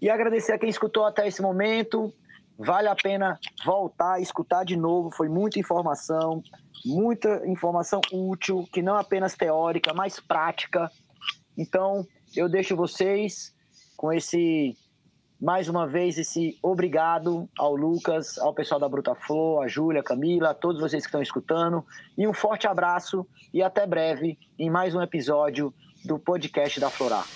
E 0.00 0.08
agradecer 0.08 0.52
a 0.52 0.58
quem 0.58 0.68
escutou 0.68 1.04
até 1.04 1.28
esse 1.28 1.42
momento. 1.42 2.12
Vale 2.58 2.88
a 2.88 2.94
pena 2.94 3.38
voltar, 3.64 4.20
escutar 4.20 4.64
de 4.64 4.76
novo. 4.76 5.10
Foi 5.10 5.28
muita 5.28 5.58
informação, 5.58 6.42
muita 6.84 7.46
informação 7.46 8.00
útil, 8.12 8.66
que 8.72 8.82
não 8.82 8.96
apenas 8.96 9.34
teórica, 9.34 9.92
mas 9.92 10.18
prática. 10.18 10.90
Então, 11.56 12.06
eu 12.34 12.48
deixo 12.48 12.74
vocês 12.74 13.54
com 13.96 14.12
esse 14.12 14.76
mais 15.40 15.68
uma 15.68 15.86
vez 15.86 16.16
esse 16.16 16.58
obrigado 16.62 17.48
ao 17.58 17.76
Lucas, 17.76 18.38
ao 18.38 18.54
pessoal 18.54 18.80
da 18.80 18.88
Bruta 18.88 19.14
Flor, 19.14 19.62
a 19.62 19.68
Júlia, 19.68 20.02
Camila, 20.02 20.50
a 20.50 20.54
todos 20.54 20.80
vocês 20.80 21.02
que 21.02 21.08
estão 21.08 21.20
escutando. 21.20 21.84
E 22.16 22.26
um 22.26 22.32
forte 22.32 22.66
abraço 22.66 23.26
e 23.52 23.62
até 23.62 23.86
breve 23.86 24.38
em 24.58 24.70
mais 24.70 24.94
um 24.94 25.02
episódio 25.02 25.74
do 26.04 26.18
podcast 26.18 26.80
da 26.80 26.88
Florar. 26.88 27.26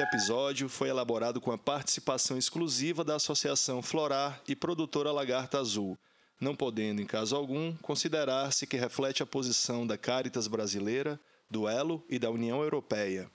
Este 0.00 0.16
episódio 0.16 0.66
foi 0.66 0.88
elaborado 0.88 1.42
com 1.42 1.52
a 1.52 1.58
participação 1.58 2.38
exclusiva 2.38 3.04
da 3.04 3.16
Associação 3.16 3.82
Florar 3.82 4.40
e 4.48 4.56
Produtora 4.56 5.12
Lagarta 5.12 5.58
Azul, 5.58 5.98
não 6.40 6.56
podendo, 6.56 7.02
em 7.02 7.06
caso 7.06 7.36
algum, 7.36 7.76
considerar-se 7.82 8.66
que 8.66 8.78
reflete 8.78 9.22
a 9.22 9.26
posição 9.26 9.86
da 9.86 9.98
Caritas 9.98 10.48
Brasileira, 10.48 11.20
do 11.50 11.68
Elo 11.68 12.02
e 12.08 12.18
da 12.18 12.30
União 12.30 12.62
Europeia. 12.62 13.30